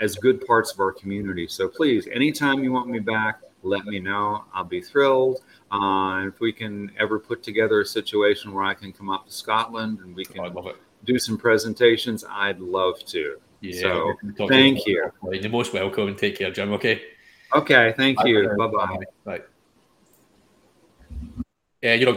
as 0.00 0.16
good 0.16 0.44
parts 0.46 0.72
of 0.72 0.80
our 0.80 0.92
community. 0.92 1.46
So 1.46 1.68
please, 1.68 2.08
anytime 2.12 2.62
you 2.62 2.72
want 2.72 2.88
me 2.88 2.98
back, 2.98 3.40
let 3.62 3.84
me 3.84 3.98
know. 3.98 4.44
I'll 4.54 4.64
be 4.64 4.80
thrilled. 4.80 5.42
Uh, 5.70 6.26
if 6.26 6.40
we 6.40 6.52
can 6.52 6.90
ever 6.98 7.18
put 7.18 7.42
together 7.42 7.80
a 7.80 7.86
situation 7.86 8.52
where 8.52 8.64
I 8.64 8.74
can 8.74 8.92
come 8.92 9.10
up 9.10 9.26
to 9.26 9.32
Scotland 9.32 9.98
and 10.00 10.14
we 10.14 10.24
can 10.24 10.40
oh, 10.40 10.72
do 11.04 11.18
some 11.18 11.36
presentations, 11.36 12.24
I'd 12.28 12.60
love 12.60 13.04
to. 13.06 13.38
Yeah, 13.60 13.80
so 13.80 14.14
thank 14.48 14.86
you. 14.86 15.10
You're 15.32 15.50
most 15.50 15.72
welcome 15.72 16.14
take 16.14 16.38
care, 16.38 16.52
Jim. 16.52 16.72
Okay. 16.74 17.02
Okay. 17.54 17.92
Thank 17.96 18.24
you. 18.24 18.48
Bye 18.56 18.66
bye. 18.68 18.98
Bye. 19.24 19.40
Yeah, 21.82 21.94
you 21.94 22.06
know. 22.06 22.14